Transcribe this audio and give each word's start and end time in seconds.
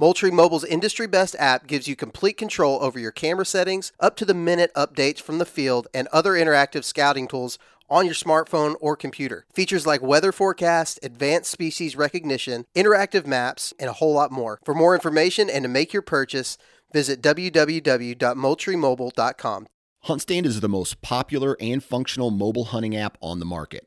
Moultrie 0.00 0.30
Mobile's 0.30 0.64
industry 0.64 1.06
best 1.06 1.36
app 1.38 1.66
gives 1.66 1.86
you 1.86 1.94
complete 1.94 2.38
control 2.38 2.82
over 2.82 2.98
your 2.98 3.10
camera 3.10 3.44
settings, 3.44 3.92
up 4.00 4.16
to 4.16 4.24
the 4.24 4.32
minute 4.32 4.72
updates 4.74 5.20
from 5.20 5.36
the 5.36 5.44
field, 5.44 5.88
and 5.92 6.08
other 6.08 6.32
interactive 6.32 6.84
scouting 6.84 7.28
tools 7.28 7.58
on 7.90 8.06
your 8.06 8.14
smartphone 8.14 8.76
or 8.80 8.96
computer. 8.96 9.44
Features 9.52 9.86
like 9.86 10.00
weather 10.00 10.32
forecast, 10.32 10.98
advanced 11.02 11.50
species 11.50 11.96
recognition, 11.96 12.64
interactive 12.74 13.26
maps, 13.26 13.74
and 13.78 13.90
a 13.90 13.92
whole 13.92 14.14
lot 14.14 14.32
more. 14.32 14.58
For 14.64 14.72
more 14.72 14.94
information 14.94 15.50
and 15.50 15.64
to 15.64 15.68
make 15.68 15.92
your 15.92 16.00
purchase, 16.00 16.56
visit 16.94 17.20
www.moultriemobile.com. 17.20 19.66
HuntStand 20.06 20.46
is 20.46 20.60
the 20.60 20.68
most 20.70 21.02
popular 21.02 21.58
and 21.60 21.84
functional 21.84 22.30
mobile 22.30 22.64
hunting 22.64 22.96
app 22.96 23.18
on 23.20 23.38
the 23.38 23.44
market. 23.44 23.86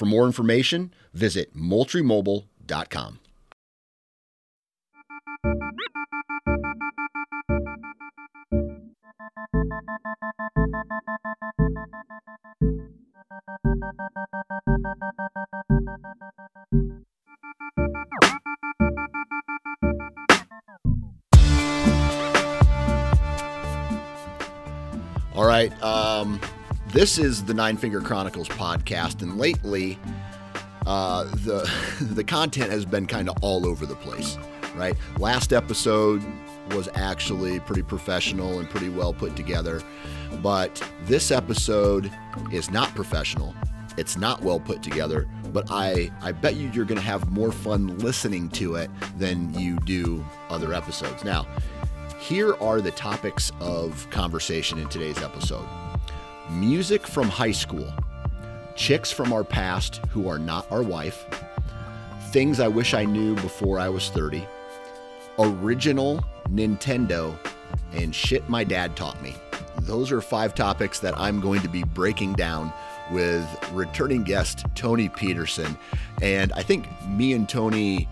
For 0.00 0.06
more 0.06 0.24
information, 0.24 0.94
visit 1.12 1.54
moultriemobile.com. 1.54 3.20
All 25.34 25.44
right. 25.44 25.70
Um, 25.82 26.40
this 26.92 27.18
is 27.18 27.44
the 27.44 27.54
Nine 27.54 27.76
Finger 27.76 28.00
Chronicles 28.00 28.48
podcast, 28.48 29.22
and 29.22 29.38
lately, 29.38 29.98
uh, 30.86 31.24
the 31.24 31.70
the 32.00 32.24
content 32.24 32.70
has 32.70 32.84
been 32.84 33.06
kind 33.06 33.28
of 33.28 33.36
all 33.42 33.66
over 33.66 33.86
the 33.86 33.96
place. 33.96 34.38
Right, 34.76 34.96
last 35.18 35.52
episode 35.52 36.22
was 36.70 36.88
actually 36.94 37.58
pretty 37.60 37.82
professional 37.82 38.60
and 38.60 38.70
pretty 38.70 38.88
well 38.88 39.12
put 39.12 39.36
together, 39.36 39.82
but 40.42 40.82
this 41.04 41.30
episode 41.30 42.10
is 42.52 42.70
not 42.70 42.94
professional. 42.94 43.54
It's 43.96 44.16
not 44.16 44.42
well 44.42 44.60
put 44.60 44.82
together, 44.82 45.28
but 45.52 45.66
I 45.70 46.10
I 46.22 46.32
bet 46.32 46.56
you 46.56 46.70
you're 46.70 46.84
going 46.84 47.00
to 47.00 47.06
have 47.06 47.30
more 47.30 47.52
fun 47.52 47.98
listening 47.98 48.48
to 48.50 48.76
it 48.76 48.90
than 49.18 49.52
you 49.54 49.78
do 49.80 50.24
other 50.48 50.72
episodes. 50.72 51.24
Now, 51.24 51.46
here 52.18 52.54
are 52.56 52.80
the 52.80 52.92
topics 52.92 53.50
of 53.60 54.08
conversation 54.10 54.78
in 54.78 54.88
today's 54.88 55.22
episode 55.22 55.66
music 56.50 57.06
from 57.06 57.28
high 57.28 57.52
school, 57.52 57.86
chicks 58.74 59.10
from 59.10 59.32
our 59.32 59.44
past 59.44 59.96
who 60.10 60.28
are 60.28 60.38
not 60.38 60.70
our 60.70 60.82
wife, 60.82 61.26
things 62.30 62.60
I 62.60 62.68
wish 62.68 62.94
I 62.94 63.04
knew 63.04 63.34
before 63.36 63.78
I 63.78 63.88
was 63.88 64.10
30, 64.10 64.46
original 65.38 66.24
Nintendo, 66.48 67.36
and 67.92 68.14
shit 68.14 68.48
my 68.48 68.64
dad 68.64 68.96
taught 68.96 69.20
me. 69.22 69.34
Those 69.82 70.12
are 70.12 70.20
five 70.20 70.54
topics 70.54 71.00
that 71.00 71.18
I'm 71.18 71.40
going 71.40 71.62
to 71.62 71.68
be 71.68 71.82
breaking 71.82 72.34
down 72.34 72.72
with 73.10 73.46
returning 73.72 74.22
guest 74.22 74.64
Tony 74.74 75.08
Peterson. 75.08 75.76
And 76.22 76.52
I 76.52 76.62
think 76.62 76.86
me 77.08 77.32
and 77.32 77.48
Tony 77.48 78.08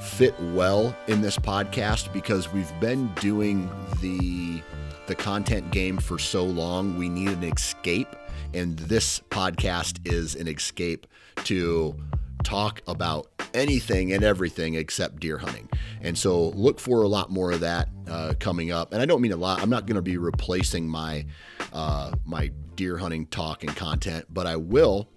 fit 0.00 0.38
well 0.40 0.94
in 1.06 1.22
this 1.22 1.38
podcast 1.38 2.12
because 2.12 2.52
we've 2.52 2.72
been 2.80 3.12
doing 3.14 3.70
the 4.00 4.60
the 5.06 5.14
content 5.14 5.70
game 5.70 5.98
for 5.98 6.18
so 6.18 6.44
long, 6.44 6.98
we 6.98 7.08
need 7.08 7.28
an 7.28 7.44
escape. 7.44 8.08
And 8.52 8.78
this 8.78 9.20
podcast 9.30 10.06
is 10.06 10.34
an 10.34 10.48
escape 10.48 11.06
to 11.44 11.96
talk 12.44 12.82
about 12.86 13.28
anything 13.54 14.12
and 14.12 14.22
everything 14.22 14.74
except 14.74 15.20
deer 15.20 15.38
hunting. 15.38 15.68
And 16.02 16.16
so 16.16 16.50
look 16.50 16.78
for 16.78 17.02
a 17.02 17.08
lot 17.08 17.30
more 17.30 17.52
of 17.52 17.60
that 17.60 17.88
uh, 18.08 18.34
coming 18.38 18.70
up. 18.70 18.92
And 18.92 19.00
I 19.02 19.06
don't 19.06 19.20
mean 19.20 19.32
a 19.32 19.36
lot. 19.36 19.62
I'm 19.62 19.70
not 19.70 19.86
going 19.86 19.96
to 19.96 20.02
be 20.02 20.18
replacing 20.18 20.88
my 20.88 21.26
uh, 21.72 22.12
my 22.24 22.50
deer 22.76 22.96
hunting 22.98 23.26
talk 23.26 23.64
and 23.64 23.74
content, 23.74 24.26
but 24.30 24.46
I 24.46 24.56
will, 24.56 25.08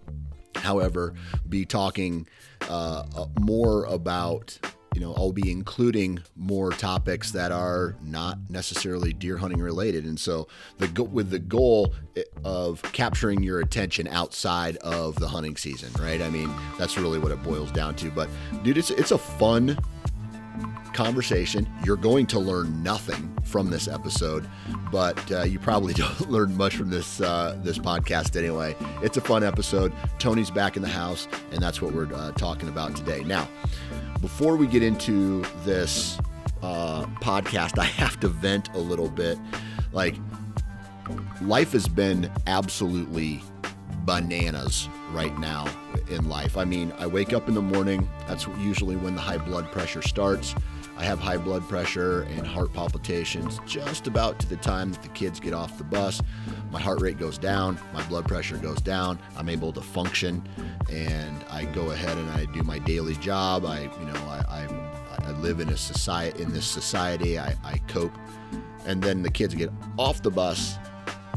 however, 0.55 1.13
be 1.47 1.65
talking 1.65 2.27
uh, 2.69 3.03
more 3.39 3.85
about 3.85 4.57
you 4.97 5.05
know, 5.05 5.13
I'll 5.15 5.31
be 5.31 5.51
including 5.51 6.23
more 6.35 6.71
topics 6.71 7.29
that 7.33 7.51
are 7.51 7.95
not 8.01 8.39
necessarily 8.49 9.13
deer 9.13 9.37
hunting 9.37 9.61
related. 9.61 10.05
And 10.05 10.19
so 10.19 10.47
the 10.79 11.03
with 11.03 11.29
the 11.29 11.37
goal 11.37 11.93
eh, 12.15 12.23
of 12.43 12.81
capturing 12.93 13.43
your 13.43 13.59
attention 13.59 14.07
outside 14.07 14.77
of 14.77 15.13
the 15.17 15.27
hunting 15.27 15.55
season, 15.55 15.91
right? 16.01 16.19
I 16.19 16.31
mean, 16.31 16.51
that's 16.79 16.97
really 16.97 17.19
what 17.19 17.31
it 17.31 17.43
boils 17.43 17.71
down 17.71 17.93
to. 17.97 18.09
But 18.09 18.27
dude, 18.63 18.79
it's 18.79 18.89
it's 18.89 19.11
a 19.11 19.19
fun 19.19 19.77
conversation. 20.93 21.69
You're 21.85 21.95
going 21.95 22.25
to 22.25 22.39
learn 22.39 22.81
nothing 22.81 23.37
from 23.43 23.69
this 23.69 23.87
episode, 23.87 24.49
but 24.91 25.31
uh, 25.31 25.43
you 25.43 25.59
probably 25.59 25.93
don't 25.93 26.31
learn 26.31 26.57
much 26.57 26.75
from 26.75 26.89
this 26.89 27.21
uh, 27.21 27.55
this 27.61 27.77
podcast 27.77 28.35
anyway. 28.35 28.75
It's 29.03 29.15
a 29.15 29.21
fun 29.21 29.43
episode. 29.43 29.93
Tony's 30.17 30.49
back 30.49 30.75
in 30.75 30.81
the 30.81 30.89
house, 30.89 31.27
and 31.51 31.61
that's 31.61 31.83
what 31.83 31.93
we're 31.93 32.11
uh, 32.11 32.31
talking 32.31 32.67
about 32.67 32.95
today. 32.95 33.23
Now, 33.23 33.47
before 34.21 34.55
we 34.55 34.67
get 34.67 34.83
into 34.83 35.41
this 35.63 36.17
uh, 36.61 37.05
podcast, 37.21 37.77
I 37.79 37.85
have 37.85 38.19
to 38.21 38.27
vent 38.27 38.73
a 38.73 38.79
little 38.79 39.09
bit. 39.09 39.37
Like, 39.91 40.15
life 41.41 41.71
has 41.71 41.87
been 41.87 42.31
absolutely 42.47 43.41
bananas 44.05 44.89
right 45.11 45.37
now 45.39 45.67
in 46.09 46.29
life. 46.29 46.57
I 46.57 46.65
mean, 46.65 46.93
I 46.97 47.07
wake 47.07 47.33
up 47.33 47.47
in 47.47 47.53
the 47.53 47.61
morning, 47.61 48.09
that's 48.27 48.47
usually 48.59 48.95
when 48.95 49.15
the 49.15 49.21
high 49.21 49.37
blood 49.37 49.71
pressure 49.71 50.01
starts. 50.01 50.55
I 50.97 51.03
have 51.03 51.19
high 51.19 51.37
blood 51.37 51.61
pressure 51.69 52.23
and 52.23 52.45
heart 52.45 52.73
palpitations 52.73 53.59
just 53.67 54.07
about 54.07 54.39
to 54.39 54.49
the 54.49 54.55
time 54.55 54.91
that 54.91 55.03
the 55.03 55.09
kids 55.09 55.39
get 55.39 55.53
off 55.53 55.77
the 55.77 55.83
bus. 55.83 56.23
My 56.71 56.79
heart 56.81 57.01
rate 57.01 57.19
goes 57.19 57.37
down, 57.37 57.79
my 57.93 58.01
blood 58.07 58.27
pressure 58.27 58.57
goes 58.57 58.81
down. 58.81 59.19
I'm 59.37 59.47
able 59.47 59.71
to 59.73 59.81
function, 59.81 60.47
and 60.91 61.45
I 61.51 61.65
go 61.65 61.91
ahead 61.91 62.17
and 62.17 62.29
I 62.31 62.45
do 62.45 62.63
my 62.63 62.79
daily 62.79 63.15
job. 63.17 63.63
I, 63.63 63.81
you 63.81 64.05
know, 64.05 64.19
I, 64.27 64.43
I, 64.49 65.27
I 65.27 65.31
live 65.33 65.59
in 65.59 65.69
a 65.69 65.77
society 65.77 66.41
in 66.41 66.51
this 66.51 66.65
society. 66.65 67.37
I, 67.37 67.55
I 67.63 67.77
cope, 67.87 68.13
and 68.87 69.01
then 69.01 69.21
the 69.21 69.31
kids 69.31 69.53
get 69.53 69.69
off 69.99 70.23
the 70.23 70.31
bus. 70.31 70.77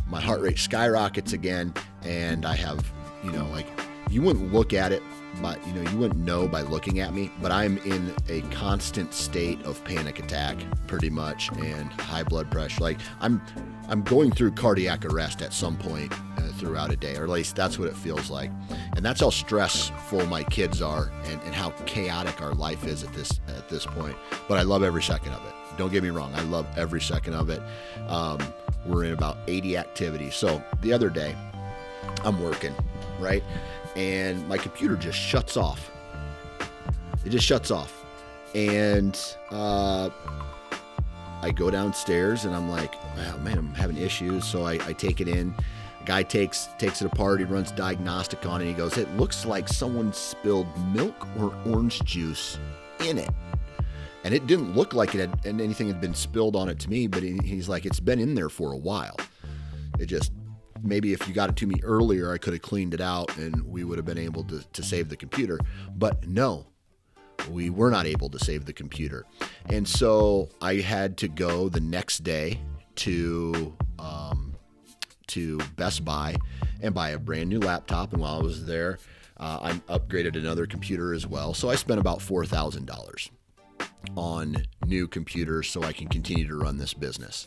My 0.07 0.21
heart 0.21 0.41
rate 0.41 0.59
skyrockets 0.59 1.35
again, 1.35 1.75
and 2.03 2.47
I 2.47 2.57
have, 2.57 2.91
you 3.23 3.31
know, 3.31 3.47
like 3.49 3.67
you 4.09 4.23
wouldn't 4.23 4.55
look 4.55 4.73
at 4.73 4.91
it 4.91 5.03
but 5.41 5.65
you 5.67 5.73
know 5.75 5.91
you 5.91 5.97
wouldn't 5.97 6.21
know 6.21 6.47
by 6.49 6.63
looking 6.63 7.01
at 7.01 7.15
me 7.15 7.31
but 7.41 7.51
i'm 7.51 7.79
in 7.79 8.15
a 8.29 8.41
constant 8.53 9.13
state 9.15 9.63
of 9.65 9.83
panic 9.85 10.19
attack 10.19 10.57
pretty 10.87 11.11
much 11.11 11.51
and 11.53 11.91
high 11.93 12.23
blood 12.23 12.51
pressure 12.51 12.81
like 12.81 12.99
i'm 13.21 13.41
i'm 13.89 14.03
going 14.03 14.31
through 14.31 14.51
cardiac 14.51 15.05
arrest 15.05 15.43
at 15.43 15.53
some 15.53 15.77
point 15.77 16.13
uh, 16.41 16.53
throughout 16.53 16.91
a 16.91 16.97
day, 16.97 17.17
or 17.17 17.25
at 17.25 17.31
least 17.31 17.57
that's 17.57 17.79
what 17.79 17.89
it 17.89 17.97
feels 17.97 18.31
like. 18.31 18.51
And 18.97 19.05
that's 19.05 19.21
how 19.21 19.31
stressful 19.31 20.27
my 20.27 20.45
kids 20.45 20.81
are, 20.83 21.11
and, 21.25 21.41
and 21.43 21.55
how 21.55 21.71
chaotic 21.87 22.41
our 22.43 22.55
life 22.55 22.87
is 22.87 23.03
at 23.03 23.13
this 23.13 23.41
at 23.49 23.69
this 23.69 23.87
point. 23.87 24.17
But 24.49 24.59
I 24.59 24.63
love 24.63 24.83
every 24.83 25.03
second 25.03 25.33
of 25.33 25.45
it. 25.47 25.55
Don't 25.77 25.91
get 25.91 26.03
me 26.03 26.11
wrong, 26.11 26.33
I 26.35 26.43
love 26.43 26.67
every 26.77 27.01
second 27.01 27.35
of 27.35 27.49
it. 27.51 27.63
Um, 28.09 28.39
we're 28.87 29.05
in 29.05 29.13
about 29.13 29.39
80 29.47 29.77
activities. 29.77 30.35
So 30.35 30.63
the 30.83 30.93
other 30.93 31.11
day, 31.11 31.37
I'm 32.25 32.43
working, 32.43 32.75
right, 33.19 33.43
and 33.97 34.47
my 34.49 34.59
computer 34.59 34.97
just 34.97 35.19
shuts 35.19 35.57
off. 35.57 35.91
It 37.25 37.31
just 37.31 37.45
shuts 37.45 37.71
off, 37.71 38.05
and 38.55 39.19
uh, 39.51 40.11
I 41.43 41.51
go 41.51 41.71
downstairs 41.71 42.45
and 42.45 42.55
I'm 42.55 42.71
like, 42.71 42.95
oh, 43.17 43.39
man, 43.39 43.59
I'm 43.59 43.75
having 43.75 43.97
issues. 43.97 44.45
So 44.45 44.67
I, 44.67 44.73
I 44.87 44.93
take 44.93 45.21
it 45.21 45.29
in. 45.29 45.55
A 46.01 46.05
guy 46.05 46.23
takes 46.23 46.69
takes 46.79 47.03
it 47.03 47.07
apart. 47.07 47.41
He 47.41 47.47
runs 47.47 47.71
diagnostic 47.73 48.45
on 48.47 48.61
it. 48.61 48.67
he 48.67 48.73
goes, 48.73 48.97
it 48.99 49.11
looks 49.17 49.47
like 49.47 49.69
someone 49.69 50.13
spilled 50.13 50.67
milk 50.93 51.27
or 51.39 51.55
orange 51.67 52.03
juice 52.05 52.59
in 53.07 53.19
it. 53.19 53.31
And 54.25 54.35
it 54.35 54.47
didn't 54.47 54.75
look 54.75 54.93
like 54.93 55.15
it 55.15 55.21
had 55.21 55.47
and 55.47 55.61
anything 55.61 55.89
had 55.89 56.01
been 56.01 56.15
spilled 56.15 56.57
on 56.57 56.69
it 56.69 56.79
to 56.81 56.91
me, 56.91 57.07
but 57.07 57.23
he, 57.23 57.39
he's 57.43 57.69
like, 57.69 57.87
it's 57.87 58.01
been 58.01 58.19
in 58.19 58.35
there 58.35 58.51
for 58.51 58.73
a 58.73 58.77
while. 58.77 59.17
It 59.99 60.07
just 60.07 60.33
maybe 60.83 61.13
if 61.13 61.27
you 61.29 61.35
got 61.35 61.51
it 61.51 61.57
to 61.57 61.67
me 61.67 61.77
earlier, 61.83 62.33
I 62.33 62.39
could 62.39 62.53
have 62.53 62.63
cleaned 62.63 62.95
it 62.95 63.01
out 63.01 63.37
and 63.37 63.63
we 63.67 63.85
would 63.85 63.99
have 63.99 64.07
been 64.07 64.19
able 64.19 64.45
to, 64.45 64.63
to 64.73 64.83
save 64.83 65.09
the 65.09 65.17
computer. 65.17 65.59
But 65.97 66.27
no, 66.27 66.67
we 67.51 67.71
were 67.71 67.91
not 67.91 68.07
able 68.07 68.29
to 68.31 68.39
save 68.39 68.67
the 68.67 68.73
computer. 68.73 69.25
And 69.67 69.87
so 69.87 70.49
I 70.61 70.77
had 70.77 71.17
to 71.19 71.29
go 71.29 71.69
the 71.69 71.81
next 71.81 72.19
day 72.19 72.61
to 72.97 73.77
um, 73.99 74.55
to 75.29 75.59
Best 75.77 76.05
Buy 76.05 76.37
and 76.83 76.95
buy 76.95 77.11
a 77.11 77.19
brand 77.19 77.49
new 77.49 77.61
laptop. 77.61 78.13
And 78.13 78.21
while 78.21 78.39
I 78.39 78.43
was 78.43 78.67
there, 78.67 78.99
uh, 79.37 79.59
I 79.63 79.73
upgraded 79.93 80.37
another 80.37 80.67
computer 80.67 81.15
as 81.15 81.27
well. 81.27 81.55
So 81.55 81.71
I 81.71 81.77
spent 81.77 82.01
about 82.01 82.21
four 82.21 82.45
thousand 82.45 82.87
dollars 82.87 83.31
on 84.17 84.57
new 84.87 85.07
computers 85.07 85.69
so 85.69 85.83
I 85.83 85.93
can 85.93 86.09
continue 86.09 86.47
to 86.49 86.57
run 86.57 86.79
this 86.79 86.95
business. 86.95 87.47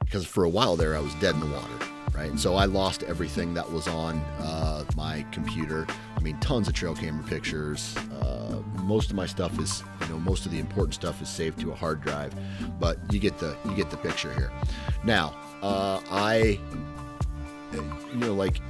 Because 0.00 0.26
for 0.26 0.44
a 0.44 0.48
while 0.48 0.76
there, 0.76 0.96
I 0.96 1.00
was 1.00 1.14
dead 1.14 1.34
in 1.34 1.40
the 1.40 1.46
water 1.46 1.95
right? 2.16 2.38
So 2.38 2.54
I 2.54 2.64
lost 2.64 3.02
everything 3.02 3.54
that 3.54 3.70
was 3.70 3.86
on 3.86 4.18
uh, 4.40 4.84
my 4.96 5.24
computer. 5.32 5.86
I 6.16 6.20
mean, 6.20 6.38
tons 6.40 6.66
of 6.66 6.74
trail 6.74 6.94
camera 6.94 7.24
pictures. 7.24 7.96
Uh, 8.20 8.62
most 8.82 9.10
of 9.10 9.16
my 9.16 9.26
stuff 9.26 9.58
is, 9.60 9.82
you 10.00 10.08
know, 10.08 10.18
most 10.18 10.46
of 10.46 10.52
the 10.52 10.58
important 10.58 10.94
stuff 10.94 11.20
is 11.20 11.28
saved 11.28 11.60
to 11.60 11.72
a 11.72 11.74
hard 11.74 12.00
drive, 12.00 12.34
but 12.80 12.98
you 13.12 13.18
get 13.18 13.38
the 13.38 13.56
you 13.66 13.74
get 13.74 13.90
the 13.90 13.98
picture 13.98 14.32
here. 14.32 14.50
Now, 15.04 15.34
uh, 15.62 16.00
I, 16.10 16.58
you 17.72 17.82
know, 18.14 18.34
like. 18.34 18.60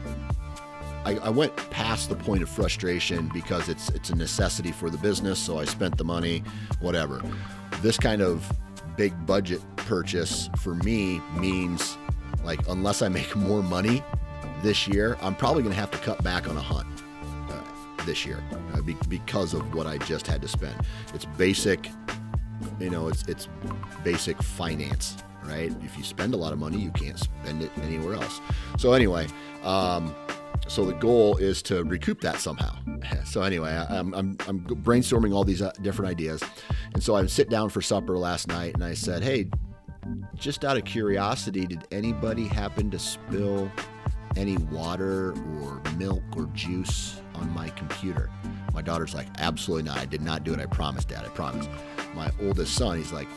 I, 1.04 1.18
I 1.18 1.28
went 1.28 1.54
past 1.70 2.08
the 2.08 2.16
point 2.16 2.42
of 2.42 2.48
frustration 2.48 3.30
because 3.32 3.68
it's 3.68 3.90
it's 3.90 4.10
a 4.10 4.16
necessity 4.16 4.72
for 4.72 4.90
the 4.90 4.98
business, 4.98 5.38
so 5.38 5.56
I 5.56 5.64
spent 5.64 5.96
the 5.96 6.04
money, 6.04 6.42
whatever. 6.80 7.22
This 7.80 7.96
kind 7.96 8.20
of 8.20 8.50
big 8.96 9.14
budget 9.24 9.60
purchase 9.76 10.50
for 10.56 10.74
me 10.74 11.20
means 11.36 11.96
like, 12.46 12.66
unless 12.68 13.02
I 13.02 13.08
make 13.08 13.34
more 13.36 13.62
money 13.62 14.02
this 14.62 14.88
year, 14.88 15.18
I'm 15.20 15.34
probably 15.34 15.62
going 15.62 15.74
to 15.74 15.80
have 15.80 15.90
to 15.90 15.98
cut 15.98 16.22
back 16.22 16.48
on 16.48 16.56
a 16.56 16.60
hunt 16.60 16.86
uh, 17.50 18.04
this 18.04 18.24
year 18.24 18.42
uh, 18.72 18.80
be- 18.80 18.96
because 19.08 19.52
of 19.52 19.74
what 19.74 19.86
I 19.86 19.98
just 19.98 20.26
had 20.26 20.40
to 20.42 20.48
spend. 20.48 20.74
It's 21.12 21.24
basic, 21.24 21.90
you 22.80 22.88
know, 22.88 23.08
it's 23.08 23.24
it's 23.24 23.48
basic 24.04 24.40
finance, 24.42 25.16
right? 25.44 25.74
If 25.82 25.98
you 25.98 26.04
spend 26.04 26.34
a 26.34 26.36
lot 26.36 26.52
of 26.52 26.58
money, 26.58 26.78
you 26.78 26.90
can't 26.92 27.18
spend 27.18 27.62
it 27.62 27.70
anywhere 27.82 28.14
else. 28.14 28.40
So 28.78 28.92
anyway, 28.92 29.26
um, 29.62 30.14
so 30.68 30.84
the 30.84 30.94
goal 30.94 31.36
is 31.36 31.62
to 31.62 31.84
recoup 31.84 32.20
that 32.22 32.38
somehow. 32.38 32.76
So 33.24 33.42
anyway, 33.42 33.70
I, 33.70 33.98
am 33.98 34.14
I'm, 34.14 34.36
I'm 34.48 34.60
brainstorming 34.60 35.34
all 35.34 35.44
these 35.44 35.60
uh, 35.60 35.70
different 35.82 36.10
ideas, 36.10 36.42
and 36.94 37.02
so 37.02 37.14
I 37.14 37.26
sit 37.26 37.50
down 37.50 37.68
for 37.68 37.82
supper 37.82 38.16
last 38.16 38.48
night, 38.48 38.74
and 38.74 38.82
I 38.82 38.94
said, 38.94 39.22
"Hey, 39.22 39.48
just 40.34 40.64
out 40.64 40.76
of 40.76 40.84
curiosity, 40.84 41.66
did 41.66 41.86
anybody 41.90 42.46
happen 42.46 42.90
to 42.90 42.98
spill 42.98 43.70
any 44.36 44.56
water 44.56 45.32
or 45.32 45.82
milk 45.96 46.22
or 46.36 46.46
juice 46.52 47.20
on 47.34 47.50
my 47.50 47.68
computer? 47.70 48.30
My 48.74 48.82
daughter's 48.82 49.14
like, 49.14 49.26
absolutely 49.38 49.84
not. 49.84 49.98
I 49.98 50.04
did 50.04 50.22
not 50.22 50.44
do 50.44 50.52
it. 50.52 50.60
I 50.60 50.66
promise, 50.66 51.04
Dad. 51.04 51.24
I 51.24 51.28
promise. 51.28 51.68
My 52.14 52.30
oldest 52.42 52.74
son, 52.74 52.98
he's 52.98 53.12
like, 53.12 53.28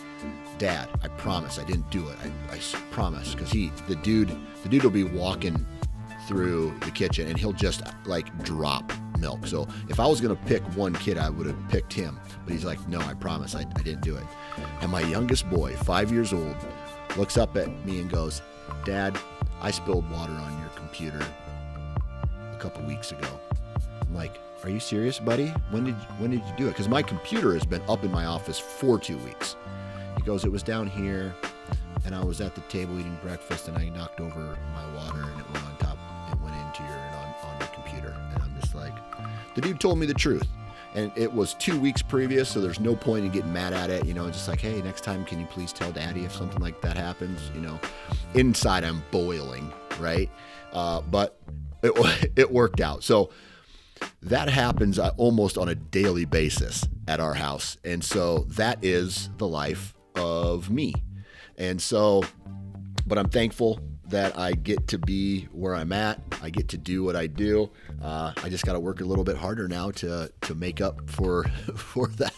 Dad, 0.58 0.90
I 1.02 1.08
promise. 1.08 1.58
I 1.58 1.64
didn't 1.64 1.90
do 1.90 2.08
it. 2.10 2.18
I, 2.22 2.56
I 2.56 2.60
promise. 2.92 3.34
Because 3.34 3.52
he, 3.52 3.72
the 3.88 3.96
dude, 3.96 4.36
the 4.64 4.70
dude 4.70 4.84
will 4.84 4.90
be 4.90 5.06
walking 5.06 5.66
through 6.28 6.78
the 6.82 6.92
kitchen 6.92 7.28
and 7.28 7.38
he'll 7.38 7.54
just 7.54 7.82
like 8.06 8.44
drop 8.44 8.92
milk. 9.20 9.46
So 9.46 9.68
if 9.90 10.00
I 10.00 10.08
was 10.08 10.22
going 10.22 10.36
to 10.36 10.44
pick 10.44 10.64
one 10.76 10.94
kid, 10.94 11.18
I 11.18 11.30
would 11.30 11.48
have 11.48 11.70
picked 11.70 11.94
him. 11.94 12.20
But 12.46 12.54
he's 12.54 12.66
like, 12.66 12.86
no, 12.88 13.00
I 13.00 13.14
promise. 13.14 13.56
I, 13.56 13.62
I 13.62 13.82
didn't 13.82 14.02
do 14.02 14.16
it. 14.16 14.24
And 14.82 14.92
my 14.92 15.02
youngest 15.02 15.50
boy, 15.50 15.76
five 15.76 16.12
years 16.12 16.34
old, 16.34 16.56
looks 17.18 17.38
up 17.38 17.58
at 17.58 17.70
me 17.86 18.00
and 18.00 18.10
goes, 18.10 18.42
Dad, 18.86 19.18
I 19.62 19.72
spilled 19.72 20.10
water 20.10 20.34
on 20.34 20.60
your 20.60 20.70
computer 20.70 21.26
a 22.54 22.58
couple 22.58 22.86
weeks 22.86 23.12
ago. 23.12 23.28
I'm 24.02 24.16
like, 24.16 24.40
are 24.64 24.70
you 24.70 24.80
serious, 24.80 25.20
buddy? 25.20 25.48
When 25.72 25.86
did 25.86 25.96
when 26.18 26.32
did 26.32 26.42
you 26.42 26.54
do 26.58 26.66
it? 26.68 26.72
Because 26.72 26.90
my 26.90 27.02
computer 27.02 27.54
has 27.54 27.66
been 27.66 27.82
up 27.88 28.04
in 28.04 28.12
my 28.12 28.26
office 28.26 28.60
for 28.60 29.00
two 29.00 29.18
weeks. 29.20 29.56
He 30.18 30.24
goes, 30.24 30.44
it 30.44 30.52
was 30.52 30.64
down 30.64 30.88
here, 30.88 31.34
and 32.06 32.14
I 32.14 32.24
was 32.24 32.42
at 32.42 32.56
the 32.56 32.62
table 32.62 33.00
eating 33.00 33.18
breakfast, 33.22 33.70
and 33.70 33.78
I 33.78 33.88
knocked 33.90 34.20
over 34.20 34.58
my 34.74 34.96
water, 34.96 35.22
and 35.22 35.40
it 35.40 35.54
went 35.54 35.66
the 39.60 39.68
dude 39.68 39.80
told 39.80 40.00
me 40.00 40.06
the 40.06 40.14
truth 40.14 40.48
and 40.96 41.12
it 41.16 41.32
was 41.32 41.54
two 41.56 41.80
weeks 41.80 42.02
previous, 42.02 42.50
so 42.50 42.62
there's 42.62 42.80
no 42.80 42.96
point 42.96 43.26
in 43.26 43.32
getting 43.32 43.54
mad 43.54 43.74
at 43.74 43.90
it. 43.90 44.06
You 44.06 44.14
know, 44.14 44.28
just 44.30 44.48
like, 44.48 44.60
hey, 44.60 44.82
next 44.82 45.02
time, 45.04 45.24
can 45.24 45.40
you 45.40 45.46
please 45.46 45.72
tell 45.72 45.92
Daddy 45.92 46.26
if 46.26 46.34
something 46.34 46.60
like 46.60 46.82
that 46.82 46.98
happens? 46.98 47.40
You 47.54 47.62
know, 47.62 47.80
inside 48.34 48.84
I'm 48.84 49.04
boiling, 49.12 49.72
right? 50.00 50.30
Uh, 50.74 51.02
but 51.02 51.40
it 51.84 52.32
it 52.36 52.52
worked 52.52 52.82
out. 52.82 53.04
So 53.04 53.30
that 54.24 54.50
happens 54.50 54.98
uh, 54.98 55.12
almost 55.18 55.58
on 55.58 55.70
a 55.70 55.76
daily 55.76 56.26
basis 56.26 56.84
at 57.08 57.20
our 57.20 57.36
house, 57.36 57.78
and 57.84 58.04
so 58.04 58.46
that 58.50 58.84
is 58.84 59.30
the 59.38 59.48
life 59.48 59.94
of 60.16 60.72
me. 60.72 60.94
And 61.58 61.80
so, 61.80 62.24
but 63.06 63.20
I'm 63.20 63.30
thankful 63.30 63.80
that 64.10 64.38
I 64.38 64.54
get 64.54 64.88
to 64.90 64.98
be 64.98 65.46
where 65.52 65.76
I'm 65.76 65.92
at. 65.92 66.22
I 66.42 66.50
get 66.50 66.70
to 66.70 66.78
do 66.78 67.04
what 67.04 67.16
I 67.16 67.28
do. 67.28 67.70
Uh, 68.02 68.34
I 68.44 68.50
just 68.50 68.66
got 68.66 68.74
to 68.74 68.80
work 68.80 69.02
a 69.02 69.06
little 69.06 69.24
bit 69.24 69.38
harder 69.38 69.68
now 69.68 69.92
to 69.92 70.32
to 70.42 70.56
make 70.56 70.82
up 70.82 71.10
for 71.10 71.44
for 71.76 72.08
that 72.08 72.34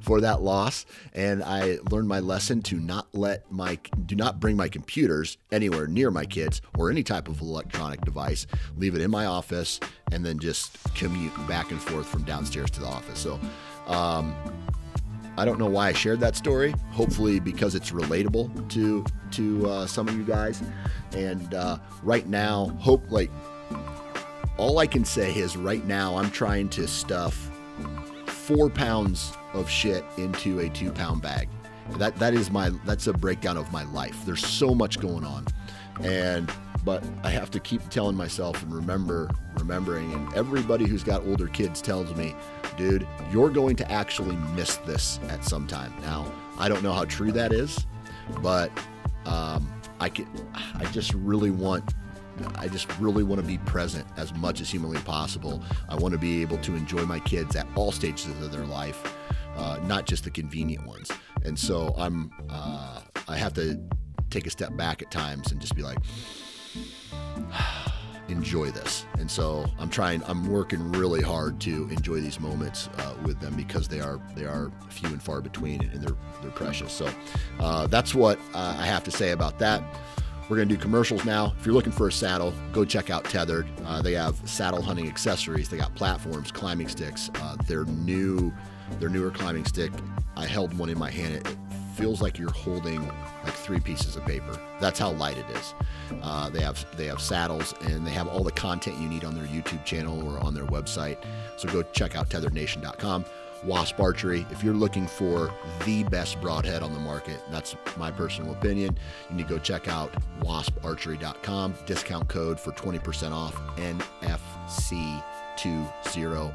for 0.00 0.20
that 0.20 0.42
loss. 0.42 0.86
And 1.12 1.42
I 1.42 1.78
learned 1.90 2.08
my 2.08 2.20
lesson 2.20 2.62
to 2.62 2.76
not 2.76 3.08
let 3.12 3.50
my 3.50 3.78
do 4.06 4.14
not 4.14 4.40
bring 4.40 4.56
my 4.56 4.68
computers 4.68 5.38
anywhere 5.50 5.86
near 5.86 6.10
my 6.10 6.24
kids 6.24 6.60
or 6.76 6.90
any 6.90 7.02
type 7.02 7.28
of 7.28 7.40
electronic 7.40 8.00
device. 8.02 8.46
Leave 8.76 8.94
it 8.94 9.00
in 9.00 9.10
my 9.10 9.26
office 9.26 9.80
and 10.12 10.24
then 10.24 10.38
just 10.38 10.78
commute 10.94 11.34
back 11.46 11.70
and 11.70 11.80
forth 11.80 12.06
from 12.06 12.22
downstairs 12.24 12.70
to 12.72 12.80
the 12.80 12.86
office. 12.86 13.18
So. 13.18 13.40
Um, 13.86 14.34
I 15.38 15.44
don't 15.44 15.58
know 15.58 15.70
why 15.70 15.88
I 15.88 15.92
shared 15.92 16.18
that 16.20 16.34
story. 16.34 16.74
Hopefully, 16.90 17.38
because 17.38 17.76
it's 17.76 17.92
relatable 17.92 18.68
to 18.70 19.04
to 19.30 19.70
uh, 19.70 19.86
some 19.86 20.08
of 20.08 20.16
you 20.16 20.24
guys. 20.24 20.60
And 21.12 21.54
uh, 21.54 21.78
right 22.02 22.26
now, 22.26 22.76
hope 22.80 23.08
like 23.08 23.30
all 24.56 24.78
I 24.78 24.86
can 24.88 25.04
say 25.04 25.32
is 25.32 25.56
right 25.56 25.84
now 25.86 26.16
I'm 26.16 26.30
trying 26.32 26.68
to 26.70 26.88
stuff 26.88 27.50
four 28.26 28.68
pounds 28.68 29.32
of 29.52 29.70
shit 29.70 30.04
into 30.16 30.58
a 30.58 30.68
two 30.70 30.90
pound 30.90 31.22
bag. 31.22 31.48
That 31.92 32.16
that 32.16 32.34
is 32.34 32.50
my 32.50 32.70
that's 32.84 33.06
a 33.06 33.12
breakdown 33.12 33.56
of 33.56 33.70
my 33.72 33.84
life. 33.84 34.26
There's 34.26 34.44
so 34.44 34.74
much 34.74 34.98
going 34.98 35.24
on, 35.24 35.46
and 36.02 36.50
but 36.88 37.04
I 37.22 37.28
have 37.28 37.50
to 37.50 37.60
keep 37.60 37.86
telling 37.90 38.16
myself 38.16 38.62
and 38.62 38.72
remember 38.72 39.28
remembering. 39.58 40.10
And 40.14 40.34
everybody 40.34 40.86
who's 40.86 41.04
got 41.04 41.22
older 41.26 41.46
kids 41.46 41.82
tells 41.82 42.14
me, 42.14 42.34
dude, 42.78 43.06
you're 43.30 43.50
going 43.50 43.76
to 43.76 43.92
actually 43.92 44.36
miss 44.56 44.76
this 44.76 45.20
at 45.28 45.44
some 45.44 45.66
time. 45.66 45.92
Now 46.00 46.32
I 46.56 46.66
don't 46.70 46.82
know 46.82 46.94
how 46.94 47.04
true 47.04 47.30
that 47.32 47.52
is, 47.52 47.86
but 48.40 48.72
um, 49.26 49.70
I 50.00 50.08
can, 50.08 50.26
I 50.76 50.86
just 50.86 51.12
really 51.12 51.50
want 51.50 51.92
I 52.54 52.68
just 52.68 52.88
really 52.98 53.22
want 53.22 53.42
to 53.42 53.46
be 53.46 53.58
present 53.58 54.06
as 54.16 54.32
much 54.36 54.62
as 54.62 54.70
humanly 54.70 55.00
possible. 55.00 55.62
I 55.90 55.96
want 55.96 56.12
to 56.12 56.18
be 56.18 56.40
able 56.40 56.56
to 56.58 56.74
enjoy 56.74 57.04
my 57.04 57.20
kids 57.20 57.54
at 57.54 57.66
all 57.74 57.92
stages 57.92 58.28
of 58.28 58.50
their 58.50 58.64
life, 58.64 59.14
uh, 59.56 59.78
not 59.82 60.06
just 60.06 60.24
the 60.24 60.30
convenient 60.30 60.86
ones. 60.86 61.10
And 61.44 61.58
so 61.58 61.92
I'm, 61.98 62.30
uh, 62.48 63.02
I 63.28 63.36
have 63.36 63.52
to 63.54 63.78
take 64.30 64.46
a 64.46 64.50
step 64.50 64.74
back 64.74 65.02
at 65.02 65.10
times 65.10 65.52
and 65.52 65.60
just 65.60 65.74
be 65.74 65.82
like, 65.82 65.98
enjoy 68.28 68.70
this. 68.70 69.06
And 69.18 69.30
so 69.30 69.66
I'm 69.78 69.88
trying, 69.88 70.22
I'm 70.26 70.50
working 70.50 70.92
really 70.92 71.22
hard 71.22 71.60
to 71.60 71.88
enjoy 71.90 72.20
these 72.20 72.40
moments 72.40 72.88
uh, 72.98 73.14
with 73.24 73.40
them 73.40 73.54
because 73.54 73.88
they 73.88 74.00
are 74.00 74.20
they 74.34 74.44
are 74.44 74.70
few 74.90 75.08
and 75.08 75.22
far 75.22 75.40
between 75.40 75.82
and 75.82 76.02
they're 76.02 76.16
they're 76.42 76.50
precious. 76.50 76.92
So 76.92 77.10
uh, 77.58 77.86
that's 77.86 78.14
what 78.14 78.38
uh, 78.54 78.76
I 78.78 78.86
have 78.86 79.04
to 79.04 79.10
say 79.10 79.30
about 79.30 79.58
that. 79.58 79.82
We're 80.48 80.56
going 80.56 80.68
to 80.68 80.74
do 80.74 80.80
commercials 80.80 81.26
now. 81.26 81.52
If 81.58 81.66
you're 81.66 81.74
looking 81.74 81.92
for 81.92 82.08
a 82.08 82.12
saddle, 82.12 82.54
go 82.72 82.82
check 82.82 83.10
out 83.10 83.24
Tethered. 83.24 83.66
Uh, 83.84 84.00
they 84.00 84.14
have 84.14 84.36
saddle 84.48 84.80
hunting 84.80 85.06
accessories. 85.06 85.68
They 85.68 85.76
got 85.76 85.94
platforms, 85.94 86.50
climbing 86.50 86.88
sticks. 86.88 87.30
Uh, 87.34 87.56
their 87.66 87.84
new, 87.84 88.50
their 88.98 89.10
newer 89.10 89.30
climbing 89.30 89.66
stick. 89.66 89.92
I 90.36 90.46
held 90.46 90.72
one 90.78 90.88
in 90.88 90.98
my 90.98 91.10
hand. 91.10 91.34
It 91.34 91.56
feels 91.98 92.22
like 92.22 92.38
you're 92.38 92.52
holding 92.52 93.04
like 93.44 93.52
three 93.54 93.80
pieces 93.80 94.16
of 94.16 94.24
paper. 94.24 94.58
That's 94.80 94.98
how 94.98 95.10
light 95.10 95.36
it 95.36 95.44
is. 95.56 95.74
Uh, 96.22 96.48
they 96.48 96.60
have 96.60 96.86
they 96.96 97.06
have 97.06 97.20
saddles 97.20 97.74
and 97.82 98.06
they 98.06 98.12
have 98.12 98.28
all 98.28 98.44
the 98.44 98.52
content 98.52 98.98
you 99.00 99.08
need 99.08 99.24
on 99.24 99.34
their 99.34 99.46
YouTube 99.46 99.84
channel 99.84 100.24
or 100.26 100.38
on 100.38 100.54
their 100.54 100.66
website. 100.66 101.18
So 101.56 101.68
go 101.68 101.82
check 101.82 102.14
out 102.16 102.30
tetherednation.com. 102.30 103.24
Wasp 103.64 103.98
Archery. 103.98 104.46
If 104.50 104.62
you're 104.62 104.74
looking 104.74 105.08
for 105.08 105.52
the 105.84 106.04
best 106.04 106.40
broadhead 106.40 106.84
on 106.84 106.92
the 106.92 107.00
market, 107.00 107.42
that's 107.50 107.74
my 107.96 108.12
personal 108.12 108.52
opinion. 108.52 108.96
You 109.28 109.36
need 109.36 109.48
to 109.48 109.54
go 109.54 109.58
check 109.58 109.88
out 109.88 110.12
wasparchery.com. 110.40 111.74
Discount 111.84 112.28
code 112.28 112.60
for 112.60 112.70
20% 112.72 113.32
off 113.32 113.56
NFC20. 113.76 116.54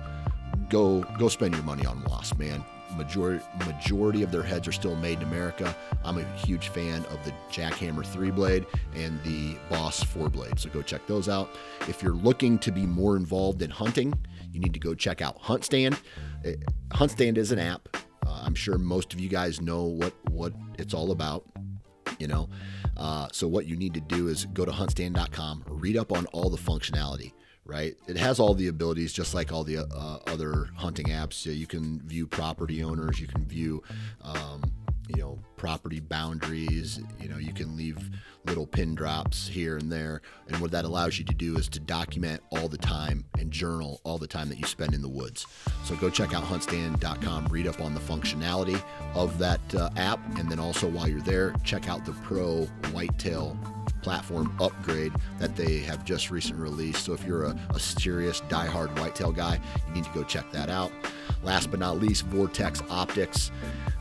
Go 0.69 1.01
go 1.19 1.27
spend 1.27 1.53
your 1.53 1.63
money 1.63 1.85
on 1.85 2.01
Wasp, 2.05 2.39
man. 2.39 2.63
Majority 2.95 3.43
majority 3.65 4.23
of 4.23 4.31
their 4.31 4.43
heads 4.43 4.67
are 4.67 4.71
still 4.71 4.95
made 4.95 5.19
in 5.19 5.27
America. 5.27 5.75
I'm 6.03 6.17
a 6.17 6.23
huge 6.37 6.69
fan 6.69 7.05
of 7.05 7.23
the 7.25 7.33
Jak-Hammer 7.49 8.03
three 8.03 8.31
blade 8.31 8.65
and 8.95 9.21
the 9.23 9.55
Boss 9.69 10.03
four 10.03 10.29
blade. 10.29 10.59
So 10.59 10.69
go 10.69 10.81
check 10.81 11.05
those 11.07 11.29
out. 11.29 11.49
If 11.87 12.03
you're 12.03 12.13
looking 12.13 12.59
to 12.59 12.71
be 12.71 12.85
more 12.85 13.15
involved 13.15 13.61
in 13.61 13.69
hunting, 13.69 14.13
you 14.51 14.59
need 14.59 14.73
to 14.73 14.79
go 14.79 14.93
check 14.93 15.21
out 15.21 15.41
HuntStand. 15.41 15.99
HuntStand 16.91 17.37
is 17.37 17.51
an 17.51 17.59
app. 17.59 17.89
Uh, 18.25 18.41
I'm 18.43 18.55
sure 18.55 18.77
most 18.77 19.13
of 19.13 19.19
you 19.19 19.29
guys 19.29 19.61
know 19.61 19.83
what 19.83 20.13
what 20.29 20.53
it's 20.77 20.93
all 20.93 21.11
about. 21.11 21.45
You 22.19 22.27
know, 22.27 22.49
uh, 22.95 23.27
so 23.31 23.47
what 23.47 23.65
you 23.65 23.75
need 23.75 23.93
to 23.95 24.01
do 24.01 24.27
is 24.27 24.45
go 24.53 24.65
to 24.65 24.71
huntstand.com, 24.71 25.63
read 25.67 25.97
up 25.97 26.11
on 26.11 26.25
all 26.27 26.49
the 26.49 26.57
functionality. 26.57 27.31
Right, 27.65 27.95
it 28.07 28.17
has 28.17 28.41
all 28.41 28.53
the 28.53 28.67
abilities 28.67 29.13
just 29.13 29.33
like 29.33 29.53
all 29.53 29.63
the 29.63 29.77
uh, 29.77 30.19
other 30.27 30.69
hunting 30.75 31.05
apps. 31.07 31.45
You 31.45 31.65
can 31.65 32.01
view 32.01 32.27
property 32.27 32.83
owners, 32.83 33.21
you 33.21 33.27
can 33.27 33.45
view, 33.45 33.81
um, 34.21 34.63
you 35.07 35.21
know, 35.21 35.39
property 35.55 36.01
boundaries. 36.01 36.99
You 37.21 37.29
know, 37.29 37.37
you 37.37 37.53
can 37.53 37.77
leave 37.77 37.97
little 38.45 38.67
pin 38.67 38.95
drops 38.95 39.47
here 39.47 39.77
and 39.77 39.89
there. 39.89 40.21
And 40.47 40.59
what 40.59 40.71
that 40.71 40.85
allows 40.85 41.17
you 41.17 41.25
to 41.25 41.33
do 41.33 41.55
is 41.57 41.69
to 41.69 41.79
document 41.79 42.41
all 42.51 42.67
the 42.67 42.77
time 42.77 43.23
and 43.39 43.49
journal 43.51 44.01
all 44.03 44.17
the 44.17 44.27
time 44.27 44.49
that 44.49 44.57
you 44.57 44.65
spend 44.65 44.93
in 44.93 45.01
the 45.01 45.07
woods. 45.07 45.45
So 45.85 45.95
go 45.95 46.09
check 46.09 46.33
out 46.33 46.43
huntstand.com, 46.43 47.47
read 47.47 47.67
up 47.67 47.79
on 47.79 47.93
the 47.93 48.01
functionality 48.01 48.81
of 49.15 49.37
that 49.39 49.61
uh, 49.75 49.89
app. 49.95 50.19
And 50.37 50.49
then 50.51 50.59
also 50.59 50.89
while 50.89 51.07
you're 51.07 51.21
there, 51.21 51.55
check 51.63 51.87
out 51.87 52.05
the 52.05 52.13
Pro 52.13 52.65
Whitetail 52.91 53.57
platform 54.03 54.55
upgrade 54.59 55.13
that 55.39 55.55
they 55.55 55.79
have 55.79 56.05
just 56.05 56.29
recently 56.29 56.61
released. 56.61 57.05
So 57.05 57.13
if 57.13 57.25
you're 57.25 57.45
a, 57.45 57.57
a 57.69 57.79
serious 57.79 58.41
diehard 58.41 58.97
whitetail 58.99 59.31
guy, 59.31 59.59
you 59.87 59.93
need 59.93 60.03
to 60.03 60.11
go 60.11 60.23
check 60.23 60.51
that 60.51 60.69
out. 60.69 60.91
Last 61.41 61.71
but 61.71 61.79
not 61.79 61.99
least, 61.99 62.25
Vortex 62.25 62.81
Optics. 62.89 63.51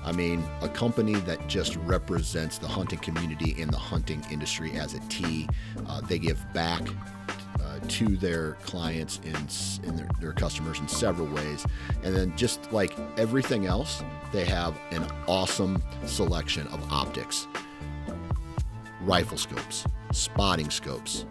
I 0.05 0.13
mean, 0.13 0.45
a 0.61 0.69
company 0.69 1.15
that 1.15 1.47
just 1.47 1.77
represents 1.77 2.59
the 2.59 2.67
hunting 2.67 2.99
community 2.99 3.55
and 3.61 3.73
the 3.73 3.79
hunting 3.79 4.25
industry 4.31 4.73
as 4.73 4.95
a 4.95 5.01
T. 5.09 5.49
Uh, 5.87 6.01
they 6.01 6.19
give 6.19 6.45
back 6.53 6.83
uh, 7.61 7.79
to 7.87 8.17
their 8.17 8.55
clients 8.65 9.21
and, 9.25 9.89
and 9.89 9.99
their, 9.99 10.09
their 10.21 10.33
customers 10.33 10.81
in 10.81 10.89
several 10.89 11.29
ways. 11.29 11.65
And 12.03 12.15
then, 12.15 12.37
just 12.37 12.73
like 12.73 12.97
everything 13.17 13.67
else, 13.67 14.03
they 14.33 14.45
have 14.45 14.77
an 14.91 15.07
awesome 15.29 15.81
selection 16.05 16.67
of 16.69 16.93
optics 16.93 17.47
rifle 19.05 19.37
scopes, 19.39 19.85
spotting 20.13 20.71
scopes, 20.71 21.27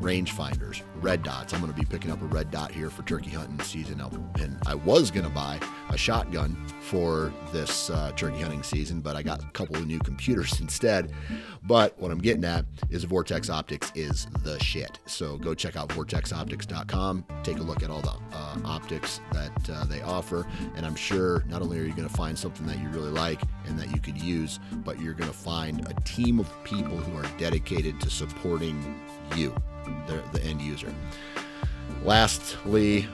rangefinders, 0.00 0.82
red 1.00 1.22
dots. 1.22 1.52
I'm 1.52 1.60
going 1.60 1.72
to 1.72 1.78
be 1.78 1.86
picking 1.86 2.10
up 2.10 2.20
a 2.22 2.26
red 2.26 2.50
dot 2.50 2.70
here 2.70 2.90
for 2.90 3.02
turkey 3.02 3.30
hunting 3.30 3.60
season. 3.60 4.00
And 4.40 4.58
I 4.66 4.74
was 4.74 5.10
going 5.10 5.24
to 5.24 5.30
buy 5.30 5.58
a 5.90 5.96
shotgun 5.96 6.56
for 6.80 7.32
this 7.52 7.90
uh, 7.90 8.12
turkey 8.16 8.40
hunting 8.40 8.62
season, 8.62 9.00
but 9.00 9.16
I 9.16 9.22
got 9.22 9.42
a 9.42 9.46
couple 9.50 9.76
of 9.76 9.86
new 9.86 9.98
computers 9.98 10.60
instead. 10.60 11.12
But 11.62 11.98
what 11.98 12.10
I'm 12.10 12.20
getting 12.20 12.44
at 12.44 12.64
is 12.90 13.04
Vortex 13.04 13.50
Optics 13.50 13.90
is 13.94 14.26
the 14.42 14.58
shit. 14.62 15.00
So 15.06 15.36
go 15.36 15.54
check 15.54 15.76
out 15.76 15.88
vortexoptics.com, 15.88 17.24
take 17.42 17.58
a 17.58 17.62
look 17.62 17.82
at 17.82 17.90
all 17.90 18.02
the 18.02 18.14
uh, 18.32 18.58
optics 18.64 19.20
that 19.32 19.70
uh, 19.70 19.84
they 19.86 20.02
offer, 20.02 20.46
and 20.76 20.86
I'm 20.86 20.94
sure 20.94 21.44
not 21.48 21.62
only 21.62 21.78
are 21.78 21.84
you 21.84 21.92
going 21.92 22.08
to 22.08 22.14
find 22.14 22.38
something 22.38 22.66
that 22.66 22.78
you 22.78 22.88
really 22.90 23.10
like 23.10 23.40
and 23.66 23.78
that 23.78 23.90
you 23.92 24.00
could 24.00 24.20
use, 24.20 24.60
but 24.84 25.00
you're 25.00 25.14
going 25.14 25.30
to 25.30 25.36
find 25.36 25.88
a 25.88 26.00
team 26.02 26.38
of 26.38 26.64
people 26.64 26.96
who 26.96 27.18
are 27.18 27.38
dedicated 27.38 28.00
to 28.00 28.10
supporting 28.10 29.00
you, 29.34 29.54
the, 30.06 30.22
the 30.32 30.44
end 30.44 30.60
user. 30.60 30.92
Lastly, 32.02 33.06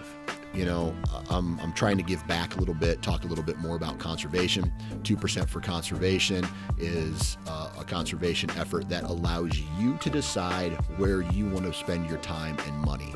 you 0.55 0.67
know, 0.67 0.95
I'm, 1.31 1.59
I'm 1.61 1.73
trying 1.73 1.97
to 1.97 2.03
give 2.03 2.27
back 2.27 2.57
a 2.57 2.59
little 2.59 2.75
bit, 2.75 3.01
talk 3.01 3.25
a 3.25 3.27
little 3.27 3.45
bit 3.45 3.59
more 3.59 3.77
about 3.77 3.99
conservation. 3.99 4.71
2% 5.03 5.49
for 5.49 5.61
conservation 5.61 6.47
is 6.79 7.39
uh, 7.47 7.71
a 7.79 7.85
conservation 7.85 8.51
effort 8.51 8.89
that 8.91 9.05
allows 9.05 9.59
you 9.79 9.97
to 9.99 10.11
decide 10.11 10.73
where 10.99 11.23
you 11.23 11.49
want 11.49 11.65
to 11.65 11.73
spend 11.73 12.09
your 12.09 12.19
time 12.19 12.59
and 12.67 12.77
money. 12.83 13.15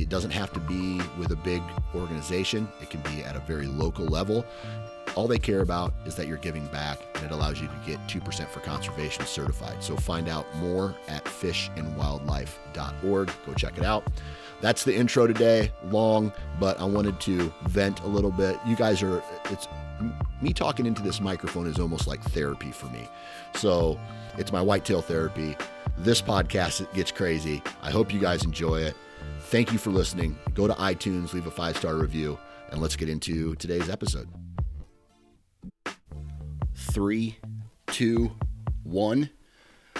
It 0.00 0.08
doesn't 0.08 0.30
have 0.30 0.52
to 0.54 0.60
be 0.60 1.00
with 1.18 1.32
a 1.32 1.36
big 1.36 1.62
organization, 1.94 2.68
it 2.80 2.88
can 2.88 3.00
be 3.02 3.22
at 3.22 3.36
a 3.36 3.40
very 3.40 3.66
local 3.66 4.06
level. 4.06 4.46
All 5.18 5.26
they 5.26 5.40
care 5.40 5.62
about 5.62 5.92
is 6.06 6.14
that 6.14 6.28
you're 6.28 6.36
giving 6.36 6.68
back, 6.68 7.00
and 7.16 7.24
it 7.24 7.32
allows 7.32 7.60
you 7.60 7.66
to 7.66 7.74
get 7.84 7.98
2% 8.06 8.48
for 8.50 8.60
conservation 8.60 9.26
certified. 9.26 9.82
So 9.82 9.96
find 9.96 10.28
out 10.28 10.46
more 10.58 10.94
at 11.08 11.24
fishandwildlife.org. 11.24 13.32
Go 13.44 13.54
check 13.54 13.76
it 13.76 13.84
out. 13.84 14.06
That's 14.60 14.84
the 14.84 14.94
intro 14.94 15.26
today. 15.26 15.72
Long, 15.86 16.32
but 16.60 16.78
I 16.78 16.84
wanted 16.84 17.18
to 17.22 17.52
vent 17.66 17.98
a 18.02 18.06
little 18.06 18.30
bit. 18.30 18.60
You 18.64 18.76
guys 18.76 19.02
are, 19.02 19.20
it's 19.46 19.66
me 20.40 20.52
talking 20.52 20.86
into 20.86 21.02
this 21.02 21.20
microphone 21.20 21.66
is 21.66 21.80
almost 21.80 22.06
like 22.06 22.22
therapy 22.22 22.70
for 22.70 22.86
me. 22.86 23.08
So 23.56 23.98
it's 24.36 24.52
my 24.52 24.62
whitetail 24.62 25.02
therapy. 25.02 25.56
This 25.98 26.22
podcast 26.22 26.94
gets 26.94 27.10
crazy. 27.10 27.60
I 27.82 27.90
hope 27.90 28.14
you 28.14 28.20
guys 28.20 28.44
enjoy 28.44 28.82
it. 28.82 28.94
Thank 29.40 29.72
you 29.72 29.78
for 29.78 29.90
listening. 29.90 30.38
Go 30.54 30.68
to 30.68 30.74
iTunes, 30.74 31.32
leave 31.32 31.48
a 31.48 31.50
five 31.50 31.76
star 31.76 31.96
review, 31.96 32.38
and 32.70 32.80
let's 32.80 32.94
get 32.94 33.08
into 33.08 33.56
today's 33.56 33.90
episode 33.90 34.28
three, 36.92 37.38
two, 37.86 38.32
one. 38.82 39.30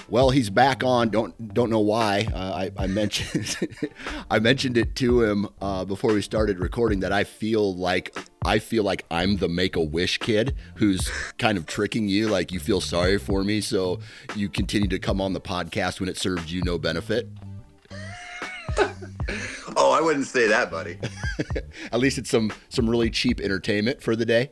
Well, 0.09 0.31
he's 0.31 0.49
back 0.49 0.83
on. 0.85 1.11
Don't 1.11 1.53
don't 1.53 1.71
know 1.71 1.81
why. 1.81 2.29
Uh, 2.33 2.69
I, 2.79 2.85
I 2.85 2.87
mentioned 2.87 3.57
I 4.31 4.39
mentioned 4.39 4.77
it 4.77 4.95
to 4.97 5.23
him 5.23 5.49
uh, 5.61 5.85
before 5.85 6.13
we 6.15 6.23
started 6.23 6.59
recording 6.59 7.01
that 7.01 7.13
I 7.13 7.25
feel 7.25 7.75
like 7.75 8.17
I 8.45 8.59
feel 8.59 8.85
like 8.85 9.05
I'm 9.11 9.37
the 9.37 9.49
Make 9.49 9.77
a 9.77 9.83
Wish 9.83 10.19
kid 10.19 10.55
who's 10.77 11.11
kind 11.39 11.59
of 11.59 11.67
tricking 11.67 12.09
you. 12.09 12.29
Like 12.29 12.53
you 12.53 12.61
feel 12.61 12.81
sorry 12.81 13.19
for 13.19 13.45
me, 13.45 13.61
so 13.61 14.01
you 14.35 14.49
continue 14.49 14.89
to 14.89 14.99
come 14.99 15.21
on 15.21 15.33
the 15.33 15.41
podcast 15.41 16.01
when 16.01 16.09
it 16.09 16.17
serves 16.17 16.53
you 16.53 16.63
no 16.63 16.79
benefit. 16.79 17.29
oh, 19.77 19.93
I 19.93 20.01
wouldn't 20.01 20.27
say 20.27 20.47
that, 20.49 20.71
buddy. 20.71 20.99
At 21.93 22.01
least 22.01 22.19
it's 22.19 22.31
some 22.31 22.53
some 22.69 22.89
really 22.89 23.11
cheap 23.11 23.41
entertainment 23.41 24.03
for 24.03 24.17
the 24.17 24.25
day. 24.25 24.51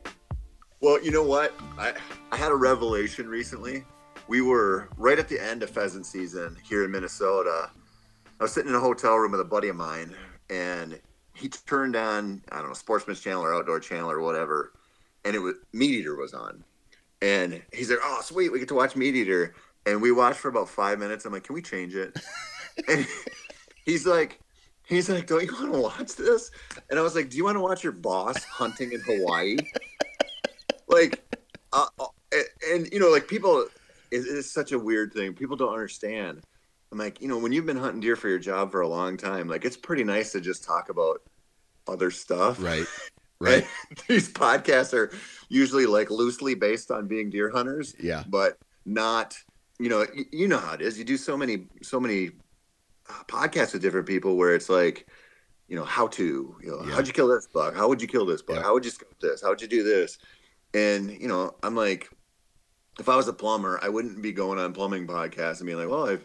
Well, 0.87 1.03
you 1.03 1.11
know 1.11 1.25
what? 1.25 1.53
I, 1.77 1.95
I 2.31 2.37
had 2.37 2.53
a 2.53 2.55
revelation 2.55 3.27
recently. 3.27 3.85
We 4.29 4.41
were 4.41 4.89
right 4.97 5.19
at 5.19 5.29
the 5.29 5.37
end 5.37 5.65
of 5.65 5.71
pheasant 5.71 6.07
season 6.07 6.57
here 6.63 6.85
in 6.85 6.93
Minnesota. 6.93 7.73
I 8.39 8.45
was 8.45 8.53
sitting 8.53 8.71
in 8.71 8.77
a 8.77 8.81
hotel 8.81 9.17
room 9.17 9.33
with 9.33 9.41
a 9.41 9.45
buddy 9.45 9.67
of 9.67 9.75
mine, 9.75 10.15
and 10.49 11.01
he 11.35 11.49
turned 11.49 11.97
on 11.97 12.41
I 12.53 12.59
don't 12.59 12.69
know 12.69 12.73
Sportsman's 12.73 13.19
Channel 13.19 13.43
or 13.43 13.53
Outdoor 13.53 13.81
Channel 13.81 14.09
or 14.09 14.21
whatever, 14.21 14.75
and 15.25 15.35
it 15.35 15.41
was 15.41 15.57
Meat 15.73 15.91
Eater 15.91 16.15
was 16.15 16.35
on, 16.35 16.63
and 17.21 17.61
he's 17.73 17.91
like, 17.91 17.99
"Oh, 18.05 18.21
sweet, 18.23 18.53
we 18.53 18.61
get 18.61 18.69
to 18.69 18.75
watch 18.77 18.95
Meat 18.95 19.17
Eater. 19.17 19.57
And 19.87 20.01
we 20.01 20.13
watched 20.13 20.39
for 20.39 20.51
about 20.51 20.69
five 20.69 21.01
minutes. 21.01 21.25
I'm 21.25 21.33
like, 21.33 21.43
"Can 21.43 21.57
we 21.57 21.63
change 21.63 21.97
it?" 21.97 22.17
and 22.89 23.05
he's 23.85 24.07
like, 24.07 24.39
"He's 24.85 25.11
like, 25.11 25.27
don't 25.27 25.43
you 25.43 25.53
want 25.53 25.73
to 25.73 25.81
watch 25.81 26.15
this?" 26.15 26.53
And 26.91 26.97
I 27.01 27.03
was 27.03 27.17
like, 27.17 27.29
"Do 27.29 27.37
you 27.39 27.43
want 27.43 27.57
to 27.57 27.61
watch 27.61 27.83
your 27.83 27.93
boss 27.93 28.45
hunting 28.45 28.93
in 28.93 29.01
Hawaii?" 29.01 29.57
Like, 30.89 31.25
uh, 31.73 31.87
uh 31.99 32.07
and, 32.71 32.89
you 32.93 32.99
know, 32.99 33.11
like 33.11 33.29
people, 33.29 33.67
it's, 34.11 34.27
it's 34.27 34.51
such 34.51 34.73
a 34.73 34.79
weird 34.79 35.13
thing. 35.13 35.35
People 35.35 35.57
don't 35.57 35.73
understand. 35.73 36.43
I'm 36.93 36.99
like, 36.99 37.21
you 37.21 37.29
know, 37.29 37.39
when 37.39 37.53
you've 37.53 37.67
been 37.67 37.77
hunting 37.77 38.01
deer 38.01 38.17
for 38.17 38.29
your 38.29 38.39
job 38.39 38.71
for 38.71 38.81
a 38.81 38.89
long 38.89 39.17
time, 39.17 39.49
like 39.49 39.65
it's 39.65 39.77
pretty 39.77 40.05
nice 40.05 40.33
to 40.33 40.41
just 40.41 40.65
talk 40.65 40.89
about 40.89 41.23
other 41.87 42.11
stuff. 42.11 42.63
Right. 42.63 42.87
Right. 43.39 43.67
these 44.09 44.33
podcasts 44.33 44.95
are 44.95 45.13
usually 45.51 45.85
like 45.85 46.11
loosely 46.11 46.55
based 46.55 46.91
on 46.91 47.07
being 47.07 47.29
deer 47.29 47.51
hunters. 47.51 47.95
Yeah. 48.01 48.25
But 48.27 48.57
not, 48.87 49.37
you 49.79 49.91
know, 49.91 50.07
you, 50.15 50.25
you 50.33 50.49
know 50.49 50.57
how 50.57 50.73
it 50.73 50.81
is. 50.81 50.99
You 50.99 51.05
do 51.05 51.19
so 51.19 51.37
many, 51.37 51.67
so 51.83 52.01
many 52.01 52.31
podcasts 53.29 53.75
with 53.75 53.83
different 53.83 54.07
people 54.07 54.37
where 54.37 54.55
it's 54.55 54.71
like, 54.71 55.07
you 55.69 55.77
know, 55.77 55.85
how 55.85 56.07
to, 56.07 56.57
you 56.63 56.71
know, 56.71 56.83
yeah. 56.87 56.95
how'd 56.95 57.07
you 57.07 57.13
kill 57.13 57.29
this 57.29 57.47
buck? 57.47 57.75
How 57.75 57.89
would 57.89 58.01
you 58.01 58.09
kill 58.09 58.25
this 58.25 58.41
buck? 58.41 58.57
Yeah. 58.57 58.63
How 58.63 58.73
would 58.73 58.87
you 58.87 58.91
scope 58.91 59.21
this? 59.21 59.43
How 59.43 59.51
would 59.51 59.61
you 59.61 59.69
do 59.69 59.83
this? 59.83 60.17
And, 60.77 61.11
you 61.11 61.27
know, 61.27 61.55
I'm 61.63 61.75
like, 61.75 62.11
if 62.99 63.09
I 63.09 63.17
was 63.17 63.29
a 63.29 63.33
plumber, 63.33 63.81
I 63.83 63.89
wouldn't 63.89 64.21
be 64.21 64.33
going 64.33 64.59
on 64.59 64.75
plumbing 64.75 65.07
podcasts 65.07 65.59
and 65.59 65.67
being 65.67 65.79
like, 65.79 65.89
"Well, 65.89 66.09
I 66.09 66.19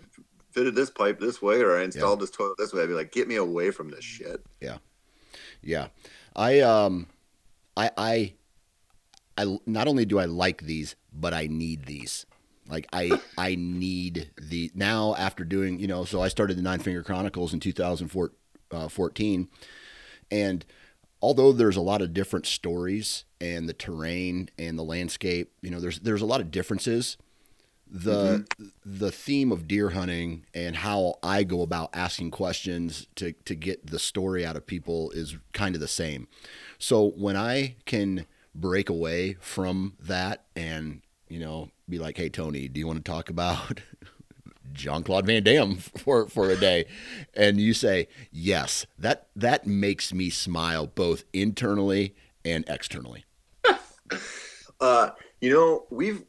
fitted 0.51 0.75
this 0.75 0.89
pipe 0.89 1.20
this 1.20 1.41
way 1.41 1.62
or 1.62 1.77
I 1.77 1.84
installed 1.84 2.20
yeah. 2.20 2.24
this 2.24 2.31
toilet 2.31 2.58
this 2.58 2.74
way." 2.74 2.84
I'd 2.84 2.88
be 2.88 2.93
like, 2.93 3.12
"Get 3.12 3.27
me 3.27 3.36
away 3.36 3.72
from 3.72 3.89
this 3.89 4.03
shit." 4.03 4.46
Yeah, 4.60 4.77
yeah. 5.62 5.88
I 6.36 6.60
um, 6.60 7.08
I 7.75 7.91
I 7.98 8.34
I 9.38 9.58
not 9.65 9.88
only 9.88 10.05
do 10.05 10.20
I 10.20 10.25
like 10.25 10.63
these, 10.63 10.96
but 11.13 11.34
I 11.34 11.48
need 11.48 11.86
these. 11.86 12.25
Like 12.70 12.88
I 12.93 13.20
I 13.38 13.55
need 13.55 14.31
the 14.41 14.72
now 14.74 15.15
after 15.15 15.43
doing 15.43 15.79
you 15.79 15.88
know 15.88 16.05
so 16.05 16.22
I 16.22 16.29
started 16.29 16.58
the 16.58 16.62
Nine 16.62 16.79
Finger 16.79 17.03
Chronicles 17.03 17.53
in 17.53 17.60
2014, 17.60 19.48
uh, 19.51 20.36
and 20.36 20.65
although 21.22 21.51
there's 21.51 21.78
a 21.78 21.82
lot 21.82 22.01
of 22.01 22.13
different 22.13 22.46
stories 22.46 23.25
and 23.40 23.70
the 23.70 23.74
terrain 23.74 24.50
and 24.58 24.78
the 24.78 24.84
landscape, 24.84 25.51
you 25.62 25.70
know, 25.70 25.80
there's 25.80 26.00
there's 26.00 26.22
a 26.22 26.25
lot 26.25 26.42
of 26.42 26.51
differences. 26.51 27.18
The 27.94 28.46
mm-hmm. 28.60 28.66
the 28.86 29.12
theme 29.12 29.51
of 29.51 29.68
deer 29.68 29.90
hunting 29.90 30.46
and 30.54 30.78
how 30.78 31.16
I 31.22 31.44
go 31.44 31.62
about 31.62 31.90
asking 31.94 32.32
questions 32.32 33.08
to 33.16 33.34
to 33.46 33.56
get 33.56 33.88
the 33.88 34.00
story 34.00 34.46
out 34.46 34.56
of 34.56 34.66
people 34.66 35.12
is 35.12 35.38
kind 35.54 35.75
of 35.75 35.82
the 35.82 35.88
same. 35.88 36.28
So 36.80 37.12
when 37.12 37.36
I 37.36 37.75
can 37.86 38.25
break 38.56 38.90
away 38.90 39.38
from 39.40 39.94
that 40.00 40.46
and 40.56 41.01
you 41.28 41.40
know 41.40 41.70
be 41.90 42.00
like, 42.00 42.18
hey 42.18 42.30
Tony, 42.30 42.70
do 42.70 42.80
you 42.80 42.88
want 42.88 43.04
to 43.04 43.12
talk 43.12 43.30
about 43.30 43.82
Jean 44.74 45.04
Claude 45.04 45.25
Van 45.25 45.44
Damme 45.44 45.75
for 45.98 46.28
for 46.28 46.50
a 46.50 46.56
day, 46.56 46.86
and 47.34 47.60
you 47.60 47.74
say 47.74 48.08
yes, 48.32 48.86
that 48.98 49.28
that 49.36 49.68
makes 49.68 50.13
me 50.13 50.30
smile 50.30 50.88
both 50.88 51.24
internally 51.34 52.16
and 52.46 52.66
externally. 52.68 53.25
uh, 54.82 55.12
you 55.40 55.54
know, 55.54 55.86
we've 55.90 56.24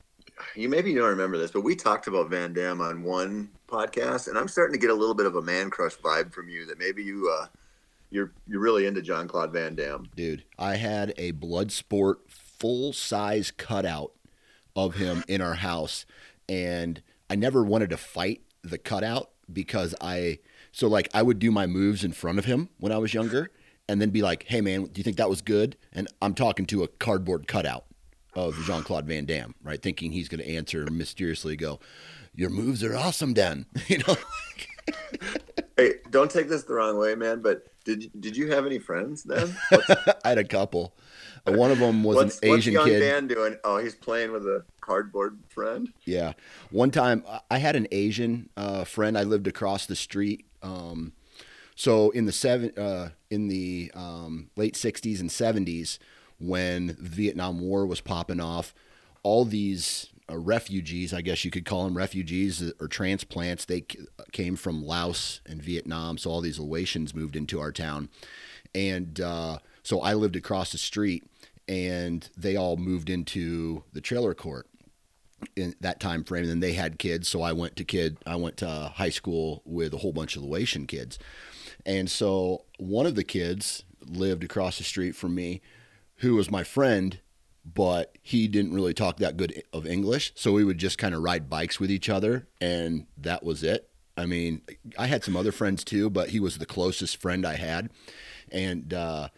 you 0.55 0.69
maybe 0.69 0.95
don't 0.95 1.09
remember 1.09 1.39
this, 1.39 1.51
but 1.51 1.63
we 1.63 1.75
talked 1.75 2.07
about 2.07 2.31
Van 2.31 2.53
Damme 2.53 2.81
on 2.81 3.03
one 3.03 3.51
podcast, 3.69 4.29
and 4.29 4.37
I'm 4.37 4.49
starting 4.49 4.75
to 4.75 4.79
get 4.79 4.91
a 4.91 4.95
little 4.95 5.15
bit 5.15 5.27
of 5.27 5.37
a 5.37 5.43
man 5.43 5.71
crush 5.71 5.97
vibe 5.97 6.33
from 6.33 6.49
you 6.49 6.67
that 6.67 6.79
maybe 6.79 7.03
you 7.03 7.35
uh, 7.41 7.47
you're 8.11 8.33
you're 8.47 8.61
really 8.61 8.87
into 8.87 9.03
Jean 9.03 9.27
Claude 9.27 9.53
Van 9.53 9.75
Damme. 9.75 10.09
Dude, 10.15 10.45
I 10.59 10.77
had 10.77 11.15
a 11.17 11.33
Bloodsport 11.33 12.17
full 12.29 12.93
size 12.93 13.51
cutout 13.51 14.13
of 14.77 14.95
him 14.95 15.25
in 15.29 15.41
our 15.41 15.55
house, 15.55 16.07
and 16.49 17.03
I 17.33 17.35
never 17.35 17.65
wanted 17.65 17.89
to 17.89 17.97
fight 17.97 18.43
the 18.63 18.77
cutout 18.77 19.31
because 19.51 19.95
I 20.03 20.41
so 20.71 20.87
like 20.87 21.09
I 21.15 21.23
would 21.23 21.39
do 21.39 21.51
my 21.51 21.67
moves 21.67 22.05
in 22.05 22.13
front 22.13 22.39
of 22.39 22.45
him 22.45 22.69
when 22.77 22.93
I 22.93 22.99
was 22.99 23.15
younger 23.15 23.51
and 23.89 24.03
then 24.03 24.11
be 24.11 24.21
like, 24.21 24.43
"Hey 24.49 24.61
man, 24.61 24.85
do 24.85 24.93
you 24.97 25.03
think 25.03 25.17
that 25.17 25.31
was 25.31 25.41
good?" 25.41 25.79
And 25.95 26.09
I'm 26.21 26.35
talking 26.35 26.67
to 26.67 26.83
a 26.83 26.89
cardboard 26.89 27.49
cutout 27.49 27.87
of 28.35 28.55
Jean-Claude 28.67 29.07
Van 29.07 29.25
Damme, 29.25 29.55
right? 29.63 29.81
Thinking 29.81 30.13
he's 30.13 30.29
going 30.29 30.43
to 30.43 30.49
answer 30.51 30.83
and 30.83 30.99
mysteriously 30.99 31.57
go, 31.57 31.81
"Your 32.35 32.51
moves 32.51 32.85
are 32.85 32.95
awesome, 32.95 33.33
Dan." 33.33 33.65
You 33.89 34.01
know. 34.07 34.17
hey, 35.79 35.95
don't 36.11 36.31
take 36.31 36.51
this 36.51 36.65
the 36.65 36.75
wrong 36.75 36.99
way, 36.99 37.15
man, 37.15 37.41
but 37.41 37.65
did 37.85 38.11
did 38.21 38.37
you 38.37 38.51
have 38.51 38.67
any 38.67 38.79
friends 38.79 39.23
then? 39.23 39.57
I 40.23 40.29
had 40.29 40.39
a 40.39 40.45
couple. 40.45 40.95
One 41.45 41.71
of 41.71 41.79
them 41.79 42.05
was 42.05 42.17
what's, 42.17 42.39
an 42.39 42.51
Asian 42.51 42.75
what's 42.75 42.87
young 42.89 43.01
kid. 43.01 43.01
man 43.01 43.27
doing? 43.27 43.57
Oh, 43.65 43.79
he's 43.79 43.95
playing 43.95 44.33
with 44.33 44.47
a 44.47 44.65
cardboard 44.81 45.39
friend. 45.49 45.93
Yeah. 46.05 46.35
One 46.71 46.91
time, 46.91 47.25
I 47.51 47.59
had 47.59 47.75
an 47.75 47.89
Asian 47.91 48.49
uh, 48.57 48.85
friend. 48.85 49.19
I 49.19 49.25
lived 49.25 49.47
across 49.47 49.87
the 49.87 49.97
street. 49.97 50.47
Um, 50.63 51.13
so 51.75 52.11
in 52.11 52.27
the 52.27 52.33
seven, 52.33 52.79
uh, 52.79 53.11
in 53.31 53.49
the 53.49 53.91
um, 53.95 54.51
late 54.57 54.75
'60s 54.75 55.21
and 55.21 55.31
'70s, 55.31 55.99
when 56.39 56.89
the 56.89 57.09
Vietnam 57.09 57.61
War 57.61 57.87
was 57.87 58.01
popping 58.01 58.41
off, 58.41 58.75
all 59.25 59.45
these 59.45 60.11
uh, 60.31 60.39
refugees, 60.39 61.13
I 61.13 61.23
guess 61.23 61.45
you 61.45 61.51
could 61.51 61.65
call 61.65 61.85
them 61.85 61.97
refugees 61.97 62.73
or 62.79 62.87
transplants, 62.87 63.65
they 63.65 63.85
came 64.33 64.55
from 64.55 64.85
Laos 64.85 65.41
and 65.47 65.61
Vietnam. 65.61 66.19
So 66.19 66.31
all 66.31 66.41
these 66.41 66.59
Laotians 66.59 67.15
moved 67.15 67.35
into 67.35 67.59
our 67.59 67.73
town, 67.73 68.11
and 68.75 69.21
uh, 69.21 69.59
so 69.83 70.01
I 70.01 70.15
lived 70.15 70.37
across 70.37 70.71
the 70.71 70.79
street 70.79 71.25
and 71.69 72.29
they 72.37 72.57
all 72.57 72.77
moved 72.77 73.11
into 73.11 73.85
the 73.93 74.01
trailer 74.01 74.35
court 74.35 74.69
in 75.57 75.75
that 75.81 76.01
time 76.01 76.25
frame. 76.25 76.43
And 76.43 76.51
then 76.51 76.61
they 76.61 76.75
had 76.75 76.99
kids, 76.99 77.29
so 77.29 77.43
I 77.43 77.53
went 77.53 77.77
to 77.77 77.85
kid. 77.85 78.19
I 78.27 78.37
went 78.37 78.57
to 78.59 78.93
high 78.95 79.11
school 79.11 79.63
with 79.65 79.93
a 79.95 79.99
whole 79.99 80.13
bunch 80.13 80.37
of 80.37 80.43
Laotian 80.43 80.87
kids, 80.87 81.19
and 81.85 82.11
so 82.11 82.65
one 82.79 83.07
of 83.07 83.15
the 83.15 83.25
kids 83.25 83.85
lived 84.05 84.45
across 84.45 84.79
the 84.79 84.85
street 84.85 85.17
from 85.17 85.35
me, 85.35 85.61
who 86.17 86.35
was 86.35 86.51
my 86.51 86.65
friend. 86.65 87.19
But 87.65 88.19
he 88.21 88.49
didn't 88.49 88.75
really 88.75 88.93
talk 88.93 89.19
that 89.19 89.37
good 89.37 89.63
of 89.73 89.87
English, 89.87 90.33
so 90.35 90.51
we 90.51 90.65
would 90.65 90.79
just 90.79 90.99
kind 90.99 91.15
of 91.15 91.23
ride 91.23 91.49
bikes 91.49 91.79
with 91.79 91.93
each 91.93 92.09
other, 92.09 92.49
and 92.61 93.07
that 93.17 93.45
was 93.45 93.63
it. 93.63 93.89
I 94.17 94.27
mean, 94.27 94.63
I 94.99 95.07
had 95.07 95.23
some 95.23 95.37
other 95.37 95.53
friends 95.53 95.85
too, 95.85 96.11
but 96.11 96.31
he 96.31 96.41
was 96.41 96.59
the 96.59 96.67
closest 96.67 97.19
friend 97.19 97.47
I 97.47 97.55
had, 97.55 97.91
and 98.51 98.93
uh, 98.93 99.29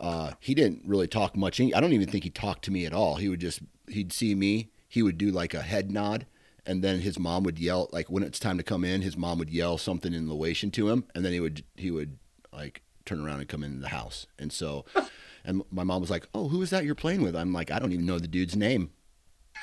uh, 0.00 0.32
he 0.40 0.54
didn't 0.54 0.82
really 0.86 1.06
talk 1.06 1.36
much. 1.36 1.60
I 1.60 1.68
don't 1.68 1.92
even 1.92 2.08
think 2.08 2.24
he 2.24 2.30
talked 2.30 2.64
to 2.64 2.70
me 2.70 2.86
at 2.86 2.92
all. 2.92 3.16
He 3.16 3.28
would 3.28 3.40
just 3.40 3.60
he'd 3.88 4.12
see 4.12 4.34
me, 4.34 4.70
he 4.88 5.02
would 5.02 5.18
do 5.18 5.30
like 5.30 5.54
a 5.54 5.62
head 5.62 5.90
nod, 5.90 6.26
and 6.64 6.82
then 6.82 7.00
his 7.00 7.18
mom 7.18 7.44
would 7.44 7.58
yell 7.58 7.88
like 7.92 8.10
when 8.10 8.22
it's 8.22 8.38
time 8.38 8.56
to 8.56 8.64
come 8.64 8.84
in, 8.84 9.02
his 9.02 9.16
mom 9.16 9.38
would 9.38 9.50
yell 9.50 9.78
something 9.78 10.14
in 10.14 10.28
Laotian 10.28 10.70
to 10.72 10.88
him, 10.88 11.04
and 11.14 11.24
then 11.24 11.32
he 11.32 11.40
would 11.40 11.64
he 11.76 11.90
would 11.90 12.18
like 12.52 12.82
turn 13.04 13.24
around 13.24 13.40
and 13.40 13.48
come 13.48 13.62
into 13.62 13.80
the 13.80 13.88
house. 13.88 14.26
And 14.38 14.52
so, 14.52 14.84
and 15.44 15.62
my 15.70 15.84
mom 15.84 16.00
was 16.00 16.10
like, 16.10 16.26
"Oh, 16.34 16.48
who 16.48 16.62
is 16.62 16.70
that 16.70 16.84
you're 16.84 16.94
playing 16.94 17.22
with?" 17.22 17.36
I'm 17.36 17.52
like, 17.52 17.70
"I 17.70 17.78
don't 17.78 17.92
even 17.92 18.06
know 18.06 18.18
the 18.18 18.26
dude's 18.26 18.56
name." 18.56 18.90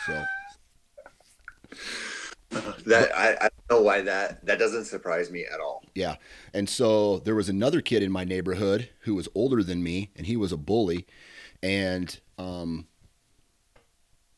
So 0.06 0.24
that 2.50 3.12
I, 3.16 3.34
I 3.34 3.50
don't 3.50 3.70
know 3.70 3.82
why 3.82 4.02
that 4.02 4.46
that 4.46 4.60
doesn't 4.60 4.86
surprise 4.86 5.30
me 5.30 5.46
at 5.46 5.60
all. 5.60 5.84
Yeah. 5.94 6.16
And 6.54 6.70
so 6.70 7.20
there 7.20 7.36
was 7.36 7.50
another 7.50 7.82
kid 7.82 8.04
in 8.04 8.12
my 8.12 8.24
neighborhood 8.24 8.90
who 9.02 9.16
was 9.16 9.28
older 9.36 9.64
than 9.64 9.84
me 9.84 10.12
and 10.16 10.26
he 10.26 10.38
was 10.38 10.52
a 10.52 10.58
bully. 10.58 11.06
And 11.62 12.20
um 12.38 12.88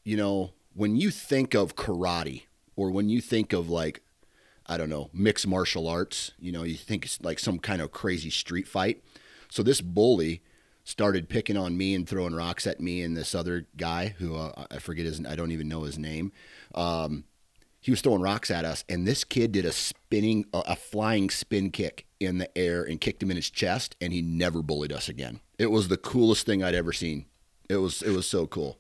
you 0.04 0.18
know, 0.18 0.54
when 0.74 0.96
you 0.96 1.12
think 1.12 1.54
of 1.54 1.76
karate 1.76 2.44
or 2.76 2.90
when 2.90 3.10
you 3.10 3.22
think 3.22 3.54
of 3.54 3.70
like 3.70 4.02
I 4.66 4.78
don't 4.78 4.90
know, 4.90 5.10
mixed 5.14 5.48
martial 5.48 5.88
arts, 5.88 6.32
you 6.40 6.52
know, 6.52 6.64
you 6.64 6.76
think 6.76 7.06
it's 7.06 7.20
like 7.22 7.40
some 7.40 7.60
kind 7.60 7.82
of 7.82 7.92
crazy 7.92 8.30
street 8.30 8.68
fight. 8.68 9.04
So 9.50 9.64
this 9.64 9.82
bully 9.82 10.44
started 10.84 11.30
picking 11.30 11.58
on 11.58 11.78
me 11.78 11.94
and 11.94 12.08
throwing 12.08 12.34
rocks 12.34 12.66
at 12.66 12.80
me 12.80 13.02
and 13.02 13.16
this 13.16 13.36
other 13.36 13.68
guy 13.78 14.16
who 14.18 14.36
uh, 14.36 14.66
I 14.72 14.80
forget 14.80 15.06
his 15.06 15.24
I 15.26 15.36
don't 15.36 15.52
even 15.52 15.68
know 15.68 15.84
his 15.84 16.00
name. 16.00 16.32
Um, 16.74 17.26
he 17.82 17.92
was 17.92 18.02
throwing 18.02 18.22
rocks 18.22 18.52
at 18.52 18.66
us, 18.66 18.84
and 18.90 19.08
this 19.08 19.24
kid 19.24 19.52
did 19.52 19.66
a 19.66 19.72
spinning, 19.72 20.46
a 20.54 20.76
flying 20.76 21.30
spin 21.30 21.72
kick 21.72 22.06
in 22.20 22.38
the 22.38 22.58
air 22.58 22.84
and 22.84 23.00
kicked 23.00 23.24
him 23.24 23.32
in 23.32 23.38
his 23.38 23.50
chest, 23.50 23.96
and 24.02 24.12
he 24.12 24.22
never 24.22 24.62
bullied 24.62 24.92
us 24.92 25.08
again. 25.08 25.40
It 25.58 25.72
was 25.72 25.88
the 25.88 25.98
coolest 25.98 26.46
thing 26.46 26.64
I'd 26.64 26.76
ever 26.76 26.92
seen. 26.92 27.26
It 27.70 27.78
was 27.78 28.02
it 28.02 28.12
was 28.12 28.28
so 28.28 28.48
cool. 28.48 28.80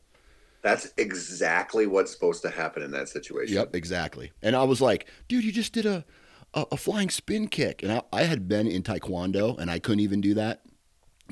That's 0.61 0.91
exactly 0.97 1.87
what's 1.87 2.11
supposed 2.11 2.41
to 2.41 2.49
happen 2.49 2.83
in 2.83 2.91
that 2.91 3.07
situation. 3.07 3.55
Yep, 3.55 3.75
exactly. 3.75 4.31
And 4.41 4.55
I 4.55 4.63
was 4.63 4.81
like, 4.81 5.07
dude, 5.29 5.45
you 5.45 5.51
just 5.51 5.73
did 5.73 5.85
a 5.85 6.05
a, 6.53 6.65
a 6.73 6.77
flying 6.77 7.09
spin 7.09 7.47
kick, 7.47 7.83
and 7.83 7.91
I, 7.91 8.01
I 8.11 8.23
had 8.23 8.47
been 8.47 8.67
in 8.67 8.83
taekwondo, 8.83 9.57
and 9.57 9.71
I 9.71 9.79
couldn't 9.79 10.01
even 10.01 10.19
do 10.19 10.33
that 10.33 10.61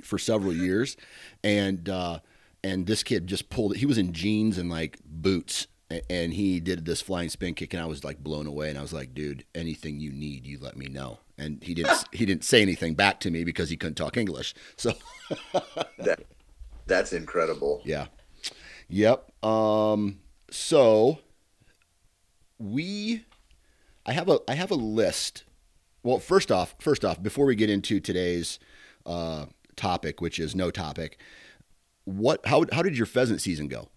for 0.02 0.18
several 0.18 0.54
years, 0.66 0.96
and 1.44 1.90
uh, 1.90 2.20
and 2.64 2.86
this 2.86 3.04
kid 3.04 3.28
just 3.28 3.50
pulled 3.50 3.74
it. 3.74 3.80
He 3.80 3.86
was 3.86 3.98
in 3.98 4.14
jeans 4.14 4.58
and 4.58 4.70
like 4.70 5.00
boots 5.06 5.68
and 5.90 6.34
he 6.34 6.60
did 6.60 6.86
this 6.86 7.02
flying 7.02 7.30
spin 7.30 7.54
kick 7.54 7.74
and 7.74 7.82
I 7.82 7.86
was 7.86 8.04
like 8.04 8.20
blown 8.20 8.48
away 8.48 8.70
and 8.70 8.78
I 8.78 8.82
was 8.82 8.94
like 8.94 9.14
dude 9.14 9.46
anything 9.56 10.00
you 10.00 10.12
need 10.12 10.46
you 10.46 10.58
let 10.60 10.76
me 10.78 10.88
know. 10.88 11.20
And 11.38 11.64
he 11.64 11.74
didn't 11.74 12.04
he 12.12 12.26
didn't 12.26 12.44
say 12.44 12.62
anything 12.62 12.94
back 12.94 13.20
to 13.22 13.32
me 13.32 13.44
because 13.44 13.70
he 13.70 13.78
couldn't 13.78 13.96
talk 13.96 14.18
English 14.18 14.54
so 14.76 14.94
that 16.00 16.24
that's 16.86 17.14
incredible. 17.14 17.82
Yeah. 17.86 18.08
Yep 18.90 19.32
um 19.44 20.20
so 20.52 21.20
we 22.58 23.26
I 24.06 24.14
have 24.14 24.30
a 24.30 24.40
I 24.48 24.56
have 24.56 24.72
a 24.72 24.76
list. 24.76 25.44
Well 26.04 26.20
first 26.20 26.52
off 26.52 26.76
first 26.80 27.06
off 27.06 27.22
before 27.22 27.46
we 27.46 27.56
get 27.56 27.70
into 27.70 28.00
today's 28.00 28.60
uh 29.06 29.46
topic 29.78 30.20
which 30.20 30.40
is 30.40 30.56
no 30.56 30.72
topic 30.72 31.20
what 32.04 32.46
how 32.48 32.66
how 32.72 32.82
did 32.82 32.98
your 32.98 33.06
pheasant 33.06 33.40
season 33.40 33.68
go 33.68 33.90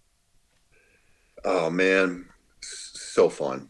Oh 1.43 1.69
man, 1.69 2.27
so 2.61 3.29
fun. 3.29 3.69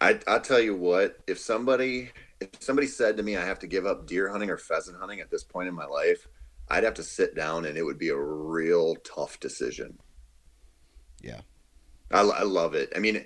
I 0.00 0.18
I 0.26 0.38
tell 0.38 0.60
you 0.60 0.76
what, 0.76 1.18
if 1.26 1.38
somebody 1.38 2.10
if 2.40 2.50
somebody 2.60 2.86
said 2.86 3.16
to 3.16 3.22
me 3.22 3.36
I 3.36 3.44
have 3.44 3.58
to 3.60 3.66
give 3.66 3.86
up 3.86 4.06
deer 4.06 4.28
hunting 4.28 4.50
or 4.50 4.58
pheasant 4.58 4.98
hunting 4.98 5.20
at 5.20 5.30
this 5.30 5.44
point 5.44 5.68
in 5.68 5.74
my 5.74 5.86
life, 5.86 6.26
I'd 6.68 6.84
have 6.84 6.94
to 6.94 7.02
sit 7.02 7.34
down 7.34 7.66
and 7.66 7.78
it 7.78 7.82
would 7.82 7.98
be 7.98 8.08
a 8.08 8.18
real 8.18 8.96
tough 8.96 9.40
decision. 9.40 9.98
Yeah. 11.22 11.40
I, 12.12 12.20
I 12.20 12.42
love 12.42 12.74
it. 12.74 12.92
I 12.94 12.98
mean, 12.98 13.24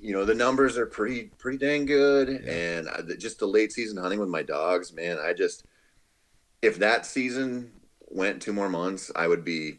you 0.00 0.12
know, 0.12 0.24
the 0.24 0.34
numbers 0.34 0.78
are 0.78 0.86
pretty 0.86 1.30
pretty 1.38 1.58
dang 1.58 1.86
good 1.86 2.42
yeah. 2.44 2.52
and 2.52 2.88
just 3.18 3.38
the 3.38 3.46
late 3.46 3.72
season 3.72 3.96
hunting 3.96 4.20
with 4.20 4.28
my 4.28 4.42
dogs, 4.42 4.92
man, 4.92 5.18
I 5.18 5.32
just 5.32 5.64
if 6.62 6.78
that 6.78 7.06
season 7.06 7.72
went 8.08 8.42
two 8.42 8.52
more 8.52 8.68
months, 8.68 9.10
I 9.16 9.26
would 9.26 9.44
be 9.44 9.78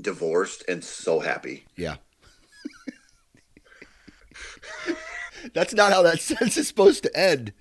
divorced 0.00 0.64
and 0.68 0.82
so 0.84 1.20
happy. 1.20 1.64
Yeah. 1.76 1.96
That's 5.54 5.74
not 5.74 5.92
how 5.92 6.02
that 6.02 6.20
sentence 6.20 6.56
is 6.56 6.68
supposed 6.68 7.02
to 7.04 7.16
end. 7.16 7.52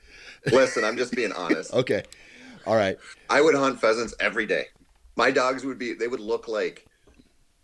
Listen, 0.51 0.83
I'm 0.83 0.97
just 0.97 1.13
being 1.15 1.31
honest. 1.31 1.73
Okay. 1.73 2.03
All 2.65 2.75
right. 2.75 2.97
I 3.29 3.41
would 3.41 3.53
hunt 3.53 3.79
pheasants 3.79 4.15
every 4.19 4.47
day. 4.47 4.65
My 5.15 5.29
dogs 5.29 5.63
would 5.63 5.77
be 5.77 5.93
they 5.93 6.07
would 6.07 6.19
look 6.19 6.47
like 6.47 6.87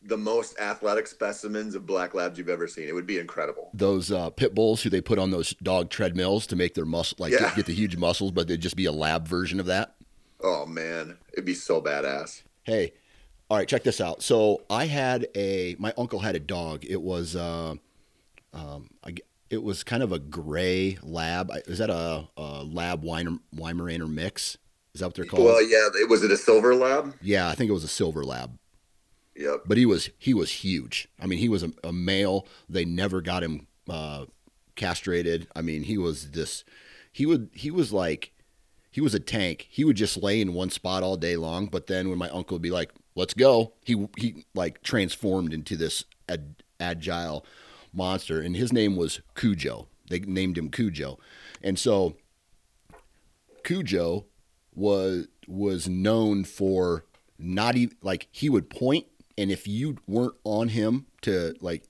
the 0.03 0.17
most 0.17 0.59
athletic 0.59 1.07
specimens 1.07 1.73
of 1.75 1.85
black 1.87 2.13
labs 2.13 2.37
you've 2.37 2.49
ever 2.49 2.67
seen. 2.67 2.87
It 2.87 2.93
would 2.93 3.07
be 3.07 3.17
incredible. 3.17 3.71
Those 3.73 4.11
uh, 4.11 4.29
pit 4.29 4.53
bulls 4.53 4.83
who 4.83 4.89
they 4.91 5.01
put 5.01 5.17
on 5.17 5.31
those 5.31 5.53
dog 5.63 5.89
treadmills 5.89 6.45
to 6.47 6.55
make 6.55 6.75
their 6.75 6.85
muscle 6.85 7.15
like 7.19 7.31
Yeah. 7.31 7.39
get, 7.39 7.55
get 7.55 7.65
the 7.65 7.73
huge 7.73 7.97
muscles, 7.97 8.31
but 8.31 8.47
they'd 8.47 8.61
just 8.61 8.75
be 8.75 8.85
a 8.85 8.91
lab 8.91 9.27
version 9.27 9.59
of 9.59 9.65
that. 9.67 9.95
Oh 10.43 10.65
man, 10.67 11.17
it'd 11.33 11.45
be 11.45 11.53
so 11.55 11.81
badass. 11.81 12.43
Hey, 12.63 12.93
all 13.51 13.57
right, 13.57 13.67
check 13.67 13.83
this 13.83 13.99
out. 13.99 14.23
So 14.23 14.61
I 14.69 14.85
had 14.85 15.27
a 15.35 15.75
my 15.77 15.93
uncle 15.97 16.19
had 16.19 16.37
a 16.37 16.39
dog. 16.39 16.85
It 16.85 17.01
was 17.01 17.35
uh, 17.35 17.75
um, 18.53 18.89
I, 19.03 19.15
it 19.49 19.61
was 19.61 19.83
kind 19.83 20.01
of 20.01 20.13
a 20.13 20.19
gray 20.19 20.97
lab. 21.03 21.51
Is 21.67 21.79
that 21.79 21.89
a, 21.89 22.29
a 22.37 22.63
lab 22.63 23.03
Weiner, 23.03 23.39
Weimaraner 23.53 24.09
mix? 24.09 24.57
Is 24.93 25.01
that 25.01 25.07
what 25.07 25.15
they're 25.15 25.25
called? 25.25 25.43
Well, 25.43 25.61
yeah, 25.61 25.89
it 25.95 26.07
was 26.07 26.23
it 26.23 26.31
a 26.31 26.37
silver 26.37 26.73
lab? 26.73 27.13
yeah, 27.21 27.49
I 27.49 27.55
think 27.55 27.69
it 27.69 27.73
was 27.73 27.83
a 27.83 27.89
silver 27.89 28.23
lab. 28.23 28.57
Yep. 29.35 29.63
but 29.65 29.77
he 29.77 29.85
was 29.85 30.09
he 30.17 30.33
was 30.33 30.49
huge. 30.49 31.09
I 31.19 31.25
mean, 31.25 31.39
he 31.39 31.49
was 31.49 31.63
a, 31.63 31.73
a 31.83 31.91
male. 31.91 32.47
They 32.69 32.85
never 32.85 33.19
got 33.19 33.43
him 33.43 33.67
uh, 33.89 34.27
castrated. 34.77 35.47
I 35.53 35.61
mean, 35.61 35.83
he 35.83 35.97
was 35.97 36.31
this. 36.31 36.63
He 37.11 37.25
would 37.25 37.49
he 37.51 37.69
was 37.69 37.91
like 37.91 38.31
he 38.91 39.01
was 39.01 39.13
a 39.13 39.19
tank. 39.19 39.67
He 39.69 39.83
would 39.83 39.97
just 39.97 40.15
lay 40.15 40.39
in 40.39 40.53
one 40.53 40.69
spot 40.69 41.03
all 41.03 41.17
day 41.17 41.35
long. 41.35 41.65
But 41.65 41.87
then 41.87 42.07
when 42.07 42.17
my 42.17 42.29
uncle 42.29 42.55
would 42.55 42.61
be 42.61 42.71
like, 42.71 42.91
"Let's 43.15 43.33
go," 43.33 43.73
he 43.83 44.07
he 44.17 44.45
like 44.53 44.81
transformed 44.81 45.53
into 45.53 45.75
this 45.75 46.05
ad, 46.29 46.63
agile 46.79 47.45
monster, 47.93 48.41
and 48.41 48.55
his 48.55 48.71
name 48.71 48.95
was 48.95 49.21
Cujo. 49.35 49.87
They 50.09 50.19
named 50.19 50.57
him 50.57 50.69
Cujo, 50.69 51.19
and 51.61 51.77
so 51.77 52.15
Cujo 53.63 54.25
was 54.73 55.27
was 55.47 55.87
known 55.87 56.43
for 56.43 57.05
not 57.37 57.75
even 57.75 57.95
like 58.01 58.27
he 58.31 58.49
would 58.49 58.69
point 58.69 59.07
and 59.37 59.51
if 59.51 59.67
you 59.67 59.97
weren't 60.07 60.35
on 60.43 60.69
him 60.69 61.07
to 61.21 61.55
like 61.61 61.83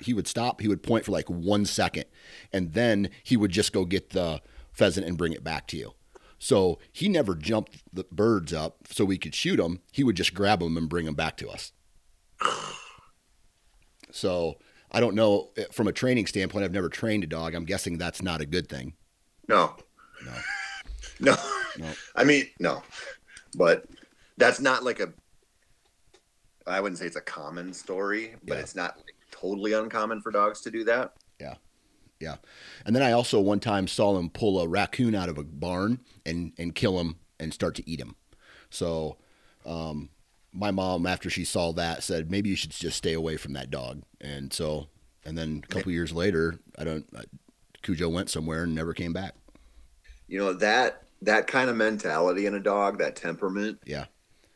he 0.00 0.12
would 0.12 0.26
stop 0.26 0.60
he 0.60 0.68
would 0.68 0.82
point 0.82 1.04
for 1.04 1.12
like 1.12 1.28
one 1.28 1.64
second. 1.64 2.04
And 2.52 2.72
then 2.72 3.10
he 3.22 3.36
would 3.36 3.50
just 3.50 3.72
go 3.72 3.84
get 3.84 4.10
the 4.10 4.40
pheasant 4.72 5.06
and 5.06 5.16
bring 5.16 5.32
it 5.32 5.44
back 5.44 5.66
to 5.68 5.76
you 5.76 5.94
so 6.44 6.80
he 6.90 7.08
never 7.08 7.36
jumped 7.36 7.82
the 7.92 8.04
birds 8.10 8.52
up 8.52 8.78
so 8.90 9.04
we 9.04 9.16
could 9.16 9.32
shoot 9.34 9.56
them 9.58 9.80
he 9.92 10.02
would 10.02 10.16
just 10.16 10.34
grab 10.34 10.58
them 10.58 10.76
and 10.76 10.88
bring 10.88 11.06
them 11.06 11.14
back 11.14 11.36
to 11.36 11.48
us 11.48 11.70
so 14.10 14.56
i 14.90 14.98
don't 15.00 15.14
know 15.14 15.50
eh, 15.56 15.64
from 15.72 15.86
a 15.88 15.92
training 15.92 16.26
standpoint 16.26 16.64
i've 16.64 16.72
never 16.72 16.88
trained 16.88 17.22
a 17.24 17.26
dog 17.26 17.54
i'm 17.54 17.64
guessing 17.64 17.96
that's 17.96 18.22
not 18.22 18.40
a 18.40 18.46
good 18.46 18.68
thing 18.68 18.92
No. 19.48 19.76
No. 20.24 20.32
No. 21.20 21.36
No. 21.78 21.88
I 22.16 22.24
mean, 22.24 22.46
no. 22.58 22.82
But 23.56 23.84
that's 24.38 24.60
not 24.60 24.82
like 24.82 24.98
a 24.98 25.12
I 26.66 26.80
wouldn't 26.80 26.98
say 26.98 27.06
it's 27.06 27.16
a 27.16 27.20
common 27.20 27.72
story, 27.72 28.34
but 28.44 28.54
Yeah. 28.54 28.60
it's 28.60 28.74
not 28.74 28.96
like 28.96 29.14
totally 29.30 29.72
uncommon 29.72 30.20
for 30.20 30.32
dogs 30.32 30.60
to 30.62 30.70
do 30.70 30.82
that. 30.84 31.12
Yeah. 31.40 31.54
And 32.86 32.94
then 32.94 33.02
I 33.02 33.12
also 33.12 33.40
one 33.40 33.60
time 33.60 33.86
saw 33.88 34.16
him 34.18 34.30
pull 34.30 34.60
a 34.60 34.68
raccoon 34.68 35.14
out 35.14 35.28
of 35.28 35.38
a 35.38 35.44
barn 35.44 36.00
and, 36.24 36.52
and 36.58 36.74
kill 36.74 36.98
him 36.98 37.16
and 37.38 37.52
start 37.52 37.74
to 37.76 37.88
eat 37.90 38.00
him. 38.00 38.16
So 38.70 39.16
um, 39.66 40.08
my 40.52 40.70
mom, 40.70 41.06
after 41.06 41.30
she 41.30 41.44
saw 41.44 41.72
that, 41.72 42.02
said, 42.02 42.30
maybe 42.30 42.48
you 42.50 42.56
should 42.56 42.70
just 42.70 42.96
stay 42.96 43.12
away 43.12 43.36
from 43.36 43.52
that 43.54 43.70
dog. 43.70 44.02
And 44.20 44.52
so, 44.52 44.88
and 45.24 45.36
then 45.36 45.62
a 45.64 45.66
couple 45.66 45.92
years 45.92 46.12
later, 46.12 46.58
I 46.78 46.84
don't, 46.84 47.06
uh, 47.16 47.22
Cujo 47.82 48.08
went 48.08 48.30
somewhere 48.30 48.64
and 48.64 48.74
never 48.74 48.94
came 48.94 49.12
back. 49.12 49.34
You 50.28 50.38
know, 50.38 50.52
that 50.54 51.02
that 51.22 51.46
kind 51.46 51.70
of 51.70 51.76
mentality 51.76 52.46
in 52.46 52.54
a 52.54 52.60
dog, 52.60 52.98
that 52.98 53.14
temperament, 53.16 53.78
Yeah. 53.86 54.06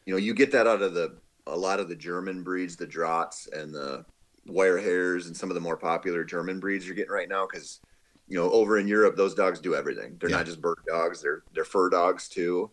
you 0.04 0.12
know, 0.12 0.18
you 0.18 0.34
get 0.34 0.50
that 0.52 0.66
out 0.66 0.82
of 0.82 0.94
the 0.94 1.16
a 1.46 1.56
lot 1.56 1.78
of 1.78 1.88
the 1.88 1.94
German 1.94 2.42
breeds, 2.42 2.76
the 2.76 2.86
Drahts 2.86 3.46
and 3.52 3.72
the 3.72 4.04
wire 4.46 4.78
hairs 4.78 5.26
and 5.26 5.36
some 5.36 5.50
of 5.50 5.54
the 5.54 5.60
more 5.60 5.76
popular 5.76 6.24
German 6.24 6.60
breeds 6.60 6.86
you're 6.86 6.94
getting 6.94 7.12
right 7.12 7.28
now 7.28 7.46
because 7.50 7.80
you 8.28 8.36
know 8.38 8.50
over 8.50 8.78
in 8.78 8.88
Europe 8.88 9.16
those 9.16 9.34
dogs 9.34 9.60
do 9.60 9.74
everything. 9.74 10.16
They're 10.20 10.30
Yeah. 10.30 10.36
not 10.38 10.46
just 10.46 10.60
bird 10.60 10.78
dogs; 10.86 11.20
they're 11.22 11.42
they're 11.54 11.64
fur 11.64 11.90
dogs 11.90 12.28
too, 12.28 12.70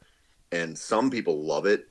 and 0.52 0.78
some 0.78 1.10
people 1.10 1.46
love 1.46 1.66
it. 1.66 1.88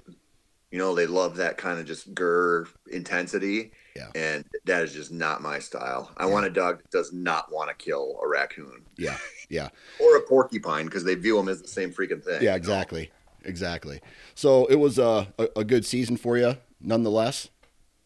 You 0.70 0.78
know, 0.78 0.94
they 0.94 1.06
love 1.06 1.36
that 1.36 1.58
kind 1.58 1.78
of 1.78 1.84
just 1.86 2.14
grr 2.14 2.66
intensity. 2.90 3.72
Yeah. 3.94 4.08
And 4.14 4.42
that 4.64 4.82
is 4.84 4.94
just 4.94 5.12
not 5.12 5.42
my 5.42 5.58
style. 5.58 6.10
I 6.16 6.24
Yeah. 6.24 6.32
want 6.32 6.46
a 6.46 6.50
dog 6.50 6.78
that 6.78 6.90
does 6.90 7.12
not 7.12 7.52
want 7.52 7.68
to 7.68 7.74
kill 7.74 8.18
a 8.22 8.26
raccoon 8.26 8.86
Yeah. 8.96 9.18
Yeah. 9.50 9.68
or 10.00 10.16
a 10.16 10.22
porcupine 10.22 10.86
because 10.86 11.04
they 11.04 11.14
view 11.14 11.36
them 11.36 11.48
as 11.50 11.60
the 11.60 11.68
same 11.68 11.92
freaking 11.92 12.24
thing. 12.24 12.42
Yeah, 12.42 12.54
exactly. 12.54 13.10
Exactly. 13.44 14.00
So 14.34 14.64
it 14.66 14.76
was 14.76 14.98
a, 14.98 15.28
a, 15.38 15.48
a 15.56 15.64
good 15.64 15.84
season 15.84 16.16
for 16.16 16.38
you, 16.38 16.56
nonetheless. 16.80 17.48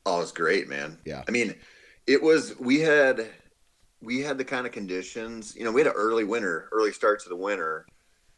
Oh, 0.07 0.21
it's 0.21 0.33
great, 0.33 0.69
man. 0.69 0.99
Yeah. 1.05 1.25
I 1.27 1.31
mean, 1.33 1.55
it 2.07 2.23
was 2.23 2.57
we 2.59 2.81
had 2.81 3.29
we 4.01 4.21
had 4.21 4.39
the 4.39 4.45
kind 4.45 4.65
of 4.67 4.73
conditions, 4.73 5.55
you 5.57 5.65
know, 5.65 5.73
we 5.73 5.81
had 5.81 5.89
an 5.89 5.97
early 5.97 6.25
winter, 6.25 6.69
early 6.73 6.93
start 6.93 7.21
to 7.25 7.29
the 7.29 7.37
winter. 7.37 7.87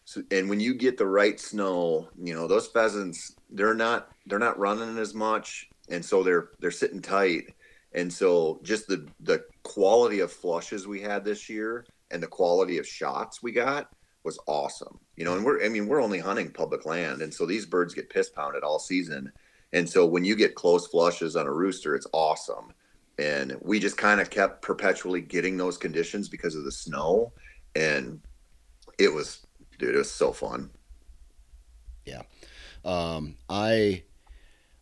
So, 0.07 0.23
and 0.31 0.49
when 0.49 0.61
you 0.61 0.75
get 0.75 0.97
the 0.97 1.07
right 1.07 1.39
snow, 1.39 2.09
you 2.17 2.35
know, 2.35 2.47
those 2.47 2.69
pheasants, 2.69 3.35
they're 3.51 3.75
not 3.75 4.11
they're 4.27 4.39
not 4.39 4.59
running 4.59 4.99
as 4.99 5.15
much 5.15 5.69
and 5.91 6.03
so 6.05 6.23
they're 6.23 6.51
they're 6.59 6.71
sitting 6.71 7.03
tight. 7.03 7.55
And 7.93 8.11
so 8.11 8.61
just 8.63 8.89
the 8.89 9.07
the 9.21 9.45
quality 9.63 10.21
of 10.21 10.33
flushes 10.33 10.87
we 10.87 11.03
had 11.03 11.25
this 11.25 11.51
year 11.51 11.87
and 12.11 12.23
the 12.23 12.27
quality 12.27 12.79
of 12.79 12.87
shots 12.87 13.43
we 13.43 13.53
got 13.53 13.91
was 14.25 14.39
awesome. 14.47 14.99
You 15.17 15.27
know, 15.27 15.35
and 15.35 15.45
we're 15.45 15.63
I 15.63 15.69
mean, 15.69 15.87
we're 15.87 16.03
only 16.03 16.19
hunting 16.19 16.51
public 16.51 16.87
land 16.87 17.21
and 17.21 17.33
so 17.33 17.45
these 17.45 17.67
birds 17.67 17.93
get 17.93 18.09
piss 18.09 18.31
pounded 18.31 18.63
all 18.63 18.79
season. 18.79 19.31
And 19.73 19.89
so 19.89 20.07
when 20.07 20.25
you 20.25 20.35
get 20.35 20.55
close 20.55 20.87
flushes 20.87 21.37
on 21.37 21.47
a 21.47 21.53
rooster, 21.53 21.95
it's 21.95 22.07
awesome. 22.13 22.73
And 23.19 23.57
we 23.61 23.81
just 23.81 23.97
kind 23.97 24.21
of 24.21 24.31
kept 24.31 24.63
perpetually 24.63 25.21
getting 25.21 25.57
those 25.57 25.77
conditions 25.77 26.29
because 26.29 26.55
of 26.55 26.65
the 26.65 26.73
snow. 26.73 27.33
And 27.75 28.21
it 28.99 29.13
was, 29.13 29.47
dude, 29.79 29.95
it 29.95 29.99
was 29.99 30.11
so 30.11 30.33
fun. 30.33 30.71
Yeah. 32.07 32.23
Um, 32.85 33.37
I, 33.51 34.05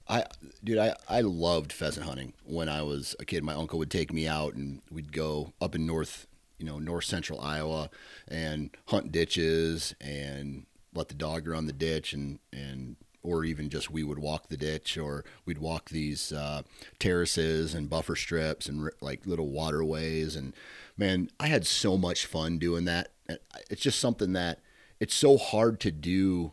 I, 0.07 0.25
dude, 0.62 0.79
I, 0.79 0.94
I 1.09 1.22
loved 1.22 1.72
pheasant 1.72 2.07
hunting 2.07 2.35
when 2.44 2.68
I 2.68 2.83
was 2.83 3.16
a 3.18 3.25
kid. 3.25 3.42
My 3.42 3.55
uncle 3.55 3.79
would 3.79 3.90
take 3.90 4.12
me 4.12 4.29
out 4.29 4.55
and 4.55 4.83
we'd 4.90 5.12
go 5.12 5.53
up 5.61 5.75
in 5.75 5.87
north, 5.87 6.29
you 6.59 6.66
know, 6.66 6.79
north 6.79 7.05
central 7.05 7.40
Iowa 7.40 7.90
and 8.29 8.70
hunt 8.87 9.11
ditches 9.11 9.94
and 10.01 10.66
let 10.94 11.09
the 11.09 11.14
dog 11.14 11.49
run 11.49 11.66
the 11.66 11.72
ditch 11.72 12.12
and, 12.12 12.38
and, 12.53 12.96
or 13.27 13.45
even 13.45 13.69
just 13.69 13.91
we 13.91 14.05
would 14.05 14.19
walk 14.19 14.49
the 14.49 14.57
ditch 14.57 14.97
or 14.97 15.25
we'd 15.45 15.59
walk 15.59 15.91
these 15.91 16.33
uh, 16.33 16.62
terraces 16.99 17.75
and 17.75 17.91
buffer 17.91 18.17
strips 18.17 18.69
and 18.69 18.89
like 19.01 19.27
little 19.27 19.51
waterways. 19.51 20.37
And 20.37 20.55
man, 20.97 21.31
I 21.41 21.49
had 21.49 21.67
so 21.67 21.97
much 21.97 22.27
fun 22.27 22.59
doing 22.59 22.85
that. 22.85 23.12
It's 23.69 23.83
just 23.83 23.99
something 23.99 24.33
that 24.35 24.61
it's 25.01 25.15
so 25.15 25.37
hard 25.37 25.81
to 25.81 25.91
do 25.91 26.53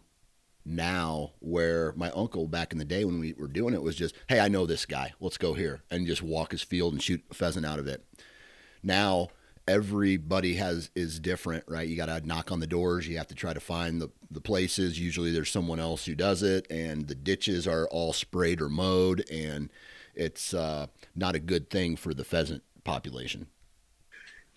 now 0.66 1.32
where 1.40 1.94
my 1.94 2.10
uncle 2.12 2.48
back 2.48 2.72
in 2.72 2.80
the 2.80 2.86
day 2.86 3.04
when 3.04 3.20
we 3.20 3.34
were 3.34 3.50
doing 3.50 3.74
it 3.74 3.82
was 3.82 3.98
just 3.98 4.16
hey 4.30 4.40
i 4.40 4.48
know 4.48 4.66
this 4.66 4.86
guy 4.86 5.12
let's 5.20 5.38
go 5.38 5.54
here 5.54 5.82
and 5.92 6.08
just 6.08 6.22
walk 6.22 6.52
his 6.52 6.62
field 6.62 6.94
and 6.94 7.04
shoot 7.04 7.22
a 7.30 7.34
pheasant 7.34 7.66
out 7.66 7.80
of 7.80 7.86
it 7.86 8.02
now 8.82 9.28
everybody 9.68 10.56
has 10.56 10.90
is 10.96 11.20
different 11.20 11.64
right 11.68 11.88
you 11.88 11.96
got 11.96 12.08
to 12.08 12.28
knock 12.28 12.52
on 12.52 12.60
the 12.60 12.68
doors 12.68 13.08
you 13.08 13.18
have 13.18 13.28
to 13.28 13.36
try 13.36 13.54
to 13.54 13.60
find 13.60 14.02
the, 14.02 14.10
the 14.30 14.42
places 14.42 15.00
usually 15.00 15.32
there's 15.32 15.52
someone 15.52 15.80
else 15.80 16.06
who 16.06 16.16
does 16.16 16.44
it 16.44 16.68
and 16.70 17.08
the 17.08 17.16
ditches 17.16 17.66
are 17.68 17.88
all 17.88 18.12
sprayed 18.12 18.62
or 18.62 18.68
mowed 18.68 19.24
and 19.32 19.70
it's 20.16 20.54
uh, 20.54 20.86
not 21.16 21.34
a 21.34 21.40
good 21.40 21.70
thing 21.70 21.96
for 21.96 22.14
the 22.14 22.26
pheasant 22.26 22.62
population 22.84 23.48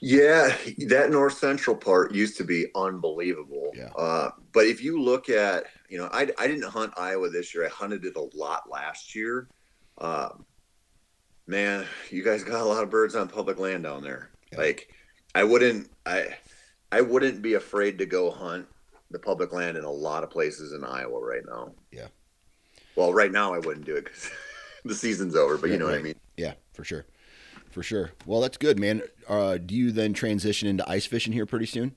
Yeah, 0.01 0.55
that 0.89 1.11
north 1.11 1.39
central 1.39 1.75
part 1.75 2.13
used 2.15 2.37
to 2.37 2.45
be 2.45 2.67
unbelievable. 2.75 3.73
Yeah. 3.75 3.89
Uh, 3.97 4.31
but 4.53 4.67
if 4.67 4.83
you 4.83 5.03
look 5.03 5.31
at, 5.31 5.65
you 5.89 5.97
know, 5.97 6.09
I, 6.13 6.29
I 6.39 6.47
didn't 6.49 6.65
hunt 6.69 6.93
Iowa 6.99 7.31
this 7.31 7.55
year. 7.55 7.65
I 7.65 7.71
hunted 7.71 8.05
it 8.05 8.17
a 8.17 8.29
lot 8.37 8.69
last 8.71 9.15
year. 9.15 9.49
Um, 9.99 10.45
man, 11.47 11.87
you 12.11 12.23
guys 12.23 12.45
got 12.45 12.61
a 12.61 12.65
lot 12.65 12.83
of 12.83 12.91
birds 12.91 13.15
on 13.15 13.29
public 13.29 13.59
land 13.59 13.85
down 13.85 14.03
there. 14.03 14.31
Like, 14.57 14.91
I 15.37 15.45
wouldn't, 15.45 15.91
I, 16.07 16.37
I 16.91 17.03
wouldn't 17.03 17.43
be 17.43 17.55
afraid 17.55 17.99
to 17.99 18.07
go 18.07 18.31
hunt 18.31 18.67
the 19.11 19.19
public 19.19 19.53
land 19.53 19.77
in 19.77 19.85
a 19.85 19.91
lot 19.91 20.25
of 20.25 20.31
places 20.31 20.73
in 20.73 20.83
Iowa 20.83 21.21
right 21.21 21.43
now. 21.47 21.73
Yeah. 21.93 22.09
Well, 22.97 23.13
right 23.13 23.31
now 23.31 23.53
I 23.53 23.59
wouldn't 23.59 23.85
do 23.85 23.97
it 23.97 24.05
because 24.05 24.31
the 24.85 24.95
season's 24.95 25.37
over. 25.37 25.59
But 25.59 25.67
you 25.67 25.73
Right, 25.75 25.79
know 25.79 25.87
what 25.87 25.99
I 25.99 26.03
mean. 26.03 26.15
yeah 26.39 26.55
for 26.73 26.85
sure 26.85 27.05
for 27.71 27.83
sure 27.83 28.13
well 28.27 28.41
that's 28.41 28.57
good 28.57 28.79
man 28.79 29.03
uh, 29.29 29.59
do 29.59 29.75
you 29.75 29.93
then 29.93 30.13
transition 30.15 30.69
into 30.69 30.89
ice 30.89 31.05
fishing 31.07 31.33
here 31.33 31.45
pretty 31.47 31.67
soon 31.67 31.95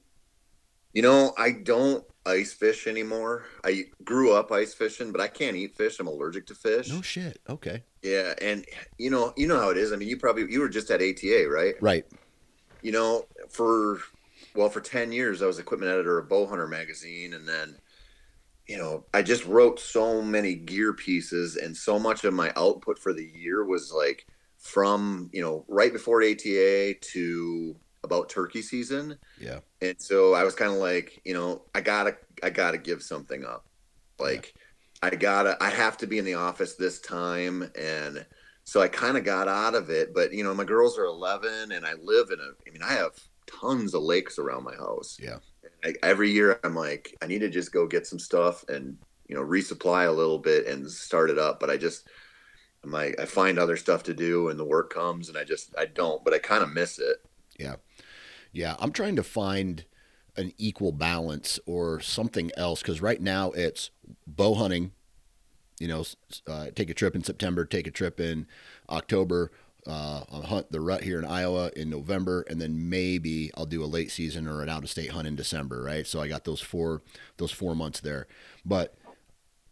You 0.94 1.02
know, 1.02 1.34
I 1.38 1.52
don't 1.52 2.04
ice 2.26 2.52
fish 2.54 2.88
anymore. 2.88 3.46
I 3.64 3.86
grew 4.04 4.34
up 4.34 4.52
ice 4.52 4.74
fishing, 4.74 5.12
but 5.12 5.22
I 5.22 5.28
can't 5.28 5.56
eat 5.56 5.76
fish. 5.76 6.00
I'm 6.00 6.08
allergic 6.08 6.48
to 6.48 6.56
fish. 6.56 6.90
No 6.90 7.02
shit. 7.02 7.40
Okay. 7.48 7.84
Yeah, 8.02 8.34
and 8.42 8.66
you 8.98 9.10
know, 9.10 9.34
you 9.38 9.48
know 9.48 9.60
how 9.60 9.70
it 9.70 9.78
is. 9.78 9.92
I 9.94 9.96
mean, 9.98 10.10
you 10.10 10.18
probably 10.18 10.52
you 10.52 10.60
were 10.62 10.70
just 10.70 10.90
at 10.92 11.02
ATA, 11.02 11.48
right? 11.50 11.76
Right. 11.82 12.06
You 12.82 12.92
know, 12.92 13.26
for 13.50 14.00
well, 14.56 14.70
for 14.70 14.82
10 14.82 15.12
years 15.12 15.42
I 15.42 15.46
was 15.46 15.60
equipment 15.60 15.92
editor 15.92 16.18
of 16.18 16.28
Bowhunter 16.28 16.70
magazine 16.70 17.34
and 17.34 17.48
then 17.48 17.78
you 18.70 18.78
know, 18.78 19.04
I 19.16 19.24
just 19.24 19.46
wrote 19.46 19.80
so 19.80 20.22
many 20.22 20.54
gear 20.54 20.94
pieces 20.94 21.56
and 21.56 21.76
so 21.76 21.98
much 21.98 22.24
of 22.24 22.36
my 22.36 22.54
output 22.56 23.00
for 23.00 23.14
the 23.14 23.26
year 23.26 23.66
was 23.66 23.92
like 23.92 24.28
from, 24.60 25.32
you 25.34 25.42
know, 25.42 25.66
right 25.68 25.92
before 25.92 26.22
ATA 26.22 26.94
to 27.02 27.76
about 28.04 28.30
turkey 28.30 28.62
season. 28.62 29.18
Yeah. 29.42 29.60
And 29.82 29.96
so 29.98 30.36
I 30.36 30.44
was 30.44 30.54
kind 30.54 30.72
of 30.72 30.78
like, 30.78 31.20
you 31.26 31.34
know, 31.34 31.64
I 31.74 31.82
gotta, 31.82 32.16
I 32.44 32.52
gotta 32.52 32.78
give 32.78 33.02
something 33.02 33.44
up. 33.44 33.66
Like, 34.20 34.54
yeah. 35.02 35.10
I 35.10 35.16
gotta, 35.16 35.58
I 35.60 35.72
have 35.72 35.98
to 35.98 36.08
be 36.08 36.20
in 36.20 36.26
the 36.26 36.36
office 36.36 36.76
this 36.76 37.02
time. 37.02 37.72
And 37.76 38.24
so 38.70 38.84
I 38.84 38.88
kind 38.88 39.18
of 39.18 39.24
got 39.24 39.48
out 39.48 39.74
of 39.74 39.90
it. 39.90 40.14
But, 40.14 40.32
you 40.32 40.44
know, 40.44 40.54
my 40.54 40.64
girls 40.64 40.96
are 41.00 41.06
11 41.06 41.72
and 41.72 41.88
I 41.88 41.94
live 41.94 42.30
in 42.30 42.40
a, 42.40 42.52
I 42.68 42.72
mean, 42.72 42.84
I 42.84 42.94
have 42.94 43.14
tons 43.48 43.96
of 43.96 44.04
lakes 44.04 44.38
around 44.38 44.64
my 44.64 44.76
house. 44.76 45.18
Yeah. 45.20 45.38
I, 45.84 45.96
every 46.04 46.30
year 46.30 46.60
I'm 46.64 46.76
like, 46.76 47.18
I 47.20 47.26
need 47.26 47.40
to 47.40 47.50
just 47.50 47.74
go 47.74 47.88
get 47.88 48.06
some 48.06 48.20
stuff 48.20 48.64
and, 48.70 48.96
you 49.28 49.34
know, 49.34 49.42
resupply 49.42 50.08
a 50.08 50.12
little 50.12 50.38
bit 50.38 50.68
and 50.68 50.88
start 50.88 51.32
it 51.32 51.40
up. 51.40 51.60
But 51.60 51.72
I 51.72 51.78
just, 51.78 52.10
I'm 52.84 52.92
like, 52.92 53.20
I 53.20 53.26
find 53.26 53.58
other 53.58 53.76
stuff 53.76 54.04
to 54.04 54.14
do 54.14 54.50
and 54.50 54.60
the 54.60 54.66
work 54.66 54.94
comes 54.94 55.30
and 55.30 55.38
I 55.38 55.46
just, 55.46 55.74
I 55.76 55.86
don't, 55.86 56.24
but 56.24 56.36
I 56.36 56.38
kind 56.38 56.62
of 56.62 56.72
miss 56.72 57.00
it. 57.00 57.18
Yeah. 57.58 57.78
Yeah. 58.52 58.76
I'm 58.78 58.92
trying 58.92 59.16
to 59.16 59.24
find 59.24 59.84
an 60.38 60.54
equal 60.60 60.92
balance 60.92 61.60
or 61.66 62.02
something 62.02 62.52
else 62.56 62.84
because 62.84 63.02
right 63.02 63.20
now 63.20 63.50
it's 63.50 63.90
bow 64.28 64.54
hunting, 64.54 64.92
you 65.80 65.88
know, 65.88 66.04
uh, 66.48 66.68
take 66.76 66.90
a 66.90 66.94
trip 66.94 67.16
in 67.16 67.24
September, 67.24 67.66
take 67.66 67.88
a 67.88 67.92
trip 67.92 68.20
in 68.20 68.48
October, 68.90 69.52
uh, 69.88 70.24
I'll 70.32 70.42
hunt 70.44 70.72
the 70.72 70.82
rut 70.82 71.04
here 71.04 71.20
in 71.20 71.26
Iowa 71.26 71.72
in 71.76 71.90
November, 71.90 72.42
and 72.50 72.62
then 72.62 72.90
maybe 72.90 73.50
I'll 73.56 73.66
do 73.66 73.84
a 73.84 73.86
late 73.86 74.12
season 74.12 74.48
or 74.48 74.62
an 74.62 74.70
out 74.70 74.84
of 74.84 74.90
state 74.90 75.12
hunt 75.12 75.28
in 75.28 75.36
December, 75.36 75.82
right? 75.82 76.06
So 76.06 76.22
I 76.22 76.28
got 76.28 76.44
those 76.44 76.62
four 76.62 77.02
those 77.38 77.52
four 77.52 77.76
months 77.76 78.00
there. 78.02 78.28
But 78.66 78.96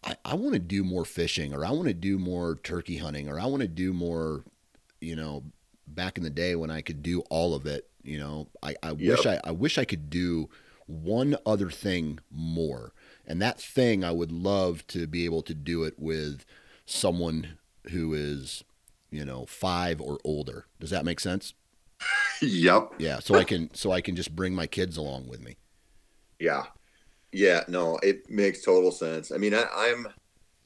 I, 0.03 0.15
I 0.23 0.35
want 0.35 0.53
to 0.53 0.59
do 0.59 0.83
more 0.83 1.05
fishing, 1.05 1.53
or 1.53 1.65
I 1.65 1.71
want 1.71 1.87
to 1.87 1.93
do 1.93 2.17
more 2.17 2.55
turkey 2.55 2.97
hunting, 2.97 3.27
or 3.27 3.39
I 3.39 3.45
want 3.45 3.61
to 3.61 3.67
do 3.67 3.91
more, 3.93 4.43
you 5.01 5.15
know, 5.15 5.43
back 5.87 6.17
in 6.17 6.23
the 6.23 6.29
day 6.29 6.55
when 6.55 6.71
I 6.71 6.81
could 6.81 7.03
do 7.03 7.21
all 7.29 7.53
of 7.53 7.65
it. 7.65 7.89
You 8.01 8.19
know, 8.19 8.47
I, 8.63 8.75
I 8.81 8.91
yep. 8.91 9.17
wish 9.17 9.25
I, 9.25 9.39
I 9.43 9.51
wish 9.51 9.77
I 9.77 9.85
could 9.85 10.09
do 10.09 10.49
one 10.85 11.35
other 11.45 11.69
thing 11.69 12.19
more, 12.31 12.93
and 13.27 13.41
that 13.41 13.61
thing 13.61 14.03
I 14.03 14.11
would 14.11 14.31
love 14.31 14.87
to 14.87 15.05
be 15.05 15.25
able 15.25 15.41
to 15.43 15.53
do 15.53 15.83
it 15.83 15.95
with 15.99 16.45
someone 16.85 17.57
who 17.91 18.13
is 18.13 18.63
you 19.09 19.25
know, 19.25 19.45
five 19.45 20.01
or 20.01 20.19
older. 20.23 20.65
Does 20.79 20.89
that 20.89 21.05
make 21.05 21.19
sense? 21.19 21.53
Yep. 22.41 22.93
Yeah. 22.99 23.19
So 23.19 23.35
I 23.35 23.43
can 23.43 23.73
so 23.73 23.91
I 23.91 24.01
can 24.01 24.15
just 24.15 24.35
bring 24.35 24.53
my 24.53 24.67
kids 24.67 24.97
along 24.97 25.27
with 25.27 25.41
me. 25.41 25.57
Yeah. 26.39 26.65
Yeah. 27.31 27.63
No, 27.67 27.97
it 28.03 28.29
makes 28.29 28.63
total 28.63 28.91
sense. 28.91 29.31
I 29.31 29.37
mean, 29.37 29.55
I, 29.55 29.65
I'm 29.75 30.07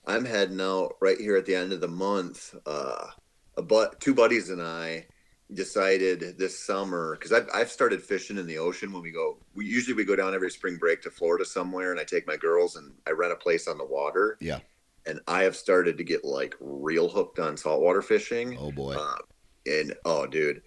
I'm 0.06 0.26
heading 0.26 0.60
out 0.60 0.96
right 1.00 1.18
here 1.18 1.38
at 1.38 1.46
the 1.46 1.56
end 1.56 1.72
of 1.72 1.80
the 1.80 1.88
month. 1.88 2.54
Uh, 2.66 3.08
a 3.56 3.62
but 3.62 4.02
two 4.02 4.14
buddies 4.14 4.50
and 4.50 4.62
I 4.62 5.06
decided 5.54 6.38
this 6.38 6.58
summer 6.58 7.18
because 7.18 7.34
I've, 7.34 7.48
I've 7.54 7.70
started 7.70 8.02
fishing 8.02 8.38
in 8.38 8.48
the 8.48 8.58
ocean 8.58 8.92
when 8.94 9.02
we 9.02 9.12
go 9.12 9.38
we 9.54 9.66
usually 9.66 9.96
we 9.96 10.06
go 10.06 10.16
down 10.16 10.34
every 10.34 10.50
spring 10.50 10.78
break 10.78 11.02
to 11.02 11.12
florida 11.12 11.44
somewhere 11.44 11.92
and 11.92 12.00
i 12.00 12.06
take 12.06 12.26
my 12.26 12.38
girls 12.38 12.78
and 12.78 12.94
i 13.06 13.12
rent 13.12 13.34
a 13.34 13.36
place 13.36 13.68
on 13.68 13.78
the 13.78 13.86
water 13.86 14.38
yeah 14.40 14.60
and 15.06 15.20
I 15.28 15.44
have 15.44 15.56
started 15.56 15.98
to 15.98 16.04
get 16.04 16.24
like 16.24 16.56
real 16.60 17.10
hooked 17.10 17.40
on 17.40 17.58
saltwater 17.58 18.02
fishing. 18.02 18.58
Oh 18.60 18.72
boy. 18.72 18.96
Uh, 18.96 19.16
and 19.66 19.96
oh 20.06 20.28
dude. 20.28 20.62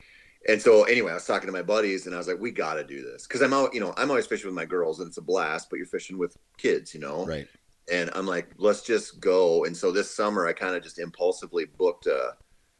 And 0.48 0.60
so 0.60 0.84
anyway, 0.84 1.12
I 1.12 1.14
was 1.14 1.26
talking 1.26 1.46
to 1.46 1.52
my 1.52 1.62
buddies 1.62 2.06
and 2.06 2.14
I 2.14 2.18
was 2.18 2.28
like, 2.28 2.38
we 2.38 2.50
got 2.50 2.74
to 2.74 2.84
do 2.84 3.02
this. 3.02 3.26
Cause 3.26 3.40
I'm 3.40 3.54
out, 3.54 3.72
you 3.72 3.80
know, 3.80 3.94
I'm 3.96 4.10
always 4.10 4.26
fishing 4.26 4.46
with 4.46 4.54
my 4.54 4.66
girls 4.66 5.00
and 5.00 5.08
it's 5.08 5.16
a 5.16 5.22
blast, 5.22 5.70
but 5.70 5.76
you're 5.76 5.86
fishing 5.86 6.18
with 6.18 6.36
kids, 6.58 6.92
you 6.92 7.00
know? 7.00 7.24
Right. 7.24 7.48
And 7.90 8.10
I'm 8.14 8.26
like, 8.26 8.50
let's 8.58 8.82
just 8.82 9.20
go. 9.20 9.64
And 9.64 9.74
so 9.74 9.90
this 9.90 10.14
summer 10.14 10.46
I 10.46 10.52
kind 10.52 10.74
of 10.74 10.82
just 10.82 10.98
impulsively 10.98 11.64
booked 11.64 12.06
a, 12.06 12.34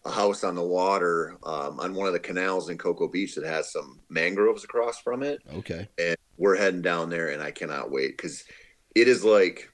a 0.05 0.11
house 0.11 0.45
on 0.45 0.55
the 0.55 0.63
water 0.63 1.37
um, 1.45 1.81
on 1.81 1.95
one 1.95 2.07
of 2.07 2.13
the 2.13 2.21
canals 2.21 2.69
in 2.69 2.77
Cocoa 2.79 3.09
Beach 3.09 3.35
that 3.35 3.45
has 3.45 3.73
some 3.73 4.01
mangroves 4.09 4.65
across 4.65 5.01
from 5.01 5.23
it. 5.23 5.41
Okay. 5.55 5.89
And 5.99 6.17
we're 6.37 6.57
heading 6.57 6.83
down 6.83 7.11
there 7.11 7.31
and 7.31 7.43
I 7.43 7.51
cannot 7.51 7.91
wait 7.91 8.17
because 8.17 8.45
it 8.95 9.09
is 9.09 9.25
like 9.25 9.71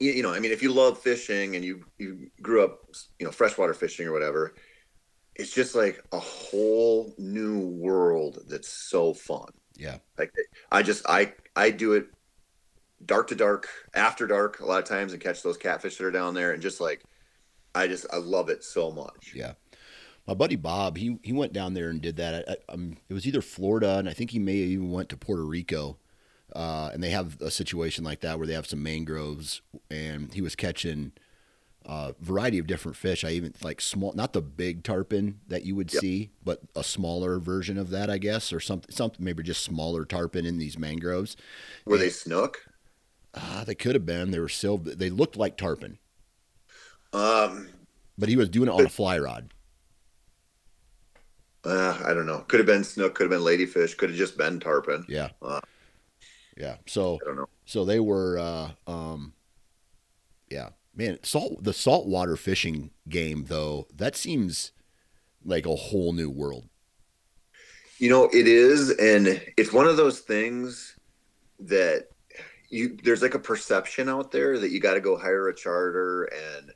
you 0.00 0.22
know, 0.22 0.32
I 0.32 0.40
mean, 0.40 0.50
if 0.50 0.62
you 0.62 0.72
love 0.72 0.98
fishing 0.98 1.56
and 1.56 1.64
you 1.64 1.84
you 1.98 2.30
grew 2.40 2.64
up, 2.64 2.80
you 3.18 3.26
know, 3.26 3.32
freshwater 3.32 3.74
fishing 3.74 4.06
or 4.06 4.12
whatever, 4.12 4.54
it's 5.36 5.54
just 5.54 5.74
like 5.74 6.02
a 6.12 6.18
whole 6.18 7.14
new 7.18 7.60
world 7.68 8.38
that's 8.48 8.68
so 8.68 9.12
fun. 9.12 9.48
Yeah. 9.76 9.98
Like 10.18 10.32
I 10.72 10.82
just 10.82 11.04
I 11.06 11.34
I 11.54 11.70
do 11.70 11.92
it 11.92 12.06
dark 13.04 13.28
to 13.28 13.34
dark, 13.34 13.68
after 13.94 14.26
dark 14.26 14.60
a 14.60 14.66
lot 14.66 14.82
of 14.82 14.88
times 14.88 15.12
and 15.12 15.22
catch 15.22 15.42
those 15.42 15.56
catfish 15.56 15.96
that 15.98 16.06
are 16.06 16.10
down 16.10 16.34
there 16.34 16.52
and 16.52 16.62
just 16.62 16.80
like 16.80 17.02
I 17.74 17.86
just 17.86 18.06
I 18.12 18.16
love 18.16 18.48
it 18.48 18.64
so 18.64 18.90
much. 18.90 19.32
Yeah. 19.34 19.52
My 20.26 20.34
buddy 20.34 20.56
Bob, 20.56 20.96
he 20.96 21.18
he 21.22 21.32
went 21.32 21.52
down 21.52 21.74
there 21.74 21.90
and 21.90 22.00
did 22.00 22.16
that. 22.16 22.44
I, 22.48 22.52
I, 22.52 22.72
um, 22.72 22.96
it 23.08 23.14
was 23.14 23.26
either 23.26 23.42
Florida 23.42 23.98
and 23.98 24.08
I 24.08 24.12
think 24.12 24.30
he 24.30 24.38
may 24.38 24.60
have 24.60 24.70
even 24.70 24.92
went 24.92 25.08
to 25.10 25.16
Puerto 25.16 25.44
Rico 25.44 25.98
uh, 26.54 26.90
and 26.92 27.02
they 27.02 27.10
have 27.10 27.40
a 27.40 27.50
situation 27.50 28.04
like 28.04 28.20
that 28.20 28.38
where 28.38 28.46
they 28.46 28.54
have 28.54 28.66
some 28.66 28.82
mangroves, 28.82 29.62
and 29.90 30.32
he 30.32 30.40
was 30.40 30.56
catching 30.56 31.12
a 31.86 31.90
uh, 31.90 32.12
variety 32.20 32.58
of 32.58 32.66
different 32.66 32.96
fish. 32.96 33.24
I 33.24 33.30
even 33.30 33.54
like 33.62 33.80
small, 33.80 34.12
not 34.12 34.32
the 34.32 34.42
big 34.42 34.82
tarpon 34.82 35.40
that 35.48 35.64
you 35.64 35.74
would 35.76 35.92
yep. 35.92 36.00
see, 36.00 36.30
but 36.44 36.60
a 36.74 36.84
smaller 36.84 37.38
version 37.38 37.78
of 37.78 37.90
that, 37.90 38.10
I 38.10 38.18
guess, 38.18 38.52
or 38.52 38.60
something, 38.60 38.94
something 38.94 39.24
maybe 39.24 39.42
just 39.42 39.62
smaller 39.62 40.04
tarpon 40.04 40.44
in 40.44 40.58
these 40.58 40.78
mangroves. 40.78 41.36
Were 41.84 41.94
and, 41.94 42.02
they 42.02 42.10
snook? 42.10 42.66
Uh, 43.32 43.64
they 43.64 43.74
could 43.74 43.94
have 43.94 44.06
been. 44.06 44.30
They 44.30 44.40
were 44.40 44.48
silver. 44.48 44.94
They 44.94 45.10
looked 45.10 45.36
like 45.36 45.56
tarpon. 45.56 45.98
Um, 47.12 47.68
but 48.18 48.28
he 48.28 48.36
was 48.36 48.48
doing 48.48 48.68
it 48.68 48.72
on 48.72 48.86
a 48.86 48.88
fly 48.88 49.18
rod. 49.18 49.52
Uh, 51.64 51.98
I 52.04 52.14
don't 52.14 52.26
know. 52.26 52.44
Could 52.48 52.60
have 52.60 52.66
been 52.66 52.84
snook. 52.84 53.14
Could 53.14 53.30
have 53.30 53.30
been 53.30 53.46
ladyfish. 53.46 53.96
Could 53.96 54.10
have 54.10 54.18
just 54.18 54.38
been 54.38 54.60
tarpon. 54.60 55.04
Yeah. 55.08 55.28
Uh, 55.42 55.60
yeah. 56.56 56.76
So 56.86 57.18
so 57.64 57.84
they 57.84 58.00
were 58.00 58.38
uh, 58.38 58.70
um, 58.86 59.34
yeah. 60.50 60.70
Man, 60.94 61.18
salt 61.22 61.62
the 61.62 61.72
saltwater 61.72 62.36
fishing 62.36 62.90
game 63.08 63.44
though, 63.48 63.86
that 63.94 64.16
seems 64.16 64.72
like 65.44 65.66
a 65.66 65.74
whole 65.74 66.12
new 66.12 66.30
world. 66.30 66.68
You 67.98 68.10
know, 68.10 68.24
it 68.32 68.46
is 68.46 68.90
and 68.90 69.40
it's 69.56 69.72
one 69.72 69.86
of 69.86 69.96
those 69.96 70.20
things 70.20 70.96
that 71.60 72.08
you 72.70 72.96
there's 73.04 73.22
like 73.22 73.34
a 73.34 73.38
perception 73.38 74.08
out 74.08 74.30
there 74.30 74.58
that 74.58 74.70
you 74.70 74.80
got 74.80 74.94
to 74.94 75.00
go 75.00 75.16
hire 75.16 75.48
a 75.48 75.54
charter 75.54 76.24
and 76.24 76.72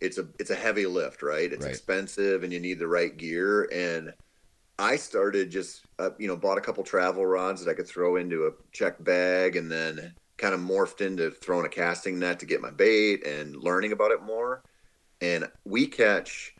it's 0.00 0.18
a 0.18 0.28
it's 0.38 0.50
a 0.50 0.54
heavy 0.54 0.86
lift, 0.86 1.22
right? 1.22 1.52
It's 1.52 1.64
right. 1.64 1.70
expensive 1.70 2.44
and 2.44 2.52
you 2.52 2.60
need 2.60 2.78
the 2.78 2.88
right 2.88 3.16
gear 3.16 3.68
and 3.72 4.12
I 4.78 4.96
started 4.96 5.50
just, 5.50 5.84
uh, 5.98 6.10
you 6.18 6.28
know, 6.28 6.36
bought 6.36 6.58
a 6.58 6.60
couple 6.60 6.84
travel 6.84 7.26
rods 7.26 7.64
that 7.64 7.70
I 7.70 7.74
could 7.74 7.88
throw 7.88 8.16
into 8.16 8.46
a 8.46 8.52
check 8.72 9.02
bag 9.02 9.56
and 9.56 9.70
then 9.70 10.14
kind 10.36 10.54
of 10.54 10.60
morphed 10.60 11.00
into 11.00 11.32
throwing 11.32 11.66
a 11.66 11.68
casting 11.68 12.18
net 12.18 12.38
to 12.38 12.46
get 12.46 12.60
my 12.60 12.70
bait 12.70 13.26
and 13.26 13.56
learning 13.56 13.90
about 13.90 14.12
it 14.12 14.22
more. 14.22 14.62
And 15.20 15.50
we 15.64 15.88
catch, 15.88 16.54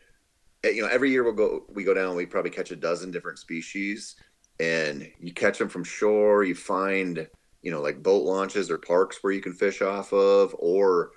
eh, 0.65 0.71
you 0.71 0.83
know, 0.83 0.89
every 0.89 1.11
year 1.11 1.23
we'll 1.23 1.33
go, 1.33 1.65
we 1.69 1.85
go 1.85 1.95
down, 1.95 2.17
we 2.17 2.27
probably 2.27 2.51
catch 2.51 2.73
a 2.73 2.77
dozen 2.77 3.13
different 3.13 3.39
species 3.39 4.17
and 4.59 5.09
you 5.21 5.33
catch 5.33 5.59
them 5.59 5.69
from 5.69 5.85
shore. 5.85 6.43
You 6.43 6.57
find, 6.57 7.29
you 7.63 7.71
know, 7.71 7.81
like 7.81 8.03
boat 8.03 8.25
launches 8.25 8.69
or 8.69 8.79
parks 8.79 9.23
where 9.23 9.33
you 9.33 9.41
can 9.41 9.53
fish 9.53 9.81
off 9.81 10.13
of, 10.13 10.57
or 10.59 11.13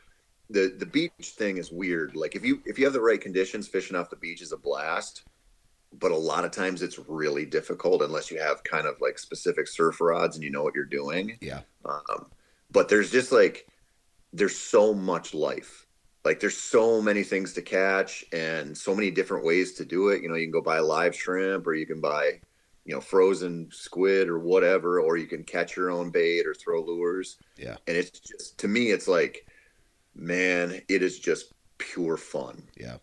the, 0.51 0.75
the 0.77 0.85
beach 0.85 1.33
thing 1.37 1.57
is 1.57 1.71
weird. 1.71 2.15
Like 2.15 2.35
if 2.35 2.45
you, 2.45 2.61
if 2.65 2.77
you 2.77 2.85
have 2.85 2.93
the 2.93 3.01
right 3.01 3.19
conditions, 3.19 3.67
fishing 3.67 3.95
off 3.95 4.09
the 4.09 4.15
beach 4.15 4.41
is 4.41 4.51
a 4.51 4.57
blast 4.57 5.23
but 5.93 6.11
a 6.11 6.17
lot 6.17 6.45
of 6.45 6.51
times 6.51 6.81
it's 6.81 6.99
really 6.99 7.45
difficult 7.45 8.01
unless 8.01 8.31
you 8.31 8.39
have 8.39 8.63
kind 8.63 8.87
of 8.87 8.95
like 9.01 9.19
specific 9.19 9.67
surf 9.67 9.99
rods 9.99 10.35
and 10.35 10.43
you 10.43 10.49
know 10.49 10.63
what 10.63 10.75
you're 10.75 10.85
doing. 10.85 11.37
Yeah. 11.41 11.61
Um, 11.83 12.27
but 12.71 12.87
there's 12.87 13.11
just 13.11 13.31
like 13.31 13.67
there's 14.31 14.55
so 14.55 14.93
much 14.93 15.33
life. 15.33 15.85
Like 16.23 16.39
there's 16.39 16.57
so 16.57 17.01
many 17.01 17.23
things 17.23 17.53
to 17.53 17.61
catch 17.61 18.23
and 18.31 18.77
so 18.77 18.95
many 18.95 19.11
different 19.11 19.43
ways 19.43 19.73
to 19.73 19.85
do 19.85 20.09
it. 20.09 20.21
You 20.21 20.29
know, 20.29 20.35
you 20.35 20.45
can 20.45 20.51
go 20.51 20.61
buy 20.61 20.79
live 20.79 21.15
shrimp 21.15 21.67
or 21.67 21.73
you 21.73 21.85
can 21.85 21.99
buy, 21.99 22.39
you 22.85 22.93
know, 22.93 23.01
frozen 23.01 23.67
squid 23.71 24.29
or 24.29 24.39
whatever, 24.39 25.01
or 25.01 25.17
you 25.17 25.27
can 25.27 25.43
catch 25.43 25.75
your 25.75 25.89
own 25.89 26.11
bait 26.11 26.45
or 26.45 26.53
throw 26.53 26.81
lures. 26.83 27.37
Yeah. 27.57 27.77
And 27.87 27.97
it's 27.97 28.19
just 28.19 28.57
to 28.59 28.67
me, 28.67 28.91
it's 28.91 29.07
like, 29.07 29.47
man, 30.15 30.82
it 30.88 31.02
is 31.02 31.19
just 31.19 31.54
pure 31.78 32.17
fun. 32.17 32.63
Yeah 32.78 32.97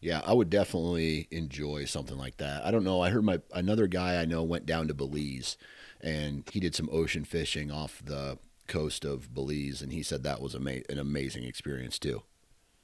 yeah, 0.00 0.20
I 0.24 0.32
would 0.32 0.50
definitely 0.50 1.26
enjoy 1.30 1.84
something 1.84 2.16
like 2.16 2.36
that. 2.36 2.64
I 2.64 2.70
don't 2.70 2.84
know. 2.84 3.00
I 3.00 3.10
heard 3.10 3.24
my 3.24 3.40
another 3.52 3.86
guy 3.86 4.20
I 4.20 4.24
know 4.24 4.42
went 4.42 4.66
down 4.66 4.88
to 4.88 4.94
Belize, 4.94 5.56
and 6.00 6.48
he 6.52 6.60
did 6.60 6.74
some 6.74 6.88
ocean 6.92 7.24
fishing 7.24 7.70
off 7.70 8.02
the 8.04 8.38
coast 8.68 9.04
of 9.04 9.34
Belize, 9.34 9.82
and 9.82 9.92
he 9.92 10.02
said 10.02 10.22
that 10.22 10.40
was 10.40 10.54
ama- 10.54 10.82
an 10.88 10.98
amazing 10.98 11.44
experience 11.44 11.98
too. 11.98 12.22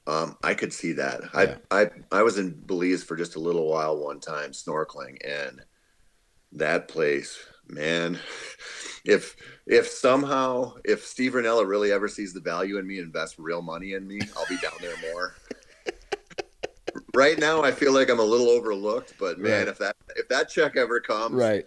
Um, 0.07 0.37
I 0.43 0.53
could 0.53 0.73
see 0.73 0.91
that. 0.93 1.21
Yeah. 1.33 1.57
I 1.71 1.81
I 1.81 1.89
I 2.11 2.23
was 2.23 2.37
in 2.37 2.51
Belize 2.51 3.03
for 3.03 3.15
just 3.15 3.35
a 3.35 3.39
little 3.39 3.69
while 3.69 3.97
one 3.97 4.19
time 4.19 4.51
snorkeling, 4.51 5.17
and 5.25 5.61
that 6.51 6.89
place, 6.89 7.37
man. 7.67 8.19
If 9.05 9.35
if 9.67 9.87
somehow 9.87 10.73
if 10.83 11.05
Steve 11.05 11.33
Rinella 11.33 11.67
really 11.67 11.91
ever 11.91 12.07
sees 12.07 12.33
the 12.33 12.39
value 12.39 12.77
in 12.77 12.87
me, 12.87 12.99
invest 12.99 13.37
real 13.37 13.61
money 13.61 13.93
in 13.93 14.07
me, 14.07 14.29
I'll 14.35 14.47
be 14.47 14.57
down 14.57 14.79
there 14.81 14.97
more. 14.97 15.35
right 17.13 17.37
now, 17.37 17.61
I 17.63 17.71
feel 17.71 17.93
like 17.93 18.09
I'm 18.09 18.19
a 18.19 18.23
little 18.23 18.49
overlooked, 18.49 19.13
but 19.17 19.39
man, 19.39 19.59
Right. 19.59 19.67
if 19.67 19.77
that 19.79 19.95
if 20.15 20.27
that 20.29 20.49
check 20.49 20.75
ever 20.75 20.99
comes, 20.99 21.35
Right. 21.35 21.65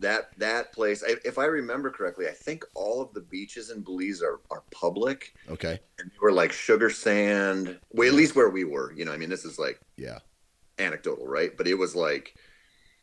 that 0.00 0.30
that 0.38 0.72
place, 0.72 1.02
if 1.06 1.38
I 1.38 1.44
remember 1.46 1.90
correctly, 1.90 2.26
I 2.28 2.32
think 2.32 2.64
all 2.74 3.02
of 3.02 3.12
the 3.12 3.20
beaches 3.20 3.70
in 3.70 3.82
Belize 3.82 4.22
are 4.22 4.40
are 4.50 4.64
public 4.70 5.34
Okay. 5.48 5.78
and 5.98 6.10
they 6.10 6.16
were 6.20 6.32
like 6.32 6.52
sugar 6.52 6.90
sand. 6.90 7.78
Well, 7.90 8.08
at 8.08 8.14
least 8.14 8.34
where 8.36 8.50
we 8.50 8.64
were, 8.64 8.92
you 8.92 9.04
know. 9.04 9.12
I 9.12 9.16
mean, 9.18 9.30
this 9.30 9.44
is 9.44 9.58
like 9.58 9.80
Yeah. 9.96 10.20
anecdotal, 10.78 11.26
right? 11.26 11.56
But 11.56 11.68
it 11.68 11.74
was 11.74 11.94
like 11.94 12.34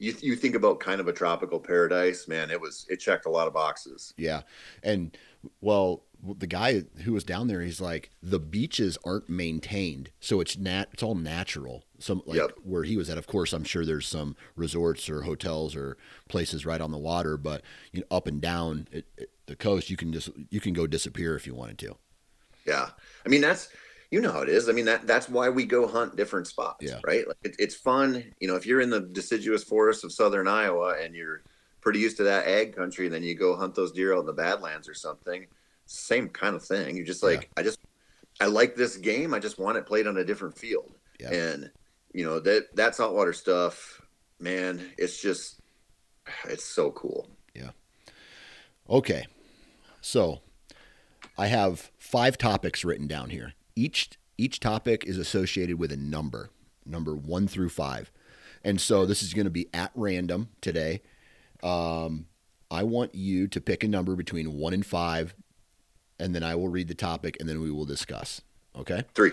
you 0.03 0.13
you 0.21 0.35
think 0.35 0.55
about 0.55 0.79
kind 0.79 0.99
of 0.99 1.07
a 1.07 1.13
tropical 1.13 1.59
paradise, 1.59 2.27
man. 2.27 2.51
It 2.51 2.59
was 2.59 2.85
it 2.89 2.97
checked 2.97 3.25
a 3.25 3.29
lot 3.29 3.47
of 3.47 3.53
boxes. 3.53 4.13
Yeah. 4.17 4.41
And 4.83 5.17
well, 5.61 6.03
the 6.37 6.47
guy 6.47 6.83
who 7.03 7.13
was 7.13 7.23
down 7.23 7.47
there, 7.47 7.61
he's 7.61 7.81
like, 7.81 8.09
the 8.21 8.39
beaches 8.39 8.97
aren't 9.05 9.27
maintained, 9.29 10.09
so 10.21 10.39
it's 10.39 10.57
nat, 10.57 10.85
it's 10.93 11.03
all 11.03 11.15
natural. 11.15 11.83
Some 11.99 12.21
like 12.25 12.37
Yep. 12.37 12.51
where 12.63 12.83
he 12.83 12.95
was 12.95 13.09
at, 13.09 13.17
of 13.17 13.27
course, 13.27 13.51
I'm 13.53 13.63
sure 13.65 13.85
there's 13.85 14.07
some 14.07 14.35
resorts 14.55 15.09
or 15.09 15.23
hotels 15.23 15.75
or 15.75 15.97
places 16.29 16.65
right 16.65 16.79
on 16.81 16.91
the 16.91 16.97
water, 16.97 17.35
but 17.37 17.61
you 17.91 18.01
know, 18.01 18.07
up 18.15 18.27
and 18.27 18.41
down 18.41 18.87
it, 18.91 19.05
it, 19.17 19.29
the 19.47 19.55
coast, 19.55 19.89
you 19.89 19.97
can 19.97 20.11
just 20.13 20.29
you 20.49 20.59
can 20.61 20.73
go 20.73 20.87
disappear 20.87 21.35
if 21.35 21.45
you 21.47 21.55
wanted 21.55 21.77
to. 21.79 21.95
Yeah, 22.65 22.89
I 23.25 23.29
mean 23.29 23.41
that's 23.41 23.69
you 24.13 24.21
know 24.21 24.32
how 24.32 24.41
it 24.41 24.49
is. 24.49 24.69
I 24.69 24.73
mean 24.73 24.86
that 24.86 25.08
that's 25.08 25.28
why 25.28 25.49
we 25.49 25.65
go 25.65 25.88
hunt 25.88 26.15
different 26.15 26.45
spots, 26.45 26.86
Yeah. 26.86 26.99
right? 27.04 27.28
Like 27.28 27.38
it, 27.43 27.56
it's 27.58 27.73
fun. 27.73 28.23
You 28.39 28.47
know, 28.47 28.56
if 28.56 28.63
you're 28.67 28.80
in 28.80 28.91
the 28.91 28.99
deciduous 29.02 29.63
forests 29.63 30.04
of 30.04 30.12
southern 30.12 30.47
Iowa 30.47 30.95
and 31.02 31.15
you're 31.15 31.41
pretty 31.82 31.97
used 31.97 32.17
to 32.17 32.23
that 32.26 32.45
ag 32.47 32.76
country, 32.76 33.08
and 33.08 33.13
then 33.15 33.23
you 33.23 33.34
go 33.34 33.56
hunt 33.56 33.73
those 33.73 33.91
deer 33.91 34.13
out 34.15 34.19
in 34.19 34.26
the 34.28 34.34
Badlands 34.34 34.88
or 34.88 34.93
something, 34.93 35.47
same 35.88 36.30
kind 36.30 36.56
of 36.56 36.63
thing. 36.63 36.95
You're 36.95 37.08
just 37.08 37.23
like, 37.23 37.49
I 37.58 37.63
just 37.63 37.80
I 38.39 38.45
like 38.45 38.76
this 38.76 38.97
game. 38.97 39.34
I 39.34 39.39
just 39.39 39.58
want 39.58 39.78
it 39.80 39.88
played 39.88 40.06
on 40.06 40.17
a 40.17 40.23
different 40.23 40.56
field. 40.58 40.93
Yeah. 41.19 41.34
And 41.34 41.71
you 42.13 42.23
know 42.23 42.39
that 42.39 42.76
that 42.76 42.93
saltwater 42.93 43.34
stuff, 43.34 43.99
man, 44.39 44.91
it's 44.99 45.19
just 45.19 45.60
it's 46.45 46.63
so 46.65 46.91
cool. 46.91 47.28
Yeah. 47.56 47.71
Okay. 48.88 49.26
So 50.02 50.41
I 51.36 51.47
have 51.47 51.89
five 51.97 52.38
topics 52.38 52.86
written 52.86 53.08
down 53.08 53.32
here. 53.32 53.54
Each 53.75 54.09
each 54.38 54.59
topic 54.59 55.05
is 55.05 55.17
associated 55.17 55.79
with 55.79 55.91
a 55.91 55.97
number, 55.97 56.49
number 56.86 57.15
one 57.15 57.47
through 57.47 57.69
five. 57.69 58.12
And 58.63 58.79
so 58.79 59.05
this 59.05 59.21
is 59.21 59.33
going 59.33 59.45
to 59.45 59.51
be 59.51 59.69
at 59.73 59.91
random 59.95 60.49
today. 60.62 61.01
Um, 61.62 62.27
I 62.71 62.83
want 62.83 63.13
you 63.13 63.47
to 63.47 63.62
pick 63.62 63.83
a 63.83 63.88
number 63.88 64.15
between 64.15 64.57
one 64.57 64.73
and 64.73 64.86
five, 64.86 65.36
and 66.19 66.33
then 66.33 66.43
I 66.43 66.55
will 66.55 66.69
read 66.69 66.88
the 66.88 66.95
topic 66.95 67.38
and 67.39 67.47
then 67.47 67.62
we 67.62 67.69
will 67.71 67.86
discuss. 67.86 68.41
Okay? 68.75 69.03
Three. 69.13 69.31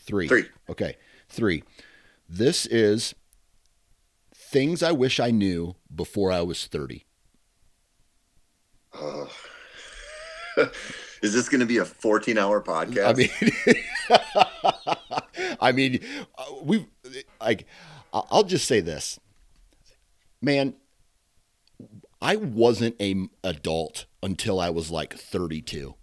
Three. 0.00 0.28
Three. 0.28 0.44
Okay. 0.70 0.96
Three. 1.28 1.62
This 2.28 2.66
is 2.66 3.14
things 4.34 4.82
I 4.82 4.92
wish 4.92 5.20
I 5.20 5.30
knew 5.30 5.76
before 5.94 6.32
I 6.32 6.40
was 6.42 6.66
30. 6.66 7.04
Oh. 8.94 9.30
Is 11.22 11.32
this 11.34 11.48
going 11.48 11.60
to 11.60 11.66
be 11.66 11.78
a 11.78 11.84
14 11.84 12.38
hour 12.38 12.62
podcast? 12.62 13.06
I 13.08 13.12
mean, 15.48 15.56
I 15.60 15.72
mean, 15.72 16.00
uh, 16.36 16.44
we 16.62 16.86
like. 17.40 17.66
I'll 18.12 18.44
just 18.44 18.66
say 18.66 18.80
this, 18.80 19.18
man. 20.40 20.74
I 22.20 22.36
wasn't 22.36 22.96
a 23.00 23.28
adult 23.44 24.06
until 24.22 24.58
I 24.58 24.70
was 24.70 24.90
like 24.90 25.14
32, 25.14 25.94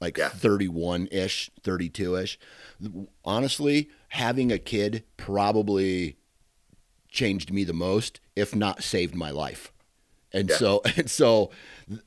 like 0.00 0.16
Yeah. 0.18 0.30
31 0.30 1.06
ish, 1.12 1.50
32 1.62 2.16
ish. 2.16 2.38
Honestly, 3.24 3.88
having 4.08 4.50
a 4.50 4.58
kid 4.58 5.04
probably 5.16 6.16
changed 7.08 7.52
me 7.52 7.62
the 7.62 7.72
most, 7.72 8.20
if 8.34 8.54
not 8.56 8.82
saved 8.82 9.14
my 9.14 9.30
life. 9.30 9.72
And 10.32 10.48
Yeah. 10.48 10.56
so, 10.56 10.82
and 10.96 11.08
so, 11.10 11.50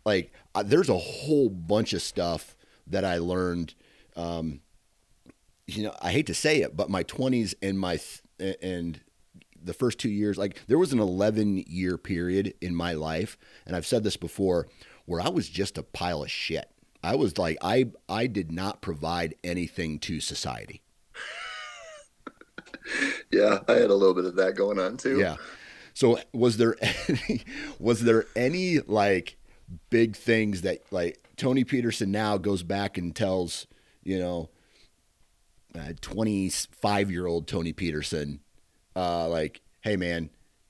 like, 0.06 0.34
uh, 0.56 0.63
there's 0.63 0.89
a 0.89 0.98
whole 0.98 1.50
bunch 1.50 1.94
of 1.94 2.02
stuff 2.02 2.56
that 2.88 3.06
I 3.06 3.18
learned. 3.18 3.74
Um, 4.16 4.62
you 5.68 5.84
know, 5.84 5.96
I 6.02 6.12
hate 6.12 6.28
to 6.28 6.34
say 6.34 6.62
it, 6.62 6.76
but 6.76 6.89
my 6.89 7.04
20s 7.04 7.54
and 7.62 7.80
my 7.80 8.00
th- 8.38 8.58
and 8.62 9.02
the 9.62 9.74
first 9.74 9.98
two 9.98 10.10
years, 10.10 10.38
like, 10.38 10.62
there 10.68 10.78
was 10.78 10.92
an 10.92 11.00
11 11.00 11.63
year 11.68 11.98
period 11.98 12.54
in 12.62 12.76
my 12.76 12.94
life, 12.94 13.38
and 13.66 13.76
I've 13.76 13.86
said 13.86 14.04
this 14.04 14.18
before, 14.18 14.68
where 15.06 15.22
I 15.22 15.30
was 15.30 15.48
just 15.48 15.78
a 15.78 15.84
pile 15.84 16.24
of 16.24 16.32
shit. 16.32 16.70
I 17.04 17.16
was 17.16 17.38
like, 17.38 17.58
I 17.62 17.92
I 18.08 18.28
did 18.28 18.52
not 18.52 18.82
provide 18.82 19.36
anything 19.44 20.00
to 20.00 20.22
society. 20.22 20.82
yeah, 23.32 23.60
I 23.68 23.74
had 23.74 23.89
a 23.89 23.96
little 23.96 24.13
bit 24.13 24.26
of 24.26 24.36
that 24.36 24.56
going 24.56 24.80
on 24.80 24.98
too. 24.98 25.20
Yeah. 25.20 25.36
So 25.94 26.20
was 26.32 26.58
there 26.58 26.76
any 27.08 27.44
was 27.78 28.04
there 28.04 28.26
any 28.36 28.80
like 28.80 29.38
big 29.89 30.15
things 30.15 30.62
that 30.62 30.82
like 30.91 31.19
Tony 31.38 31.63
Peterson 31.63 32.12
now 32.12 32.38
goes 32.38 32.63
back 32.63 32.97
and 32.97 33.15
tells, 33.15 33.67
you 34.04 34.19
know, 34.19 34.49
uh, 35.78 35.93
25 36.02 37.12
year 37.12 37.26
old 37.26 37.47
Tony 37.47 37.73
Peterson, 37.73 38.39
uh, 38.95 39.28
like, 39.28 39.62
hey 39.82 39.95
man, 39.95 40.30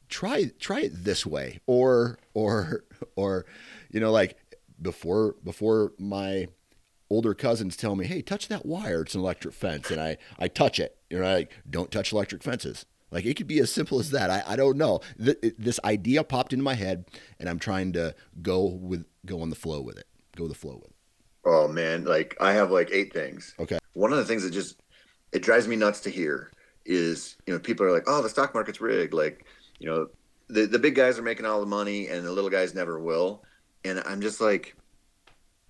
try 0.09 0.51
try 0.59 0.81
it 0.81 1.03
this 1.03 1.25
way, 1.25 1.59
or 1.65 2.17
or 2.33 2.85
or, 3.15 3.45
you 3.91 3.99
know, 3.99 4.11
like 4.11 4.37
before 4.81 5.35
before 5.43 5.91
my 5.97 6.47
older 7.09 7.33
cousins 7.33 7.75
tell 7.75 7.95
me, 7.95 8.05
hey, 8.05 8.21
touch 8.21 8.47
that 8.47 8.65
wire, 8.65 9.01
it's 9.01 9.15
an 9.15 9.21
electric 9.21 9.53
fence, 9.53 9.91
and 9.91 10.01
I 10.01 10.17
I 10.39 10.47
touch 10.47 10.79
it, 10.79 10.97
you 11.09 11.19
know, 11.19 11.25
like 11.25 11.51
don't 11.69 11.91
touch 11.91 12.11
electric 12.13 12.43
fences. 12.43 12.85
Like 13.13 13.25
it 13.25 13.37
could 13.37 13.47
be 13.47 13.59
as 13.59 13.71
simple 13.71 13.99
as 13.99 14.09
that. 14.09 14.31
I, 14.31 14.43
I 14.45 14.55
don't 14.55 14.75
know. 14.75 15.01
Th- 15.23 15.37
this 15.57 15.79
idea 15.85 16.23
popped 16.23 16.51
into 16.51 16.63
my 16.63 16.73
head, 16.73 17.05
and 17.39 17.47
I'm 17.47 17.59
trying 17.59 17.93
to 17.93 18.15
go 18.41 18.65
with 18.65 19.05
go 19.25 19.41
on 19.41 19.51
the 19.51 19.55
flow 19.55 19.81
with 19.81 19.99
it. 19.99 20.07
Go 20.35 20.47
the 20.47 20.55
flow 20.55 20.77
with 20.81 20.89
it. 20.89 20.95
Oh 21.45 21.67
man, 21.67 22.05
like 22.05 22.35
I 22.41 22.53
have 22.53 22.71
like 22.71 22.89
eight 22.91 23.13
things. 23.13 23.53
Okay. 23.59 23.77
One 23.93 24.11
of 24.11 24.17
the 24.17 24.25
things 24.25 24.41
that 24.43 24.49
just 24.51 24.81
it 25.31 25.43
drives 25.43 25.67
me 25.67 25.75
nuts 25.75 25.99
to 26.01 26.09
hear 26.09 26.51
is 26.85 27.37
you 27.45 27.53
know 27.53 27.59
people 27.59 27.85
are 27.85 27.91
like, 27.91 28.05
oh, 28.07 28.23
the 28.23 28.29
stock 28.29 28.55
market's 28.55 28.81
rigged. 28.81 29.13
Like 29.13 29.45
you 29.77 29.87
know 29.87 30.07
the 30.47 30.65
the 30.65 30.79
big 30.79 30.95
guys 30.95 31.19
are 31.19 31.23
making 31.23 31.45
all 31.45 31.59
the 31.59 31.67
money 31.67 32.07
and 32.07 32.25
the 32.25 32.31
little 32.31 32.49
guys 32.49 32.73
never 32.73 32.99
will. 32.99 33.43
And 33.85 34.01
I'm 34.07 34.21
just 34.21 34.41
like, 34.41 34.75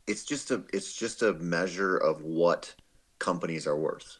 it's 0.08 0.24
just 0.24 0.50
a 0.52 0.64
it's 0.72 0.94
just 0.94 1.24
a 1.24 1.34
measure 1.34 1.98
of 1.98 2.22
what 2.22 2.74
companies 3.20 3.68
are 3.68 3.78
worth. 3.78 4.18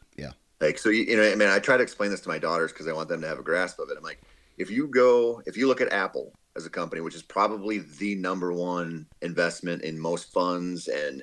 Like 0.60 0.78
so, 0.78 0.88
you, 0.88 1.02
you 1.02 1.16
know, 1.16 1.30
I 1.30 1.34
mean, 1.34 1.48
I 1.48 1.58
try 1.58 1.76
to 1.76 1.82
explain 1.82 2.10
this 2.10 2.20
to 2.22 2.28
my 2.28 2.38
daughters 2.38 2.72
because 2.72 2.88
I 2.88 2.92
want 2.92 3.08
them 3.08 3.20
to 3.20 3.28
have 3.28 3.38
a 3.38 3.42
grasp 3.42 3.78
of 3.78 3.90
it. 3.90 3.96
I'm 3.96 4.04
like, 4.04 4.22
if 4.56 4.70
you 4.70 4.86
go, 4.86 5.42
if 5.46 5.56
you 5.56 5.66
look 5.66 5.80
at 5.80 5.92
Apple 5.92 6.32
as 6.56 6.66
a 6.66 6.70
company, 6.70 7.00
which 7.00 7.14
is 7.14 7.22
probably 7.22 7.80
the 7.98 8.14
number 8.14 8.52
one 8.52 9.06
investment 9.22 9.82
in 9.82 9.98
most 9.98 10.32
funds, 10.32 10.88
and 10.88 11.22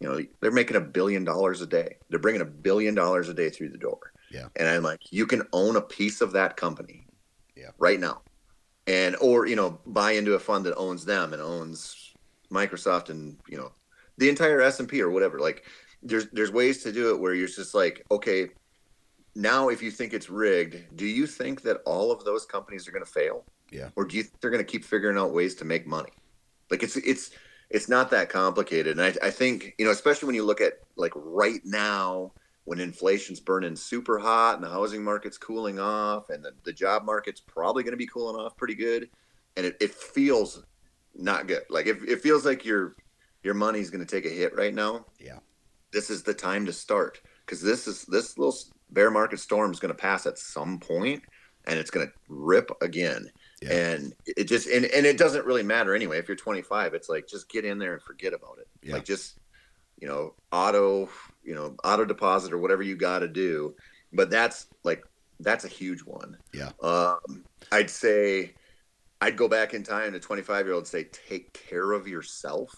you 0.00 0.08
know, 0.08 0.20
they're 0.40 0.50
making 0.50 0.76
a 0.76 0.80
billion 0.80 1.24
dollars 1.24 1.60
a 1.60 1.66
day. 1.66 1.96
They're 2.10 2.18
bringing 2.18 2.40
a 2.40 2.46
billion 2.46 2.94
dollars 2.94 3.28
a 3.28 3.34
day 3.34 3.48
through 3.48 3.70
the 3.70 3.78
door. 3.78 4.12
Yeah. 4.30 4.48
And 4.56 4.68
I'm 4.68 4.82
like, 4.82 5.00
you 5.10 5.26
can 5.26 5.42
own 5.52 5.76
a 5.76 5.80
piece 5.80 6.20
of 6.20 6.32
that 6.32 6.56
company. 6.56 7.06
Yeah. 7.56 7.70
Right 7.78 8.00
now, 8.00 8.22
and 8.88 9.16
or 9.20 9.46
you 9.46 9.54
know, 9.54 9.78
buy 9.86 10.12
into 10.12 10.34
a 10.34 10.40
fund 10.40 10.66
that 10.66 10.74
owns 10.76 11.04
them 11.04 11.32
and 11.32 11.40
owns 11.40 12.12
Microsoft 12.50 13.10
and 13.10 13.38
you 13.48 13.56
know 13.56 13.72
the 14.18 14.28
entire 14.28 14.60
S 14.60 14.80
and 14.80 14.88
P 14.88 15.00
or 15.00 15.10
whatever. 15.10 15.38
Like, 15.38 15.64
there's 16.02 16.26
there's 16.30 16.50
ways 16.50 16.82
to 16.82 16.92
do 16.92 17.14
it 17.14 17.20
where 17.20 17.32
you're 17.32 17.46
just 17.46 17.74
like, 17.74 18.04
okay, 18.10 18.48
now 19.34 19.68
if 19.68 19.82
you 19.82 19.90
think 19.90 20.12
it's 20.12 20.30
rigged, 20.30 20.96
do 20.96 21.06
you 21.06 21.26
think 21.26 21.62
that 21.62 21.78
all 21.84 22.10
of 22.12 22.24
those 22.24 22.44
companies 22.46 22.86
are 22.86 22.92
going 22.92 23.04
to 23.04 23.10
fail? 23.10 23.44
Yeah. 23.70 23.88
Or 23.96 24.04
do 24.04 24.16
you 24.16 24.22
think 24.22 24.40
they're 24.40 24.50
going 24.50 24.64
to 24.64 24.70
keep 24.70 24.84
figuring 24.84 25.18
out 25.18 25.32
ways 25.32 25.54
to 25.56 25.64
make 25.64 25.86
money? 25.86 26.10
Like 26.70 26.82
it's 26.82 26.96
it's 26.96 27.30
it's 27.70 27.88
not 27.88 28.10
that 28.10 28.28
complicated, 28.28 28.98
and 28.98 29.02
I, 29.02 29.26
I 29.26 29.30
think 29.30 29.74
you 29.78 29.84
know, 29.84 29.90
especially 29.90 30.26
when 30.26 30.34
you 30.34 30.44
look 30.44 30.60
at 30.60 30.74
like 30.96 31.12
right 31.16 31.60
now 31.64 32.32
when 32.64 32.80
inflation's 32.80 33.40
burning 33.40 33.76
super 33.76 34.18
hot 34.18 34.54
and 34.54 34.64
the 34.64 34.70
housing 34.70 35.02
market's 35.04 35.36
cooling 35.36 35.78
off 35.78 36.30
and 36.30 36.42
the, 36.44 36.52
the 36.64 36.72
job 36.72 37.04
market's 37.04 37.40
probably 37.40 37.82
going 37.82 37.92
to 37.92 37.98
be 37.98 38.06
cooling 38.06 38.36
off 38.40 38.56
pretty 38.56 38.74
good 38.74 39.10
and 39.56 39.66
it, 39.66 39.76
it 39.82 39.90
feels 39.92 40.64
not 41.14 41.46
good 41.46 41.60
like 41.68 41.86
it, 41.86 41.98
it 42.08 42.22
feels 42.22 42.46
like 42.46 42.64
your 42.64 42.96
your 43.42 43.52
money's 43.52 43.90
going 43.90 44.04
to 44.04 44.10
take 44.10 44.24
a 44.24 44.34
hit 44.34 44.56
right 44.56 44.72
now 44.74 45.04
Yeah. 45.20 45.40
this 45.92 46.08
is 46.08 46.22
the 46.22 46.32
time 46.32 46.64
to 46.64 46.72
start 46.72 47.20
because 47.44 47.60
this 47.60 47.86
is 47.86 48.06
this 48.06 48.38
little 48.38 48.56
bear 48.94 49.10
market 49.10 49.38
storm 49.40 49.70
is 49.72 49.80
going 49.80 49.92
to 49.94 50.00
pass 50.00 50.26
at 50.26 50.38
some 50.38 50.78
point 50.78 51.22
and 51.66 51.78
it's 51.78 51.90
going 51.90 52.06
to 52.06 52.12
rip 52.28 52.70
again 52.82 53.26
Yeah. 53.62 53.72
and 53.72 54.12
it 54.26 54.44
just 54.44 54.66
and, 54.68 54.84
and 54.86 55.04
it 55.06 55.18
doesn't 55.18 55.44
really 55.46 55.62
matter 55.62 55.94
anyway 55.94 56.18
if 56.18 56.28
you're 56.28 56.36
25 56.36 56.94
it's 56.94 57.08
like 57.08 57.26
just 57.26 57.48
get 57.48 57.64
in 57.64 57.78
there 57.78 57.94
and 57.94 58.02
forget 58.02 58.32
about 58.32 58.58
it 58.60 58.68
Yeah. 58.82 58.94
like 58.94 59.04
just 59.04 59.38
you 60.00 60.08
know, 60.08 60.34
auto, 60.50 61.08
you 61.44 61.54
know, 61.54 61.76
auto 61.84 62.04
deposit 62.04 62.52
or 62.52 62.58
whatever 62.58 62.82
you 62.82 62.96
got 62.96 63.20
to 63.20 63.28
do. 63.28 63.74
But 64.12 64.28
that's 64.28 64.66
like 64.82 65.04
that's 65.38 65.64
a 65.64 65.68
huge 65.68 66.00
one. 66.00 66.36
Yeah. 66.52 66.70
Um, 66.82 67.44
I'd 67.70 67.88
say 67.88 68.54
I'd 69.20 69.36
go 69.36 69.48
back 69.48 69.72
in 69.72 69.84
time 69.84 70.12
to 70.12 70.18
25 70.20 70.66
year 70.66 70.74
old 70.74 70.88
say 70.88 71.04
take 71.04 71.52
care 71.54 71.92
of 71.92 72.08
yourself 72.08 72.70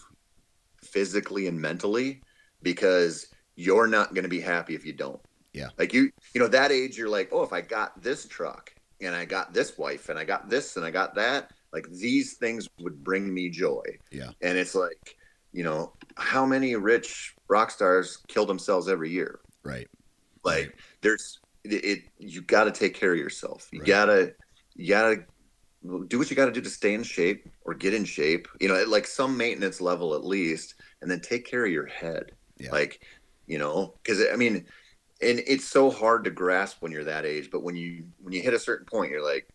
physically 0.84 1.46
and 1.46 1.58
mentally 1.60 2.22
because 2.62 3.28
you're 3.56 3.86
not 3.86 4.12
going 4.14 4.24
to 4.24 4.28
be 4.28 4.40
happy 4.40 4.74
if 4.74 4.84
you 4.84 4.92
don't. 4.92 5.20
Yeah. 5.56 5.68
Like 5.78 5.94
you, 5.94 6.10
you 6.34 6.40
know, 6.40 6.48
that 6.48 6.70
age, 6.70 6.98
you're 6.98 7.08
like, 7.08 7.30
oh, 7.32 7.42
if 7.42 7.52
I 7.52 7.62
got 7.62 8.02
this 8.02 8.26
truck 8.28 8.72
and 9.00 9.14
I 9.14 9.24
got 9.24 9.54
this 9.54 9.78
wife 9.78 10.10
and 10.10 10.18
I 10.18 10.24
got 10.24 10.50
this 10.50 10.76
and 10.76 10.84
I 10.84 10.90
got 10.90 11.14
that, 11.14 11.50
like 11.72 11.88
these 11.90 12.34
things 12.34 12.68
would 12.80 13.02
bring 13.02 13.32
me 13.32 13.48
joy. 13.48 13.82
Yeah. 14.12 14.30
And 14.42 14.58
it's 14.58 14.74
like, 14.74 15.16
you 15.52 15.64
know, 15.64 15.94
how 16.16 16.44
many 16.44 16.76
rich 16.76 17.34
rock 17.48 17.70
stars 17.70 18.18
kill 18.28 18.44
themselves 18.44 18.86
every 18.86 19.10
year? 19.10 19.40
Right. 19.62 19.88
Like 20.44 20.78
there's 21.00 21.40
it, 21.64 21.84
it 21.84 22.02
you 22.18 22.42
got 22.42 22.64
to 22.64 22.70
take 22.70 22.94
care 22.94 23.12
of 23.12 23.18
yourself. 23.18 23.68
You 23.72 23.80
Right. 23.80 23.88
gotta, 23.88 24.34
you 24.74 24.88
gotta 24.90 25.24
do 26.08 26.18
what 26.18 26.28
you 26.30 26.36
got 26.36 26.46
to 26.46 26.52
do 26.52 26.60
to 26.60 26.70
stay 26.70 26.92
in 26.92 27.02
shape 27.02 27.48
or 27.64 27.72
get 27.72 27.94
in 27.94 28.04
shape. 28.04 28.46
You 28.60 28.68
know, 28.68 28.76
at 28.76 28.88
like 28.88 29.06
some 29.06 29.36
maintenance 29.38 29.80
level 29.80 30.14
at 30.14 30.24
least, 30.24 30.74
and 31.00 31.10
then 31.10 31.20
take 31.20 31.46
care 31.46 31.64
of 31.64 31.72
your 31.72 31.86
head. 31.86 32.32
Yeah. 32.58 32.72
Like, 32.72 33.00
you 33.46 33.58
know, 33.58 33.94
because 34.02 34.22
I 34.32 34.36
mean, 34.36 34.66
and 35.22 35.40
it's 35.46 35.66
so 35.66 35.90
hard 35.90 36.24
to 36.24 36.30
grasp 36.30 36.78
when 36.80 36.92
you're 36.92 37.04
that 37.04 37.24
age. 37.24 37.50
But 37.50 37.62
when 37.62 37.76
you 37.76 38.04
when 38.20 38.32
you 38.32 38.42
hit 38.42 38.54
a 38.54 38.58
certain 38.58 38.86
point, 38.86 39.10
you're 39.10 39.24
like, 39.24 39.48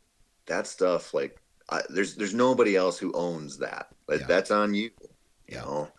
that 0.48 0.68
stuff. 0.68 1.14
Like, 1.14 1.40
I, 1.70 1.82
there's 1.90 2.16
there's 2.16 2.34
nobody 2.34 2.76
else 2.76 2.98
who 2.98 3.12
owns 3.14 3.58
that. 3.60 3.88
Like, 4.08 4.22
Yeah. 4.22 4.28
that's 4.28 4.52
on 4.52 4.74
you. 4.74 4.90
You 5.02 5.10
Yeah. 5.58 5.62
know. 5.62 5.90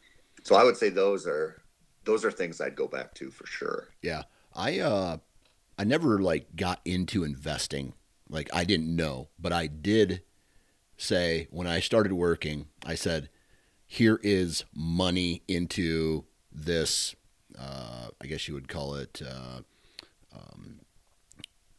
So 0.44 0.56
I 0.56 0.64
would 0.64 0.76
say 0.76 0.88
those 0.88 1.26
are 1.26 1.62
those 2.04 2.24
are 2.24 2.32
things 2.32 2.60
I'd 2.60 2.74
go 2.76 2.88
back 2.88 3.14
to 3.14 3.30
for 3.30 3.46
sure. 3.46 3.88
Yeah. 4.02 4.22
I 4.54 4.80
uh 4.80 5.18
I 5.78 5.84
never 5.84 6.20
like 6.20 6.56
got 6.56 6.80
into 6.84 7.24
investing. 7.24 7.94
Like 8.28 8.50
I 8.52 8.64
didn't 8.64 8.94
know, 8.94 9.28
but 9.38 9.52
I 9.52 9.66
did 9.68 10.22
say 10.96 11.46
when 11.50 11.66
I 11.66 11.80
started 11.80 12.12
working, 12.12 12.66
I 12.84 12.94
said, 12.94 13.28
here 13.86 14.18
is 14.22 14.64
money 14.74 15.42
into 15.48 16.24
this 16.50 17.14
uh 17.59 18.09
I 18.20 18.26
guess 18.26 18.48
you 18.48 18.55
would 18.55 18.68
call 18.68 18.94
it 18.94 19.22
uh 19.24 19.61
um 20.34 20.80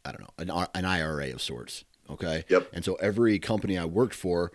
I 0.04 0.12
don't 0.12 0.20
know, 0.20 0.54
an, 0.54 0.66
an 0.74 0.84
IRA 0.84 1.30
of 1.32 1.40
sorts. 1.40 1.84
Okay. 2.10 2.44
Yep. 2.48 2.68
And 2.72 2.84
so 2.84 2.94
every 2.96 3.38
company 3.38 3.78
I 3.78 3.86
worked 3.86 4.14
for, 4.14 4.52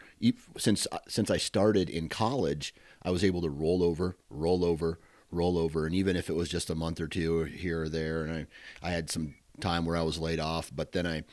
since 0.58 0.88
since 1.08 1.32
I 1.32 1.38
started 1.38 1.90
in 1.90 2.08
college, 2.08 2.74
I 3.02 3.10
was 3.10 3.24
able 3.24 3.42
to 3.42 3.50
roll 3.50 3.82
over, 3.84 4.16
roll 4.30 4.64
over, 4.64 5.00
roll 5.32 5.58
over, 5.58 5.86
and 5.86 5.96
even 5.96 6.16
if 6.16 6.30
it 6.30 6.36
was 6.36 6.50
just 6.50 6.70
a 6.70 6.76
month 6.76 7.02
or 7.02 7.08
two 7.08 7.44
here 7.46 7.84
or 7.84 7.90
there, 7.90 8.24
and 8.24 8.48
I 8.84 8.88
I 8.88 8.92
had 8.92 9.10
some 9.10 9.34
time 9.60 9.86
where 9.86 9.98
I 9.98 10.04
was 10.04 10.20
laid 10.20 10.40
off, 10.40 10.72
but 10.76 10.92
then 10.92 11.08
I 11.08 11.24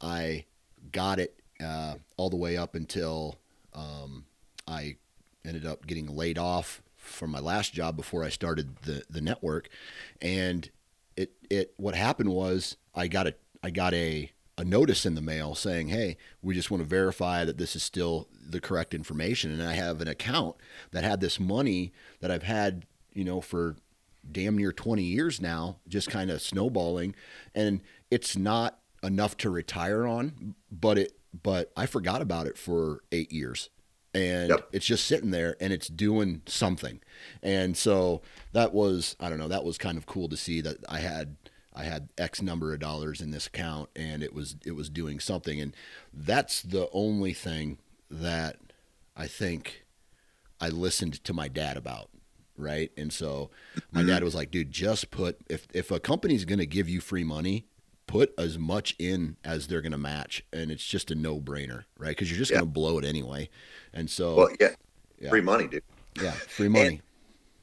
I 0.00 0.44
got 0.92 1.18
it 1.18 1.34
uh, 1.62 1.94
all 2.16 2.30
the 2.30 2.36
way 2.36 2.56
up 2.56 2.76
until 2.76 3.38
um, 3.74 4.26
I 4.68 4.96
ended 5.44 5.66
up 5.66 5.86
getting 5.86 6.06
laid 6.06 6.38
off 6.38 6.82
from 7.04 7.30
my 7.30 7.40
last 7.40 7.72
job 7.72 7.96
before 7.96 8.24
I 8.24 8.28
started 8.28 8.76
the 8.82 9.04
the 9.08 9.20
network, 9.20 9.68
and 10.20 10.70
it 11.16 11.32
it 11.50 11.74
what 11.76 11.94
happened 11.94 12.30
was 12.30 12.76
I 12.94 13.08
got 13.08 13.26
a 13.26 13.34
I 13.62 13.70
got 13.70 13.94
a 13.94 14.30
a 14.56 14.64
notice 14.64 15.04
in 15.04 15.14
the 15.14 15.20
mail 15.20 15.54
saying, 15.54 15.88
"Hey, 15.88 16.16
we 16.42 16.54
just 16.54 16.70
want 16.70 16.82
to 16.82 16.88
verify 16.88 17.44
that 17.44 17.58
this 17.58 17.74
is 17.74 17.82
still 17.82 18.28
the 18.32 18.60
correct 18.60 18.94
information." 18.94 19.50
And 19.50 19.62
I 19.62 19.74
have 19.74 20.00
an 20.00 20.08
account 20.08 20.56
that 20.92 21.04
had 21.04 21.20
this 21.20 21.40
money 21.40 21.92
that 22.20 22.30
I've 22.30 22.44
had, 22.44 22.86
you 23.12 23.24
know, 23.24 23.40
for 23.40 23.76
damn 24.30 24.56
near 24.56 24.72
20 24.72 25.02
years 25.02 25.40
now, 25.40 25.78
just 25.88 26.08
kind 26.08 26.30
of 26.30 26.40
snowballing, 26.40 27.14
and 27.54 27.82
it's 28.10 28.36
not 28.36 28.78
enough 29.02 29.36
to 29.38 29.50
retire 29.50 30.06
on, 30.06 30.54
but 30.70 30.98
it 30.98 31.12
but 31.42 31.72
I 31.76 31.86
forgot 31.86 32.22
about 32.22 32.46
it 32.46 32.56
for 32.56 33.00
8 33.10 33.32
years. 33.32 33.70
And 34.14 34.50
Yep. 34.50 34.68
it's 34.72 34.86
just 34.86 35.06
sitting 35.06 35.30
there 35.30 35.56
and 35.60 35.72
it's 35.72 35.88
doing 35.88 36.42
something. 36.46 37.00
And 37.42 37.76
so 37.76 38.22
that 38.52 38.72
was 38.72 39.16
I 39.20 39.28
don't 39.28 39.38
know, 39.38 39.48
that 39.48 39.64
was 39.64 39.78
kind 39.78 39.98
of 39.98 40.06
cool 40.06 40.28
to 40.28 40.36
see 40.36 40.60
that 40.60 40.78
I 40.88 41.00
had 41.00 41.36
I 41.74 41.84
had 41.84 42.08
X 42.16 42.40
number 42.40 42.72
of 42.72 42.80
dollars 42.80 43.20
in 43.20 43.32
this 43.32 43.48
account 43.48 43.90
and 43.96 44.22
it 44.22 44.32
was 44.32 44.56
it 44.64 44.72
was 44.72 44.88
doing 44.88 45.18
something 45.18 45.60
and 45.60 45.74
that's 46.12 46.62
the 46.62 46.88
only 46.92 47.32
thing 47.32 47.78
that 48.10 48.58
I 49.16 49.26
think 49.26 49.84
I 50.60 50.68
listened 50.68 51.22
to 51.24 51.32
my 51.32 51.48
dad 51.48 51.76
about, 51.76 52.10
right? 52.56 52.90
And 52.96 53.12
so 53.12 53.50
my 53.92 54.00
mm-hmm. 54.00 54.08
dad 54.08 54.24
was 54.24 54.34
like, 54.34 54.50
"Dude, 54.50 54.70
just 54.70 55.10
put 55.10 55.38
if 55.48 55.66
if 55.74 55.90
a 55.90 56.00
company's 56.00 56.44
going 56.44 56.58
to 56.58 56.66
give 56.66 56.88
you 56.88 57.00
free 57.00 57.24
money, 57.24 57.66
put 58.06 58.32
as 58.38 58.58
much 58.58 58.94
in 58.98 59.36
as 59.44 59.66
they're 59.66 59.80
going 59.80 59.92
to 59.92 59.98
match 59.98 60.44
and 60.52 60.70
it's 60.70 60.84
just 60.84 61.10
a 61.10 61.14
no-brainer, 61.14 61.84
right? 61.98 62.16
Cuz 62.16 62.30
you're 62.30 62.38
just 62.38 62.50
Yeah. 62.50 62.58
going 62.58 62.68
to 62.68 62.72
blow 62.72 62.98
it 62.98 63.04
anyway." 63.04 63.48
And 63.92 64.10
so 64.10 64.34
Well, 64.36 64.50
yeah, 64.60 64.74
Yeah. 65.18 65.30
free 65.30 65.40
money, 65.40 65.66
dude. 65.68 65.82
yeah, 66.20 66.32
free 66.32 66.68
money. 66.68 67.00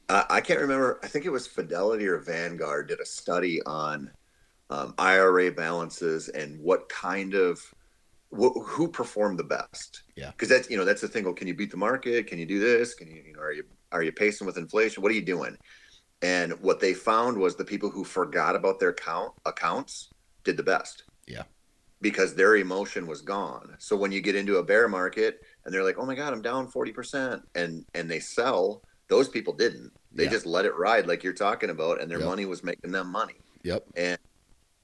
I 0.10 0.26
I 0.30 0.42
can't 0.42 0.60
remember. 0.60 1.00
I 1.04 1.08
think 1.08 1.26
it 1.26 1.30
was 1.32 1.48
Fidelity 1.48 2.08
or 2.08 2.18
Vanguard 2.18 2.88
did 2.88 3.00
a 3.00 3.06
study 3.06 3.62
on 3.64 4.12
um, 4.70 4.94
IRA 4.98 5.52
balances 5.52 6.30
and 6.30 6.58
what 6.62 6.88
kind 6.88 7.34
of 7.34 7.60
wh- 8.32 8.58
who 8.64 8.88
performed 8.88 9.38
the 9.38 9.44
best. 9.44 10.04
Yeah. 10.16 10.32
because 10.32 10.48
that's 10.48 10.70
you 10.70 10.78
know 10.78 10.86
that's 10.86 11.02
the 11.02 11.08
thing. 11.10 11.26
Well, 11.26 11.34
can 11.34 11.48
you 11.48 11.54
beat 11.54 11.72
the 11.72 11.78
market? 11.78 12.28
Can 12.28 12.40
you 12.40 12.46
do 12.46 12.60
this? 12.60 12.94
Can 12.94 13.10
you 13.10 13.22
you 13.26 13.34
know 13.34 13.42
are 13.42 13.52
you 13.52 13.64
are 13.92 14.02
you 14.04 14.12
pacing 14.14 14.48
with 14.48 14.58
inflation? 14.58 15.04
What 15.04 15.12
are 15.12 15.16
you 15.16 15.22
doing? 15.26 15.58
And 16.22 16.54
what 16.62 16.80
they 16.80 16.94
found 16.94 17.38
was 17.38 17.56
the 17.56 17.66
people 17.66 17.90
who 17.90 18.04
forgot 18.06 18.56
about 18.56 18.80
their 18.80 18.94
count 18.94 19.34
accounts 19.46 20.10
did 20.44 20.58
the 20.58 20.64
best. 20.64 21.04
Yeah. 21.28 21.44
Because 22.02 22.34
their 22.34 22.56
emotion 22.58 23.06
was 23.06 23.22
gone. 23.22 23.76
So 23.78 23.96
when 23.96 24.12
you 24.12 24.22
get 24.22 24.36
into 24.36 24.58
a 24.58 24.64
bear 24.64 24.88
market 24.88 25.42
and 25.66 25.74
they're 25.74 25.84
like, 25.84 25.98
"Oh 26.00 26.06
my 26.06 26.16
god, 26.16 26.34
I'm 26.34 26.42
down 26.42 26.68
40%," 26.72 27.44
and 27.56 27.86
and 27.94 28.10
they 28.10 28.20
sell, 28.20 28.82
those 29.08 29.30
people 29.30 29.54
didn't. 29.54 29.92
They 30.12 30.24
Yeah. 30.24 30.32
just 30.32 30.46
let 30.46 30.66
it 30.66 30.76
ride 30.76 31.08
like 31.08 31.24
you're 31.24 31.34
talking 31.34 31.70
about 31.70 32.02
and 32.02 32.10
their 32.10 32.20
Yep. 32.20 32.28
money 32.28 32.46
was 32.46 32.64
making 32.64 32.92
them 32.92 33.08
money. 33.12 33.36
Yep. 33.64 33.86
And 33.96 34.18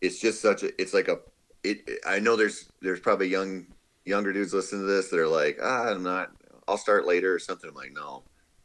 it's 0.02 0.20
just 0.20 0.42
such 0.42 0.62
a 0.64 0.80
it's 0.80 0.94
like 0.94 1.08
a 1.08 1.20
it 1.64 1.90
I 2.06 2.20
know 2.20 2.36
there's 2.36 2.70
there's 2.82 3.00
probably 3.00 3.28
young 3.30 3.66
younger 4.06 4.32
dudes 4.32 4.54
listening 4.54 4.84
to 4.84 4.88
this 4.88 5.10
that 5.10 5.20
are 5.20 5.28
like, 5.28 5.58
"Ah, 5.62 5.88
I'm 5.90 6.04
not 6.04 6.32
I'll 6.68 6.78
start 6.78 7.08
later 7.08 7.34
or 7.34 7.40
something." 7.40 7.70
I'm 7.70 7.76
like, 7.76 7.94
"No. 7.94 8.24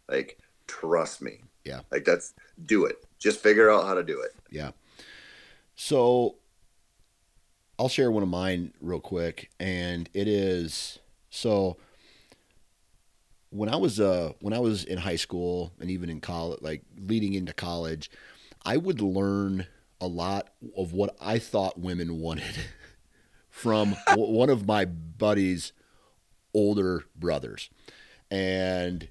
Like 0.09 0.39
trust 0.67 1.23
me." 1.23 1.43
Yeah. 1.65 1.81
Like 1.91 2.05
that's 2.05 2.35
do 2.67 2.85
it. 2.85 3.03
Just 3.19 3.41
figure 3.41 3.71
out 3.71 3.87
how 3.87 3.95
to 3.95 4.03
do 4.05 4.21
it. 4.21 4.33
Yeah. 4.51 4.73
So 5.75 6.37
I'll 7.83 7.89
share 7.89 8.13
one 8.13 8.23
of 8.23 8.29
mine 8.29 8.73
real 8.81 9.01
quick, 9.01 9.51
and 9.59 10.09
it 10.15 10.29
is 10.29 11.01
so 11.31 11.79
when 13.51 13.69
I 13.69 13.75
was 13.75 13.99
uh 13.99 14.35
when 14.39 14.55
I 14.55 14.61
was 14.61 14.85
in 14.85 14.99
high 14.99 15.17
school 15.17 15.73
and 15.81 15.91
even 15.91 16.09
in 16.09 16.21
college, 16.21 16.61
like 16.63 16.85
leading 16.97 17.35
into 17.35 17.53
college, 17.53 18.09
I 18.65 18.77
would 18.77 19.01
learn 19.01 19.67
a 20.01 20.07
lot 20.07 20.51
of 20.77 20.93
what 20.93 21.17
I 21.21 21.41
thought 21.41 21.77
women 21.77 22.21
wanted 22.21 22.55
from 23.51 23.97
one 24.15 24.49
of 24.49 24.65
my 24.65 24.85
buddies' 24.85 25.73
older 26.55 27.03
brothers, 27.17 27.69
and 28.31 29.09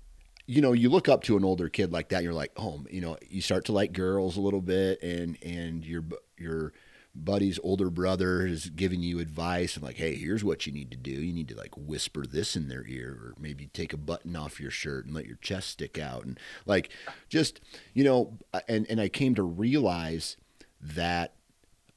you 0.48 0.62
know, 0.62 0.72
you 0.72 0.88
look 0.88 1.10
up 1.10 1.24
to 1.24 1.36
an 1.36 1.44
older 1.44 1.68
kid 1.68 1.92
like 1.92 2.08
that, 2.08 2.20
and 2.20 2.24
you're 2.24 2.34
like, 2.34 2.54
oh, 2.56 2.86
you 2.90 3.02
know, 3.02 3.18
you 3.30 3.42
start 3.42 3.66
to 3.66 3.74
like 3.74 3.92
girls 3.92 4.38
a 4.38 4.42
little 4.42 4.62
bit, 4.62 5.04
and 5.04 5.38
and 5.44 5.86
you're 5.86 6.04
bu- 6.04 6.16
your 6.38 6.72
buddy's 7.14 7.60
older 7.64 7.90
brother 7.90 8.46
is 8.46 8.70
giving 8.70 9.02
you 9.02 9.20
advice 9.20 9.76
and 9.76 9.84
like, 9.84 9.98
hey, 9.98 10.16
here's 10.16 10.44
what 10.44 10.66
you 10.66 10.72
need 10.72 10.92
to 10.92 10.98
do. 10.98 11.12
You 11.12 11.34
need 11.34 11.50
to 11.50 11.58
like 11.58 11.76
whisper 11.76 12.26
this 12.26 12.56
in 12.56 12.68
their 12.68 12.86
ear, 12.88 13.12
or 13.12 13.34
maybe 13.40 13.68
take 13.68 13.94
a 13.94 13.98
button 13.98 14.36
off 14.36 14.60
your 14.60 14.72
shirt 14.72 15.06
and 15.06 15.14
let 15.14 15.26
your 15.26 15.38
chest 15.38 15.70
stick 15.70 16.00
out, 16.00 16.26
and 16.26 16.40
like, 16.66 16.90
just 17.30 17.60
you 17.94 18.04
know, 18.04 18.38
and 18.68 18.86
and 18.90 19.02
I 19.02 19.10
came 19.10 19.36
to 19.36 19.44
realize 19.44 20.38
that, 20.80 21.36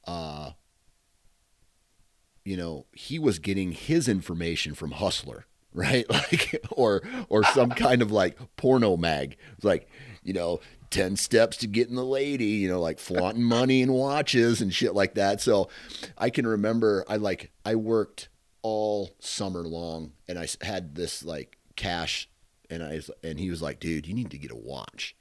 uh, 0.05 0.51
you 2.43 2.57
know, 2.57 2.85
he 2.91 3.17
was 3.17 3.39
getting 3.39 3.71
his 3.71 4.07
information 4.07 4.75
from 4.75 4.91
Hustler 4.91 5.45
right? 5.75 6.05
Like 6.15 6.65
or 6.71 7.03
or 7.29 7.43
some 7.43 7.69
kind 7.69 8.01
of 8.01 8.11
like 8.11 8.37
porno 8.55 8.97
mag. 8.97 9.37
It's 9.55 9.65
like, 9.65 9.89
you 10.23 10.33
know, 10.33 10.59
10 10.89 11.17
steps 11.17 11.57
to 11.57 11.67
getting 11.67 11.95
the 11.95 12.05
lady, 12.05 12.45
you 12.45 12.69
know, 12.69 12.79
like 12.79 12.99
flaunting 12.99 13.43
money 13.43 13.81
and 13.81 13.93
watches 13.93 14.61
and 14.61 14.73
shit 14.73 14.95
like 14.95 15.15
that. 15.15 15.41
So 15.41 15.69
I 16.17 16.29
can 16.29 16.47
remember 16.47 17.03
I 17.07 17.17
like 17.17 17.51
I 17.65 17.75
worked 17.75 18.29
all 18.61 19.11
summer 19.19 19.61
long 19.61 20.13
and 20.27 20.39
I 20.39 20.47
had 20.61 20.95
this 20.95 21.23
like 21.23 21.57
cash 21.75 22.29
and 22.69 22.81
I 22.81 23.01
and 23.23 23.39
he 23.39 23.49
was 23.49 23.61
like, 23.61 23.79
"Dude, 23.79 24.07
you 24.07 24.13
need 24.13 24.31
to 24.31 24.37
get 24.37 24.51
a 24.51 24.55
watch." 24.55 25.15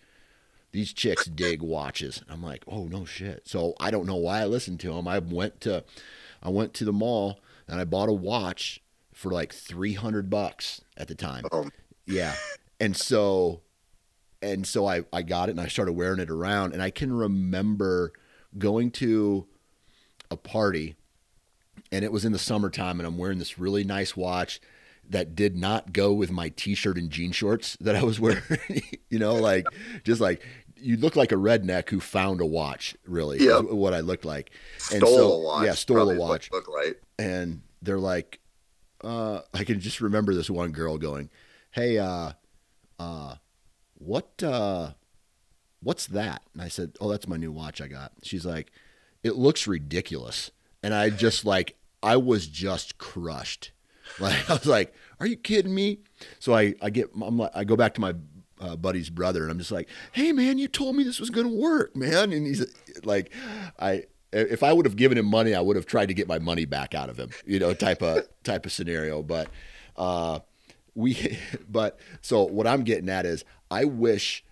These 0.72 0.92
chicks 0.92 1.26
dig 1.26 1.60
watches. 1.60 2.22
I'm 2.28 2.42
like, 2.42 2.64
"Oh, 2.66 2.84
no 2.84 3.04
shit." 3.04 3.46
So 3.46 3.74
I 3.78 3.90
don't 3.90 4.06
know 4.06 4.16
why 4.16 4.40
I 4.40 4.46
listened 4.46 4.80
to 4.80 4.92
him. 4.92 5.06
I 5.06 5.18
went 5.18 5.60
to 5.62 5.84
I 6.42 6.48
went 6.50 6.74
to 6.74 6.84
the 6.84 6.92
mall 6.92 7.40
and 7.68 7.80
I 7.80 7.84
bought 7.84 8.08
a 8.08 8.12
watch 8.12 8.80
for 9.24 9.30
like 9.30 9.54
300 9.54 10.28
bucks 10.28 10.82
at 10.98 11.08
the 11.08 11.14
time. 11.14 11.44
Um, 11.50 11.72
Yeah. 12.04 12.34
And 12.78 12.94
so 12.94 13.62
and 14.42 14.66
so 14.66 14.86
I, 14.86 15.04
I 15.14 15.22
got 15.22 15.48
it 15.48 15.52
and 15.52 15.60
I 15.62 15.68
started 15.68 15.92
wearing 15.92 16.20
it 16.20 16.28
around. 16.28 16.74
And 16.74 16.82
I 16.82 16.90
can 16.90 17.10
remember 17.10 18.12
going 18.58 18.90
to 18.90 19.46
a 20.30 20.36
party 20.36 20.96
and 21.90 22.04
it 22.04 22.12
was 22.12 22.26
in 22.26 22.32
the 22.32 22.38
summertime 22.38 23.00
and 23.00 23.06
I'm 23.06 23.16
wearing 23.16 23.38
this 23.38 23.58
really 23.58 23.82
nice 23.82 24.14
watch 24.14 24.60
that 25.08 25.34
did 25.34 25.56
not 25.56 25.94
go 25.94 26.12
with 26.12 26.30
my 26.30 26.50
t-shirt 26.50 26.98
and 26.98 27.08
jean 27.08 27.32
shorts 27.32 27.78
that 27.80 27.96
I 27.96 28.02
was 28.02 28.20
wearing. 28.20 28.42
you 29.08 29.18
know, 29.18 29.36
like 29.36 29.64
just 30.04 30.20
like 30.20 30.44
you 30.76 30.98
look 30.98 31.16
like 31.16 31.32
a 31.32 31.36
redneck 31.36 31.88
who 31.88 31.98
found 31.98 32.42
a 32.42 32.46
watch, 32.46 32.94
really. 33.06 33.38
Yeah. 33.38 33.60
What 33.60 33.94
I 33.94 34.00
looked 34.00 34.26
like. 34.26 34.50
Stole 34.76 34.98
and 34.98 35.08
so, 35.08 35.32
a 35.32 35.38
watch. 35.38 35.64
Yeah, 35.64 35.72
stole 35.72 36.10
a 36.10 36.14
watch. 36.14 36.50
Look 36.52 36.68
right. 36.68 36.96
And 37.18 37.62
they're 37.80 37.98
like, 37.98 38.40
uh, 39.02 39.40
I 39.52 39.64
can 39.64 39.80
just 39.80 40.00
remember 40.00 40.34
this 40.34 40.50
one 40.50 40.72
girl 40.72 40.98
going, 40.98 41.30
Hey, 41.70 41.98
uh, 41.98 42.32
uh, 42.98 43.36
what, 43.94 44.42
uh, 44.42 44.92
what's 45.82 46.06
that? 46.06 46.42
And 46.52 46.62
I 46.62 46.68
said, 46.68 46.92
Oh, 47.00 47.10
that's 47.10 47.28
my 47.28 47.36
new 47.36 47.52
watch 47.52 47.80
I 47.80 47.88
got. 47.88 48.12
She's 48.22 48.46
like, 48.46 48.72
It 49.22 49.36
looks 49.36 49.66
ridiculous. 49.66 50.50
And 50.82 50.94
I 50.94 51.10
just 51.10 51.44
like, 51.44 51.76
I 52.02 52.16
was 52.16 52.46
just 52.46 52.98
crushed. 52.98 53.70
Like, 54.20 54.50
I 54.50 54.52
was 54.52 54.66
like, 54.66 54.94
Are 55.18 55.26
you 55.26 55.36
kidding 55.36 55.74
me? 55.74 56.00
So 56.38 56.54
I, 56.54 56.74
I 56.82 56.90
get, 56.90 57.10
I'm 57.20 57.38
like, 57.38 57.50
I 57.54 57.64
go 57.64 57.74
back 57.74 57.94
to 57.94 58.02
my 58.02 58.14
uh, 58.60 58.76
buddy's 58.76 59.08
brother 59.08 59.42
and 59.42 59.50
I'm 59.50 59.58
just 59.58 59.72
like, 59.72 59.88
Hey, 60.12 60.30
man, 60.30 60.58
you 60.58 60.68
told 60.68 60.94
me 60.94 61.04
this 61.04 61.18
was 61.18 61.30
to 61.30 61.48
work, 61.48 61.96
man. 61.96 62.30
And 62.30 62.46
he's 62.46 62.66
like, 63.02 63.32
I, 63.80 64.04
if 64.34 64.62
I 64.62 64.72
would 64.72 64.84
have 64.86 64.96
given 64.96 65.16
him 65.16 65.26
money, 65.26 65.54
I 65.54 65.60
would 65.60 65.76
have 65.76 65.86
tried 65.86 66.06
to 66.06 66.14
get 66.14 66.28
my 66.28 66.38
money 66.38 66.64
back 66.64 66.94
out 66.94 67.08
of 67.08 67.18
him, 67.18 67.30
you 67.46 67.58
know, 67.58 67.72
type 67.74 68.02
of 68.02 68.26
type 68.44 68.66
of 68.66 68.72
scenario. 68.72 69.22
But 69.22 69.48
uh, 69.96 70.40
we, 70.94 71.38
but 71.68 71.98
so 72.20 72.44
what 72.44 72.66
I'm 72.66 72.84
getting 72.84 73.08
at 73.08 73.26
is, 73.26 73.44
I 73.70 73.84
wish 73.84 74.44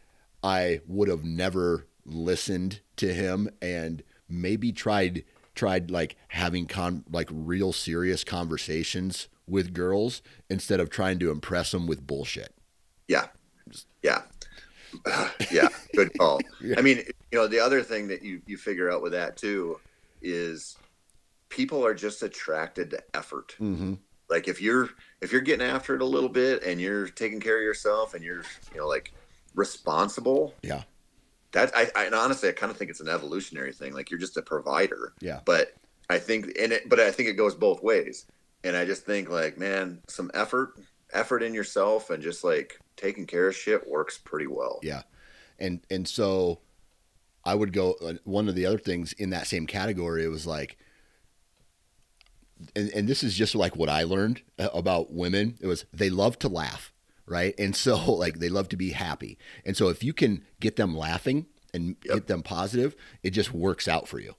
I 0.43 0.81
would 0.87 1.09
have 1.09 1.25
never 1.25 1.87
listened 2.05 2.81
to 2.97 3.13
him 3.13 3.49
and 3.61 4.03
maybe 4.29 4.73
tried 4.73 5.25
tried 5.55 5.91
like 5.91 6.17
having 6.29 6.67
con 6.67 7.05
like 7.11 7.29
real 7.31 7.73
serious 7.73 8.25
conversations 8.25 9.29
with 9.47 9.75
girls 9.75 10.23
instead 10.49 10.81
of 10.81 10.89
trying 10.89 11.19
to 11.19 11.31
impress 11.31 11.73
them 11.73 11.87
with 11.87 12.07
bullshit. 12.07 12.55
Yeah. 13.09 13.27
Yeah. 14.03 14.23
yeah. 15.51 15.69
Good 15.95 16.17
call. 16.19 16.41
Yeah. 16.61 16.77
I 16.79 16.83
mean, 16.83 16.99
you 17.33 17.39
know, 17.39 17.49
the 17.49 17.59
other 17.59 17.83
thing 17.83 18.07
that 18.09 18.23
you, 18.23 18.41
you 18.47 18.57
figure 18.57 18.89
out 18.91 19.03
with 19.03 19.13
that 19.13 19.37
too 19.37 19.81
is 20.21 20.77
people 21.49 21.85
are 21.85 21.95
just 21.95 22.23
attracted 22.23 22.91
to 22.91 23.03
effort. 23.15 23.57
Mm-hmm. 23.61 23.95
Like 24.31 24.47
if 24.49 24.63
you're 24.63 24.91
if 25.21 25.33
you're 25.33 25.41
getting 25.41 25.67
after 25.67 25.95
it 25.97 26.03
a 26.03 26.07
little 26.07 26.29
bit 26.29 26.63
and 26.63 26.81
you're 26.81 27.09
taking 27.09 27.41
care 27.41 27.57
of 27.59 27.63
yourself 27.65 28.15
and 28.15 28.23
you're 28.25 28.43
you 28.73 28.79
know 28.81 28.87
like 28.87 29.13
responsible, 29.55 30.55
Yeah. 30.63 30.83
that 31.53 31.71
I, 31.77 31.91
I 31.97 32.05
and 32.05 32.15
honestly 32.15 32.49
I 32.49 32.53
kind 32.53 32.71
of 32.71 32.77
think 32.77 32.91
it's 32.91 33.01
an 33.01 33.09
evolutionary 33.09 33.73
thing. 33.73 33.93
Like 33.93 34.11
you're 34.11 34.21
just 34.21 34.37
a 34.37 34.43
provider. 34.43 35.13
Yeah. 35.21 35.41
But 35.45 35.75
I 36.09 36.19
think 36.19 36.47
and 36.59 36.73
it 36.73 36.89
but 36.89 37.01
I 37.01 37.11
think 37.11 37.29
it 37.29 37.35
goes 37.35 37.55
both 37.55 37.83
ways. 37.83 38.27
And 38.65 38.77
I 38.77 38.85
just 38.85 39.05
think 39.05 39.29
like, 39.29 39.59
man, 39.59 40.01
some 40.09 40.31
effort, 40.35 40.75
effort 41.13 41.43
in 41.43 41.53
yourself 41.53 42.11
and 42.11 42.23
just 42.23 42.45
like 42.45 42.79
taking 42.97 43.27
care 43.27 43.49
of 43.49 43.57
shit 43.57 43.89
works 43.89 44.19
pretty 44.19 44.47
well. 44.47 44.81
Yeah, 44.83 45.03
and 45.59 45.81
and 45.91 46.07
so 46.09 46.61
I 47.45 47.55
would 47.55 47.73
go. 47.73 47.93
uh, 48.05 48.15
One 48.25 48.49
of 48.49 48.55
the 48.55 48.67
other 48.67 48.79
things 48.79 49.13
in 49.15 49.31
that 49.31 49.47
same 49.47 49.67
category 49.67 50.25
it 50.25 50.29
was 50.29 50.47
like, 50.47 50.79
and 52.77 52.91
and 52.91 53.09
this 53.09 53.23
is 53.23 53.35
just 53.35 53.55
like 53.55 53.77
what 53.77 53.89
I 53.89 54.05
learned 54.05 54.43
uh, 54.59 54.69
about 54.73 55.13
women. 55.13 55.57
It 55.61 55.67
was 55.67 55.85
they 55.93 56.11
love 56.11 56.39
to 56.41 56.49
laugh, 56.49 56.93
right? 57.27 57.55
And 57.59 57.75
so 57.75 57.97
like 58.13 58.39
they 58.39 58.49
love 58.49 58.69
to 58.71 58.77
be 58.77 58.91
happy, 58.91 59.39
and 59.65 59.77
so 59.77 59.89
if 59.89 60.03
you 60.05 60.13
can 60.13 60.45
get 60.61 60.77
them 60.77 60.97
laughing 60.97 61.47
and 61.75 61.97
Yep. 62.05 62.15
get 62.15 62.27
them 62.27 62.43
positive, 62.43 62.95
it 63.23 63.31
just 63.31 63.53
works 63.53 63.89
out 63.89 64.07
for 64.07 64.19
you. 64.19 64.35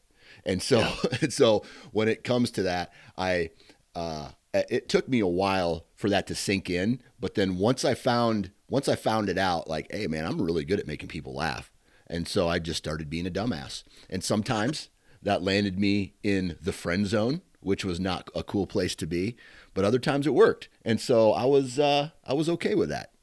And 0.45 0.61
so 0.61 0.87
and 1.21 1.33
so 1.33 1.63
when 1.91 2.07
it 2.07 2.23
comes 2.23 2.51
to 2.51 2.63
that, 2.63 2.91
I. 3.17 3.49
Uh, 3.95 4.29
it 4.55 4.87
took 4.89 5.07
me 5.07 5.19
a 5.19 5.27
while 5.27 5.85
for 6.03 6.09
that 6.09 6.27
to 6.27 6.35
sink 6.35 6.69
in, 6.69 6.99
but 7.17 7.35
then 7.35 7.57
once 7.57 7.85
I 7.85 7.93
found 7.93 8.51
once 8.69 8.89
I 8.89 8.95
found 8.95 9.29
it 9.29 9.37
out, 9.37 9.69
like, 9.69 9.89
hey 9.89 10.05
man, 10.07 10.25
I'm 10.25 10.41
really 10.41 10.65
good 10.65 10.81
at 10.81 10.85
making 10.85 11.07
people 11.07 11.33
laugh, 11.33 11.71
and 12.07 12.27
so 12.27 12.49
I 12.49 12.59
just 12.59 12.77
started 12.77 13.09
being 13.09 13.25
a 13.25 13.31
dumbass. 13.31 13.83
And 14.09 14.21
sometimes 14.21 14.89
that 15.21 15.43
landed 15.43 15.79
me 15.79 16.15
in 16.21 16.57
the 16.61 16.73
friend 16.73 17.07
zone, 17.07 17.41
which 17.61 17.85
was 17.85 18.01
not 18.01 18.29
a 18.35 18.43
cool 18.43 18.67
place 18.67 18.95
to 18.95 19.07
be, 19.07 19.37
but 19.73 19.85
other 19.85 19.97
times 19.97 20.27
it 20.27 20.33
worked, 20.33 20.67
and 20.83 20.99
so 20.99 21.31
I 21.31 21.45
was 21.45 21.79
uh, 21.79 22.09
I 22.25 22.33
was 22.33 22.49
okay 22.49 22.75
with 22.75 22.89
that. 22.89 23.13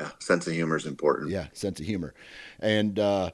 Yeah, 0.00 0.12
sense 0.20 0.46
of 0.46 0.52
humor 0.52 0.76
is 0.76 0.86
important. 0.86 1.32
Yeah, 1.32 1.48
sense 1.52 1.80
of 1.80 1.86
humor, 1.86 2.14
and 2.60 2.96
uh, 2.96 3.30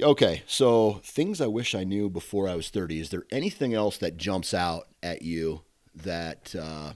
okay, 0.00 0.44
so 0.46 1.00
things 1.02 1.40
I 1.40 1.48
wish 1.48 1.74
I 1.74 1.82
knew 1.82 2.08
before 2.08 2.48
I 2.48 2.54
was 2.54 2.70
30. 2.70 3.00
Is 3.00 3.10
there 3.10 3.26
anything 3.32 3.74
else 3.74 3.98
that 3.98 4.16
jumps 4.16 4.54
out 4.54 4.86
at 5.02 5.22
you 5.22 5.62
that 5.96 6.54
uh, 6.54 6.92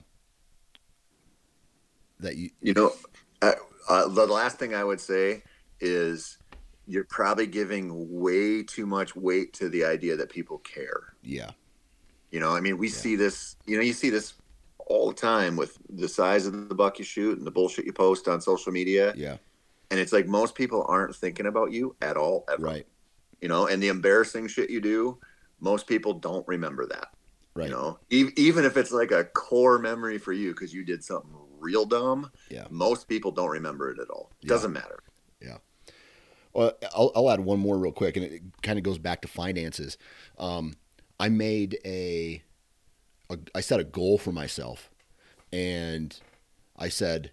that 2.23 2.35
you 2.37 2.49
You 2.61 2.73
know, 2.73 2.91
uh, 3.41 3.53
uh, 3.87 4.07
the 4.07 4.25
last 4.25 4.57
thing 4.57 4.73
I 4.73 4.83
would 4.83 4.99
say 4.99 5.43
is 5.79 6.39
you're 6.85 7.05
probably 7.09 7.47
giving 7.47 7.89
way 8.21 8.63
too 8.63 8.85
much 8.85 9.15
weight 9.15 9.53
to 9.53 9.69
the 9.69 9.85
idea 9.85 10.15
that 10.17 10.29
people 10.29 10.57
care. 10.59 11.01
yeah 11.21 11.51
You 12.31 12.39
know, 12.39 12.55
I 12.55 12.61
mean, 12.61 12.77
we 12.77 12.89
see 12.89 13.15
this. 13.15 13.55
You 13.65 13.77
know, 13.77 13.83
you 13.83 13.93
see 13.93 14.09
this 14.09 14.33
all 14.87 15.09
the 15.09 15.15
time 15.15 15.55
with 15.55 15.77
the 15.89 16.09
size 16.09 16.45
of 16.45 16.67
the 16.67 16.75
buck 16.75 16.99
you 16.99 17.05
shoot 17.05 17.37
and 17.37 17.47
the 17.47 17.51
bullshit 17.51 17.85
you 17.85 17.93
post 17.93 18.27
on 18.27 18.41
social 18.41 18.71
media. 18.71 19.13
yeah 19.15 19.37
And 19.91 19.99
it's 19.99 20.11
like 20.11 20.27
most 20.27 20.55
people 20.55 20.85
aren't 20.89 21.15
thinking 21.15 21.45
about 21.45 21.71
you 21.71 21.95
at 22.01 22.17
all, 22.17 22.43
ever. 22.51 22.63
right 22.63 22.87
You 23.41 23.47
know, 23.49 23.67
and 23.67 23.81
the 23.81 23.87
embarrassing 23.89 24.47
shit 24.47 24.69
you 24.69 24.81
do, 24.81 25.19
most 25.59 25.87
people 25.87 26.13
don't 26.13 26.47
remember 26.47 26.85
that. 26.87 27.07
right 27.55 27.67
You 27.69 27.71
know, 27.75 27.99
e- 28.09 28.33
even 28.35 28.65
if 28.65 28.75
it's 28.75 28.91
like 28.91 29.11
a 29.11 29.23
core 29.23 29.79
memory 29.79 30.17
for 30.17 30.33
you 30.33 30.51
because 30.51 30.73
you 30.73 30.83
did 30.83 31.03
something 31.03 31.31
real 31.63 31.85
dumb, 31.85 32.31
Yeah. 32.49 32.65
most 32.69 33.07
people 33.07 33.31
don't 33.31 33.49
remember 33.49 33.89
it 33.91 33.99
at 33.99 34.09
all. 34.09 34.31
It 34.41 34.45
Yeah. 34.47 34.49
doesn't 34.49 34.73
matter. 34.73 34.99
Yeah. 35.41 35.57
Well, 36.53 36.73
I'll, 36.93 37.11
I'll 37.15 37.31
add 37.31 37.39
one 37.39 37.59
more 37.59 37.77
real 37.79 37.91
quick, 37.91 38.15
and 38.15 38.25
it 38.25 38.41
kind 38.61 38.77
of 38.77 38.83
goes 38.83 38.99
back 38.99 39.21
to 39.23 39.27
finances. 39.27 39.97
Um, 40.37 40.75
I 41.19 41.29
made 41.29 41.79
a, 41.83 42.43
a, 43.29 43.37
I 43.55 43.61
set 43.61 43.79
a 43.79 43.83
goal 43.83 44.17
for 44.19 44.31
myself, 44.31 44.91
and 45.51 46.15
I 46.77 46.89
said, 46.89 47.31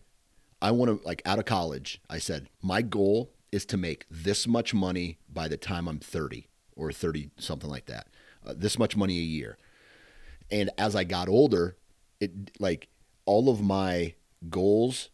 I 0.62 0.70
want 0.70 1.02
to 1.02 1.06
like 1.06 1.22
out 1.26 1.38
of 1.38 1.44
college. 1.44 2.00
I 2.08 2.18
said 2.18 2.48
my 2.62 2.82
goal 2.82 3.30
is 3.52 3.64
to 3.66 3.76
make 3.76 4.06
this 4.10 4.46
much 4.46 4.72
money 4.72 5.18
by 5.28 5.48
the 5.48 5.56
time 5.56 5.88
I'm 5.88 5.98
30 5.98 6.46
or 6.76 6.92
30 6.92 7.30
something 7.38 7.68
like 7.68 7.86
that. 7.86 8.06
Uh, 8.46 8.54
this 8.56 8.78
much 8.78 8.96
money 8.96 9.18
a 9.18 9.22
year. 9.22 9.58
And 10.50 10.70
as 10.78 10.94
I 10.94 11.04
got 11.04 11.28
older, 11.28 11.76
it 12.20 12.50
like 12.60 12.88
all 13.24 13.48
of 13.48 13.60
my 13.62 14.14
goals 14.48 15.10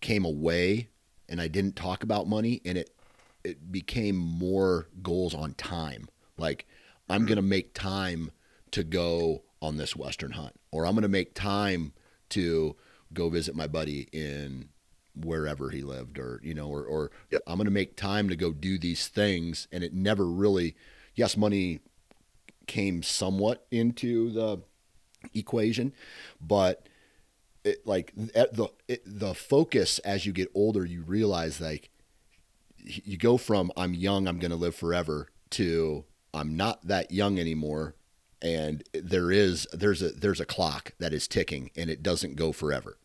came 0.00 0.24
away 0.24 0.88
and 1.28 1.40
I 1.40 1.48
didn't 1.48 1.76
talk 1.76 2.02
about 2.02 2.26
money 2.28 2.60
and 2.64 2.78
it 2.78 2.90
it 3.44 3.70
became 3.70 4.16
more 4.16 4.88
goals 5.02 5.34
on 5.34 5.54
time. 5.54 6.08
Like 6.36 6.66
I'm 7.08 7.24
going 7.26 7.36
to 7.36 7.42
mm. 7.42 7.48
make 7.48 7.74
time 7.74 8.30
to 8.72 8.82
go 8.82 9.42
on 9.60 9.76
this 9.76 9.96
western 9.96 10.32
hunt 10.32 10.58
or 10.70 10.86
I'm 10.86 10.92
going 10.92 11.02
to 11.02 11.08
make 11.08 11.34
time 11.34 11.92
to 12.30 12.76
go 13.12 13.28
visit 13.28 13.54
my 13.56 13.66
buddy 13.66 14.08
in 14.12 14.68
wherever 15.16 15.70
he 15.70 15.82
lived 15.82 16.18
or 16.18 16.40
you 16.42 16.54
know 16.54 16.68
or 16.68 16.84
or 16.84 17.10
Yep. 17.30 17.42
I'm 17.46 17.56
going 17.56 17.64
to 17.64 17.70
make 17.70 17.96
time 17.96 18.28
to 18.28 18.36
go 18.36 18.52
do 18.52 18.78
these 18.78 19.08
things 19.08 19.66
and 19.72 19.82
it 19.82 19.92
never 19.92 20.26
really 20.26 20.76
yes 21.14 21.36
money 21.36 21.80
came 22.66 23.02
somewhat 23.02 23.66
into 23.70 24.30
the 24.30 24.58
equation 25.34 25.92
but 26.40 26.87
it, 27.64 27.86
like 27.86 28.12
at 28.34 28.54
the 28.54 28.68
it, 28.86 29.02
the 29.04 29.34
focus 29.34 29.98
as 30.00 30.24
you 30.26 30.32
get 30.32 30.48
older 30.54 30.84
you 30.84 31.02
realize 31.02 31.60
like 31.60 31.90
you 32.78 33.16
go 33.18 33.36
from 33.36 33.70
I'm 33.76 33.94
young 33.94 34.26
I'm 34.28 34.38
going 34.38 34.50
to 34.50 34.56
live 34.56 34.74
forever 34.74 35.28
to 35.50 36.04
I'm 36.32 36.56
not 36.56 36.86
that 36.86 37.10
young 37.10 37.38
anymore 37.38 37.94
and 38.40 38.84
there 38.92 39.30
is 39.32 39.66
there's 39.72 40.02
a 40.02 40.10
there's 40.10 40.40
a 40.40 40.46
clock 40.46 40.92
that 40.98 41.12
is 41.12 41.26
ticking 41.26 41.70
and 41.76 41.90
it 41.90 42.02
doesn't 42.02 42.36
go 42.36 42.52
forever 42.52 42.98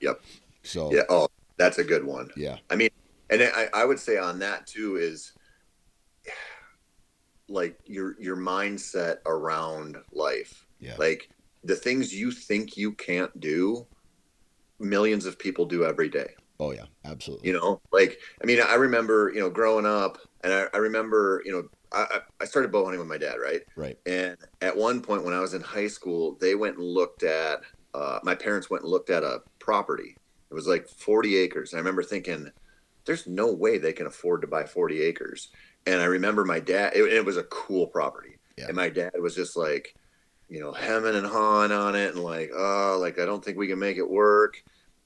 Yep. 0.00 0.20
so 0.62 0.94
Yeah. 0.94 1.02
Oh, 1.08 1.28
that's 1.56 1.78
a 1.78 1.84
good 1.84 2.04
one. 2.04 2.30
yeah 2.36 2.58
I 2.70 2.76
mean, 2.76 2.90
and 3.30 3.42
I, 3.42 3.68
I 3.74 3.84
would 3.84 3.98
say 3.98 4.16
on 4.16 4.38
that 4.38 4.66
too 4.66 4.96
is 4.96 5.32
like 7.48 7.78
your 7.86 8.14
your 8.20 8.36
mindset 8.36 9.18
around 9.26 9.96
life. 10.12 10.66
Yeah. 10.80 10.94
Like 10.98 11.30
the 11.68 11.76
things 11.76 12.12
you 12.14 12.32
think 12.32 12.76
you 12.76 12.92
can't 12.92 13.38
do, 13.38 13.86
millions 14.80 15.26
of 15.26 15.38
people 15.38 15.66
do 15.66 15.84
every 15.84 16.08
day. 16.08 16.30
oh 16.60 16.72
yeah 16.72 16.86
absolutely 17.04 17.48
You 17.48 17.54
know, 17.54 17.80
like 17.92 18.18
I 18.42 18.46
mean, 18.46 18.60
I 18.60 18.74
remember 18.74 19.30
you 19.34 19.40
know 19.40 19.50
growing 19.50 19.86
up, 19.86 20.18
and 20.42 20.52
I, 20.52 20.66
I 20.74 20.78
remember 20.78 21.42
you 21.44 21.52
know 21.52 21.68
I 21.92 22.20
I- 22.40 22.44
started 22.46 22.72
bow 22.72 22.84
hunting 22.84 23.00
with 23.00 23.08
my 23.08 23.18
dad, 23.18 23.36
right? 23.36 23.62
right 23.76 23.96
And 24.06 24.36
at 24.60 24.76
one 24.76 25.00
point 25.00 25.24
when 25.24 25.34
I 25.34 25.40
was 25.40 25.54
in 25.54 25.62
high 25.62 25.86
school, 25.88 26.36
they 26.40 26.54
went 26.54 26.76
and 26.78 26.84
looked 26.84 27.22
at 27.22 27.60
uh, 27.94 28.18
my 28.22 28.34
parents 28.34 28.70
went 28.70 28.82
and 28.82 28.90
looked 28.90 29.10
at 29.10 29.22
a 29.22 29.40
property. 29.58 30.16
It 30.50 30.54
was 30.54 30.66
like 30.66 30.88
40 30.88 31.36
acres. 31.36 31.72
And 31.72 31.78
I 31.78 31.80
remember 31.80 32.02
thinking, 32.02 32.50
there's 33.04 33.26
no 33.26 33.52
way 33.52 33.76
they 33.78 33.92
can 33.92 34.06
afford 34.06 34.40
to 34.42 34.46
buy 34.46 34.64
40 34.64 35.00
acres. 35.02 35.48
And 35.86 36.00
I 36.00 36.04
remember 36.04 36.44
my 36.44 36.60
dad, 36.60 36.92
it, 36.94 37.02
it 37.12 37.24
was 37.24 37.36
a 37.38 37.42
cool 37.44 37.86
property. 37.86 38.36
Yeah. 38.56 38.66
And 38.68 38.76
my 38.76 38.88
dad 38.90 39.12
was 39.20 39.34
just 39.34 39.56
like, 39.56 39.94
you 40.48 40.60
know, 40.60 40.72
hemming 40.72 41.14
and 41.14 41.26
hawing 41.26 41.72
on 41.72 41.94
it 41.94 42.14
and 42.14 42.24
like, 42.24 42.50
oh, 42.56 42.98
like, 43.00 43.18
I 43.18 43.26
don't 43.26 43.44
think 43.44 43.58
we 43.58 43.68
can 43.68 43.78
make 43.78 43.96
it 43.96 44.08
work. 44.08 44.62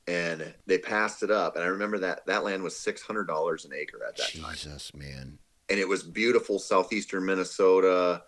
And 0.08 0.52
they 0.66 0.78
passed 0.78 1.22
it 1.22 1.30
up. 1.30 1.54
And 1.54 1.64
I 1.64 1.68
remember 1.68 1.98
that 1.98 2.26
that 2.26 2.44
land 2.44 2.62
was 2.62 2.74
$600 2.74 3.64
an 3.64 3.72
acre 3.72 4.00
at 4.06 4.16
that 4.16 4.32
time. 4.32 4.52
Jesus, 4.52 4.94
man. 4.94 5.38
And 5.68 5.78
it 5.78 5.88
was 5.88 6.02
beautiful 6.02 6.58
southeastern 6.58 7.24
Minnesota, 7.24 8.22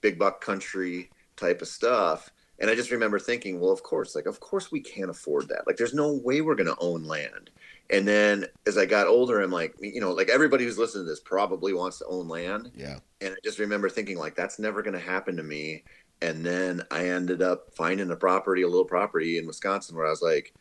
big 0.00 0.18
buck 0.18 0.40
country 0.40 1.10
type 1.36 1.62
of 1.62 1.68
stuff. 1.68 2.30
And 2.58 2.70
I 2.70 2.74
just 2.74 2.90
remember 2.90 3.18
thinking, 3.18 3.60
well, 3.60 3.72
of 3.72 3.82
course, 3.82 4.14
like, 4.14 4.26
of 4.26 4.40
course 4.40 4.70
we 4.70 4.80
can't 4.80 5.10
afford 5.10 5.48
that. 5.48 5.66
Like, 5.66 5.76
there's 5.76 5.94
no 5.94 6.12
way 6.12 6.40
we're 6.40 6.54
going 6.54 6.68
to 6.68 6.76
own 6.78 7.04
land. 7.04 7.50
And 7.90 8.06
then 8.06 8.46
as 8.66 8.78
I 8.78 8.86
got 8.86 9.06
older, 9.06 9.40
I'm 9.40 9.50
like, 9.50 9.74
you 9.80 10.00
know, 10.00 10.12
like 10.12 10.28
everybody 10.28 10.64
who's 10.64 10.78
listening 10.78 11.04
to 11.04 11.10
this 11.10 11.20
probably 11.20 11.72
wants 11.74 11.98
to 11.98 12.06
own 12.06 12.28
land. 12.28 12.70
Yeah. 12.74 12.98
And 13.20 13.32
I 13.32 13.36
just 13.44 13.58
remember 13.58 13.88
thinking, 13.88 14.16
like, 14.16 14.34
that's 14.34 14.58
never 14.58 14.82
going 14.82 14.94
to 14.94 15.00
happen 15.00 15.36
to 15.36 15.42
me. 15.42 15.84
And 16.22 16.46
then 16.46 16.82
I 16.90 17.08
ended 17.08 17.42
up 17.42 17.74
finding 17.74 18.10
a 18.10 18.16
property, 18.16 18.62
a 18.62 18.68
little 18.68 18.84
property 18.84 19.38
in 19.38 19.46
Wisconsin 19.46 19.96
where 19.96 20.06
I 20.06 20.10
was 20.10 20.22
like, 20.22 20.54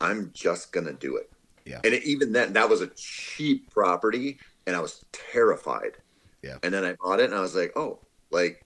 I'm 0.00 0.30
just 0.32 0.72
going 0.72 0.86
to 0.86 0.92
do 0.94 1.16
it. 1.16 1.30
Yeah. 1.64 1.80
And 1.84 1.94
it, 1.94 2.02
even 2.04 2.32
then, 2.32 2.54
that 2.54 2.68
was 2.68 2.80
a 2.80 2.88
cheap 2.96 3.70
property. 3.70 4.38
And 4.66 4.74
I 4.74 4.80
was 4.80 5.04
terrified. 5.12 5.98
Yeah. 6.42 6.56
And 6.62 6.72
then 6.72 6.84
I 6.84 6.94
bought 6.94 7.20
it 7.20 7.26
and 7.26 7.34
I 7.34 7.40
was 7.40 7.54
like, 7.54 7.76
oh, 7.76 8.00
like, 8.30 8.64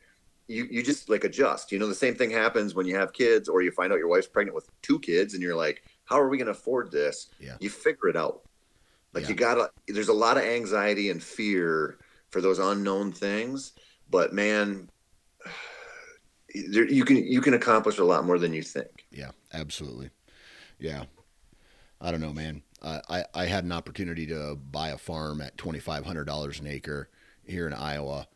you, 0.48 0.68
you 0.70 0.82
just 0.82 1.10
like 1.10 1.24
adjust. 1.24 1.72
You 1.72 1.78
know, 1.80 1.88
the 1.88 1.94
same 1.94 2.14
thing 2.14 2.30
happens 2.30 2.74
when 2.74 2.86
you 2.86 2.94
have 2.96 3.12
kids 3.12 3.48
or 3.48 3.62
you 3.62 3.72
find 3.72 3.92
out 3.92 3.98
your 3.98 4.08
wife's 4.08 4.28
pregnant 4.28 4.54
with 4.54 4.70
two 4.80 5.00
kids 5.00 5.34
and 5.34 5.42
you're 5.42 5.56
like, 5.56 5.82
how 6.04 6.20
are 6.20 6.28
we 6.28 6.38
going 6.38 6.46
to 6.46 6.52
afford 6.52 6.92
this? 6.92 7.30
Yeah. 7.40 7.56
You 7.58 7.68
figure 7.68 8.08
it 8.08 8.16
out. 8.16 8.42
Like 9.12 9.24
Yeah. 9.24 9.30
you 9.30 9.34
gotta, 9.34 9.70
there's 9.88 10.08
a 10.08 10.12
lot 10.12 10.36
of 10.36 10.44
anxiety 10.44 11.10
and 11.10 11.20
fear 11.20 11.98
for 12.30 12.40
those 12.40 12.60
unknown 12.60 13.12
things, 13.12 13.72
but 14.10 14.32
man, 14.32 14.88
there, 16.68 16.86
you 16.86 17.04
can, 17.04 17.16
you 17.16 17.40
can 17.40 17.54
accomplish 17.54 17.98
a 17.98 18.04
lot 18.04 18.24
more 18.24 18.38
than 18.38 18.52
you 18.52 18.62
think. 18.62 19.06
Yeah, 19.10 19.30
absolutely. 19.52 20.10
Yeah. 20.78 21.04
I 22.00 22.10
don't 22.10 22.20
know, 22.20 22.32
man. 22.32 22.62
I, 22.82 23.00
I, 23.08 23.24
I 23.34 23.44
had 23.46 23.64
an 23.64 23.72
opportunity 23.72 24.26
to 24.26 24.56
buy 24.56 24.90
a 24.90 24.98
farm 24.98 25.40
at 25.40 25.56
twenty 25.56 25.78
five 25.78 26.04
hundred 26.04 26.24
dollars 26.24 26.60
an 26.60 26.66
acre 26.66 27.08
here 27.44 27.66
in 27.66 27.72
Iowa, 27.72 28.26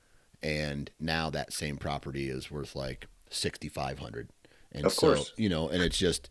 and 0.42 0.90
now 0.98 1.28
that 1.30 1.52
same 1.52 1.76
property 1.76 2.30
is 2.30 2.50
worth 2.50 2.74
like 2.74 3.06
sixty 3.28 3.68
five 3.68 3.98
hundred. 3.98 4.30
And 4.72 4.86
Of 4.86 4.92
so 4.92 5.14
course. 5.14 5.32
you 5.36 5.48
know, 5.48 5.68
and 5.68 5.82
it's 5.82 5.98
just 5.98 6.30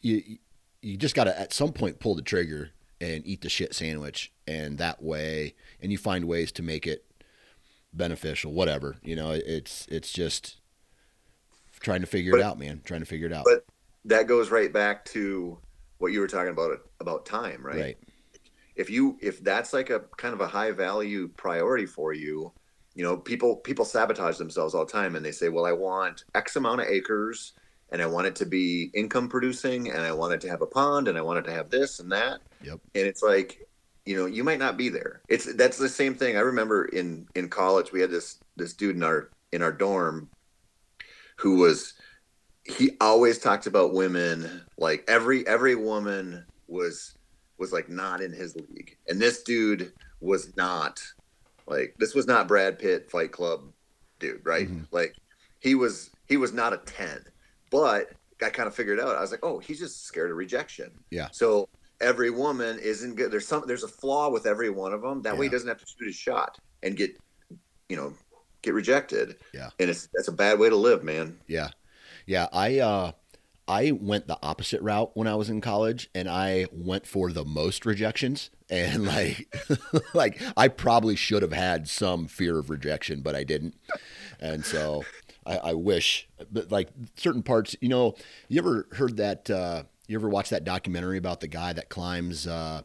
you 0.00 0.38
you 0.80 0.96
just 0.96 1.16
got 1.16 1.24
to 1.24 1.38
at 1.38 1.52
some 1.52 1.72
point 1.72 1.98
pull 1.98 2.14
the 2.14 2.22
trigger 2.22 2.70
and 3.00 3.26
eat 3.26 3.40
the 3.40 3.48
shit 3.48 3.74
sandwich, 3.74 4.32
and 4.46 4.78
that 4.78 5.02
way, 5.02 5.54
and 5.82 5.90
you 5.90 5.98
find 5.98 6.26
ways 6.26 6.52
to 6.52 6.62
make 6.62 6.86
it 6.86 7.04
beneficial, 7.92 8.52
whatever. 8.52 8.96
You 9.02 9.16
know, 9.16 9.32
it's 9.32 9.86
it's 9.90 10.12
just 10.12 10.60
trying 11.84 12.00
to 12.00 12.06
figure 12.06 12.32
But- 12.32 12.40
it 12.40 12.44
out, 12.44 12.58
man. 12.58 12.80
Trying 12.84 13.00
to 13.00 13.06
figure 13.06 13.26
it 13.28 13.32
out. 13.32 13.44
But 13.44 13.64
that 14.06 14.26
goes 14.26 14.50
right 14.50 14.72
back 14.72 15.04
to 15.06 15.58
what 15.98 16.12
you 16.12 16.20
were 16.20 16.26
talking 16.26 16.50
about, 16.50 16.80
about 17.00 17.24
time, 17.26 17.64
right? 17.64 17.80
right. 17.80 17.98
if 18.74 18.90
you 18.90 19.16
if 19.20 19.42
that's 19.44 19.72
like 19.72 19.90
a 19.90 20.00
kind 20.16 20.34
of 20.34 20.40
a 20.40 20.46
high 20.48 20.72
value 20.72 21.28
priority 21.36 21.86
for 21.86 22.12
you 22.12 22.50
you 22.96 23.04
know 23.04 23.16
people 23.16 23.54
people 23.56 23.84
sabotage 23.84 24.36
themselves 24.36 24.74
all 24.74 24.84
the 24.84 24.90
time 24.90 25.14
and 25.14 25.24
they 25.24 25.30
say 25.30 25.48
well 25.48 25.64
i 25.64 25.70
want 25.70 26.24
x 26.34 26.56
amount 26.56 26.80
of 26.80 26.88
acres 26.88 27.52
and 27.90 28.02
i 28.02 28.06
want 28.06 28.26
it 28.26 28.34
to 28.34 28.44
be 28.44 28.90
income 28.94 29.28
producing 29.28 29.90
and 29.92 30.00
i 30.00 30.10
want 30.12 30.32
it 30.34 30.40
to 30.40 30.48
have 30.48 30.60
a 30.60 30.66
pond 30.66 31.06
and 31.06 31.16
i 31.16 31.22
want 31.22 31.38
it 31.38 31.44
to 31.48 31.52
have 31.52 31.70
this 31.70 32.00
and 32.00 32.10
that 32.10 32.40
Yep. 32.64 32.80
and 32.96 33.06
it's 33.06 33.22
like 33.22 33.64
you 34.06 34.16
know 34.16 34.26
you 34.26 34.42
might 34.42 34.58
not 34.58 34.76
be 34.76 34.88
there 34.88 35.22
it's 35.28 35.52
that's 35.54 35.78
the 35.78 35.88
same 35.88 36.14
thing 36.16 36.36
i 36.36 36.40
remember 36.40 36.86
in 36.86 37.28
in 37.36 37.48
college 37.48 37.92
we 37.92 38.00
had 38.00 38.10
this 38.10 38.38
this 38.56 38.72
dude 38.74 38.96
in 38.96 39.04
our 39.04 39.30
in 39.52 39.62
our 39.62 39.72
dorm 39.72 40.28
who 41.36 41.56
was 41.56 41.94
he 42.64 42.92
always 43.00 43.38
talked 43.38 43.66
about 43.66 43.92
women 43.92 44.62
like 44.78 45.04
every 45.08 45.46
every 45.46 45.74
woman 45.74 46.44
was 46.68 47.14
was 47.58 47.72
like 47.72 47.88
not 47.88 48.20
in 48.20 48.32
his 48.32 48.56
league. 48.56 48.96
And 49.08 49.20
this 49.20 49.42
dude 49.42 49.92
was 50.20 50.56
not 50.56 51.00
like 51.66 51.94
this 51.98 52.14
was 52.14 52.26
not 52.26 52.48
brad 52.48 52.78
pitt 52.78 53.10
fight 53.10 53.32
club 53.32 53.60
dude 54.18 54.40
right? 54.44 54.68
Mhm. 54.68 54.86
like 54.90 55.14
he 55.60 55.74
was 55.74 56.10
he 56.26 56.36
was 56.36 56.52
not 56.52 56.72
a 56.72 56.78
10 56.78 57.24
but 57.70 58.10
i 58.42 58.50
kind 58.50 58.66
of 58.66 58.74
figured 58.74 59.00
out 59.00 59.16
i 59.16 59.20
was 59.20 59.30
like 59.30 59.44
oh 59.44 59.58
he's 59.58 59.78
just 59.78 60.04
scared 60.04 60.30
of 60.30 60.36
rejection. 60.36 60.90
Yeah. 61.10 61.28
so 61.32 61.68
every 62.00 62.30
woman 62.30 62.78
isn't 62.80 63.14
good 63.14 63.30
there's 63.30 63.46
some 63.46 63.64
there's 63.66 63.84
a 63.84 63.88
flaw 63.88 64.28
with 64.28 64.46
every 64.46 64.68
one 64.70 64.92
of 64.92 65.00
them 65.02 65.22
that 65.22 65.36
way 65.38 65.46
he 65.46 65.50
doesn't 65.50 65.68
have 65.68 65.78
to 65.78 65.86
shoot 65.86 66.06
his 66.06 66.16
shot 66.16 66.58
and 66.82 66.96
get 66.96 67.16
you 67.88 67.96
know 67.96 68.12
get 68.64 68.74
rejected 68.74 69.36
Yeah. 69.52 69.70
and 69.78 69.90
it's 69.90 70.08
that's 70.14 70.28
a 70.28 70.32
bad 70.32 70.58
way 70.58 70.68
to 70.68 70.76
live 70.76 71.04
man 71.04 71.38
Yeah. 71.46 71.68
Yeah. 72.26 72.48
I 72.52 72.78
uh 72.78 73.12
I 73.66 73.92
went 73.92 74.26
the 74.26 74.38
opposite 74.42 74.82
route 74.82 75.12
when 75.14 75.26
I 75.26 75.36
was 75.36 75.48
in 75.48 75.60
college 75.62 76.10
and 76.14 76.28
I 76.28 76.66
went 76.70 77.06
for 77.06 77.32
the 77.32 77.44
most 77.46 77.86
rejections 77.86 78.50
and 78.68 79.04
like 79.16 79.54
like 80.14 80.40
I 80.56 80.68
probably 80.68 81.16
should 81.16 81.42
have 81.42 81.52
had 81.52 81.88
some 81.88 82.26
fear 82.26 82.58
of 82.58 82.68
rejection, 82.70 83.20
but 83.22 83.34
I 83.34 83.44
didn't. 83.44 83.74
And 84.40 84.64
so 84.64 85.04
I, 85.46 85.56
I 85.58 85.72
wish 85.74 86.28
but 86.52 86.70
like 86.70 86.88
certain 87.16 87.42
parts, 87.42 87.74
you 87.80 87.88
know, 87.88 88.16
you 88.48 88.58
ever 88.60 88.86
heard 88.92 89.16
that 89.18 89.48
uh 89.50 89.84
you 90.06 90.18
ever 90.18 90.28
watch 90.28 90.50
that 90.50 90.64
documentary 90.64 91.16
about 91.16 91.40
the 91.40 91.48
guy 91.48 91.72
that 91.72 91.88
climbs 91.88 92.46
uh 92.46 92.82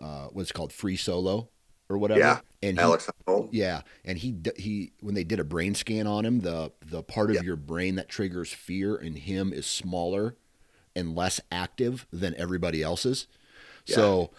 uh 0.00 0.26
what's 0.32 0.52
called 0.52 0.72
free 0.72 0.96
solo 0.96 1.48
or 1.88 1.98
whatever? 1.98 2.20
Yeah. 2.20 2.40
And 2.62 2.76
he, 2.76 2.82
alex 2.82 3.08
yeah, 3.52 3.82
and 4.04 4.18
he 4.18 4.34
he 4.56 4.92
when 5.00 5.14
they 5.14 5.22
did 5.24 5.38
a 5.38 5.44
brain 5.44 5.74
scan 5.74 6.06
on 6.06 6.24
him, 6.24 6.40
the 6.40 6.72
the 6.84 7.02
part 7.02 7.30
of 7.30 7.36
Yeah. 7.36 7.42
your 7.42 7.56
brain 7.56 7.94
that 7.96 8.08
triggers 8.08 8.52
fear 8.52 8.96
in 8.96 9.14
him 9.14 9.52
is 9.52 9.66
smaller 9.66 10.34
and 10.96 11.14
less 11.14 11.40
active 11.52 12.06
than 12.12 12.34
everybody 12.36 12.82
else's. 12.82 13.28
So 13.84 14.30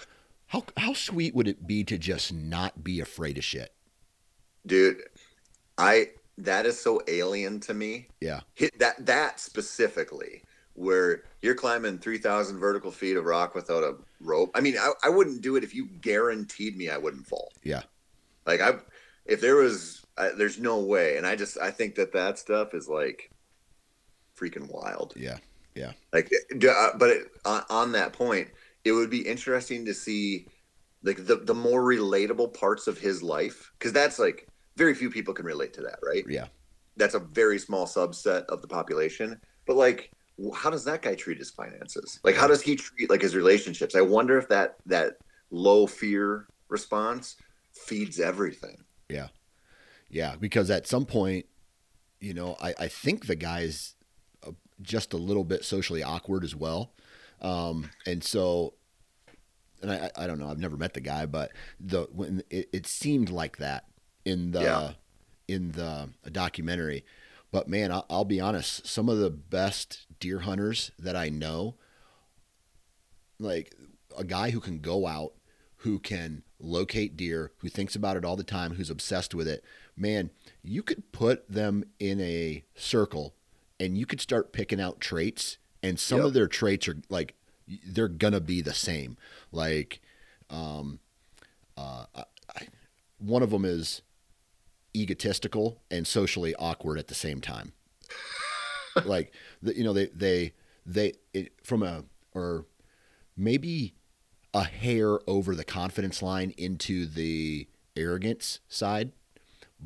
how 0.48 0.66
how 0.78 0.94
sweet 0.94 1.34
would 1.34 1.48
it 1.48 1.66
be 1.66 1.84
to 1.86 1.98
just 1.98 2.34
not 2.34 2.84
be 2.84 3.00
afraid 3.00 3.38
of 3.38 3.44
shit? 3.44 3.74
dude 4.68 5.02
i 5.78 6.10
that 6.38 6.66
is 6.66 6.78
so 6.78 7.02
alien 7.08 7.62
to 7.62 7.74
me 7.74 8.08
Yeah. 8.20 8.42
that 8.80 9.06
that 9.06 9.40
specifically 9.40 10.44
where 10.80 11.24
you're 11.42 11.56
climbing 11.56 12.00
3000 12.00 12.58
vertical 12.58 12.90
feet 12.92 13.18
of 13.18 13.26
rock 13.26 13.54
without 13.54 13.84
a 13.84 13.96
rope 14.22 14.50
i 14.56 14.62
mean 14.62 14.78
I, 14.78 14.92
I 15.04 15.10
wouldn't 15.10 15.42
do 15.42 15.56
it 15.58 15.64
if 15.64 15.76
you 15.76 15.88
guaranteed 16.02 16.78
me 16.78 16.90
i 16.90 16.98
wouldn't 16.98 17.28
fall 17.28 17.52
Yeah. 17.64 17.84
like 18.46 18.62
i 18.62 18.74
if 19.26 19.42
there 19.42 19.56
was 19.58 20.06
I, 20.18 20.30
there's 20.30 20.58
no 20.60 20.80
way 20.80 21.18
and 21.18 21.26
i 21.28 21.36
just 21.36 21.58
i 21.60 21.70
think 21.70 21.96
that 21.96 22.14
that 22.14 22.40
stuff 22.40 22.74
is 22.74 22.88
like 22.88 23.30
freaking 24.38 24.72
wild 24.72 25.14
Yeah. 25.16 25.38
Yeah. 25.76 25.92
Like 26.12 26.30
uh, 26.68 26.90
but 26.98 27.10
it, 27.10 27.28
on, 27.46 27.64
on 27.70 27.92
that 27.94 28.14
point 28.14 28.50
it 28.86 28.92
would 28.94 29.10
be 29.10 29.22
interesting 29.22 29.86
to 29.86 29.94
see 29.94 30.48
like 31.04 31.26
the, 31.26 31.36
the 31.38 31.54
more 31.54 31.84
relatable 31.84 32.54
parts 32.54 32.88
of 32.88 32.98
his 32.98 33.22
life 33.22 33.72
because 33.78 33.94
that's 33.94 34.18
like 34.18 34.48
very 34.78 34.94
few 34.94 35.10
people 35.10 35.34
can 35.34 35.46
relate 35.46 35.74
to 35.74 35.82
that 35.82 36.00
right 36.02 36.24
Yeah. 36.28 36.48
that's 36.96 37.16
a 37.16 37.20
very 37.20 37.60
small 37.60 37.86
subset 37.86 38.46
of 38.46 38.62
the 38.62 38.68
population 38.68 39.40
but 39.66 39.76
like 39.76 40.12
how 40.56 40.70
does 40.70 40.86
that 40.86 41.02
guy 41.02 41.16
treat 41.16 41.38
his 41.38 41.50
finances 41.50 42.20
like 42.24 42.36
how 42.36 42.48
does 42.48 42.62
he 42.62 42.76
treat 42.76 43.10
like 43.10 43.22
his 43.22 43.36
relationships 43.36 43.96
i 43.96 44.02
wonder 44.02 44.38
if 44.38 44.48
that 44.48 44.76
that 44.86 45.18
low 45.52 45.86
fear 45.88 46.48
response 46.70 47.36
feeds 47.74 48.20
everything 48.20 48.78
Yeah, 49.10 49.28
yeah. 50.10 50.36
because 50.40 50.70
at 50.70 50.86
some 50.88 51.06
point, 51.06 51.46
you 52.20 52.34
know, 52.34 52.56
I, 52.62 52.74
I 52.78 52.88
think 52.88 53.26
the 53.28 53.36
guy's 53.36 53.96
uh, 54.46 54.52
just 54.82 55.14
a 55.14 55.18
little 55.18 55.44
bit 55.44 55.64
socially 55.66 56.04
awkward 56.04 56.44
as 56.44 56.56
well. 56.56 56.92
Um, 57.42 57.90
and 58.06 58.24
so, 58.24 58.74
and 59.82 59.92
I, 59.92 60.12
I 60.16 60.28
don't 60.28 60.38
know, 60.40 60.50
I've 60.50 60.60
never 60.60 60.78
met 60.78 60.94
the 60.94 61.02
guy, 61.02 61.26
but 61.26 61.52
the 61.80 62.08
when 62.12 62.44
it, 62.50 62.70
it 62.74 62.86
seemed 62.88 63.30
like 63.30 63.58
that 63.58 63.86
in 64.26 64.52
the 64.52 64.62
Yeah. 64.62 64.92
in 65.48 65.72
the 65.72 66.10
documentary. 66.32 67.06
But 67.52 67.68
man, 67.68 67.92
I'll, 67.92 68.06
I'll 68.10 68.26
be 68.26 68.40
honest, 68.40 68.86
some 68.86 69.10
of 69.10 69.18
the 69.18 69.32
best 69.32 70.06
deer 70.20 70.40
hunters 70.40 70.92
that 71.00 71.16
I 71.16 71.30
know, 71.30 71.76
like 73.40 73.74
a 74.18 74.24
guy 74.24 74.52
who 74.52 74.60
can 74.60 74.80
go 74.80 75.08
out, 75.08 75.34
who 75.78 76.00
can 76.00 76.44
locate 76.60 77.16
deer, 77.16 77.52
who 77.60 77.70
thinks 77.70 77.96
about 77.96 78.18
it 78.18 78.26
all 78.26 78.36
the 78.36 78.44
time, 78.44 78.76
who's 78.76 78.90
obsessed 78.90 79.34
with 79.34 79.48
it, 79.48 79.64
man, 79.96 80.30
you 80.62 80.84
could 80.84 81.12
put 81.12 81.50
them 81.50 81.86
in 82.00 82.20
a 82.20 82.64
circle 82.76 83.34
and 83.80 83.98
you 83.98 84.06
could 84.06 84.22
start 84.22 84.52
picking 84.52 84.82
out 84.82 85.00
traits 85.00 85.58
and 85.82 86.00
some 86.00 86.20
Yep. 86.20 86.28
of 86.28 86.34
their 86.34 86.48
traits 86.48 86.88
are 86.88 86.98
like 87.10 87.36
they're 87.86 88.08
gonna 88.10 88.42
be 88.42 88.62
the 88.62 88.74
same 88.74 89.16
like 89.52 90.02
um 90.50 91.00
uh 91.78 92.06
I, 92.16 92.24
I, 92.56 92.68
one 93.20 93.42
of 93.44 93.52
them 93.52 93.64
is 93.64 94.02
egotistical 94.96 95.82
and 95.92 96.06
socially 96.08 96.56
awkward 96.56 96.98
at 96.98 97.08
the 97.08 97.16
same 97.16 97.42
time 97.42 97.74
like 99.06 99.34
the, 99.62 99.76
you 99.78 99.84
know 99.84 99.94
they 99.94 100.08
they 100.08 100.54
they 100.86 101.14
it, 101.34 101.52
from 101.64 101.84
a 101.84 102.04
or 102.34 102.66
maybe 103.38 103.94
a 104.54 104.64
hair 104.64 105.20
over 105.28 105.54
the 105.56 105.64
confidence 105.64 106.22
line 106.24 106.54
into 106.58 107.06
the 107.06 107.68
arrogance 107.96 108.60
side, 108.68 109.12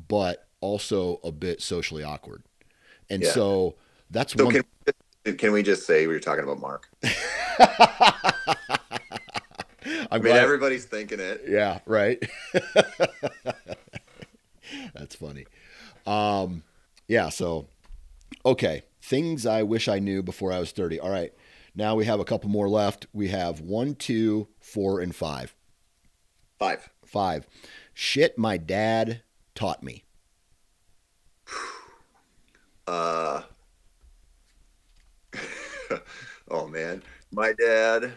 but 0.08 0.48
also 0.60 1.20
a 1.22 1.30
bit 1.30 1.60
socially 1.60 2.02
awkward. 2.02 2.42
And 3.10 3.22
Yeah. 3.22 3.30
so 3.32 3.74
that's 4.10 4.32
So 4.32 4.46
one. 4.46 4.62
can, 5.24 5.36
can 5.36 5.52
we 5.52 5.62
just 5.62 5.86
say 5.86 6.06
we 6.06 6.14
were 6.14 6.20
talking 6.20 6.44
about 6.44 6.60
Mark? 6.60 6.88
I'm 7.04 7.10
I 10.10 10.14
mean, 10.18 10.22
glad- 10.32 10.42
everybody's 10.44 10.86
thinking 10.86 11.20
it. 11.20 11.42
Yeah, 11.46 11.80
right. 11.86 12.22
That's 14.94 15.16
funny. 15.16 15.46
Um, 16.06 16.62
yeah, 17.08 17.28
so 17.28 17.66
okay. 18.46 18.82
Things 19.02 19.44
I 19.44 19.62
wish 19.62 19.86
I 19.88 19.98
knew 19.98 20.22
before 20.22 20.50
I 20.52 20.58
was 20.58 20.72
30. 20.72 20.98
All 21.00 21.10
right. 21.10 21.32
Now 21.74 21.94
we 21.94 22.06
have 22.06 22.20
a 22.20 22.24
couple 22.24 22.48
more 22.48 22.68
left. 22.68 23.06
We 23.12 23.28
have 23.28 23.60
one, 23.60 23.96
two, 23.96 24.48
four, 24.60 25.00
and 25.00 25.14
five. 25.14 25.54
Five. 26.58 26.88
Five. 27.04 27.46
Shit 27.92 28.38
my 28.38 28.56
dad 28.56 29.22
taught 29.54 29.82
me. 29.82 30.04
Uh, 32.86 33.40
oh 36.50 36.66
man, 36.66 37.02
my 37.32 37.54
dad 37.54 38.12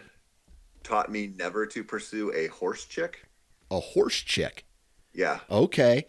taught 0.82 1.10
me 1.10 1.32
never 1.38 1.64
to 1.64 1.82
pursue 1.82 2.30
a 2.34 2.48
horse 2.48 2.84
chick. 2.84 3.26
A 3.70 3.80
horse 3.80 4.16
chick. 4.20 4.66
Yeah, 5.14 5.40
Okay. 5.50 6.04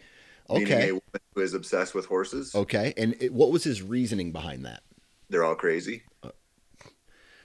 Meaning 0.50 0.72
a 0.72 0.76
Okay. 0.76 0.92
woman 0.92 1.20
who 1.34 1.40
is 1.40 1.54
obsessed 1.54 1.94
with 1.94 2.06
horses. 2.06 2.54
Okay. 2.54 2.92
And 2.96 3.16
it, 3.20 3.32
what 3.32 3.50
was 3.50 3.64
his 3.64 3.82
reasoning 3.82 4.32
behind 4.32 4.64
that? 4.64 4.82
They're 5.28 5.44
all 5.44 5.54
crazy. 5.54 6.02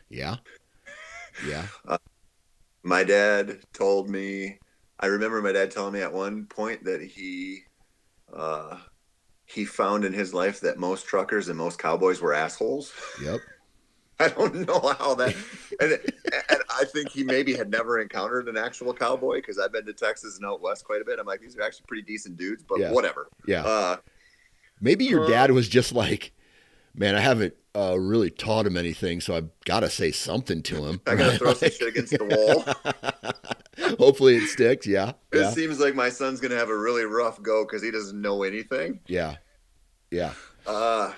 Yeah. 0.10 0.38
Yeah. 1.48 1.68
My 2.84 3.04
dad 3.04 3.60
told 3.74 4.10
me. 4.10 4.60
I 5.00 5.08
remember 5.08 5.42
my 5.42 5.52
dad 5.52 5.72
telling 5.72 5.92
me 5.94 6.02
at 6.02 6.14
one 6.14 6.46
point 6.46 6.86
that 6.86 7.02
he, 7.02 7.64
uh, 8.34 8.78
he 9.46 9.66
found 9.66 10.06
in 10.06 10.14
his 10.14 10.34
life 10.34 10.62
that 10.62 10.78
most 10.80 11.06
truckers 11.06 11.50
and 11.50 11.58
most 11.58 11.80
cowboys 11.80 12.22
were 12.22 12.34
assholes. 12.34 12.94
Yep. 13.22 13.42
I 14.20 14.30
don't 14.30 14.66
know 14.68 14.80
how 14.98 15.14
that, 15.16 15.36
and, 15.82 15.92
and 15.92 16.62
I 16.70 16.86
think 16.86 17.10
he 17.10 17.24
maybe 17.24 17.54
had 17.54 17.70
never 17.70 18.00
encountered 18.00 18.48
an 18.48 18.56
actual 18.58 18.94
cowboy 18.94 19.36
because 19.38 19.60
I've 19.60 19.74
been 19.74 19.86
to 19.88 19.94
Texas 19.94 20.38
and 20.38 20.46
out 20.46 20.62
west 20.62 20.86
quite 20.86 21.02
a 21.02 21.06
bit. 21.06 21.20
I'm 21.20 21.26
like, 21.26 21.42
these 21.42 21.58
are 21.58 21.62
actually 21.62 21.86
pretty 21.88 22.04
decent 22.04 22.38
dudes, 22.38 22.64
but 22.64 22.80
Yeah. 22.80 22.92
whatever. 22.92 23.28
Yeah. 23.46 23.66
Uh, 23.66 23.98
Maybe 24.82 25.06
your 25.06 25.24
Uh, 25.26 25.28
dad 25.28 25.52
was 25.52 25.68
just 25.68 25.92
like, 25.94 26.32
man, 26.94 27.16
I 27.16 27.20
haven't 27.22 27.56
uh, 27.76 28.00
really 28.00 28.30
taught 28.30 28.66
him 28.66 28.78
anything, 28.78 29.20
so 29.20 29.36
I've 29.36 29.50
got 29.66 29.82
to 29.82 29.90
say 29.90 30.12
something 30.12 30.64
to 30.64 30.86
him. 30.86 31.02
I 31.08 31.16
gotta 31.16 31.32
Right? 31.32 31.40
throw 31.40 31.54
some 31.54 31.70
shit 31.72 31.88
against 31.90 32.18
the 32.18 32.24
wall. 32.26 33.96
Hopefully 34.00 34.38
it 34.38 34.48
sticks. 34.48 34.88
Yeah. 34.88 35.14
It 35.34 35.40
Yeah. 35.40 35.50
seems 35.52 35.80
like 35.80 35.94
my 35.96 36.10
son's 36.10 36.40
gonna 36.40 36.56
have 36.56 36.70
a 36.70 36.78
really 36.78 37.04
rough 37.04 37.42
go 37.42 37.66
because 37.66 37.82
he 37.84 37.92
doesn't 37.92 38.20
know 38.20 38.44
anything. 38.44 39.02
Yeah. 39.08 39.36
Yeah. 40.12 40.34
Uh, 40.66 41.12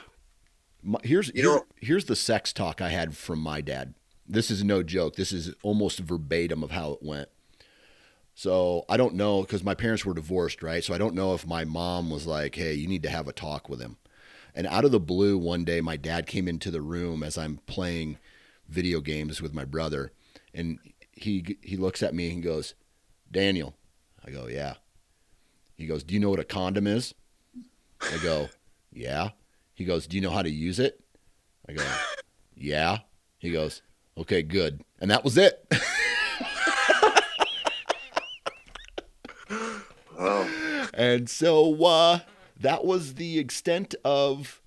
My, 0.83 0.99
here's 1.03 1.27
You 1.29 1.33
here- 1.35 1.43
know- 1.45 1.65
here's 1.77 2.05
the 2.05 2.15
sex 2.15 2.53
talk 2.53 2.81
I 2.81 2.89
had 2.89 3.15
from 3.17 3.39
my 3.39 3.61
dad. 3.61 3.93
This 4.27 4.51
is 4.51 4.63
no 4.63 4.83
joke. 4.83 5.15
This 5.15 5.31
is 5.31 5.53
almost 5.63 5.99
verbatim 5.99 6.63
of 6.63 6.71
how 6.71 6.91
it 6.93 7.03
went. 7.03 7.29
So 8.35 8.85
I 8.87 8.97
don't 8.97 9.15
know 9.15 9.41
because 9.41 9.63
my 9.63 9.73
parents 9.73 10.05
were 10.05 10.13
divorced, 10.13 10.61
right? 10.61 10.83
So 10.83 10.93
I 10.93 10.97
don't 10.97 11.15
know 11.15 11.33
if 11.33 11.47
my 11.47 11.65
mom 11.65 12.09
was 12.11 12.27
like, 12.27 12.55
"Hey, 12.55 12.73
you 12.73 12.87
need 12.87 13.03
to 13.03 13.09
have 13.09 13.27
a 13.27 13.33
talk 13.33 13.67
with 13.69 13.79
him." 13.81 13.97
And 14.53 14.67
out 14.67 14.85
of 14.85 14.91
the 14.91 14.99
blue, 14.99 15.37
one 15.37 15.63
day, 15.63 15.81
my 15.81 15.97
dad 15.97 16.27
came 16.27 16.47
into 16.47 16.69
the 16.69 16.81
room 16.81 17.23
as 17.23 17.37
I'm 17.37 17.57
playing 17.65 18.17
video 18.67 19.01
games 19.01 19.41
with 19.41 19.53
my 19.53 19.65
brother, 19.65 20.11
and 20.53 20.77
he 21.11 21.57
he 21.61 21.77
looks 21.77 22.03
at 22.03 22.13
me 22.13 22.31
and 22.31 22.43
goes, 22.43 22.75
"Daniel," 23.31 23.75
I 24.23 24.29
go, 24.29 24.47
"Yeah." 24.47 24.75
He 25.75 25.87
goes, 25.87 26.03
"Do 26.03 26.13
you 26.13 26.19
know 26.19 26.29
what 26.29 26.39
a 26.39 26.43
condom 26.43 26.85
is?" 26.85 27.15
I 28.01 28.17
go, 28.21 28.49
"Yeah." 28.91 29.31
He 29.77 29.85
goes, 29.85 30.07
Do 30.07 30.17
you 30.17 30.21
know 30.21 30.31
how 30.31 30.41
to 30.41 30.49
use 30.49 30.79
it? 30.79 30.99
I 31.69 31.73
go, 31.73 31.87
Yeah. 32.55 32.97
He 33.37 33.51
goes, 33.51 33.83
Okay, 34.17 34.41
good. 34.41 34.81
And 34.99 35.11
that 35.11 35.23
was 35.23 35.37
it. 35.37 35.63
oh, 40.17 40.89
and 40.95 41.29
so 41.29 41.85
uh, 41.85 42.19
that 42.59 42.83
was 42.83 43.13
the 43.13 43.37
extent 43.37 43.93
of 44.03 44.63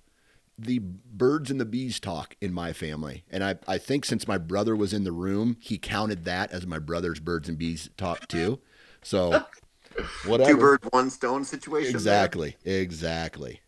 the 0.57 0.79
birds 0.79 1.51
and 1.51 1.59
the 1.59 1.65
bees 1.65 1.99
talk 1.99 2.37
in 2.39 2.53
my 2.53 2.71
family. 2.71 3.25
And 3.29 3.43
I, 3.43 3.55
I 3.67 3.77
think 3.77 4.05
since 4.05 4.29
my 4.29 4.37
brother 4.37 4.77
was 4.77 4.93
in 4.93 5.03
the 5.03 5.11
room, 5.11 5.57
he 5.59 5.77
counted 5.77 6.23
that 6.23 6.53
as 6.53 6.65
my 6.65 6.79
brother's 6.79 7.19
birds 7.19 7.49
and 7.49 7.57
bees 7.57 7.89
talk 7.97 8.29
too. 8.29 8.59
So 9.03 9.43
whatever. 10.25 10.51
two 10.51 10.57
birds, 10.57 10.87
one 10.91 11.09
stone 11.09 11.43
situation. 11.43 11.91
there. 12.63 12.79
Exactly. 12.81 13.59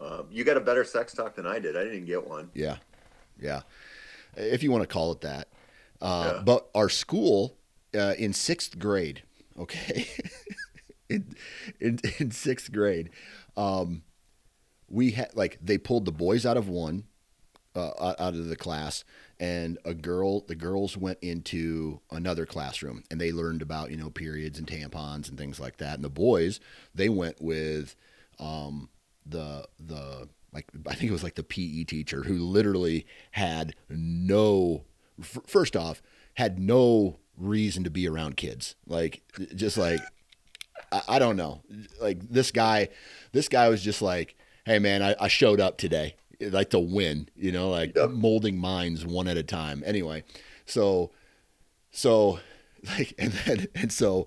Um, 0.00 0.26
you 0.30 0.44
got 0.44 0.56
a 0.56 0.60
better 0.60 0.84
sex 0.84 1.12
talk 1.12 1.34
than 1.34 1.46
I 1.46 1.58
did. 1.58 1.76
I 1.76 1.84
didn't 1.84 2.06
get 2.06 2.26
one. 2.26 2.50
Yeah, 2.54 2.76
yeah. 3.38 3.62
If 4.36 4.62
you 4.62 4.70
want 4.70 4.82
to 4.82 4.88
call 4.88 5.12
it 5.12 5.20
that. 5.22 5.48
Uh, 6.00 6.34
Yeah. 6.36 6.42
But 6.42 6.68
our 6.74 6.88
school 6.88 7.56
uh, 7.94 8.14
in 8.16 8.32
sixth 8.32 8.78
grade, 8.78 9.22
okay, 9.58 10.06
in, 11.08 11.34
in 11.80 11.98
in 12.18 12.30
sixth 12.30 12.72
grade, 12.72 13.10
um, 13.56 14.02
we 14.88 15.10
had 15.12 15.36
like 15.36 15.58
they 15.60 15.76
pulled 15.78 16.06
the 16.06 16.12
boys 16.12 16.46
out 16.46 16.56
of 16.56 16.68
one, 16.68 17.04
uh, 17.74 17.90
out 18.00 18.20
out 18.20 18.34
of 18.34 18.46
the 18.48 18.56
class, 18.56 19.04
and 19.38 19.78
a 19.84 19.92
girl, 19.92 20.40
the 20.40 20.54
girls 20.54 20.96
went 20.96 21.18
into 21.20 22.00
another 22.10 22.46
classroom, 22.46 23.02
and 23.10 23.20
they 23.20 23.32
learned 23.32 23.60
about 23.60 23.90
you 23.90 23.96
know 23.98 24.08
periods 24.10 24.58
and 24.58 24.66
tampons 24.66 25.28
and 25.28 25.36
things 25.36 25.60
like 25.60 25.76
that, 25.76 25.96
and 25.96 26.04
the 26.04 26.08
boys 26.08 26.60
they 26.94 27.08
went 27.08 27.40
with. 27.42 27.96
Um, 28.38 28.88
the 29.30 29.66
the 29.78 30.28
like 30.52 30.66
I 30.88 30.94
think 30.94 31.10
it 31.10 31.12
was 31.12 31.22
like 31.22 31.36
the 31.36 31.42
PE 31.44 31.84
teacher 31.84 32.22
who 32.24 32.38
literally 32.38 33.06
had 33.32 33.74
no 33.88 34.84
f- 35.20 35.38
first 35.46 35.76
off 35.76 36.02
had 36.34 36.58
no 36.58 37.18
reason 37.36 37.84
to 37.84 37.90
be 37.90 38.08
around 38.08 38.36
kids. 38.36 38.74
Like 38.86 39.22
just 39.54 39.78
like 39.78 40.00
I, 40.92 41.02
I 41.08 41.18
don't 41.18 41.36
know. 41.36 41.62
Like 42.00 42.20
this 42.28 42.50
guy 42.50 42.88
this 43.32 43.48
guy 43.48 43.68
was 43.68 43.82
just 43.82 44.02
like 44.02 44.36
hey 44.66 44.78
man 44.78 45.02
I, 45.02 45.14
I 45.20 45.28
showed 45.28 45.60
up 45.60 45.78
today 45.78 46.16
like 46.40 46.70
to 46.70 46.78
win 46.78 47.28
you 47.36 47.52
know 47.52 47.70
like 47.70 47.94
Yep. 47.96 48.10
molding 48.10 48.58
minds 48.58 49.06
one 49.06 49.28
at 49.28 49.36
a 49.36 49.42
time. 49.42 49.82
Anyway 49.86 50.24
so 50.66 51.10
so 51.90 52.38
like 52.98 53.14
and 53.18 53.32
then 53.32 53.66
and 53.74 53.92
so 53.92 54.26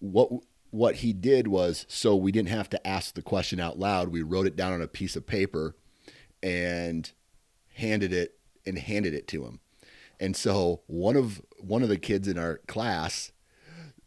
what 0.00 0.30
what 0.70 0.96
he 0.96 1.12
did 1.12 1.48
was 1.48 1.86
so 1.88 2.16
we 2.16 2.32
didn't 2.32 2.48
have 2.50 2.70
to 2.70 2.86
ask 2.86 3.14
the 3.14 3.22
question 3.22 3.60
out 3.60 3.78
loud. 3.78 4.08
We 4.08 4.22
wrote 4.22 4.46
it 4.46 4.56
down 4.56 4.72
on 4.72 4.82
a 4.82 4.88
piece 4.88 5.16
of 5.16 5.26
paper 5.26 5.76
and 6.42 7.10
handed 7.74 8.12
it 8.12 8.38
and 8.66 8.78
handed 8.78 9.14
it 9.14 9.28
to 9.28 9.44
him. 9.44 9.60
And 10.18 10.34
so 10.36 10.82
one 10.86 11.16
of 11.16 11.42
one 11.58 11.82
of 11.82 11.88
the 11.88 11.98
kids 11.98 12.28
in 12.28 12.38
our 12.38 12.58
class 12.66 13.32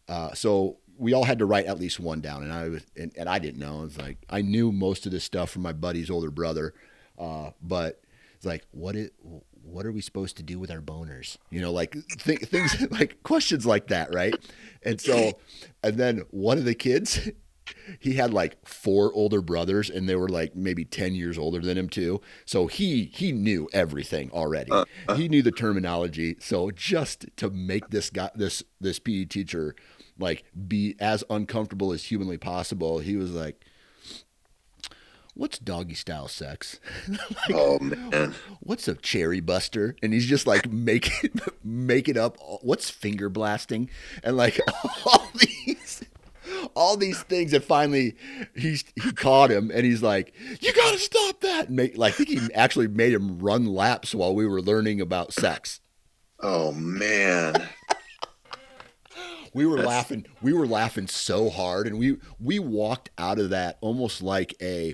uh, 0.09 0.33
so 0.33 0.77
we 0.97 1.13
all 1.13 1.23
had 1.23 1.39
to 1.39 1.45
write 1.45 1.67
at 1.67 1.79
least 1.79 1.99
one 1.99 2.19
down. 2.19 2.43
And 2.43 2.51
i 2.51 2.67
was 2.67 2.85
and, 2.97 3.11
and 3.15 3.29
i 3.29 3.39
didn't 3.39 3.59
know. 3.59 3.83
It's 3.83 3.97
like 3.97 4.17
i 4.29 4.41
knew 4.41 4.71
most 4.71 5.05
of 5.05 5.11
this 5.11 5.23
stuff 5.23 5.51
from 5.51 5.61
my 5.61 5.73
buddy's 5.73 6.09
older 6.09 6.31
brother. 6.31 6.73
Uh, 7.17 7.51
but 7.61 8.01
it's 8.35 8.45
like 8.45 8.65
what 8.71 8.95
it 8.95 9.13
what 9.71 9.85
are 9.85 9.91
we 9.91 10.01
supposed 10.01 10.37
to 10.37 10.43
do 10.43 10.59
with 10.59 10.71
our 10.71 10.81
boners? 10.81 11.37
You 11.49 11.61
know 11.61 11.71
like 11.71 11.95
th- 12.19 12.41
things 12.41 12.87
like 12.91 13.21
questions 13.23 13.65
like 13.65 13.87
that 13.87 14.13
right? 14.13 14.35
And 14.83 14.99
so 14.99 15.33
and 15.83 15.97
then 15.97 16.23
one 16.31 16.57
of 16.57 16.65
the 16.65 16.75
kids 16.75 17.29
he 17.99 18.13
had 18.13 18.33
like 18.33 18.57
four 18.65 19.13
older 19.13 19.41
brothers 19.41 19.89
and 19.89 20.07
they 20.07 20.15
were 20.15 20.29
like 20.29 20.55
maybe 20.55 20.85
10 20.85 21.13
years 21.15 21.37
older 21.37 21.59
than 21.59 21.77
him 21.77 21.89
too. 21.89 22.21
So 22.45 22.67
he 22.67 23.11
he 23.13 23.31
knew 23.31 23.69
everything 23.73 24.31
already. 24.31 24.71
Uh, 24.71 24.85
uh. 25.07 25.15
He 25.15 25.27
knew 25.27 25.41
the 25.41 25.51
terminology. 25.51 26.35
So 26.39 26.71
just 26.71 27.25
to 27.37 27.49
make 27.49 27.89
this 27.89 28.09
guy 28.09 28.31
this 28.35 28.63
this 28.79 28.99
PE 28.99 29.25
teacher 29.25 29.75
like 30.17 30.43
be 30.67 30.95
as 30.99 31.23
uncomfortable 31.29 31.93
as 31.93 32.03
humanly 32.03 32.37
possible 32.37 32.99
he 32.99 33.15
was 33.15 33.31
like 33.31 33.65
what's 35.39 35.57
doggy 35.57 35.93
style 35.95 36.27
sex? 36.27 36.79
Oh 37.51 37.79
man, 37.79 38.35
what's 38.59 38.87
a 38.87 38.93
cherry 38.93 39.39
buster? 39.39 39.95
And 40.03 40.13
he's 40.13 40.27
just 40.27 40.45
like 40.45 40.71
making 40.71 41.31
making 41.63 42.17
up 42.17 42.37
what's 42.61 42.89
finger 42.89 43.29
blasting? 43.29 43.89
And 44.23 44.37
like 44.37 44.59
all 45.05 45.29
these 45.35 46.03
all 46.75 46.97
these 46.97 47.23
things. 47.23 47.53
And 47.53 47.63
finally 47.63 48.15
he's 48.53 48.83
he 49.01 49.11
caught 49.13 49.49
him 49.49 49.71
and 49.73 49.85
he's 49.85 50.03
like 50.03 50.33
you 50.59 50.73
gotta 50.73 50.99
stop 50.99 51.41
that! 51.41 51.67
And 51.67 51.75
make 51.75 51.97
like 51.97 52.13
i 52.13 52.17
think 52.17 52.29
he 52.29 52.53
actually 52.53 52.87
made 52.87 53.13
him 53.13 53.39
run 53.39 53.65
laps 53.65 54.13
while 54.13 54.35
we 54.35 54.45
were 54.45 54.61
learning 54.61 55.01
about 55.01 55.33
sex. 55.33 55.79
Oh 56.41 56.71
man. 56.73 57.69
we 59.53 59.65
were 59.65 59.79
laughing 59.79 60.25
we 60.41 60.53
were 60.53 60.67
laughing 60.67 61.07
so 61.07 61.49
hard 61.49 61.87
and 61.87 61.97
we 61.97 62.17
we 62.39 62.59
walked 62.59 63.09
out 63.17 63.39
of 63.39 63.49
that 63.49 63.77
almost 63.81 64.21
like 64.21 64.53
a 64.61 64.93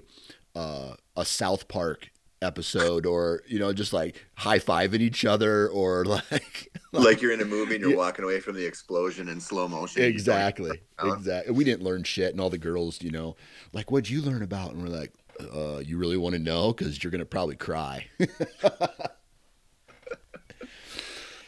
uh, 0.55 0.95
a 1.15 1.25
south 1.25 1.67
park 1.67 2.09
episode 2.41 3.05
or 3.05 3.41
you 3.47 3.57
know 3.57 3.73
just 3.73 3.93
like 3.93 4.23
high-fiving 4.35 4.99
each 4.99 5.25
other 5.25 5.67
or 5.69 6.05
like 6.31 6.71
like 6.91 7.21
you're 7.21 7.31
in 7.31 7.41
a 7.41 7.45
movie 7.55 7.75
and 7.75 7.81
you're 7.81 7.91
yeah. 7.91 7.97
walking 7.97 8.23
away 8.23 8.39
from 8.39 8.55
the 8.55 8.65
explosion 8.65 9.29
in 9.29 9.39
slow 9.39 9.67
motion. 9.67 10.03
Exactly. 10.03 10.81
Exactly. 11.03 11.53
We 11.53 11.65
didn't 11.65 11.83
learn 11.83 12.03
shit, 12.03 12.31
and 12.31 12.39
all 12.39 12.49
the 12.49 12.57
girls, 12.57 13.01
you 13.01 13.11
know, 13.11 13.35
like, 13.73 13.91
what'd 13.91 14.09
you 14.09 14.21
learn 14.21 14.41
about? 14.41 14.71
And 14.71 14.81
we're 14.81 14.87
like, 14.87 15.11
uh, 15.41 15.79
you 15.79 15.97
really 15.97 16.15
want 16.15 16.35
to 16.35 16.39
know? 16.41 16.71
Because 16.71 17.03
you're 17.03 17.11
gonna 17.11 17.25
probably 17.25 17.57
cry. 17.57 18.07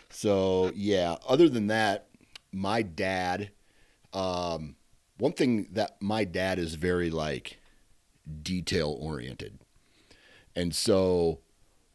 so 0.10 0.74
yeah. 0.76 1.16
Other 1.26 1.48
than 1.48 1.68
that, 1.68 2.10
my 2.52 2.82
dad. 2.82 3.52
Um, 4.12 4.76
one 5.18 5.32
thing 5.32 5.70
that 5.72 5.96
my 6.02 6.26
dad 6.26 6.60
is 6.60 6.76
very 6.76 7.10
like 7.10 7.58
detail 8.44 8.98
oriented, 9.00 9.60
and 10.56 10.74
so 10.76 11.40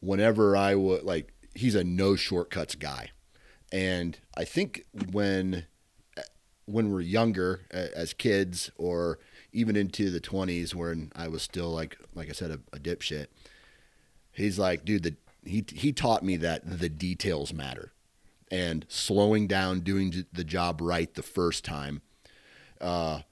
whenever 0.00 0.56
I 0.56 0.74
would 0.74 1.04
like, 1.04 1.32
he's 1.54 1.74
a 1.74 1.84
no 1.84 2.16
shortcuts 2.16 2.74
guy. 2.74 3.10
And 3.70 4.18
I 4.36 4.44
think 4.44 4.84
when 5.10 5.66
when 6.66 6.90
we're 6.90 7.00
younger 7.00 7.62
as 7.70 8.12
kids 8.12 8.70
or 8.76 9.18
even 9.52 9.76
into 9.76 10.10
the 10.10 10.20
20s 10.20 10.74
when 10.74 11.10
I 11.16 11.28
was 11.28 11.42
still 11.42 11.70
like 11.70 11.98
like 12.14 12.28
I 12.28 12.32
said 12.32 12.50
a, 12.50 12.60
a 12.72 12.78
dipshit 12.78 13.26
he's 14.30 14.60
like 14.60 14.84
dude 14.84 15.02
the 15.02 15.16
he 15.44 15.64
he 15.72 15.92
taught 15.92 16.22
me 16.22 16.36
that 16.36 16.62
the 16.64 16.88
details 16.88 17.52
matter. 17.52 17.92
And 18.50 18.84
slowing 18.88 19.46
down 19.46 19.80
doing 19.80 20.26
the 20.32 20.44
job 20.44 20.80
right 20.80 21.12
the 21.12 21.22
first 21.22 21.64
time 21.64 22.02
uh, 22.80 23.22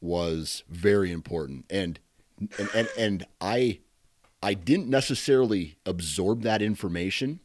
was 0.00 0.64
very 0.68 1.12
important. 1.12 1.66
And 1.70 2.00
and 2.38 2.70
and, 2.74 2.88
and 2.98 3.26
I 3.40 3.80
I 4.42 4.54
didn't 4.54 4.88
necessarily 4.88 5.76
absorb 5.84 6.42
that 6.42 6.62
information 6.62 7.40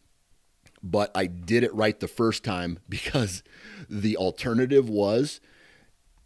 but 0.83 1.11
I 1.15 1.27
did 1.27 1.63
it 1.63 1.73
right 1.73 1.99
the 1.99 2.07
first 2.07 2.43
time 2.43 2.79
because 2.89 3.43
the 3.89 4.17
alternative 4.17 4.89
was 4.89 5.39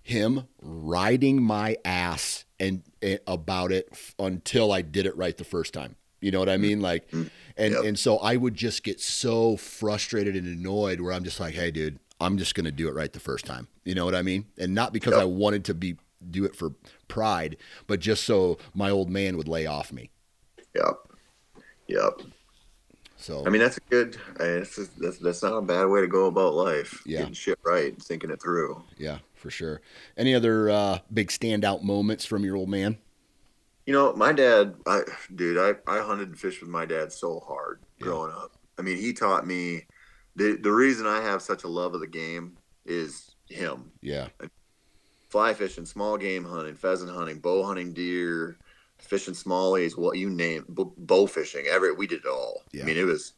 him 0.02 0.48
riding 0.62 1.42
my 1.42 1.78
ass 1.84 2.46
and, 2.60 2.84
and 3.02 3.20
about 3.26 3.72
it 3.72 3.90
f- 3.92 4.16
until 4.20 4.72
I 4.72 4.82
did 4.82 5.06
it 5.06 5.18
right 5.18 5.36
the 5.36 5.44
first 5.44 5.74
time. 5.74 5.96
You 6.22 6.32
know 6.32 6.40
what 6.40 6.50
I 6.50 6.58
mean? 6.58 6.82
Like, 6.82 7.12
and 7.12 7.74
yep. 7.74 7.84
and 7.84 8.00
so 8.00 8.18
I 8.18 8.36
would 8.36 8.56
just 8.56 8.84
get 8.84 9.00
so 9.00 9.58
frustrated 9.58 10.36
and 10.36 10.48
annoyed 10.48 11.02
where 11.02 11.12
I'm 11.14 11.24
just 11.24 11.40
like, 11.40 11.54
hey, 11.54 11.70
dude, 11.70 12.00
I'm 12.20 12.38
just 12.38 12.56
gonna 12.56 12.72
do 12.72 12.88
it 12.88 12.96
right 12.96 13.12
the 13.12 13.20
first 13.20 13.46
time. 13.46 13.68
You 13.84 13.94
know 13.94 14.06
what 14.06 14.16
I 14.16 14.24
mean? 14.24 14.46
And 14.58 14.74
not 14.74 14.94
because 14.94 15.14
yep. 15.14 15.22
I 15.22 15.26
wanted 15.26 15.66
to 15.66 15.76
be 15.76 15.98
do 16.32 16.46
it 16.46 16.56
for 16.56 16.74
pride, 17.08 17.58
but 17.88 18.00
just 18.00 18.24
so 18.24 18.58
my 18.74 18.90
old 18.90 19.10
man 19.10 19.38
would 19.38 19.48
lay 19.48 19.66
off 19.66 19.92
me. 19.92 20.10
Yep. 20.76 20.96
Yep. 21.88 22.22
So 23.18 23.46
I 23.46 23.50
mean, 23.50 23.62
that's 23.62 23.78
a 23.78 23.82
good. 23.90 24.18
I 24.40 24.44
mean, 24.44 24.60
just, 24.64 25.00
that's 25.00 25.18
that's 25.18 25.42
not 25.42 25.54
a 25.54 25.62
bad 25.62 25.86
way 25.86 26.02
to 26.02 26.08
go 26.08 26.26
about 26.26 26.54
life. 26.54 27.02
Yeah, 27.06 27.20
getting 27.20 27.34
shit 27.34 27.58
right, 27.66 28.00
thinking 28.02 28.30
it 28.30 28.42
through. 28.42 28.84
Yeah, 28.98 29.20
for 29.34 29.50
sure. 29.50 29.82
Any 30.18 30.36
other 30.36 30.70
uh, 30.70 31.00
big 31.14 31.30
standout 31.30 31.82
moments 31.82 32.26
from 32.26 32.44
your 32.44 32.56
old 32.56 32.70
man? 32.70 32.98
You 33.86 33.94
know, 33.94 34.14
my 34.14 34.34
dad, 34.34 34.76
I 34.86 35.04
dude, 35.34 35.58
I, 35.58 35.76
I 35.92 36.02
hunted 36.02 36.30
and 36.30 36.40
fished 36.40 36.62
with 36.62 36.70
my 36.70 36.86
dad 36.86 37.12
so 37.12 37.40
hard 37.40 37.82
yeah. 38.00 38.04
growing 38.04 38.32
up. 38.32 38.52
I 38.78 38.82
mean, 38.82 38.98
he 38.98 39.14
taught 39.14 39.48
me 39.48 39.86
the 40.36 40.58
the 40.58 40.72
reason 40.72 41.08
I 41.08 41.22
have 41.22 41.42
such 41.42 41.64
a 41.64 41.68
love 41.68 41.94
of 41.94 42.02
the 42.02 42.08
game 42.08 42.58
is 42.86 43.36
him. 43.50 43.92
Yeah. 44.02 44.28
Fly 45.36 45.54
fishing, 45.54 45.86
small 45.86 46.16
game 46.16 46.46
hunting, 46.46 46.76
pheasant 46.76 47.12
hunting, 47.12 47.40
bow 47.40 47.62
hunting 47.62 47.92
deer, 47.92 48.56
fishing 49.00 49.34
smallies, 49.34 49.98
what 49.98 50.18
you 50.18 50.30
name, 50.30 50.64
bow 50.70 51.28
fishing, 51.28 51.66
every 51.70 51.92
we 51.92 52.08
did 52.08 52.22
it 52.22 52.26
all. 52.26 52.62
Yeah. 52.72 52.84
I 52.84 52.86
mean, 52.86 52.96
it 52.96 53.04
was 53.04 53.34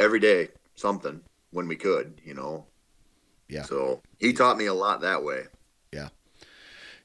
every 0.00 0.18
day 0.18 0.48
something 0.76 1.20
when 1.50 1.68
we 1.68 1.76
could, 1.76 2.22
you 2.24 2.32
know. 2.32 2.64
Yeah. 3.50 3.64
So 3.64 4.00
he 4.18 4.32
taught 4.32 4.56
me 4.56 4.64
a 4.64 4.72
lot 4.72 5.02
that 5.02 5.24
way. 5.24 5.42
Yeah. 5.92 6.08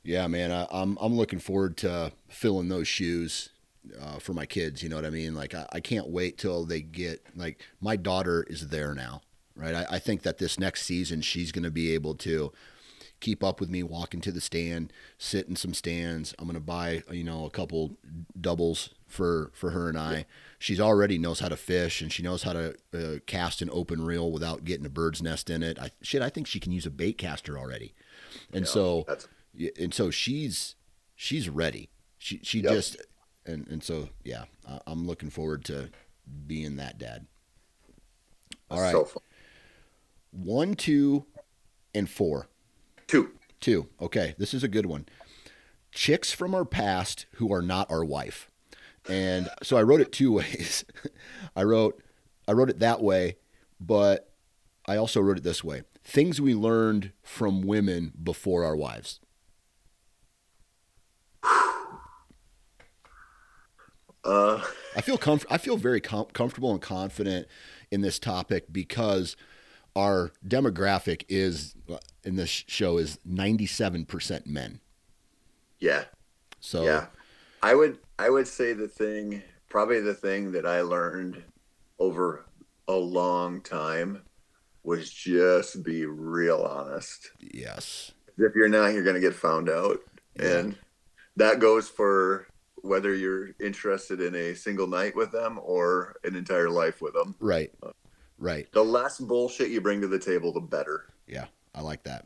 Yeah, 0.04 0.28
man. 0.28 0.54
I, 0.54 0.62
am 0.62 0.68
I'm, 0.72 0.98
I'm 1.02 1.18
looking 1.18 1.40
forward 1.40 1.76
to 1.80 2.14
filling 2.30 2.70
those 2.70 2.88
shoes 2.88 3.50
uh, 4.00 4.20
for 4.20 4.34
my 4.34 4.46
kids. 4.46 4.82
You 4.82 4.88
know 4.88 4.96
what 4.96 5.04
I 5.04 5.10
mean? 5.10 5.36
Like 5.36 5.56
I, 5.56 5.68
I 5.74 5.80
can't 5.82 6.08
wait 6.08 6.38
till 6.38 6.64
they 6.64 6.80
get 6.80 7.22
like 7.36 7.60
my 7.82 7.98
daughter 7.98 8.46
is 8.50 8.70
there 8.70 8.94
now, 8.94 9.24
right? 9.58 9.76
I, 9.76 9.96
I 9.96 10.00
think 10.00 10.22
that 10.22 10.38
this 10.38 10.58
next 10.58 10.84
season 10.84 11.20
she's 11.20 11.52
going 11.52 11.66
to 11.66 11.70
be 11.70 11.94
able 11.94 12.16
to 12.16 12.54
keep 13.20 13.44
up 13.44 13.60
with 13.60 13.70
me 13.70 13.84
walking 13.84 14.22
to 14.22 14.32
the 14.32 14.42
stand, 14.42 14.92
sit 15.18 15.48
in 15.48 15.56
some 15.56 15.74
stands. 15.74 16.34
I'm 16.40 16.48
gonna 16.48 16.60
buy 16.60 17.04
you 17.12 17.24
know 17.24 17.46
a 17.46 17.50
couple 17.50 17.98
doubles 18.40 18.90
for 19.08 19.52
for 19.54 19.72
her 19.72 19.90
and 19.90 19.98
I. 19.98 20.14
Yeah. 20.14 20.24
She's 20.60 20.80
already 20.80 21.18
knows 21.18 21.40
how 21.40 21.50
to 21.50 21.58
fish 21.58 22.02
and 22.02 22.12
she 22.12 22.24
knows 22.24 22.44
how 22.44 22.54
to 22.54 22.76
uh, 22.94 23.20
cast 23.28 23.62
an 23.62 23.70
open 23.72 24.04
reel 24.04 24.32
without 24.32 24.66
getting 24.66 24.86
a 24.86 24.90
bird's 24.90 25.22
nest 25.22 25.52
in 25.52 25.62
it. 25.62 25.78
I, 25.78 25.92
shit, 26.02 26.22
I 26.22 26.30
think 26.30 26.48
she 26.48 26.60
can 26.60 26.72
use 26.72 26.86
a 26.86 26.92
bait 26.92 27.18
caster 27.18 27.58
already, 27.58 27.94
and 28.52 28.66
yeah, 28.66 28.72
so 28.72 29.06
and 29.80 29.94
so 29.94 30.10
she's 30.10 30.76
she's 31.16 31.50
ready. 31.50 31.90
She 32.18 32.40
she 32.44 32.62
yep. 32.62 32.74
just 32.74 32.98
and 33.46 33.68
and 33.68 33.84
so 33.84 34.10
yeah, 34.24 34.46
I'm 34.86 35.06
looking 35.06 35.30
forward 35.30 35.64
to 35.66 35.90
being 36.46 36.78
that 36.78 36.98
dad. 36.98 37.28
All 38.70 38.82
right, 38.82 38.92
so 38.92 39.10
one, 40.32 40.76
two, 40.76 41.26
and 41.94 42.10
four. 42.10 42.48
Two. 43.08 43.32
Two. 43.60 43.88
Okay, 44.02 44.36
this 44.38 44.54
is 44.54 44.64
a 44.64 44.68
good 44.68 44.86
one. 44.86 45.06
Chicks 45.92 46.32
from 46.32 46.54
our 46.54 46.66
past 46.66 47.26
who 47.36 47.52
are 47.52 47.62
not 47.62 47.90
our 47.90 48.04
wife. 48.04 48.52
And 49.10 49.50
so 49.64 49.78
I 49.78 49.84
wrote 49.84 50.02
it 50.02 50.12
two 50.12 50.32
ways. 50.34 50.86
I 51.56 51.64
wrote 51.64 52.02
I 52.48 52.54
wrote 52.54 52.70
it 52.70 52.80
that 52.80 53.02
way, 53.02 53.38
but 53.80 54.32
I 54.86 54.98
also 54.98 55.20
wrote 55.20 55.38
it 55.38 55.44
this 55.44 55.64
way. 55.64 55.84
Things 56.04 56.40
we 56.40 56.54
learned 56.54 57.12
from 57.24 57.62
women 57.62 58.14
before 58.22 58.64
our 58.64 58.76
wives. 58.76 59.20
Uh, 64.24 64.62
I 64.94 65.00
feel 65.00 65.18
comf- 65.18 65.46
I 65.50 65.58
feel 65.58 65.78
very 65.78 66.02
com- 66.02 66.26
comfortable 66.34 66.72
and 66.72 66.82
confident 66.82 67.48
in 67.92 68.02
this 68.02 68.20
topic 68.20 68.66
because 68.74 69.38
our 69.98 70.32
demographic 70.48 71.24
is 71.28 71.76
in 72.24 72.36
this 72.36 72.50
show 72.68 73.00
is 73.00 73.18
97% 73.28 74.46
men. 74.46 74.80
Yeah. 75.80 76.04
So 76.60 76.84
Yeah. 76.84 77.08
I 77.64 77.74
would 77.74 77.98
I 78.20 78.30
would 78.30 78.48
say 78.48 78.74
the 78.74 78.88
thing 78.88 79.42
probably 79.70 80.00
the 80.00 80.14
thing 80.14 80.52
that 80.52 80.68
I 80.68 80.82
learned 80.82 81.44
over 81.98 82.46
a 82.88 82.94
long 82.96 83.62
time 83.62 84.22
was 84.84 85.10
just 85.10 85.84
be 85.84 86.06
real 86.06 86.62
honest. 86.62 87.32
Yes. 87.40 88.12
If 88.38 88.54
you're 88.56 88.70
not, 88.70 88.94
you're 88.94 89.04
going 89.04 89.16
to 89.16 89.20
get 89.22 89.34
found 89.34 89.68
out. 89.68 90.00
Yeah. 90.40 90.60
And 90.60 90.78
that 91.36 91.60
goes 91.60 91.90
for 91.90 92.48
whether 92.84 93.16
you're 93.16 93.50
interested 93.60 94.22
in 94.22 94.36
a 94.36 94.54
single 94.54 94.88
night 94.88 95.16
with 95.16 95.32
them 95.32 95.60
or 95.62 96.16
an 96.24 96.36
entire 96.36 96.70
life 96.70 97.02
with 97.02 97.16
them. 97.16 97.36
Right. 97.40 97.72
Uh, 97.82 97.90
Right. 98.40 98.72
The 98.72 98.84
less 98.84 99.20
bullshit 99.20 99.70
you 99.70 99.82
bring 99.82 100.02
to 100.02 100.08
the 100.08 100.20
table, 100.20 100.52
the 100.52 100.60
better. 100.60 101.06
Yeah, 101.28 101.46
I 101.74 101.82
like 101.82 102.04
that. 102.04 102.26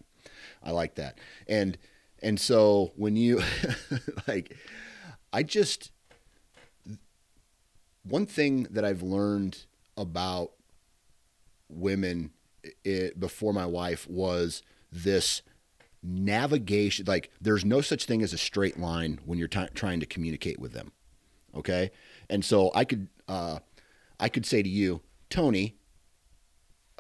I 0.64 0.72
like 0.72 0.96
that. 0.96 1.18
And 1.48 1.78
and 2.22 2.40
so 2.40 2.92
when 2.96 3.16
you 3.16 3.42
like 4.28 4.56
I 5.32 5.44
just 5.44 5.92
one 8.04 8.26
thing 8.26 8.64
that 8.72 8.84
I've 8.84 9.02
learned 9.02 9.66
about 9.98 10.52
women 11.70 12.32
it, 12.84 13.20
before 13.20 13.54
my 13.54 13.66
wife 13.66 14.08
was 14.10 14.62
this 14.92 15.42
navigation 16.04 17.06
like 17.06 17.32
there's 17.40 17.64
no 17.64 17.80
such 17.80 18.06
thing 18.06 18.24
as 18.24 18.34
a 18.34 18.38
straight 18.38 18.80
line 18.80 19.20
when 19.26 19.38
you're 19.38 19.48
t- 19.48 19.68
trying 19.76 20.00
to 20.00 20.06
communicate 20.06 20.60
with 20.60 20.74
them 20.74 20.92
okay 21.56 21.92
and 22.28 22.44
so 22.44 22.72
i 22.74 22.84
could 22.84 23.08
uh, 23.28 23.60
i 24.20 24.28
could 24.28 24.44
say 24.44 24.64
to 24.64 24.70
you 24.70 25.00
tony 25.30 25.76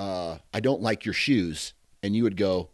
uh, 0.01 0.37
I 0.51 0.59
don't 0.59 0.81
like 0.81 1.05
your 1.05 1.13
shoes. 1.13 1.73
And 2.01 2.15
you 2.15 2.23
would 2.23 2.37
go, 2.37 2.69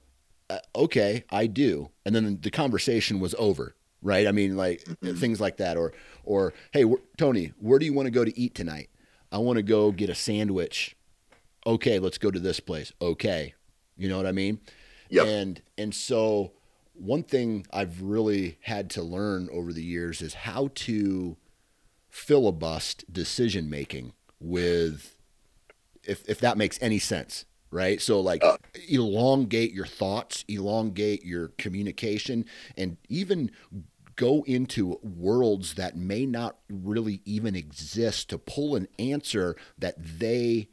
uh, 0.50 0.60
okay, 0.74 1.26
I 1.30 1.48
do. 1.48 1.90
And 2.06 2.16
then 2.16 2.40
the 2.42 2.50
conversation 2.50 3.20
was 3.20 3.36
over, 3.38 3.76
right? 4.02 4.26
I 4.26 4.32
mean, 4.32 4.56
like 4.56 4.84
mm-hmm. 4.86 5.16
things 5.16 5.42
like 5.42 5.58
that. 5.58 5.76
Or, 5.76 5.92
or 6.24 6.54
hey, 6.72 6.86
Tony, 7.18 7.52
where 7.60 7.80
do 7.80 7.86
you 7.86 7.92
want 7.92 8.06
to 8.06 8.12
go 8.12 8.24
to 8.24 8.40
eat 8.40 8.56
tonight? 8.56 8.90
I 9.30 9.40
want 9.40 9.58
to 9.58 9.64
go 9.64 9.92
get 9.92 10.10
a 10.10 10.16
sandwich. 10.16 10.96
Okay, 11.66 12.00
let's 12.00 12.18
go 12.18 12.32
to 12.32 12.40
this 12.40 12.62
place. 12.62 12.94
Okay. 13.02 13.54
You 13.98 14.08
know 14.08 14.16
what 14.16 14.26
I 14.26 14.32
mean? 14.32 14.62
Yep. 15.10 15.28
And, 15.28 15.62
and 15.78 15.94
so 15.94 16.54
one 16.94 17.24
thing 17.24 17.66
I've 17.74 18.02
really 18.02 18.58
had 18.62 18.90
to 18.92 19.04
learn 19.04 19.50
over 19.52 19.74
the 19.74 19.84
years 19.84 20.22
is 20.22 20.34
how 20.34 20.70
to 20.76 21.36
filibust 22.10 23.12
decision 23.12 23.70
making 23.70 24.14
with 24.40 25.17
if 26.08 26.28
if 26.28 26.40
that 26.40 26.58
makes 26.58 26.78
any 26.82 27.00
sense 27.00 27.46
right 27.70 28.02
so 28.02 28.20
like 28.20 28.44
uh, 28.44 28.58
elongate 28.90 29.74
your 29.74 29.86
thoughts 29.86 30.46
elongate 30.48 31.24
your 31.26 31.50
communication 31.58 32.46
and 32.78 32.98
even 33.10 33.52
go 34.16 34.44
into 34.48 35.00
worlds 35.04 35.76
that 35.76 35.96
may 35.96 36.26
not 36.26 36.58
really 36.70 37.22
even 37.24 37.56
exist 37.56 38.30
to 38.30 38.38
pull 38.38 38.76
an 38.76 38.88
answer 38.98 39.56
that 39.78 39.96
they 39.98 40.68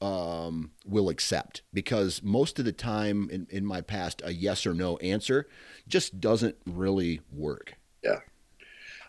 um, 0.00 0.70
will 0.86 1.08
accept 1.08 1.62
because 1.74 2.22
most 2.22 2.58
of 2.58 2.64
the 2.64 2.72
time 2.72 3.28
in, 3.30 3.46
in 3.50 3.66
my 3.66 3.80
past, 3.80 4.22
a 4.24 4.32
yes 4.32 4.66
or 4.66 4.74
no 4.74 4.96
answer 4.98 5.48
just 5.88 6.20
doesn't 6.20 6.56
really 6.66 7.20
work. 7.32 7.74
Yeah. 8.02 8.20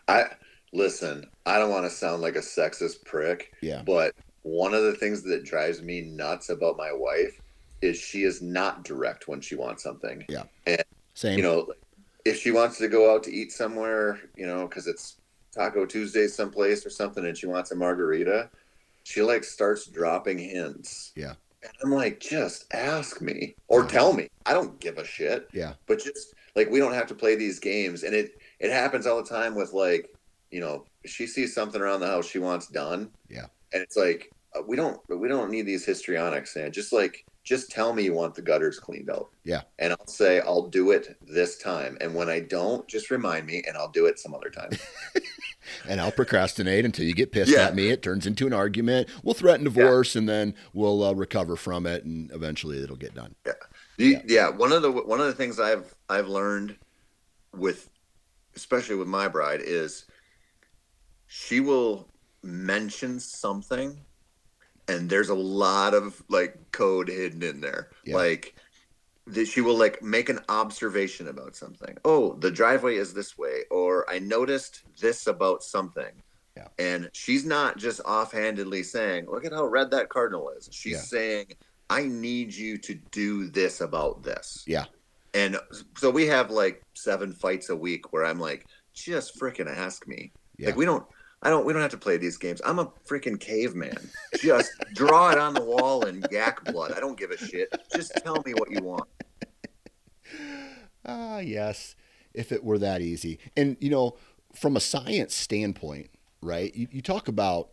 I 0.08 0.24
listen, 0.72 1.26
I 1.46 1.58
don't 1.58 1.70
want 1.70 1.84
to 1.84 1.90
sound 1.90 2.22
like 2.22 2.36
a 2.36 2.40
sexist 2.40 3.04
prick. 3.04 3.52
Yeah. 3.60 3.82
But 3.82 4.14
one 4.42 4.74
of 4.74 4.82
the 4.82 4.94
things 4.94 5.22
that 5.22 5.44
drives 5.44 5.82
me 5.82 6.00
nuts 6.02 6.48
about 6.50 6.76
my 6.76 6.92
wife 6.92 7.40
is 7.80 7.98
she 7.98 8.22
is 8.22 8.42
not 8.42 8.84
direct 8.84 9.28
when 9.28 9.40
she 9.40 9.54
wants 9.54 9.82
something. 9.82 10.24
Yeah. 10.28 10.44
And, 10.66 10.82
Same. 11.14 11.38
You 11.38 11.44
know, 11.44 11.72
if 12.24 12.38
she 12.38 12.50
wants 12.50 12.78
to 12.78 12.88
go 12.88 13.12
out 13.12 13.22
to 13.24 13.32
eat 13.32 13.52
somewhere, 13.52 14.20
you 14.36 14.46
know, 14.46 14.66
because 14.66 14.86
it's 14.86 15.16
Taco 15.52 15.84
Tuesday 15.84 16.26
someplace 16.26 16.86
or 16.86 16.90
something 16.90 17.26
and 17.26 17.36
she 17.36 17.46
wants 17.46 17.72
a 17.72 17.74
margarita, 17.74 18.48
she 19.04 19.22
like 19.22 19.44
starts 19.44 19.86
dropping 19.86 20.38
hints. 20.38 21.12
Yeah. 21.16 21.34
And 21.62 21.72
I'm 21.84 21.92
like, 21.92 22.20
just 22.20 22.72
ask 22.72 23.20
me 23.20 23.54
or 23.68 23.84
tell 23.84 24.12
me. 24.12 24.28
I 24.46 24.52
don't 24.52 24.78
give 24.80 24.98
a 24.98 25.04
shit. 25.04 25.48
Yeah. 25.52 25.74
But 25.86 26.00
just 26.00 26.34
like 26.56 26.70
we 26.70 26.78
don't 26.78 26.94
have 26.94 27.06
to 27.08 27.14
play 27.14 27.36
these 27.36 27.58
games. 27.58 28.02
And 28.02 28.14
it 28.14 28.40
it 28.58 28.70
happens 28.70 29.06
all 29.06 29.22
the 29.22 29.28
time 29.28 29.54
with 29.54 29.72
like, 29.72 30.12
you 30.50 30.60
know, 30.60 30.84
she 31.04 31.26
sees 31.26 31.54
something 31.54 31.80
around 31.80 32.00
the 32.00 32.06
house 32.06 32.26
she 32.26 32.38
wants 32.38 32.66
done. 32.66 33.10
Yeah. 33.28 33.46
And 33.72 33.82
it's 33.82 33.96
like 33.96 34.30
uh, 34.54 34.62
we 34.66 34.76
don't 34.76 35.00
we 35.08 35.28
don't 35.28 35.50
need 35.50 35.62
these 35.66 35.84
histrionics, 35.84 36.54
man. 36.56 36.72
just 36.72 36.92
like 36.92 37.24
just 37.44 37.70
tell 37.70 37.92
me 37.92 38.04
you 38.04 38.12
want 38.14 38.34
the 38.34 38.42
gutters 38.42 38.78
cleaned 38.78 39.10
out. 39.10 39.30
Yeah. 39.44 39.62
And 39.80 39.92
I'll 39.92 40.06
say 40.06 40.40
I'll 40.40 40.68
do 40.68 40.92
it 40.92 41.16
this 41.22 41.58
time. 41.58 41.98
And 42.00 42.14
when 42.14 42.28
I 42.28 42.38
don't, 42.40 42.86
just 42.86 43.10
remind 43.10 43.46
me 43.46 43.64
and 43.66 43.76
I'll 43.76 43.90
do 43.90 44.06
it 44.06 44.18
some 44.20 44.32
other 44.32 44.48
time. 44.50 44.70
and 45.88 46.00
I'll 46.00 46.12
procrastinate 46.12 46.84
until 46.84 47.04
you 47.04 47.14
get 47.14 47.32
pissed 47.32 47.50
Yeah. 47.50 47.66
at 47.66 47.74
me. 47.74 47.88
It 47.88 48.00
turns 48.02 48.26
into 48.28 48.46
an 48.46 48.52
argument. 48.52 49.08
We'll 49.24 49.34
threaten 49.34 49.64
divorce, 49.64 50.14
and 50.14 50.28
then 50.28 50.54
we'll 50.72 51.02
uh, 51.02 51.12
recover 51.14 51.56
from 51.56 51.84
it, 51.86 52.04
and 52.04 52.30
eventually 52.32 52.80
it'll 52.80 52.94
get 52.94 53.14
done. 53.14 53.34
yeah. 53.98 54.22
yeah, 54.26 54.48
one 54.48 54.70
of 54.70 54.82
the 54.82 54.92
one 54.92 55.20
of 55.20 55.26
the 55.26 55.34
things 55.34 55.58
I've 55.58 55.94
I've 56.08 56.28
learned 56.28 56.76
with 57.54 57.88
especially 58.54 58.96
with 58.96 59.08
my 59.08 59.26
bride 59.28 59.60
is 59.62 60.04
she 61.26 61.60
will 61.60 62.08
mention 62.42 63.20
something 63.20 63.98
and 64.88 65.08
there's 65.08 65.28
a 65.28 65.34
lot 65.34 65.94
of 65.94 66.22
like 66.28 66.56
code 66.72 67.08
hidden 67.08 67.42
in 67.42 67.60
there. 67.60 67.90
Yeah. 68.04 68.16
Like 68.16 68.54
that 69.28 69.46
she 69.46 69.60
will 69.60 69.76
like 69.78 70.02
make 70.02 70.28
an 70.28 70.40
observation 70.48 71.28
about 71.28 71.54
something. 71.54 71.96
Oh, 72.04 72.34
the 72.34 72.50
driveway 72.50 72.96
is 72.96 73.14
this 73.14 73.38
way 73.38 73.62
or 73.70 74.08
I 74.10 74.18
noticed 74.18 74.82
this 75.00 75.26
about 75.28 75.62
something. 75.62 76.12
Yeah. 76.56 76.68
And 76.78 77.08
she's 77.12 77.44
not 77.44 77.78
just 77.78 78.00
offhandedly 78.00 78.82
saying, 78.82 79.26
"Look 79.30 79.44
at 79.46 79.52
how 79.52 79.64
red 79.66 79.90
that 79.92 80.08
cardinal 80.10 80.50
is." 80.50 80.68
She's 80.70 80.92
Yeah. 80.92 81.00
saying, 81.00 81.46
"I 81.88 82.04
need 82.04 82.52
you 82.52 82.76
to 82.78 82.94
do 83.10 83.48
this 83.48 83.80
about 83.80 84.22
this." 84.22 84.64
Yeah. 84.66 84.84
And 85.32 85.58
so 85.96 86.10
we 86.10 86.26
have 86.26 86.50
like 86.50 86.82
seven 86.92 87.32
fights 87.32 87.70
a 87.70 87.76
week 87.76 88.12
where 88.12 88.26
I'm 88.26 88.38
like, 88.38 88.66
just 88.92 89.38
freaking 89.40 89.66
ask 89.66 90.06
me. 90.06 90.30
Yeah. 90.58 90.66
Like 90.66 90.76
we 90.76 90.84
don't, 90.84 91.06
I 91.42 91.50
don't, 91.50 91.66
we 91.66 91.72
don't 91.72 91.82
have 91.82 91.90
to 91.90 91.96
play 91.96 92.16
these 92.16 92.36
games. 92.36 92.62
I'm 92.64 92.78
a 92.78 92.86
freaking 93.06 93.38
caveman. 93.38 93.98
Just 94.40 94.70
draw 94.94 95.30
it 95.30 95.38
on 95.38 95.54
the 95.54 95.64
wall 95.64 96.06
and 96.06 96.24
yak 96.30 96.64
blood. 96.64 96.92
I 96.92 97.00
don't 97.00 97.18
give 97.18 97.32
a 97.32 97.36
shit. 97.36 97.68
Just 97.94 98.12
tell 98.22 98.40
me 98.46 98.52
what 98.52 98.70
you 98.70 98.80
want. 98.82 99.08
Ah, 101.04 101.40
yes, 101.40 101.96
if 102.32 102.52
it 102.52 102.62
were 102.62 102.78
that 102.78 103.00
easy. 103.00 103.40
And, 103.56 103.76
you 103.80 103.90
know, 103.90 104.16
from 104.54 104.76
a 104.76 104.80
science 104.80 105.34
standpoint, 105.34 106.10
right, 106.40 106.72
you, 106.74 106.86
you 106.92 107.02
talk 107.02 107.26
about 107.26 107.70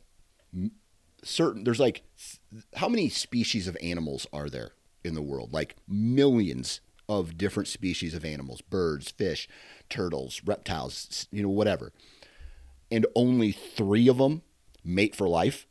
certain, 1.24 1.64
there's 1.64 1.80
like, 1.80 2.02
how 2.76 2.90
many 2.90 3.08
species 3.08 3.68
of 3.68 3.78
animals 3.84 4.26
are 4.34 4.50
there 4.50 4.72
in 5.04 5.14
the 5.14 5.22
world? 5.22 5.54
Like 5.54 5.76
millions 5.88 6.82
of 7.08 7.38
different 7.38 7.68
species 7.68 8.14
of 8.14 8.26
animals 8.26 8.62
birds, 8.62 9.12
fish, 9.12 9.48
turtles, 9.90 10.42
reptiles, 10.44 11.28
you 11.32 11.44
know, 11.44 11.50
whatever. 11.50 11.92
And 12.92 13.06
only 13.16 13.52
three 13.52 14.08
of 14.08 14.18
them 14.18 14.42
mate 14.84 15.16
for 15.16 15.28
life 15.28 15.68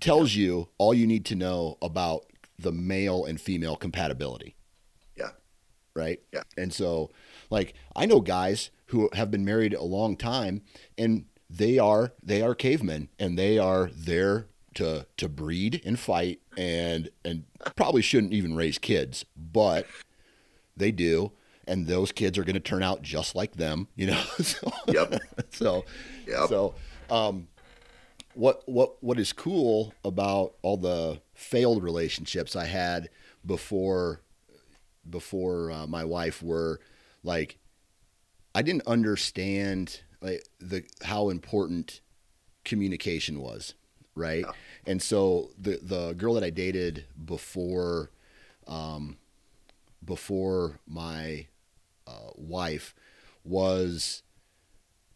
tells 0.00 0.34
you 0.34 0.68
all 0.78 0.94
you 0.94 1.06
need 1.06 1.24
to 1.26 1.34
know 1.34 1.76
about 1.82 2.24
the 2.58 2.72
male 2.72 3.24
and 3.24 3.40
female 3.40 3.76
compatibility 3.76 4.54
Yeah. 5.16 5.30
right? 5.94 6.20
Yeah. 6.32 6.42
And 6.56 6.72
so, 6.72 7.10
like, 7.50 7.74
I 7.96 8.06
know 8.06 8.20
guys 8.20 8.70
who 8.86 9.10
have 9.12 9.30
been 9.30 9.44
married 9.44 9.74
a 9.74 9.82
long 9.82 10.16
time, 10.16 10.62
and 10.96 11.26
they 11.50 11.78
are 11.78 12.12
they 12.22 12.42
are 12.42 12.54
cavemen, 12.54 13.08
and 13.18 13.38
they 13.38 13.58
are 13.58 13.90
there 13.94 14.46
to 14.74 15.06
to 15.16 15.28
breed 15.28 15.82
and 15.84 15.98
fight, 15.98 16.40
and 16.56 17.10
and 17.24 17.44
probably 17.76 18.02
shouldn't 18.02 18.32
even 18.32 18.54
raise 18.54 18.78
kids, 18.78 19.24
but 19.36 19.86
they 20.76 20.92
do, 20.92 21.32
and 21.68 21.86
those 21.86 22.10
kids 22.10 22.38
are 22.38 22.44
going 22.44 22.54
to 22.54 22.60
turn 22.60 22.82
out 22.82 23.02
just 23.02 23.34
like 23.34 23.52
them, 23.54 23.86
you 23.94 24.06
know. 24.08 24.20
so, 24.40 24.72
Yep. 24.88 25.20
so, 25.50 25.84
Yep. 26.26 26.48
so, 26.48 26.74
um, 27.10 27.48
what 28.34 28.62
what 28.66 29.02
what 29.02 29.18
is 29.18 29.32
cool 29.32 29.92
about 30.04 30.54
all 30.62 30.76
the 30.76 31.20
failed 31.34 31.82
relationships 31.82 32.54
I 32.54 32.66
had 32.66 33.08
before 33.44 34.20
before 35.08 35.70
uh, 35.70 35.86
my 35.86 36.04
wife 36.04 36.42
were 36.42 36.80
like 37.22 37.58
I 38.54 38.62
didn't 38.62 38.86
understand 38.86 40.00
like 40.20 40.44
the 40.60 40.84
how 41.02 41.30
important 41.30 42.00
communication 42.64 43.40
was, 43.40 43.74
right? 44.14 44.44
Yeah. 44.46 44.52
And 44.86 45.02
so 45.02 45.50
the 45.58 45.78
the 45.82 46.12
girl 46.12 46.34
that 46.34 46.44
I 46.44 46.50
dated 46.50 47.06
before 47.24 48.10
um 48.68 49.16
before 50.04 50.78
my 50.86 51.46
uh, 52.08 52.30
wife 52.36 52.94
was 53.44 54.22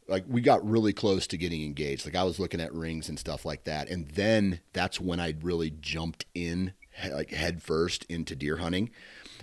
like 0.08 0.24
we 0.28 0.40
got 0.40 0.68
really 0.68 0.92
close 0.92 1.26
to 1.28 1.38
getting 1.38 1.64
engaged. 1.64 2.04
Like 2.04 2.16
I 2.16 2.24
was 2.24 2.38
looking 2.38 2.60
at 2.60 2.72
rings 2.74 3.08
and 3.08 3.18
stuff 3.18 3.44
like 3.44 3.64
that, 3.64 3.88
and 3.88 4.08
then 4.10 4.60
that's 4.72 5.00
when 5.00 5.20
I 5.20 5.34
really 5.40 5.70
jumped 5.70 6.26
in 6.34 6.74
like 7.10 7.30
head 7.30 7.62
first 7.62 8.04
into 8.04 8.36
deer 8.36 8.58
hunting, 8.58 8.90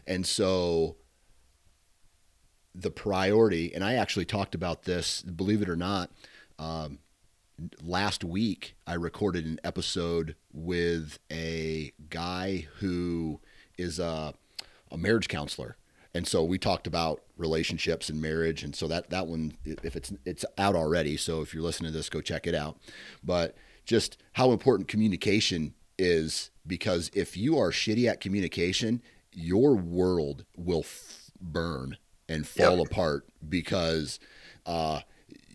and 0.05 0.25
so 0.25 0.97
the 2.75 2.91
priority. 2.91 3.73
And 3.73 3.83
I 3.83 3.95
actually 3.95 4.25
talked 4.25 4.55
about 4.55 4.83
this, 4.83 5.21
believe 5.21 5.61
it 5.61 5.69
or 5.69 5.75
not. 5.75 6.11
Um, 6.57 6.99
last 7.83 8.23
week, 8.23 8.75
I 8.85 8.93
recorded 8.93 9.45
an 9.45 9.59
episode 9.63 10.35
with 10.53 11.19
a 11.31 11.91
guy 12.09 12.67
who 12.77 13.39
is 13.77 13.99
a, 13.99 14.33
a 14.91 14.97
marriage 14.97 15.27
counselor. 15.27 15.77
And 16.13 16.27
so 16.27 16.43
we 16.43 16.57
talked 16.57 16.87
about 16.87 17.21
relationships 17.39 18.09
and 18.09 18.21
marriage, 18.21 18.63
and 18.63 18.75
so 18.75 18.87
that 18.87 19.09
that 19.09 19.25
one, 19.25 19.53
if 19.65 19.95
it's 19.95 20.11
it's 20.25 20.45
out 20.57 20.75
already, 20.75 21.17
so 21.17 21.41
if 21.41 21.53
you're 21.53 21.63
listening 21.63 21.91
to 21.91 21.97
this, 21.97 22.09
go 22.09 22.21
check 22.21 22.45
it 22.45 22.53
out. 22.53 22.77
But 23.23 23.55
just 23.85 24.17
how 24.33 24.51
important 24.51 24.87
communication 24.87 25.73
is, 25.97 26.51
because 26.67 27.09
if 27.15 27.35
you 27.35 27.57
are 27.57 27.71
shitty 27.71 28.07
at 28.07 28.19
communication, 28.21 29.01
your 29.33 29.75
world 29.75 30.45
will 30.55 30.81
f- 30.81 31.31
burn 31.41 31.97
and 32.27 32.45
fall 32.47 32.77
Yep. 32.77 32.91
apart 32.91 33.25
because 33.47 34.19
uh, 34.65 35.01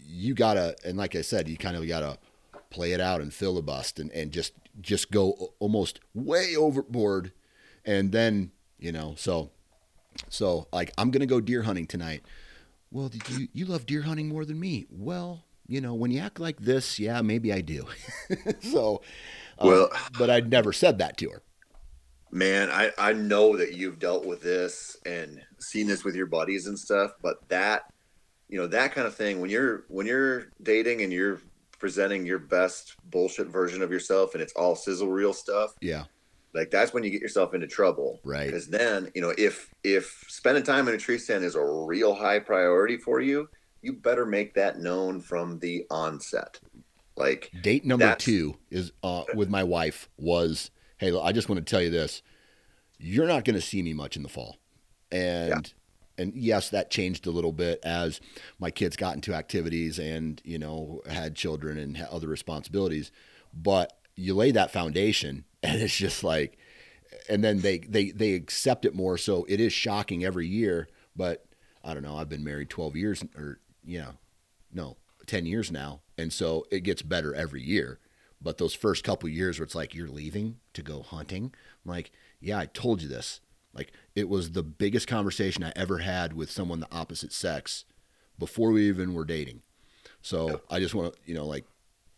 you 0.07 0.35
gotta, 0.35 0.75
and 0.85 0.97
like 0.97 1.15
I 1.15 1.23
said, 1.23 1.49
you 1.49 1.57
kind 1.57 1.77
of 1.77 1.87
gotta 1.87 2.19
play 2.71 2.93
it 2.93 3.01
out 3.01 3.21
and 3.21 3.33
filibust 3.33 4.01
and, 4.01 4.11
and 4.11 4.33
just 4.33 4.53
just 4.81 5.13
go 5.13 5.55
almost 5.61 6.01
way 6.15 6.57
overboard, 6.57 7.33
and 7.85 8.11
then 8.11 8.51
you 8.79 8.91
know 8.91 9.15
so 9.17 9.51
so 10.29 10.69
like 10.73 10.93
I'm 10.99 11.11
gonna 11.11 11.27
go 11.27 11.41
deer 11.41 11.63
hunting 11.63 11.87
tonight. 11.87 12.23
Well, 12.91 13.09
did 13.09 13.29
you 13.29 13.49
you 13.53 13.67
love 13.67 13.87
deer 13.87 14.03
hunting 14.03 14.29
more 14.29 14.45
than 14.45 14.59
me? 14.61 14.87
Well, 14.91 15.45
you 15.67 15.81
know 15.81 15.95
when 15.95 16.11
you 16.11 16.21
act 16.21 16.39
like 16.41 16.61
this, 16.61 16.99
yeah, 16.99 17.21
maybe 17.23 17.53
I 17.53 17.61
do. 17.61 17.87
so, 18.61 19.03
uh, 19.59 19.67
Well- 19.67 19.91
but 20.19 20.31
I'd 20.31 20.51
never 20.51 20.73
said 20.73 20.99
that 20.99 21.17
to 21.19 21.31
her. 21.31 21.43
Man, 22.31 22.69
I, 22.69 22.91
I 22.99 23.13
know 23.13 23.57
that 23.57 23.75
you've 23.75 24.01
dealt 24.01 24.27
with 24.27 24.43
this 24.43 24.97
and 25.07 25.41
seen 25.61 25.87
this 25.87 26.03
with 26.03 26.17
your 26.17 26.27
buddies 26.27 26.67
and 26.67 26.77
stuff, 26.77 27.13
but 27.23 27.37
that 27.49 27.83
you 28.49 28.59
know, 28.61 28.67
that 28.67 28.93
kind 28.93 29.07
of 29.07 29.15
thing 29.15 29.41
when 29.41 29.51
you're 29.51 29.85
when 29.89 30.07
you're 30.07 30.49
dating 30.63 31.03
and 31.03 31.13
you're 31.13 31.41
presenting 31.79 32.25
your 32.27 32.39
best 32.39 32.95
bullshit 33.11 33.47
version 33.49 33.83
of 33.83 33.91
yourself 33.91 34.35
and 34.35 34.43
it's 34.43 34.53
all 34.55 34.75
sizzle 34.75 35.09
reel 35.09 35.33
stuff, 35.33 35.75
Yeah, 35.81 36.05
like 36.55 36.71
that's 36.71 36.95
when 36.95 37.03
you 37.03 37.11
get 37.11 37.21
yourself 37.21 37.53
into 37.53 37.67
trouble. 37.67 38.21
Right. 38.25 38.47
Because 38.47 38.69
then, 38.69 39.11
you 39.15 39.21
know, 39.21 39.35
if 39.37 39.75
if 39.83 40.25
spending 40.29 40.63
time 40.63 40.89
in 40.89 40.95
a 40.95 40.99
tree 40.99 41.19
stand 41.19 41.45
is 41.45 41.57
a 41.57 41.65
real 41.65 42.15
high 42.15 42.39
priority 42.39 42.97
for 42.97 43.21
you, 43.21 43.49
you 43.83 43.93
better 43.93 44.25
make 44.25 44.55
that 44.55 44.79
known 44.79 45.21
from 45.21 45.59
the 45.59 45.85
onset. 45.91 46.61
Like 47.17 47.51
Date 47.63 47.85
number 47.85 48.15
two 48.17 48.57
is 48.71 48.93
uh, 49.03 49.25
with 49.35 49.49
my 49.49 49.63
wife 49.63 50.09
was, 50.17 50.71
hey, 50.99 51.13
look, 51.13 51.25
I 51.25 51.33
just 51.33 51.49
want 51.49 51.65
to 51.65 51.71
tell 51.71 51.83
you 51.83 51.91
this: 51.91 52.23
you're 52.99 53.29
not 53.29 53.45
going 53.45 53.55
to 53.55 53.61
see 53.61 53.83
me 53.83 53.93
much 53.93 54.17
in 54.17 54.23
the 54.23 54.29
fall, 54.29 54.57
and 55.13 55.73
and 56.19 56.33
yes, 56.35 56.71
that 56.71 56.91
changed 56.91 57.27
a 57.27 57.31
little 57.31 57.53
bit 57.53 57.81
as 57.85 58.21
my 58.59 58.71
kids 58.71 58.97
got 58.97 59.15
into 59.15 59.35
activities 59.35 59.99
and 59.99 60.41
you 60.45 60.59
know 60.59 61.03
had 61.09 61.35
children 61.35 61.79
and 61.79 61.97
had 61.97 62.09
other 62.09 62.29
responsibilities, 62.29 63.13
but 63.53 63.93
you 64.17 64.35
lay 64.35 64.51
that 64.53 64.73
foundation, 64.73 65.45
and 65.65 65.81
it's 65.81 65.97
just 65.97 66.23
like, 66.23 66.59
and 67.29 67.43
then 67.43 67.61
they 67.61 67.79
they 67.79 68.11
they 68.11 68.35
accept 68.35 68.85
it 68.85 68.95
more. 68.95 69.17
So 69.19 69.47
it 69.49 69.61
is 69.61 69.73
shocking 69.73 70.25
every 70.25 70.47
year. 70.47 70.89
But 71.17 71.45
I 71.83 71.95
don't 71.95 72.03
know. 72.03 72.17
I've 72.17 72.29
been 72.29 72.45
married 72.45 72.71
twelve 72.71 72.97
years, 72.97 73.25
or 73.37 73.61
you 73.85 73.99
know, 74.01 74.11
no, 74.73 74.97
ten 75.27 75.47
years 75.47 75.73
now, 75.73 76.03
and 76.19 76.33
so 76.33 76.67
it 76.71 76.81
gets 76.81 77.03
better 77.03 77.35
every 77.35 77.63
year. 77.63 77.99
But 78.41 78.59
those 78.59 78.75
first 78.75 79.05
couple 79.05 79.29
years 79.29 79.59
where 79.59 79.65
it's 79.65 79.75
like 79.75 79.95
you're 79.95 80.07
leaving 80.07 80.57
to 80.75 80.83
go 80.83 81.03
hunting, 81.03 81.55
I'm 81.85 81.91
like, 81.91 82.13
yeah, 82.41 82.59
I 82.59 82.67
told 82.67 83.01
you 83.01 83.09
this. 83.09 83.41
Like 83.73 83.93
it 84.15 84.29
was 84.29 84.53
the 84.53 84.63
biggest 84.63 85.09
conversation 85.09 85.65
I 85.65 85.73
ever 85.75 85.99
had 85.99 86.35
with 86.35 86.51
someone 86.51 86.81
the 86.81 86.95
opposite 86.95 87.33
sex 87.33 87.87
before 88.39 88.71
we 88.71 88.87
even 88.89 89.15
were 89.15 89.25
dating. 89.25 89.63
So. 90.21 90.61
I 90.71 90.79
just 90.79 90.95
want 90.95 91.15
to, 91.15 91.21
you 91.25 91.35
know, 91.35 91.47
like 91.47 91.65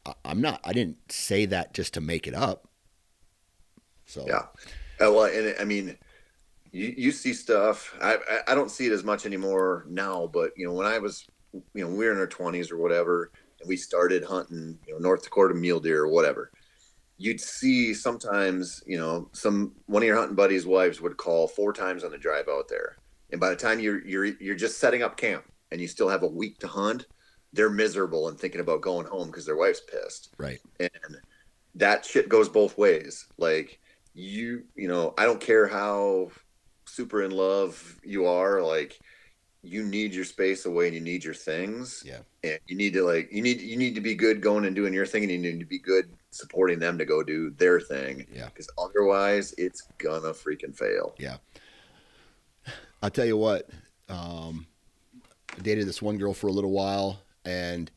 I, 0.05 0.15
I'm 0.25 0.41
not. 0.41 0.61
I 0.65 0.73
didn't 0.73 1.13
say 1.13 1.47
that 1.47 1.75
just 1.75 1.95
to 1.95 2.01
make 2.01 2.27
it 2.27 2.35
up. 2.35 2.66
So 4.07 4.25
yeah, 4.27 4.47
uh, 5.05 5.13
well, 5.13 5.25
and 5.25 5.55
I 5.61 5.65
mean, 5.65 5.97
you 6.73 6.95
you 6.97 7.13
see 7.13 7.33
stuff. 7.33 7.95
I 8.01 8.19
I 8.47 8.55
don't 8.55 8.71
see 8.71 8.87
it 8.87 8.93
as 8.93 9.05
much 9.05 9.27
anymore 9.27 9.85
now, 9.89 10.29
but 10.33 10.53
you 10.57 10.67
know, 10.67 10.73
when 10.73 10.87
I 10.87 10.99
was, 10.99 11.27
you 11.53 11.85
know, 11.85 11.89
we 11.89 12.07
were 12.07 12.13
in 12.13 12.19
our 12.19 12.27
twenties 12.27 12.71
or 12.71 12.79
whatever, 12.79 13.33
and 13.61 13.69
we 13.69 13.77
started 13.77 14.25
hunting, 14.25 14.79
you 14.87 14.95
know, 14.95 14.99
North 14.99 15.23
Dakota 15.23 15.55
mule 15.55 15.81
deer 15.81 16.03
or 16.03 16.09
whatever. 16.09 16.51
You'd 17.19 17.41
see 17.41 17.95
sometimes, 17.95 18.83
you 18.87 18.99
know, 18.99 19.29
some 19.33 19.73
one 19.87 20.03
of 20.03 20.07
your 20.07 20.17
hunting 20.17 20.37
buddies' 20.37 20.67
wives 20.67 21.01
would 21.01 21.17
call 21.17 21.49
four 21.49 21.73
times 21.73 22.05
on 22.05 22.11
the 22.11 22.19
drive 22.19 22.49
out 22.49 22.69
there, 22.69 22.97
and 23.33 23.41
by 23.41 23.51
the 23.51 23.57
time 23.57 23.81
you're 23.81 24.07
you're 24.07 24.27
you're 24.27 24.55
just 24.55 24.79
setting 24.79 25.03
up 25.03 25.17
camp 25.17 25.45
and 25.73 25.81
you 25.81 25.89
still 25.89 26.09
have 26.09 26.23
a 26.23 26.29
week 26.29 26.59
to 26.61 26.69
hunt, 26.69 27.07
they're 27.53 27.71
miserable 27.71 28.29
and 28.29 28.39
thinking 28.39 28.61
about 28.61 28.83
going 28.83 29.07
home 29.07 29.29
because 29.29 29.47
their 29.47 29.57
wife's 29.57 29.81
pissed. 29.81 30.35
Right. 30.39 30.61
And 30.79 31.17
that 31.75 32.05
shit 32.05 32.29
goes 32.29 32.49
both 32.49 32.77
ways. 32.79 33.27
Like 33.39 33.81
you, 34.17 34.65
you 34.75 34.89
know, 34.89 35.15
I 35.19 35.25
don't 35.25 35.41
care 35.41 35.67
how 35.67 36.31
super 36.87 37.23
in 37.23 37.31
love 37.31 38.01
you 38.03 38.27
are, 38.27 38.63
like 38.63 38.99
you 39.63 39.85
need 39.85 40.15
your 40.15 40.25
space 40.25 40.65
away 40.65 40.87
and 40.87 40.95
you 40.95 41.01
need 41.01 41.23
your 41.23 41.35
things. 41.35 42.03
Yeah. 42.05 42.21
And 42.43 42.59
you 42.67 42.77
need 42.77 42.95
to 42.95 43.03
like 43.03 43.29
you 43.31 43.43
need 43.43 43.61
you 43.61 43.77
need 43.77 43.95
to 43.95 44.01
be 44.01 44.15
good 44.15 44.41
going 44.41 44.65
and 44.65 44.75
doing 44.75 44.95
your 44.95 45.07
thing 45.07 45.25
and 45.25 45.33
you 45.33 45.39
need 45.39 45.61
to 45.61 45.67
be 45.67 45.79
good 45.79 46.09
supporting 46.31 46.79
them 46.79 46.97
to 46.99 47.05
go 47.05 47.23
do 47.23 47.51
their 47.51 47.81
thing. 47.81 48.27
Yeah. 48.33 48.47
Because 48.47 48.69
otherwise 48.79 49.55
it's 49.59 49.89
gonna 49.99 50.33
freaking 50.33 50.75
fail. 50.75 51.15
Yeah. 51.19 51.37
I'll 53.03 53.11
tell 53.11 53.27
you 53.27 53.37
what, 53.37 53.69
um, 54.09 54.67
I 55.57 55.61
dated 55.61 55.87
this 55.87 56.01
one 56.01 56.17
girl 56.17 56.33
for 56.33 56.47
a 56.47 56.53
little 56.53 56.71
while 56.71 57.21
and 57.45 57.91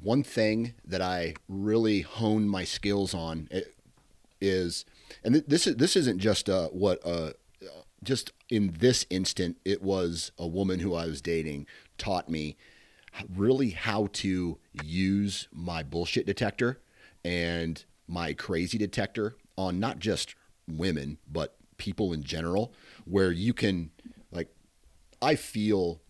one 0.00 0.22
thing 0.22 0.74
that 0.84 1.00
I 1.00 1.34
really 1.48 2.00
honed 2.00 2.50
my 2.50 2.64
skills 2.64 3.14
on 3.14 3.48
is, 4.42 4.84
and 5.24 5.36
this 5.46 5.66
is 5.66 5.76
this 5.76 5.96
isn't 5.96 6.18
just 6.18 6.48
uh, 6.50 6.68
what 6.68 7.04
uh, 7.06 7.32
just 8.02 8.32
in 8.50 8.74
this 8.78 9.06
instant, 9.10 9.56
it 9.64 9.82
was 9.82 10.32
a 10.38 10.46
woman 10.46 10.80
who 10.80 10.94
I 10.94 11.06
was 11.06 11.20
dating 11.20 11.66
taught 11.98 12.28
me 12.28 12.56
really 13.34 13.70
how 13.70 14.08
to 14.12 14.58
use 14.82 15.48
my 15.52 15.82
bullshit 15.82 16.26
detector 16.26 16.80
and 17.24 17.84
my 18.08 18.32
crazy 18.32 18.78
detector 18.78 19.36
on 19.56 19.78
not 19.78 19.98
just 19.98 20.34
women 20.66 21.18
but 21.30 21.56
people 21.76 22.12
in 22.12 22.22
general, 22.22 22.72
where 23.04 23.30
you 23.30 23.52
can 23.52 23.90
like, 24.30 24.48
I 25.20 25.34
feel 25.36 26.00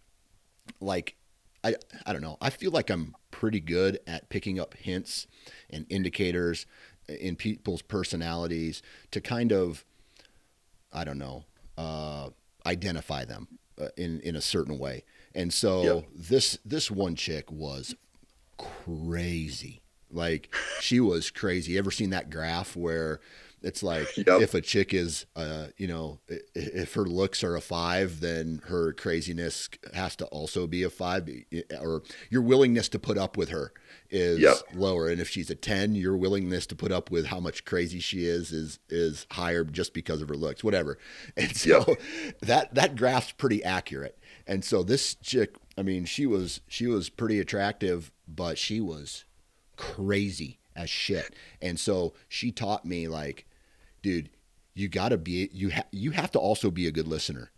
like 0.81 1.17
I 1.65 1.77
I 2.07 2.13
don't 2.13 2.23
know. 2.23 2.39
I 2.41 2.51
feel 2.51 2.71
like 2.71 2.91
I'm 2.91 3.15
pretty 3.31 3.61
good 3.61 3.99
at 4.07 4.29
picking 4.29 4.59
up 4.59 4.75
hints 4.75 5.27
and 5.71 5.87
indicators 5.89 6.67
in 7.21 7.37
people's 7.37 7.83
personalities 7.83 8.83
to 9.11 9.21
kind 9.21 9.53
of 9.53 9.85
I 10.93 11.05
don't 11.05 11.19
know 11.19 11.45
uh, 11.79 12.31
identify 12.67 13.25
them 13.25 13.49
uh, 13.81 13.89
in 13.97 14.21
in 14.21 14.37
a 14.37 14.41
certain 14.41 14.79
way. 14.79 15.05
And 15.35 15.53
so 15.53 15.83
yep. 15.83 16.09
this 16.15 16.59
this 16.65 16.91
one 16.91 17.17
chick 17.17 17.51
was 17.51 17.95
crazy. 18.59 19.81
Like 20.11 20.55
she 20.81 21.01
was 21.01 21.31
crazy. 21.31 21.73
You 21.73 21.79
Ever 21.79 21.91
seen 21.91 22.11
that 22.11 22.31
graph 22.31 22.77
where 22.77 23.21
it's 23.63 23.83
like 23.83 24.09
yep. 24.17 24.43
if 24.43 24.55
a 24.55 24.61
chick 24.61 24.93
is, 24.93 25.27
uh, 25.37 25.69
you 25.77 25.87
know, 25.87 26.19
if 26.55 26.95
her 26.95 27.05
looks 27.05 27.43
are 27.43 27.57
a 27.57 27.61
five, 27.61 28.21
then 28.21 28.61
her 28.67 28.93
craziness 28.93 29.69
has 29.95 30.17
to 30.17 30.27
also 30.27 30.67
be 30.67 30.83
a 30.83 30.91
five, 30.91 31.29
or 31.81 32.03
your 32.29 32.43
willingness 32.43 32.89
to 32.91 32.99
put 32.99 33.17
up 33.17 33.37
with 33.37 33.49
her 33.49 33.73
is 34.13 34.39
yep. 34.39 34.57
lower. 34.75 35.09
And 35.09 35.21
if 35.21 35.29
she's 35.29 35.51
a 35.51 35.55
ten, 35.55 35.95
your 35.95 36.17
willingness 36.17 36.67
to 36.67 36.77
put 36.77 36.93
up 36.93 37.11
with 37.11 37.27
how 37.27 37.41
much 37.41 37.65
crazy 37.65 37.99
she 37.99 38.27
is 38.27 38.53
is 38.53 38.79
is 38.89 39.27
higher 39.33 39.65
just 39.65 39.95
because 39.95 40.23
of 40.23 40.29
her 40.29 40.37
looks, 40.37 40.63
whatever. 40.63 40.99
And 41.37 41.57
so 41.57 41.85
yep. 41.89 42.01
that 42.43 42.75
that 42.75 42.95
graph's 42.95 43.33
pretty 43.33 43.65
accurate. 43.65 44.19
And 44.47 44.65
so 44.65 44.83
this 44.83 45.15
chick, 45.15 45.57
I 45.79 45.83
mean, 45.83 46.05
she 46.05 46.27
was 46.27 46.61
she 46.69 46.87
was 46.87 47.09
pretty 47.09 47.41
attractive, 47.41 48.13
but 48.29 48.59
she 48.59 48.81
was 48.81 49.25
crazy 49.77 50.59
as 50.77 50.91
shit. 50.91 51.35
And 51.61 51.81
so 51.81 52.13
she 52.29 52.53
taught 52.53 52.85
me 52.85 53.09
like 53.09 53.47
dude, 54.03 54.29
you 54.75 54.89
got 54.89 55.09
to 55.09 55.19
be 55.19 55.49
you 55.53 55.71
ha- 55.71 55.89
you 55.91 56.11
have 56.11 56.31
to 56.33 56.39
also 56.39 56.71
be 56.71 56.87
a 56.87 56.93
good 56.93 57.09
listener 57.09 57.51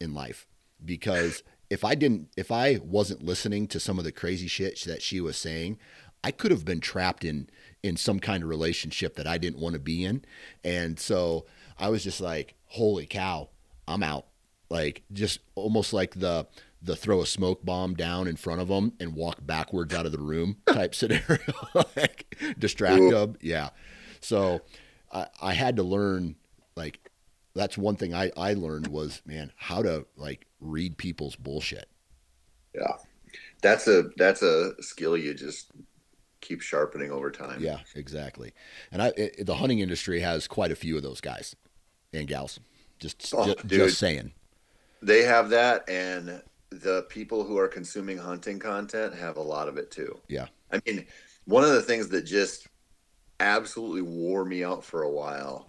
in 0.00 0.14
life 0.14 0.46
because 0.84 1.42
if 1.70 1.84
I 1.84 1.94
didn't 1.94 2.28
if 2.36 2.50
I 2.50 2.78
wasn't 2.82 3.22
listening 3.22 3.66
to 3.68 3.80
some 3.80 3.98
of 3.98 4.04
the 4.04 4.12
crazy 4.12 4.46
shit 4.46 4.80
that 4.86 5.02
she 5.02 5.20
was 5.20 5.36
saying, 5.36 5.78
I 6.24 6.30
could 6.30 6.50
have 6.50 6.64
been 6.64 6.80
trapped 6.80 7.24
in 7.24 7.48
in 7.82 7.96
some 7.96 8.18
kind 8.20 8.42
of 8.42 8.48
relationship 8.48 9.16
that 9.16 9.26
I 9.26 9.38
didn't 9.38 9.60
want 9.60 9.74
to 9.74 9.78
be 9.78 10.04
in. 10.04 10.24
And 10.64 10.98
so 10.98 11.46
I 11.78 11.88
was 11.88 12.02
just 12.02 12.20
like, 12.20 12.54
"Holy 12.66 13.06
cow, 13.06 13.50
I'm 13.86 14.02
out." 14.02 14.26
Like 14.70 15.02
just 15.12 15.40
almost 15.54 15.92
like 15.92 16.14
the 16.14 16.46
the 16.80 16.96
throw 16.96 17.20
a 17.20 17.26
smoke 17.26 17.64
bomb 17.64 17.94
down 17.94 18.28
in 18.28 18.36
front 18.36 18.60
of 18.60 18.68
them 18.68 18.92
and 19.00 19.14
walk 19.14 19.38
backwards 19.44 19.94
out 19.94 20.06
of 20.06 20.12
the 20.12 20.18
room 20.18 20.56
type 20.66 20.94
scenario, 20.94 21.38
like 21.96 22.36
distract 22.58 23.10
them. 23.10 23.36
Yeah. 23.40 23.70
So 24.20 24.62
I, 25.12 25.26
I 25.40 25.52
had 25.54 25.76
to 25.76 25.82
learn 25.82 26.36
like 26.76 27.10
that's 27.54 27.76
one 27.76 27.96
thing 27.96 28.14
I, 28.14 28.30
I 28.36 28.54
learned 28.54 28.86
was 28.88 29.22
man 29.26 29.52
how 29.56 29.82
to 29.82 30.06
like 30.16 30.46
read 30.60 30.96
people's 30.96 31.36
bullshit. 31.36 31.88
Yeah. 32.74 32.96
That's 33.62 33.88
a 33.88 34.10
that's 34.16 34.42
a 34.42 34.80
skill 34.82 35.16
you 35.16 35.34
just 35.34 35.70
keep 36.40 36.60
sharpening 36.60 37.10
over 37.10 37.30
time. 37.30 37.60
Yeah 37.60 37.80
exactly. 37.94 38.52
And 38.92 39.02
i 39.02 39.08
it, 39.16 39.46
the 39.46 39.56
hunting 39.56 39.80
industry 39.80 40.20
has 40.20 40.46
quite 40.46 40.70
a 40.70 40.76
few 40.76 40.96
of 40.96 41.02
those 41.02 41.20
guys 41.20 41.56
and 42.12 42.26
gals. 42.26 42.60
Just 42.98 43.32
oh, 43.36 43.46
just, 43.46 43.66
dude, 43.66 43.80
just 43.80 43.98
saying. 43.98 44.32
They 45.02 45.22
have 45.22 45.50
that 45.50 45.88
and 45.88 46.42
the 46.70 47.06
people 47.08 47.44
who 47.44 47.58
are 47.58 47.68
consuming 47.68 48.18
hunting 48.18 48.58
content 48.58 49.14
have 49.14 49.36
a 49.36 49.42
lot 49.42 49.68
of 49.68 49.76
it 49.76 49.90
too. 49.90 50.20
Yeah. 50.28 50.46
I 50.70 50.80
mean 50.86 51.06
one 51.44 51.64
of 51.64 51.70
the 51.70 51.82
things 51.82 52.08
that 52.08 52.22
just 52.22 52.68
absolutely 53.40 54.02
wore 54.02 54.44
me 54.44 54.64
out 54.64 54.84
for 54.84 55.02
a 55.02 55.10
while 55.10 55.68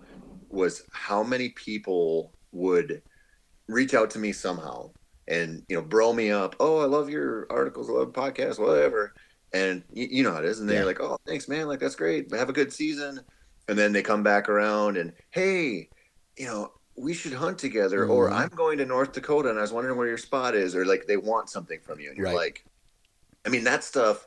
was 0.49 0.83
how 0.91 1.23
many 1.23 1.49
people 1.49 2.33
would 2.51 3.01
reach 3.69 3.93
out 3.93 4.09
to 4.09 4.19
me 4.19 4.31
somehow 4.31 4.89
and 5.27 5.63
you 5.69 5.75
know 5.75 5.81
bro 5.81 6.11
me 6.11 6.31
up 6.31 6.55
oh 6.59 6.79
i 6.79 6.85
love 6.85 7.09
your 7.09 7.47
articles 7.49 7.89
i 7.89 7.93
love 7.93 8.11
podcasts 8.11 8.59
whatever 8.59 9.13
and 9.53 9.83
you, 9.91 10.07
you 10.09 10.23
know 10.23 10.31
how 10.31 10.39
it 10.39 10.45
is 10.45 10.59
and 10.59 10.67
they're 10.67 10.79
yeah. 10.79 10.85
like 10.85 10.99
oh 10.99 11.17
thanks 11.25 11.47
man 11.47 11.67
like 11.67 11.79
that's 11.79 11.95
great 11.95 12.31
have 12.33 12.49
a 12.49 12.53
good 12.53 12.73
season 12.73 13.19
and 13.67 13.77
then 13.77 13.93
they 13.93 14.01
come 14.01 14.23
back 14.23 14.49
around 14.49 14.97
and 14.97 15.13
hey 15.29 15.87
you 16.37 16.45
know 16.45 16.71
we 16.97 17.13
should 17.13 17.33
hunt 17.33 17.57
together 17.57 18.01
mm-hmm. 18.01 18.11
or 18.11 18.31
i'm 18.31 18.49
going 18.49 18.77
to 18.77 18.85
north 18.85 19.11
dakota 19.11 19.49
and 19.49 19.59
i 19.59 19.61
was 19.61 19.71
wondering 19.71 19.97
where 19.97 20.07
your 20.07 20.17
spot 20.17 20.55
is 20.55 20.75
or 20.75 20.85
like 20.85 21.05
they 21.05 21.17
want 21.17 21.49
something 21.49 21.79
from 21.81 21.99
you 21.99 22.09
and 22.09 22.17
you're 22.17 22.27
right. 22.27 22.35
like 22.35 22.65
i 23.45 23.49
mean 23.49 23.63
that 23.63 23.83
stuff 23.83 24.25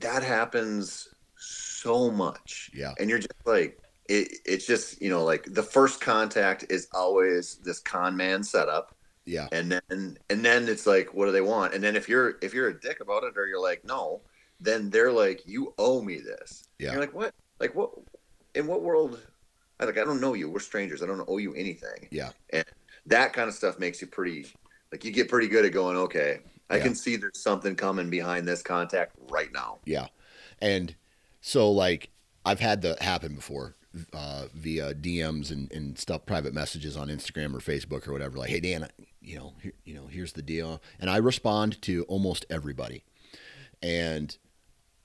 that 0.00 0.22
happens 0.22 1.08
so 1.36 2.10
much. 2.10 2.70
Yeah. 2.74 2.92
And 2.98 3.08
you're 3.08 3.18
just 3.18 3.32
like, 3.44 3.78
it, 4.10 4.38
it's 4.44 4.66
just, 4.66 5.00
you 5.00 5.08
know, 5.08 5.22
like 5.22 5.44
the 5.44 5.62
first 5.62 6.00
contact 6.00 6.66
is 6.68 6.88
always 6.92 7.58
this 7.62 7.78
con 7.78 8.16
man 8.16 8.42
setup. 8.42 8.96
Yeah. 9.24 9.46
And 9.52 9.70
then, 9.70 10.18
and 10.28 10.44
then 10.44 10.68
it's 10.68 10.84
like, 10.84 11.14
what 11.14 11.26
do 11.26 11.32
they 11.32 11.40
want? 11.40 11.74
And 11.74 11.84
then 11.84 11.94
if 11.94 12.08
you're, 12.08 12.34
if 12.42 12.52
you're 12.52 12.68
a 12.68 12.80
dick 12.80 12.98
about 13.00 13.22
it 13.22 13.34
or 13.36 13.46
you're 13.46 13.62
like, 13.62 13.84
no, 13.84 14.22
then 14.58 14.90
they're 14.90 15.12
like, 15.12 15.42
you 15.46 15.72
owe 15.78 16.02
me 16.02 16.18
this. 16.18 16.64
Yeah. 16.80 16.90
you're 16.92 17.00
like, 17.00 17.14
what? 17.14 17.32
Like 17.60 17.76
what, 17.76 17.92
in 18.56 18.66
what 18.66 18.82
world? 18.82 19.20
I 19.78 19.84
like, 19.84 19.96
I 19.96 20.04
don't 20.04 20.20
know 20.20 20.34
you. 20.34 20.50
We're 20.50 20.58
strangers. 20.58 21.04
I 21.04 21.06
don't 21.06 21.24
owe 21.28 21.38
you 21.38 21.54
anything. 21.54 22.08
Yeah. 22.10 22.30
And 22.52 22.64
that 23.06 23.32
kind 23.32 23.48
of 23.48 23.54
stuff 23.54 23.78
makes 23.78 24.00
you 24.00 24.08
pretty, 24.08 24.46
like 24.90 25.04
you 25.04 25.12
get 25.12 25.28
pretty 25.28 25.46
good 25.46 25.64
at 25.64 25.72
going, 25.72 25.96
okay, 25.96 26.40
I 26.68 26.78
yeah. 26.78 26.82
can 26.82 26.94
see 26.96 27.14
there's 27.14 27.40
something 27.40 27.76
coming 27.76 28.10
behind 28.10 28.48
this 28.48 28.60
contact 28.60 29.14
right 29.30 29.52
now. 29.52 29.78
Yeah. 29.84 30.08
And 30.60 30.96
so 31.42 31.70
like 31.70 32.10
I've 32.44 32.60
had 32.60 32.82
that 32.82 33.00
happen 33.02 33.36
before 33.36 33.76
uh, 34.12 34.46
via 34.54 34.94
DMs 34.94 35.50
and, 35.50 35.70
and 35.72 35.98
stuff, 35.98 36.26
private 36.26 36.54
messages 36.54 36.96
on 36.96 37.08
Instagram 37.08 37.54
or 37.54 37.58
Facebook 37.58 38.06
or 38.06 38.12
whatever. 38.12 38.38
Like, 38.38 38.50
hey 38.50 38.60
Dan, 38.60 38.88
you 39.20 39.38
know, 39.38 39.54
here, 39.60 39.72
you 39.84 39.94
know, 39.94 40.06
here's 40.06 40.32
the 40.32 40.42
deal, 40.42 40.80
and 40.98 41.10
I 41.10 41.16
respond 41.16 41.80
to 41.82 42.04
almost 42.04 42.46
everybody, 42.50 43.02
and 43.82 44.36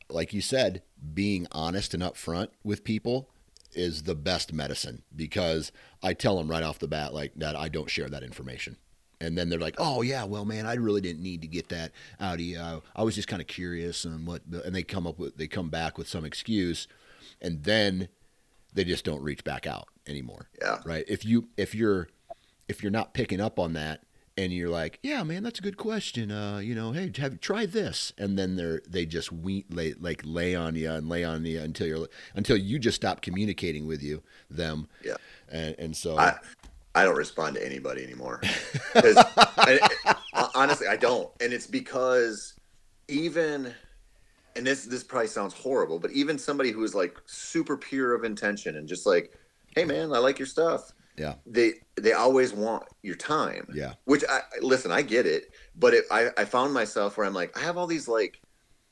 like 0.09 0.33
you 0.33 0.41
said, 0.41 0.83
being 1.13 1.47
honest 1.51 1.93
and 1.93 2.03
upfront 2.03 2.49
with 2.63 2.83
people 2.83 3.29
is 3.73 4.03
the 4.03 4.15
best 4.15 4.53
medicine 4.53 5.03
because 5.15 5.71
I 6.01 6.13
tell 6.13 6.37
them 6.37 6.49
right 6.49 6.63
off 6.63 6.79
the 6.79 6.87
bat 6.87 7.13
like 7.13 7.33
that 7.35 7.55
I 7.55 7.69
don't 7.69 7.89
share 7.89 8.09
that 8.09 8.23
information. 8.23 8.77
And 9.21 9.37
then 9.37 9.49
they're 9.49 9.59
like, 9.59 9.75
"Oh 9.77 10.01
yeah, 10.01 10.25
well 10.25 10.45
man, 10.45 10.65
I 10.65 10.75
really 10.75 11.01
didn't 11.01 11.23
need 11.23 11.41
to 11.41 11.47
get 11.47 11.69
that 11.69 11.91
out 12.19 12.35
of 12.35 12.41
you. 12.41 12.59
I 12.95 13.03
was 13.03 13.15
just 13.15 13.27
kind 13.27 13.41
of 13.41 13.47
curious 13.47 14.03
and 14.03 14.27
what." 14.27 14.43
And 14.45 14.75
they 14.75 14.83
come 14.83 15.07
up 15.07 15.17
with 15.17 15.37
they 15.37 15.47
come 15.47 15.69
back 15.69 15.97
with 15.97 16.07
some 16.07 16.25
excuse, 16.25 16.87
and 17.41 17.63
then 17.63 18.09
they 18.75 18.83
just 18.83 19.03
don't 19.03 19.23
reach 19.23 19.43
back 19.43 19.65
out 19.65 19.87
anymore. 20.05 20.49
Yeah. 20.61 20.79
Right. 20.85 21.05
If 21.07 21.25
you 21.25 21.47
if 21.57 21.73
you're 21.73 22.07
if 22.67 22.83
you're 22.83 22.91
not 22.91 23.13
picking 23.13 23.41
up 23.41 23.59
on 23.59 23.73
that 23.73 24.03
and 24.37 24.51
you're 24.51 24.69
like, 24.69 24.99
yeah, 25.01 25.23
man, 25.23 25.43
that's 25.43 25.59
a 25.59 25.61
good 25.61 25.77
question. 25.77 26.29
Uh, 26.29 26.59
you 26.59 26.75
know, 26.75 26.91
hey, 26.91 27.11
have 27.17 27.39
try 27.39 27.65
this, 27.65 28.11
and 28.17 28.37
then 28.37 28.57
they're 28.57 28.81
they 28.87 29.05
just 29.05 29.31
we 29.31 29.65
lay, 29.69 29.93
like 29.93 30.21
lay 30.23 30.53
on 30.53 30.75
you 30.75 30.91
and 30.91 31.09
lay 31.09 31.23
on 31.23 31.45
you 31.45 31.61
until 31.61 31.87
you're 31.87 32.07
until 32.35 32.57
you 32.57 32.77
just 32.77 32.97
stop 32.97 33.21
communicating 33.21 33.87
with 33.87 34.03
you 34.03 34.21
them. 34.49 34.87
Yeah. 35.03 35.15
And, 35.49 35.75
and 35.79 35.97
so 35.97 36.17
I, 36.17 36.35
I 36.95 37.03
don't 37.03 37.15
respond 37.15 37.55
to 37.55 37.65
anybody 37.65 38.03
anymore. 38.03 38.41
and- 38.95 39.79
honestly, 40.53 40.87
I 40.87 40.97
don't, 40.97 41.29
and 41.41 41.53
it's 41.53 41.67
because 41.67 42.53
even, 43.07 43.73
and 44.55 44.65
this 44.65 44.85
this 44.85 45.03
probably 45.03 45.27
sounds 45.27 45.53
horrible, 45.53 45.99
but 45.99 46.11
even 46.11 46.37
somebody 46.37 46.71
who 46.71 46.83
is 46.83 46.95
like 46.95 47.17
super 47.25 47.77
pure 47.77 48.13
of 48.13 48.23
intention 48.23 48.75
and 48.77 48.87
just 48.87 49.05
like, 49.05 49.33
hey 49.75 49.85
man, 49.85 50.13
I 50.13 50.19
like 50.19 50.39
your 50.39 50.47
stuff. 50.47 50.91
yeah, 51.17 51.35
They 51.45 51.73
they 51.95 52.13
always 52.13 52.53
want 52.53 52.83
your 53.03 53.15
time. 53.15 53.67
yeah, 53.73 53.93
Which 54.05 54.23
I 54.29 54.41
listen, 54.61 54.91
I 54.91 55.01
get 55.01 55.25
it, 55.25 55.45
but 55.75 55.93
it, 55.93 56.05
I 56.11 56.29
I 56.37 56.45
found 56.45 56.73
myself 56.73 57.17
where 57.17 57.25
I'm 57.27 57.33
like, 57.33 57.57
I 57.57 57.61
have 57.61 57.77
all 57.77 57.87
these 57.87 58.07
like 58.07 58.41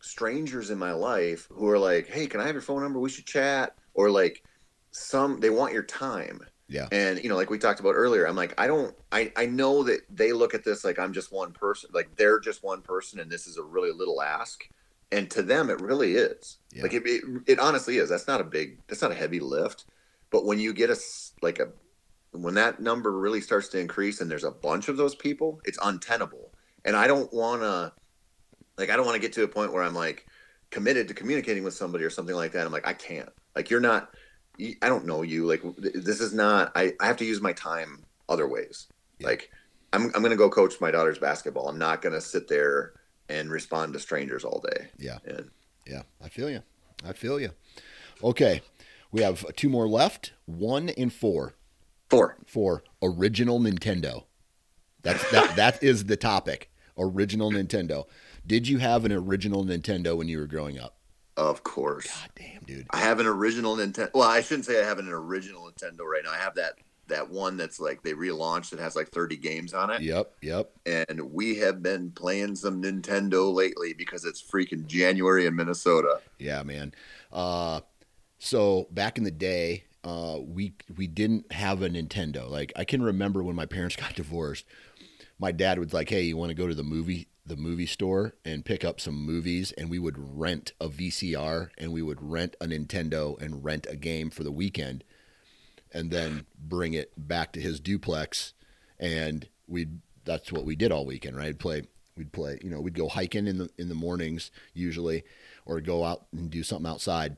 strangers 0.01 0.69
in 0.69 0.77
my 0.77 0.91
life 0.91 1.47
who 1.51 1.69
are 1.69 1.79
like, 1.79 2.07
hey, 2.07 2.27
can 2.27 2.41
I 2.41 2.45
have 2.45 2.55
your 2.55 2.61
phone 2.61 2.81
number? 2.81 2.99
We 2.99 3.09
should 3.09 3.25
chat, 3.25 3.75
or 3.93 4.09
like 4.11 4.43
some 4.91 5.39
they 5.39 5.49
want 5.49 5.73
your 5.73 5.83
time. 5.83 6.41
yeah, 6.67 6.89
And 6.91 7.21
you 7.23 7.29
know, 7.29 7.35
like 7.35 7.49
we 7.49 7.57
talked 7.57 7.79
about 7.79 7.93
earlier, 7.95 8.25
I'm 8.27 8.35
like, 8.35 8.53
I 8.59 8.67
don't, 8.67 8.95
I, 9.11 9.31
I 9.35 9.45
know 9.47 9.83
that 9.83 10.01
they 10.09 10.31
look 10.33 10.53
at 10.53 10.63
this 10.63 10.83
like 10.83 10.99
I'm 10.99 11.13
just 11.13 11.31
one 11.31 11.51
person, 11.53 11.89
like 11.93 12.15
they're 12.15 12.39
just 12.39 12.63
one 12.63 12.81
person, 12.81 13.19
and 13.19 13.31
this 13.31 13.47
is 13.47 13.57
a 13.57 13.63
really 13.63 13.91
little 13.91 14.21
ask. 14.21 14.63
And 15.13 15.29
to 15.31 15.43
them, 15.43 15.69
it 15.69 15.79
really 15.79 16.15
is. 16.15 16.57
Yeah. 16.73 16.83
Like 16.83 16.93
it, 16.93 17.03
it, 17.05 17.23
it 17.45 17.59
honestly 17.59 17.97
is. 17.97 18.09
That's 18.09 18.27
not 18.27 18.41
a 18.41 18.43
big, 18.43 18.79
that's 18.87 19.01
not 19.01 19.11
a 19.11 19.15
heavy 19.15 19.39
lift. 19.39 19.85
But 20.31 20.45
when 20.45 20.59
you 20.59 20.73
get 20.73 20.89
a 20.89 20.97
like 21.43 21.59
a, 21.59 21.69
when 22.31 22.55
that 22.55 22.79
number 22.79 23.11
really 23.11 23.39
starts 23.39 23.67
to 23.69 23.79
increase, 23.79 24.19
and 24.19 24.31
there's 24.31 24.43
a 24.43 24.51
bunch 24.51 24.89
of 24.89 24.97
those 24.97 25.13
people, 25.13 25.61
it's 25.65 25.77
untenable. 25.83 26.51
And 26.83 26.95
I 26.95 27.05
don't 27.05 27.31
want 27.31 27.61
to, 27.61 27.93
like, 28.75 28.89
I 28.89 28.95
don't 28.95 29.05
want 29.05 29.15
to 29.15 29.21
get 29.21 29.33
to 29.33 29.43
a 29.43 29.47
point 29.47 29.71
where 29.71 29.83
I'm 29.83 29.93
like 29.93 30.25
committed 30.71 31.07
to 31.09 31.13
communicating 31.13 31.63
with 31.63 31.75
somebody 31.75 32.03
or 32.03 32.09
something 32.09 32.35
like 32.35 32.51
that. 32.53 32.65
I'm 32.65 32.71
like, 32.73 32.87
I 32.87 32.93
can't. 32.93 33.29
Like, 33.55 33.69
you're 33.69 33.79
not. 33.79 34.09
I 34.59 34.89
don't 34.89 35.05
know 35.05 35.21
you. 35.21 35.45
Like 35.45 35.61
this 35.77 36.19
is 36.19 36.33
not. 36.33 36.71
I, 36.75 36.93
I 36.99 37.07
have 37.07 37.17
to 37.17 37.25
use 37.25 37.41
my 37.41 37.53
time 37.53 38.03
other 38.29 38.47
ways. 38.47 38.87
Yeah. 39.19 39.27
Like 39.27 39.51
I'm 39.93 40.11
I'm 40.15 40.21
gonna 40.21 40.35
go 40.35 40.49
coach 40.49 40.79
my 40.81 40.91
daughter's 40.91 41.19
basketball. 41.19 41.69
I'm 41.69 41.79
not 41.79 42.01
gonna 42.01 42.21
sit 42.21 42.47
there 42.47 42.93
and 43.33 43.51
respond 43.51 43.93
to 43.93 43.99
strangers 43.99 44.43
all 44.43 44.63
day. 44.71 44.87
yeah, 44.97 45.17
And 45.25 45.49
yeah. 45.87 46.03
I 46.23 46.29
feel 46.29 46.49
you. 46.49 46.61
I 47.05 47.13
feel 47.13 47.39
you. 47.39 47.49
Okay, 48.23 48.61
we 49.11 49.21
have 49.21 49.45
two 49.55 49.69
more 49.69 49.87
left. 49.87 50.33
One 50.45 50.89
and 50.89 51.11
four. 51.11 51.55
four. 52.09 52.37
for 52.45 52.83
original 53.01 53.59
Nintendo. 53.59 54.25
That's 55.01 55.29
that 55.31 55.55
that 55.55 55.83
is 55.83 56.05
the 56.05 56.15
topic. 56.17 56.69
Original 56.97 57.51
Nintendo. 57.51 58.05
Did 58.45 58.67
you 58.67 58.77
have 58.77 59.03
an 59.05 59.11
original 59.11 59.65
Nintendo 59.65 60.15
when 60.15 60.27
you 60.27 60.37
were 60.39 60.47
growing 60.47 60.77
up? 60.79 60.97
Of 61.35 61.63
course. 61.63 62.07
God 62.07 62.29
damn, 62.37 62.61
dude. 62.63 62.85
I 62.91 62.99
have 62.99 63.19
an 63.19 63.25
original 63.25 63.75
Nintendo. 63.75 64.11
Well, 64.13 64.29
I 64.29 64.41
shouldn't 64.41 64.65
say 64.65 64.79
I 64.81 64.85
have 64.85 64.99
an 64.99 65.09
original 65.09 65.69
Nintendo 65.71 66.01
right 66.01 66.21
now. 66.23 66.31
I 66.31 66.37
have 66.37 66.55
that 66.55 66.73
that 67.07 67.29
one 67.29 67.57
that's 67.57 67.79
like 67.79 68.01
they 68.01 68.13
relaunched 68.13 68.69
that 68.71 68.79
has 68.79 68.95
like 68.95 69.09
30 69.09 69.37
games 69.37 69.73
on 69.73 69.89
it. 69.89 70.01
Yep, 70.01 70.33
yep. 70.41 70.71
And 70.85 71.33
we 71.33 71.57
have 71.59 71.83
been 71.83 72.11
playing 72.11 72.55
some 72.55 72.81
Nintendo 72.81 73.53
lately 73.53 73.93
because 73.93 74.25
it's 74.25 74.41
freaking 74.41 74.87
January 74.87 75.45
in 75.45 75.55
Minnesota. 75.55 76.19
Yeah, 76.39 76.63
man. 76.63 76.93
Uh 77.31 77.81
so 78.39 78.87
back 78.91 79.17
in 79.17 79.23
the 79.23 79.31
day, 79.31 79.83
uh 80.03 80.37
we 80.41 80.73
we 80.95 81.07
didn't 81.07 81.51
have 81.51 81.81
a 81.81 81.89
Nintendo. 81.89 82.49
Like 82.49 82.71
I 82.75 82.85
can 82.85 83.01
remember 83.01 83.43
when 83.43 83.55
my 83.55 83.65
parents 83.65 83.95
got 83.97 84.15
divorced, 84.15 84.65
my 85.39 85.51
dad 85.51 85.79
was 85.79 85.93
like, 85.93 86.09
"Hey, 86.09 86.23
you 86.23 86.37
want 86.37 86.49
to 86.49 86.55
go 86.55 86.67
to 86.67 86.75
the 86.75 86.83
movie 86.83 87.27
the 87.45 87.57
movie 87.57 87.85
store 87.85 88.35
and 88.45 88.63
pick 88.63 88.85
up 88.85 89.01
some 89.01 89.15
movies?" 89.15 89.73
And 89.73 89.89
we 89.89 89.99
would 89.99 90.15
rent 90.17 90.71
a 90.79 90.87
VCR 90.87 91.69
and 91.77 91.91
we 91.91 92.01
would 92.01 92.21
rent 92.21 92.55
a 92.61 92.65
Nintendo 92.65 93.39
and 93.41 93.63
rent 93.63 93.85
a 93.89 93.97
game 93.97 94.29
for 94.29 94.43
the 94.43 94.51
weekend, 94.51 95.03
and 95.93 96.11
then 96.11 96.45
bring 96.57 96.93
it 96.93 97.11
back 97.17 97.51
to 97.53 97.61
his 97.61 97.79
duplex, 97.79 98.53
and 98.99 99.47
we'd 99.67 99.99
that's 100.25 100.51
what 100.51 100.65
we 100.65 100.75
did 100.75 100.91
all 100.91 101.05
weekend, 101.05 101.37
right? 101.37 101.57
Play 101.57 101.83
we'd 102.15 102.31
play, 102.31 102.59
you 102.63 102.69
know, 102.69 102.79
we'd 102.79 102.93
go 102.93 103.07
hiking 103.07 103.47
in 103.47 103.57
the 103.57 103.69
in 103.77 103.89
the 103.89 103.95
mornings 103.95 104.51
usually, 104.73 105.23
or 105.65 105.81
go 105.81 106.03
out 106.03 106.25
and 106.31 106.49
do 106.49 106.63
something 106.63 106.89
outside, 106.89 107.37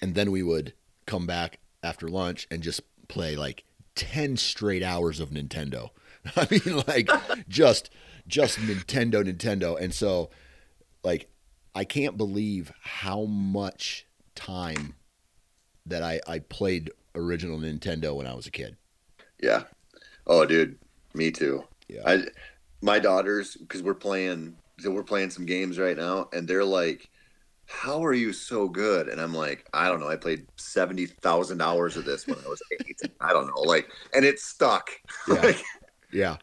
and 0.00 0.14
then 0.14 0.30
we 0.30 0.42
would 0.42 0.74
come 1.06 1.26
back 1.26 1.58
after 1.82 2.08
lunch 2.08 2.46
and 2.50 2.62
just 2.62 2.82
play 3.08 3.36
like 3.36 3.64
10 3.94 4.36
straight 4.36 4.82
hours 4.82 5.20
of 5.20 5.30
Nintendo. 5.30 5.90
I 6.36 6.46
mean 6.50 6.82
like 6.86 7.10
just 7.48 7.90
just 8.26 8.58
Nintendo 8.58 9.24
Nintendo 9.24 9.78
and 9.80 9.92
so 9.92 10.30
like 11.02 11.28
I 11.74 11.84
can't 11.84 12.16
believe 12.16 12.72
how 12.82 13.24
much 13.24 14.06
time 14.34 14.94
that 15.86 16.02
I 16.02 16.20
I 16.26 16.40
played 16.40 16.90
original 17.14 17.58
Nintendo 17.58 18.14
when 18.14 18.26
I 18.26 18.34
was 18.34 18.46
a 18.46 18.50
kid. 18.50 18.76
Yeah. 19.42 19.64
Oh, 20.26 20.44
dude, 20.44 20.78
me 21.14 21.30
too. 21.30 21.64
Yeah. 21.88 22.02
I, 22.06 22.22
my 22.82 22.98
daughters, 22.98 23.56
because 23.56 23.82
we're 23.82 23.94
playing, 23.94 24.56
so 24.78 24.90
we're 24.90 25.02
playing 25.02 25.30
some 25.30 25.46
games 25.46 25.78
right 25.78 25.96
now, 25.96 26.28
and 26.32 26.46
they're 26.46 26.64
like, 26.64 27.10
"How 27.66 28.04
are 28.04 28.12
you 28.14 28.32
so 28.32 28.68
good?" 28.68 29.08
And 29.08 29.20
I'm 29.20 29.34
like, 29.34 29.66
"I 29.72 29.88
don't 29.88 30.00
know. 30.00 30.08
I 30.08 30.16
played 30.16 30.46
seventy 30.56 31.06
thousand 31.06 31.60
hours 31.60 31.96
of 31.96 32.04
this 32.04 32.26
when 32.26 32.38
I 32.44 32.48
was 32.48 32.62
eight. 32.72 33.00
I 33.20 33.32
don't 33.32 33.46
know, 33.48 33.60
like, 33.62 33.90
and 34.14 34.24
it's 34.24 34.44
stuck. 34.44 34.90
Yeah. 35.28 35.34
Like, 35.42 35.62
Yeah. 36.12 36.36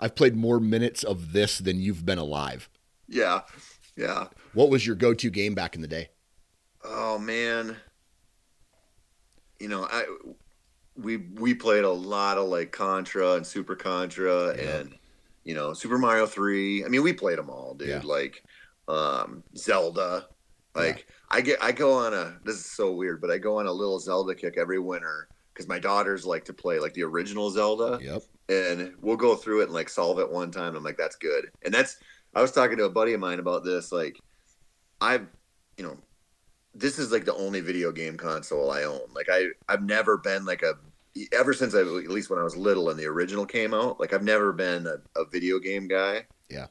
I've 0.00 0.16
played 0.16 0.34
more 0.36 0.58
minutes 0.58 1.04
of 1.04 1.32
this 1.32 1.58
than 1.58 1.80
you've 1.80 2.04
been 2.04 2.18
alive. 2.18 2.68
yeah, 3.08 3.42
yeah. 3.96 4.26
What 4.52 4.70
was 4.70 4.84
your 4.86 4.96
go-to 4.96 5.30
game 5.30 5.54
back 5.54 5.76
in 5.76 5.82
the 5.82 5.88
day? 5.88 6.10
Oh 6.84 7.18
man, 7.18 7.76
you 9.64 9.70
know, 9.70 9.88
I 9.90 10.04
we 10.94 11.16
we 11.16 11.54
played 11.54 11.84
a 11.84 11.90
lot 11.90 12.36
of 12.36 12.48
like 12.48 12.70
Contra 12.70 13.32
and 13.32 13.46
Super 13.46 13.74
Contra 13.74 14.54
Yeah. 14.54 14.76
and 14.76 14.94
you 15.42 15.54
know 15.54 15.72
Super 15.72 15.96
Mario 15.96 16.26
Three. 16.26 16.84
I 16.84 16.88
mean, 16.88 17.02
we 17.02 17.14
played 17.14 17.38
them 17.38 17.48
all, 17.48 17.72
dude. 17.72 17.88
Yeah. 17.88 18.02
Like 18.04 18.44
um, 18.88 19.42
Zelda. 19.56 20.26
Like 20.74 21.06
I 21.30 21.40
get, 21.40 21.62
I 21.62 21.72
go 21.72 21.94
on 21.94 22.12
a. 22.12 22.36
This 22.44 22.56
is 22.56 22.66
so 22.66 22.92
weird, 22.92 23.22
but 23.22 23.30
I 23.30 23.38
go 23.38 23.58
on 23.58 23.66
a 23.66 23.72
little 23.72 23.98
Zelda 23.98 24.34
kick 24.34 24.58
every 24.58 24.78
winter 24.78 25.28
because 25.54 25.66
my 25.66 25.78
daughters 25.78 26.26
like 26.26 26.44
to 26.44 26.52
play 26.52 26.78
like 26.78 26.92
the 26.92 27.04
original 27.04 27.48
Zelda 27.50 27.98
Yep. 28.02 28.22
and 28.50 28.92
we'll 29.00 29.16
go 29.16 29.34
through 29.34 29.60
it 29.62 29.64
and 29.64 29.72
like 29.72 29.88
solve 29.88 30.18
it 30.18 30.30
one 30.30 30.50
time. 30.50 30.76
I'm 30.76 30.84
like, 30.84 30.98
that's 30.98 31.16
good. 31.16 31.46
And 31.64 31.72
that's 31.72 31.96
I 32.34 32.42
was 32.42 32.52
talking 32.52 32.76
to 32.76 32.84
a 32.84 32.90
buddy 32.90 33.14
of 33.14 33.20
mine 33.20 33.38
about 33.38 33.64
this. 33.64 33.92
Like, 33.92 34.18
I've 35.00 35.26
you 35.78 35.84
know, 35.84 35.96
this 36.74 36.98
is 36.98 37.12
like 37.12 37.24
the 37.24 37.34
only 37.34 37.60
video 37.60 37.92
game 37.92 38.16
console 38.16 38.70
I 38.70 38.82
own. 38.84 39.00
Like 39.14 39.28
I 39.30 39.48
I've 39.68 39.82
never 39.82 40.18
been 40.18 40.44
like 40.44 40.62
a 40.62 40.74
ever 41.32 41.52
since 41.52 41.74
I 41.74 41.80
at 41.80 41.86
least 41.86 42.30
when 42.30 42.38
I 42.38 42.42
was 42.42 42.56
little 42.56 42.90
and 42.90 42.98
the 42.98 43.06
original 43.06 43.46
came 43.46 43.72
out. 43.72 44.00
Like 44.00 44.12
I've 44.12 44.24
never 44.24 44.52
been 44.52 44.86
a, 44.86 44.96
a 45.20 45.24
video 45.24 45.58
game 45.58 45.86
guy. 45.86 46.26
Yeah. 46.48 46.66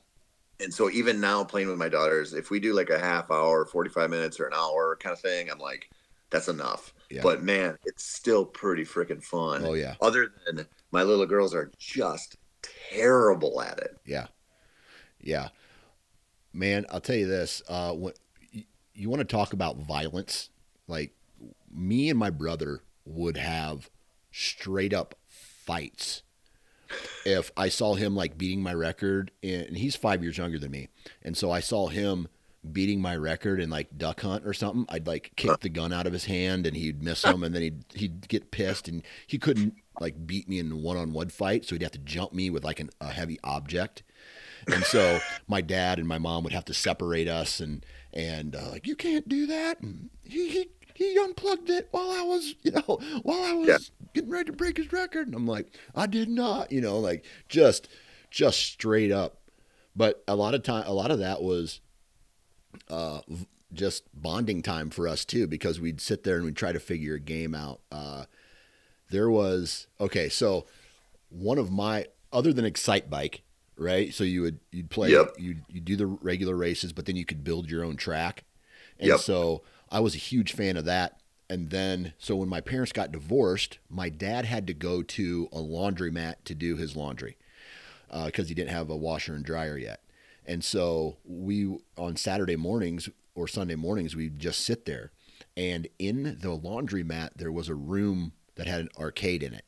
And 0.59 0.73
so 0.73 0.89
even 0.89 1.19
now 1.19 1.43
playing 1.43 1.69
with 1.69 1.77
my 1.77 1.89
daughters, 1.89 2.33
if 2.33 2.51
we 2.51 2.59
do 2.59 2.73
like 2.73 2.89
a 2.89 2.99
half 2.99 3.31
hour, 3.31 3.65
45 3.65 4.09
minutes 4.09 4.39
or 4.39 4.45
an 4.45 4.53
hour 4.53 4.97
kind 4.97 5.13
of 5.13 5.19
thing, 5.19 5.49
I'm 5.49 5.59
like, 5.59 5.89
that's 6.29 6.47
enough. 6.47 6.93
Yeah. 7.09 7.21
But 7.21 7.43
man, 7.43 7.77
it's 7.85 8.03
still 8.03 8.45
pretty 8.45 8.83
freaking 8.83 9.23
fun 9.23 9.63
Oh 9.65 9.73
yeah. 9.73 9.95
other 10.01 10.33
than 10.45 10.65
my 10.91 11.03
little 11.03 11.25
girls 11.25 11.53
are 11.53 11.71
just 11.77 12.37
terrible 12.91 13.61
at 13.61 13.79
it. 13.79 13.97
Yeah. 14.05 14.27
Yeah. 15.21 15.49
Man, 16.53 16.85
I'll 16.91 17.01
tell 17.01 17.15
you 17.15 17.27
this. 17.27 17.61
Uh, 17.67 17.93
when, 17.93 18.13
you, 18.93 19.09
want 19.09 19.19
to 19.19 19.25
talk 19.25 19.53
about 19.53 19.77
violence? 19.77 20.49
Like, 20.87 21.13
me 21.71 22.09
and 22.09 22.19
my 22.19 22.29
brother 22.29 22.83
would 23.05 23.37
have 23.37 23.89
straight 24.31 24.93
up 24.93 25.15
fights 25.27 26.23
if 27.25 27.51
I 27.57 27.69
saw 27.69 27.95
him 27.95 28.15
like 28.15 28.37
beating 28.37 28.61
my 28.61 28.73
record. 28.73 29.31
And 29.41 29.77
he's 29.77 29.95
five 29.95 30.23
years 30.23 30.37
younger 30.37 30.59
than 30.59 30.71
me. 30.71 30.89
And 31.21 31.35
so 31.35 31.51
I 31.51 31.59
saw 31.59 31.87
him 31.87 32.27
beating 32.71 33.01
my 33.01 33.15
record 33.15 33.59
in 33.59 33.69
like 33.69 33.97
duck 33.97 34.21
hunt 34.21 34.45
or 34.45 34.53
something. 34.53 34.85
I'd 34.89 35.07
like 35.07 35.33
kick 35.35 35.59
the 35.59 35.69
gun 35.69 35.91
out 35.91 36.07
of 36.07 36.13
his 36.13 36.25
hand 36.25 36.65
and 36.65 36.77
he'd 36.77 37.03
miss 37.03 37.23
him. 37.23 37.43
And 37.43 37.53
then 37.53 37.61
he'd, 37.61 37.85
he'd 37.93 38.27
get 38.27 38.51
pissed 38.51 38.87
and 38.87 39.03
he 39.27 39.37
couldn't 39.37 39.75
like 39.99 40.25
beat 40.25 40.47
me 40.47 40.59
in 40.59 40.81
one 40.81 40.97
on 40.97 41.13
one 41.13 41.29
fight. 41.29 41.65
So 41.65 41.75
he'd 41.75 41.83
have 41.83 41.91
to 41.91 41.99
jump 41.99 42.33
me 42.33 42.49
with 42.49 42.63
like 42.63 42.79
an, 42.79 42.89
a 43.01 43.09
heavy 43.09 43.39
object 43.43 44.03
And 44.67 44.83
so 44.83 45.19
my 45.47 45.61
dad 45.61 45.99
and 45.99 46.07
my 46.07 46.17
mom 46.17 46.43
would 46.43 46.53
have 46.53 46.65
to 46.65 46.73
separate 46.73 47.27
us 47.27 47.59
and 47.59 47.85
and 48.13 48.55
uh, 48.55 48.69
like 48.71 48.87
you 48.87 48.95
can't 48.95 49.27
do 49.27 49.45
that. 49.47 49.81
And 49.81 50.09
he 50.23 50.49
he 50.49 50.69
he 50.95 51.17
unplugged 51.19 51.69
it 51.69 51.87
while 51.91 52.09
I 52.11 52.21
was 52.21 52.55
you 52.63 52.71
know 52.71 52.99
while 53.23 53.43
I 53.43 53.53
was 53.53 53.67
Yeah. 53.67 53.77
getting 54.13 54.29
ready 54.29 54.45
to 54.51 54.53
break 54.57 54.77
his 54.77 54.91
record. 54.93 55.27
And 55.27 55.35
I'm 55.35 55.47
like 55.47 55.67
I 55.95 56.05
did 56.07 56.29
not. 56.29 56.71
You 56.71 56.81
know 56.81 56.99
like 56.99 57.25
just 57.49 57.87
just 58.29 58.59
straight 58.59 59.11
up. 59.11 59.39
But 59.95 60.23
a 60.27 60.35
lot 60.35 60.53
of 60.55 60.63
time 60.63 60.83
a 60.87 60.93
lot 60.93 61.11
of 61.11 61.19
that 61.19 61.41
was 61.43 61.79
uh, 62.89 63.21
just 63.71 64.03
bonding 64.13 64.61
time 64.61 64.89
for 64.89 65.07
us 65.07 65.23
too, 65.25 65.45
because 65.47 65.79
we'd 65.79 66.01
sit 66.01 66.23
there 66.23 66.35
and 66.37 66.45
we'd 66.45 66.55
try 66.55 66.71
to 66.71 66.79
figure 66.79 67.15
a 67.15 67.19
game 67.19 67.53
out. 67.55 67.81
Uh, 67.91 68.25
there 69.11 69.29
was 69.29 69.87
okay, 70.01 70.29
so 70.29 70.65
one 71.29 71.57
of 71.59 71.71
my 71.71 72.07
other 72.31 72.51
than 72.51 72.65
Excitebike, 72.65 73.41
right? 73.77 74.13
So 74.13 74.23
you 74.23 74.41
would 74.43 74.59
you'd 74.71 74.89
play 74.89 75.11
Yep. 75.11 75.35
you 75.37 75.57
you 75.69 75.79
do 75.81 75.95
the 75.95 76.05
regular 76.07 76.55
races, 76.55 76.93
but 76.93 77.05
then 77.05 77.15
you 77.15 77.25
could 77.25 77.43
build 77.43 77.69
your 77.69 77.83
own 77.83 77.95
track, 77.97 78.43
and 78.99 79.09
Yep. 79.09 79.19
so 79.19 79.63
I 79.91 79.99
was 79.99 80.15
a 80.15 80.19
huge 80.19 80.53
fan 80.53 80.77
of 80.77 80.85
that. 80.85 81.19
And 81.49 81.69
then, 81.69 82.13
so 82.17 82.37
when 82.37 82.49
my 82.49 82.61
parents 82.61 82.91
got 82.93 83.11
divorced, 83.11 83.77
my 83.89 84.09
dad 84.09 84.45
had 84.45 84.65
to 84.67 84.73
go 84.73 85.03
to 85.03 85.49
a 85.51 85.57
laundromat 85.57 86.35
to 86.45 86.55
do 86.55 86.77
his 86.77 86.95
laundry 86.95 87.37
uh, 88.09 88.27
because 88.27 88.47
he 88.49 88.55
didn't 88.55 88.71
have 88.71 88.89
a 88.89 88.95
washer 88.95 89.35
and 89.35 89.45
dryer 89.45 89.77
yet. 89.77 89.99
And 90.45 90.63
so 90.63 91.17
we 91.25 91.77
on 91.97 92.15
Saturday 92.15 92.55
mornings 92.55 93.07
or 93.35 93.47
Sunday 93.47 93.75
mornings 93.75 94.15
we'd 94.15 94.39
just 94.39 94.61
sit 94.61 94.85
there, 94.85 95.11
and 95.55 95.87
in 95.99 96.37
the 96.41 96.57
laundromat 96.57 97.31
there 97.35 97.51
was 97.51 97.69
a 97.69 97.75
room 97.75 98.31
that 98.55 98.65
had 98.65 98.81
an 98.81 98.89
arcade 98.97 99.43
in 99.43 99.53
it. 99.53 99.65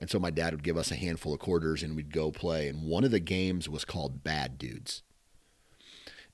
And 0.00 0.08
so 0.08 0.18
my 0.18 0.30
dad 0.30 0.54
would 0.54 0.64
give 0.64 0.78
us 0.78 0.90
a 0.90 0.96
handful 0.96 1.34
of 1.34 1.40
quarters 1.40 1.82
and 1.82 1.94
we'd 1.94 2.12
go 2.12 2.32
play. 2.32 2.68
And 2.68 2.82
one 2.82 3.04
of 3.04 3.10
the 3.10 3.20
games 3.20 3.68
was 3.68 3.84
called 3.84 4.24
Bad 4.24 4.56
Dudes. 4.56 5.02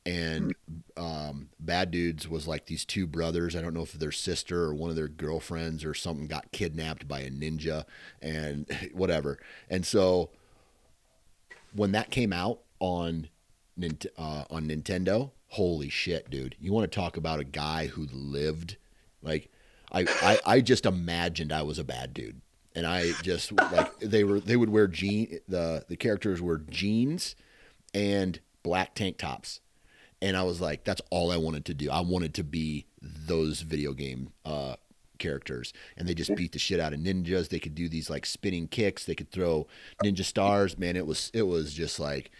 And 0.06 0.54
um, 0.96 1.48
Bad 1.58 1.90
Dudes 1.90 2.28
was 2.28 2.46
like 2.46 2.66
these 2.66 2.84
two 2.84 3.08
brothers. 3.08 3.56
I 3.56 3.60
don't 3.60 3.74
know 3.74 3.82
if 3.82 3.92
their 3.92 4.12
sister 4.12 4.62
or 4.62 4.74
one 4.74 4.88
of 4.88 4.94
their 4.94 5.08
girlfriends 5.08 5.84
or 5.84 5.94
something 5.94 6.28
got 6.28 6.52
kidnapped 6.52 7.08
by 7.08 7.20
a 7.20 7.30
ninja 7.30 7.84
and 8.22 8.66
whatever. 8.92 9.40
And 9.68 9.84
so 9.84 10.30
when 11.74 11.90
that 11.90 12.12
came 12.12 12.32
out 12.32 12.60
on 12.78 13.28
uh, 14.16 14.44
on 14.48 14.68
Nintendo, 14.68 15.32
holy 15.48 15.88
shit, 15.88 16.30
dude! 16.30 16.56
You 16.58 16.72
want 16.72 16.90
to 16.90 16.96
talk 16.96 17.16
about 17.16 17.40
a 17.40 17.44
guy 17.44 17.88
who 17.88 18.06
lived? 18.10 18.76
Like, 19.22 19.50
I, 19.92 20.06
I 20.22 20.40
I 20.46 20.60
just 20.60 20.86
imagined 20.86 21.52
I 21.52 21.62
was 21.62 21.78
a 21.78 21.84
bad 21.84 22.14
dude, 22.14 22.40
and 22.76 22.86
I 22.86 23.12
just 23.22 23.50
like 23.52 23.98
they 24.00 24.22
were 24.22 24.38
they 24.38 24.54
would 24.54 24.68
wear 24.68 24.86
jean 24.86 25.40
the 25.48 25.84
the 25.88 25.96
characters 25.96 26.40
were 26.40 26.58
jeans 26.58 27.34
and 27.94 28.38
black 28.62 28.94
tank 28.94 29.16
tops, 29.16 29.60
and 30.20 30.36
I 30.36 30.42
was 30.42 30.60
like, 30.60 30.84
that's 30.84 31.00
all 31.10 31.32
I 31.32 31.38
wanted 31.38 31.64
to 31.64 31.74
do. 31.74 31.90
I 31.90 32.00
wanted 32.00 32.34
to 32.34 32.44
be 32.44 32.86
those 33.00 33.62
video 33.62 33.92
game 33.94 34.32
uh, 34.44 34.76
characters, 35.18 35.72
and 35.96 36.06
they 36.06 36.14
just 36.14 36.36
beat 36.36 36.52
the 36.52 36.58
shit 36.58 36.78
out 36.78 36.92
of 36.92 37.00
ninjas. 37.00 37.48
They 37.48 37.58
could 37.58 37.74
do 37.74 37.88
these 37.88 38.10
like 38.10 38.26
spinning 38.26 38.68
kicks. 38.68 39.04
They 39.04 39.14
could 39.14 39.30
throw 39.30 39.66
ninja 40.04 40.24
stars. 40.24 40.78
Man, 40.78 40.96
it 40.96 41.06
was 41.06 41.30
it 41.34 41.42
was 41.42 41.72
just 41.72 41.98
like 41.98 42.30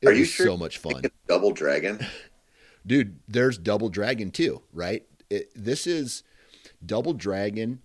it 0.00 0.08
Are 0.08 0.12
was 0.12 0.28
sure 0.28 0.46
so 0.46 0.56
much 0.56 0.78
fun, 0.78 1.02
Double 1.28 1.52
Dragon. 1.52 2.04
dude. 2.86 3.20
There's 3.28 3.56
Double 3.56 3.88
Dragon 3.88 4.32
too, 4.32 4.62
right? 4.72 5.06
It, 5.30 5.50
this 5.54 5.86
is 5.86 6.24
Double 6.84 7.12
Dragon. 7.12 7.80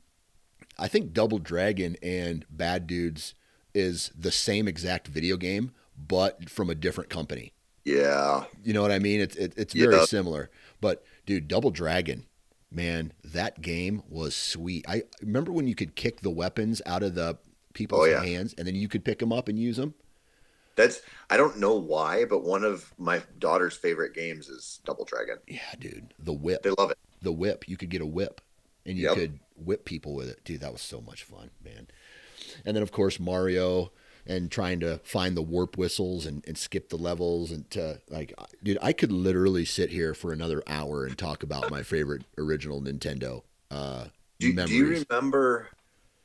I 0.80 0.88
think 0.88 1.14
Double 1.14 1.39
Dragon 1.39 1.95
and 2.01 2.45
Bad 2.49 2.88
Dudes 2.88 3.34
is 3.73 4.11
the 4.18 4.31
same 4.31 4.68
exact 4.68 5.07
video 5.07 5.38
game, 5.38 5.72
but 5.97 6.49
from 6.49 6.69
a 6.69 6.76
different 6.76 7.10
company. 7.10 7.53
Yeah. 7.85 8.45
You 8.64 8.73
know 8.73 8.81
what 8.81 8.91
I 8.91 8.99
mean? 8.99 9.19
It's 9.19 9.35
it, 9.35 9.53
it's 9.57 9.76
Yeah. 9.76 9.88
very 9.89 10.06
similar. 10.06 10.49
But 10.81 11.03
dude, 11.26 11.47
Double 11.47 11.72
Dragon, 11.72 12.26
man, 12.72 13.14
that 13.23 13.61
game 13.61 14.03
was 14.10 14.35
sweet. 14.35 14.85
I 14.88 15.03
remember 15.22 15.51
when 15.51 15.68
you 15.68 15.76
could 15.76 15.95
kick 15.95 16.22
the 16.22 16.30
weapons 16.30 16.81
out 16.85 17.03
of 17.03 17.15
the 17.15 17.38
people's 17.73 18.01
Oh, 18.01 18.06
yeah. 18.06 18.23
hands, 18.23 18.53
and 18.57 18.68
then 18.68 18.76
you 18.76 18.88
could 18.88 19.06
pick 19.06 19.19
them 19.19 19.31
up 19.31 19.47
and 19.47 19.60
use 19.60 19.77
them. 19.77 19.93
That's 20.76 21.01
I 21.30 21.35
don't 21.38 21.57
know 21.60 21.76
why, 21.76 22.26
but 22.26 22.43
one 22.43 22.64
of 22.64 22.93
my 22.97 23.22
daughter's 23.38 23.76
favorite 23.76 24.14
games 24.14 24.47
is 24.49 24.80
Double 24.85 25.03
Dragon. 25.06 25.38
Yeah, 25.47 25.60
dude, 25.80 26.14
the 26.19 26.34
whip, 26.34 26.64
They 26.64 26.72
love 26.77 26.91
it. 26.91 26.97
the 27.22 27.31
whip. 27.34 27.68
You 27.68 27.76
could 27.77 27.89
get 27.89 28.01
a 28.01 28.06
whip, 28.06 28.39
and 28.85 28.97
you 28.97 29.03
Yep. 29.06 29.15
could 29.15 29.39
whip 29.65 29.86
people 29.86 30.14
with 30.15 30.30
it. 30.30 30.44
Dude, 30.44 30.61
that 30.61 30.72
was 30.72 30.81
so 30.81 31.02
much 31.02 31.23
fun, 31.23 31.52
man. 31.64 31.88
And 32.65 32.76
then 32.76 32.84
of 32.84 32.91
course 32.91 33.19
Mario 33.19 33.91
and 34.26 34.52
trying 34.52 34.80
to 34.81 34.99
find 35.03 35.36
the 35.36 35.41
warp 35.41 35.77
whistles 35.77 36.26
and, 36.26 36.44
and 36.48 36.57
skip 36.57 36.90
the 36.90 36.98
levels 36.98 37.52
and 37.52 37.69
to 37.72 37.99
like 38.10 38.34
dude 38.61 38.77
i 38.81 38.91
could 38.91 39.11
literally 39.11 39.64
sit 39.65 39.90
here 39.91 40.14
for 40.14 40.34
another 40.34 40.61
hour 40.68 41.06
and 41.06 41.18
talk 41.18 41.41
about 41.41 41.72
my 41.72 41.81
favorite 41.81 42.23
original 42.38 42.81
nintendo 42.81 43.44
uh 43.72 44.06
Do, 44.40 44.53
do 44.53 44.73
you 44.73 44.88
remember? 45.10 45.69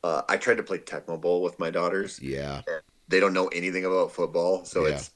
Uh, 0.03 0.23
I 0.29 0.37
tried 0.37 0.57
to 0.59 0.63
play 0.63 0.79
Tecmo 0.79 1.19
Bowl 1.21 1.41
with 1.43 1.59
my 1.59 1.71
daughters. 1.71 2.21
yeah 2.21 2.63
They 3.09 3.21
don't 3.21 3.33
know 3.33 3.49
anything 3.49 3.85
about 3.87 4.13
football, 4.13 4.65
so 4.65 4.87
Yeah. 4.87 4.95
it's 4.97 5.11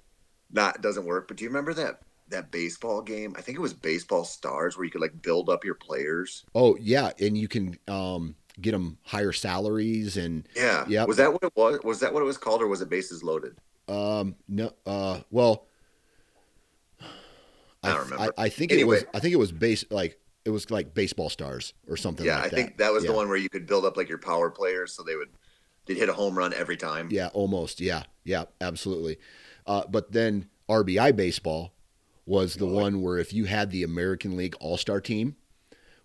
not 0.50 0.80
doesn't 0.80 1.04
work. 1.04 1.28
But 1.28 1.36
do 1.36 1.44
you 1.44 1.50
remember 1.50 1.74
that 1.74 2.00
that 2.30 2.50
baseball 2.50 3.02
game? 3.02 3.34
I 3.36 3.40
think 3.40 3.56
it 3.58 3.60
was 3.60 3.74
Baseball 3.74 4.24
Stars, 4.24 4.76
where 4.76 4.84
you 4.84 4.90
could 4.90 5.00
like 5.00 5.20
build 5.22 5.48
up 5.48 5.64
your 5.64 5.74
players. 5.74 6.44
oh 6.54 6.76
yeah 6.80 7.10
and 7.20 7.36
you 7.36 7.48
can 7.48 7.78
um 7.88 8.34
get 8.60 8.72
them 8.72 8.98
higher 9.04 9.32
salaries 9.32 10.16
and 10.16 10.46
Yeah. 10.56 10.84
Yep. 10.88 11.08
Was 11.08 11.16
that 11.18 11.32
what 11.32 11.42
it 11.44 11.52
was? 11.56 11.80
Was 11.84 12.00
that 12.00 12.12
what 12.12 12.20
it 12.22 12.26
was 12.26 12.38
called, 12.38 12.60
or 12.62 12.66
was 12.66 12.80
it 12.82 12.88
Bases 12.88 13.22
Loaded? 13.22 13.56
um 13.88 14.34
no 14.48 14.70
uh 14.86 15.20
well 15.30 15.64
I 17.82 17.88
don't 17.94 18.10
remember. 18.10 18.34
I, 18.36 18.44
I 18.44 18.48
think 18.50 18.72
it 18.72 18.84
was 18.84 19.04
i 19.14 19.18
think 19.20 19.32
it 19.32 19.38
was 19.38 19.52
base 19.52 19.84
like 19.90 20.18
it 20.44 20.50
was 20.50 20.70
like 20.70 20.92
baseball 20.94 21.30
stars 21.30 21.72
or 21.88 21.96
something 21.96 22.26
yeah, 22.26 22.36
like 22.36 22.44
I 22.46 22.48
that 22.48 22.56
think 22.56 22.76
that 22.78 22.92
was 22.92 23.04
Yeah. 23.04 23.10
the 23.12 23.16
one 23.16 23.28
where 23.28 23.36
you 23.38 23.48
could 23.48 23.66
build 23.66 23.84
up 23.84 23.96
like 23.96 24.08
your 24.08 24.18
power 24.18 24.50
players, 24.50 24.92
so 24.94 25.02
they 25.02 25.14
would 25.16 25.28
they'd 25.86 25.96
hit 25.96 26.08
a 26.08 26.12
home 26.12 26.36
run 26.36 26.52
every 26.54 26.76
time. 26.76 27.08
Yeah, 27.10 27.28
almost. 27.28 27.80
Yeah, 27.80 28.02
yeah, 28.24 28.44
absolutely. 28.60 29.18
Uh, 29.66 29.84
but 29.88 30.12
then 30.12 30.48
RBI 30.68 31.14
baseball 31.16 31.72
was 32.28 32.56
the 32.56 32.66
one 32.66 33.00
where 33.00 33.16
if 33.16 33.32
you 33.32 33.46
had 33.46 33.70
the 33.70 33.82
American 33.82 34.36
League 34.36 34.54
All 34.60 34.76
Star 34.76 35.00
team, 35.00 35.36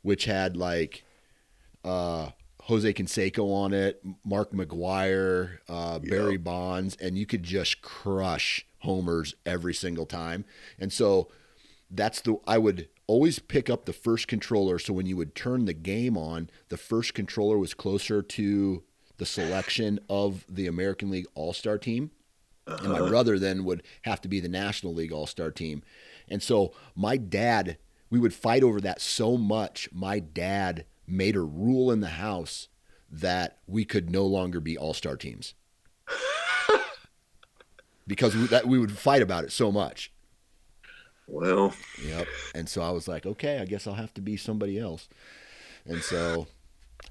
which 0.03 0.23
had 0.23 0.55
like 0.55 1.03
uh, 1.83 2.29
Jose 2.61 2.93
Canseco 2.93 3.53
on 3.53 3.73
it, 3.73 4.01
Mark 4.23 4.53
McGwire, 4.53 5.57
uh, 5.67 5.99
Barry 5.99 6.37
Bonds, 6.37 6.95
and 6.95 7.17
you 7.17 7.25
could 7.25 7.43
just 7.43 7.81
crush 7.81 8.65
homers 8.79 9.35
every 9.45 9.73
single 9.73 10.05
time. 10.05 10.45
And 10.79 10.93
so 10.93 11.27
that's 11.91 12.21
the 12.21 12.37
I 12.47 12.57
would 12.57 12.87
always 13.05 13.39
pick 13.39 13.69
up 13.69 13.83
the 13.83 13.91
first 13.91 14.29
controller. 14.29 14.79
So 14.79 14.93
when 14.93 15.05
you 15.05 15.17
would 15.17 15.35
turn 15.35 15.65
the 15.65 15.73
game 15.73 16.17
on 16.17 16.49
the 16.69 16.77
first 16.77 17.13
controller 17.13 17.57
was 17.57 17.73
closer 17.73 18.21
to 18.21 18.83
the 19.17 19.25
selection 19.25 19.99
of 20.09 20.45
the 20.47 20.67
American 20.67 21.11
League 21.11 21.27
All-Star 21.35 21.77
team. 21.77 22.11
And 22.65 22.93
my 22.93 22.99
brother 23.09 23.37
then 23.37 23.65
would 23.65 23.83
have 24.03 24.21
to 24.21 24.29
be 24.29 24.39
the 24.39 24.47
National 24.47 24.93
League 24.93 25.11
All-Star 25.11 25.51
team 25.51 25.83
and 26.29 26.41
so 26.41 26.73
my 26.95 27.17
dad 27.17 27.77
we 28.09 28.19
would 28.19 28.33
fight 28.33 28.63
over 28.63 28.79
that 28.79 29.01
so 29.01 29.37
much 29.37 29.89
my 29.91 30.19
dad 30.19 30.85
made 31.07 31.35
a 31.35 31.41
rule 31.41 31.91
in 31.91 31.99
the 31.99 32.09
house 32.09 32.67
that 33.09 33.59
we 33.67 33.85
could 33.85 34.09
no 34.09 34.25
longer 34.25 34.59
be 34.59 34.77
All-Star 34.77 35.17
teams 35.17 35.53
because 38.07 38.35
we, 38.35 38.47
that 38.47 38.67
we 38.67 38.79
would 38.79 38.97
fight 38.97 39.21
about 39.21 39.43
it 39.43 39.51
so 39.51 39.71
much 39.71 40.11
Well, 41.27 41.73
Yep. 42.05 42.27
And 42.55 42.69
so 42.69 42.81
I 42.81 42.91
was 42.91 43.07
like, 43.07 43.25
okay, 43.25 43.59
I 43.59 43.65
guess 43.65 43.87
I'll 43.87 43.93
have 43.93 44.13
to 44.15 44.21
be 44.21 44.37
somebody 44.37 44.77
else. 44.77 45.07
And 45.85 46.01
so 46.01 46.47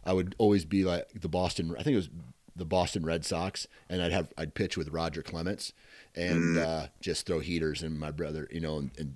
I 0.04 0.12
would 0.12 0.34
always 0.38 0.64
be 0.64 0.84
like 0.84 1.08
the 1.14 1.28
Boston. 1.28 1.74
I 1.78 1.82
think 1.82 1.94
it 1.94 1.96
was 1.96 2.10
the 2.56 2.64
Boston 2.64 3.04
Red 3.04 3.24
Sox, 3.24 3.66
and 3.88 4.02
I'd 4.02 4.12
have 4.12 4.32
I'd 4.36 4.54
pitch 4.54 4.76
with 4.76 4.88
Roger 4.88 5.22
Clements 5.22 5.72
and 6.14 6.56
uh, 6.58 6.86
just 7.00 7.26
throw 7.26 7.40
heaters. 7.40 7.82
And 7.82 7.98
my 7.98 8.10
brother, 8.10 8.48
you 8.50 8.60
know, 8.60 8.78
and, 8.78 8.90
and 8.98 9.14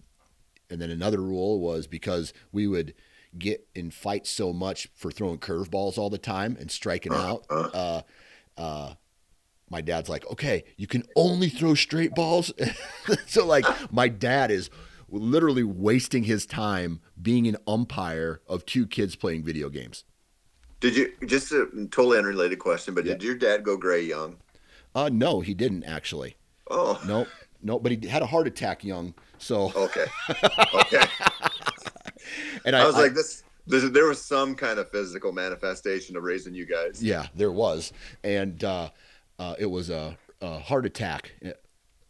and 0.70 0.80
then 0.80 0.90
another 0.90 1.20
rule 1.20 1.60
was 1.60 1.86
because 1.86 2.32
we 2.52 2.66
would 2.66 2.94
get 3.38 3.66
in 3.74 3.90
fights 3.90 4.30
so 4.30 4.52
much 4.52 4.88
for 4.94 5.10
throwing 5.10 5.38
curveballs 5.38 5.98
all 5.98 6.10
the 6.10 6.18
time 6.18 6.56
and 6.58 6.70
striking 6.70 7.14
out. 7.14 7.46
Uh, 7.50 8.02
uh, 8.56 8.94
my 9.68 9.80
dad's 9.80 10.08
like, 10.08 10.26
okay, 10.30 10.64
you 10.76 10.86
can 10.86 11.02
only 11.16 11.48
throw 11.48 11.74
straight 11.74 12.14
balls. 12.14 12.52
so 13.26 13.44
like, 13.44 13.66
my 13.92 14.08
dad 14.08 14.50
is 14.50 14.70
literally 15.08 15.62
wasting 15.62 16.24
his 16.24 16.46
time 16.46 17.00
being 17.20 17.46
an 17.46 17.56
umpire 17.66 18.40
of 18.48 18.64
two 18.66 18.86
kids 18.86 19.14
playing 19.16 19.44
video 19.44 19.68
games. 19.68 20.04
did 20.80 20.96
you 20.96 21.12
just 21.26 21.52
a 21.52 21.66
totally 21.90 22.18
unrelated 22.18 22.58
question? 22.58 22.94
But 22.94 23.04
Yeah. 23.04 23.14
did 23.14 23.22
your 23.22 23.34
dad 23.34 23.62
go 23.64 23.76
gray 23.76 24.02
young? 24.02 24.36
Uh, 24.94 25.10
no, 25.12 25.40
he 25.40 25.54
didn't 25.54 25.84
actually. 25.84 26.36
Oh, 26.68 27.00
No, 27.06 27.26
no, 27.62 27.78
but 27.78 27.92
he 27.92 28.08
had 28.08 28.22
a 28.22 28.26
heart 28.26 28.46
attack 28.46 28.84
young. 28.84 29.14
So, 29.38 29.72
okay, 29.74 30.06
okay. 30.74 31.04
and 32.64 32.74
I 32.74 32.86
was 32.86 32.96
like, 32.96 33.14
this. 33.14 33.42
There 33.68 34.06
was 34.06 34.22
some 34.22 34.54
kind 34.54 34.78
of 34.78 34.88
physical 34.90 35.32
manifestation 35.32 36.16
of 36.16 36.22
raising 36.22 36.54
you 36.54 36.66
guys. 36.66 37.02
Yeah, 37.02 37.26
there 37.34 37.50
was, 37.50 37.92
and 38.22 38.62
uh, 38.62 38.90
uh, 39.40 39.54
it 39.58 39.66
was 39.66 39.90
a, 39.90 40.16
a 40.40 40.60
heart 40.60 40.86
attack. 40.86 41.34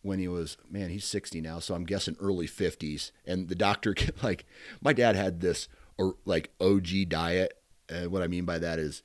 when 0.02 0.18
he 0.18 0.28
was 0.28 0.56
man, 0.70 0.90
he's 0.90 1.04
60 1.04 1.40
now, 1.40 1.58
so 1.58 1.74
I'm 1.74 1.84
guessing 1.84 2.16
early 2.20 2.46
50s. 2.46 3.10
And 3.26 3.48
the 3.48 3.54
doctor 3.54 3.94
like 4.22 4.44
my 4.82 4.92
dad 4.92 5.16
had 5.16 5.40
this 5.40 5.68
or 5.98 6.16
like 6.24 6.50
OG 6.60 7.08
diet. 7.08 7.58
And 7.88 8.10
what 8.10 8.22
I 8.22 8.26
mean 8.26 8.44
by 8.44 8.58
that 8.58 8.78
is 8.78 9.02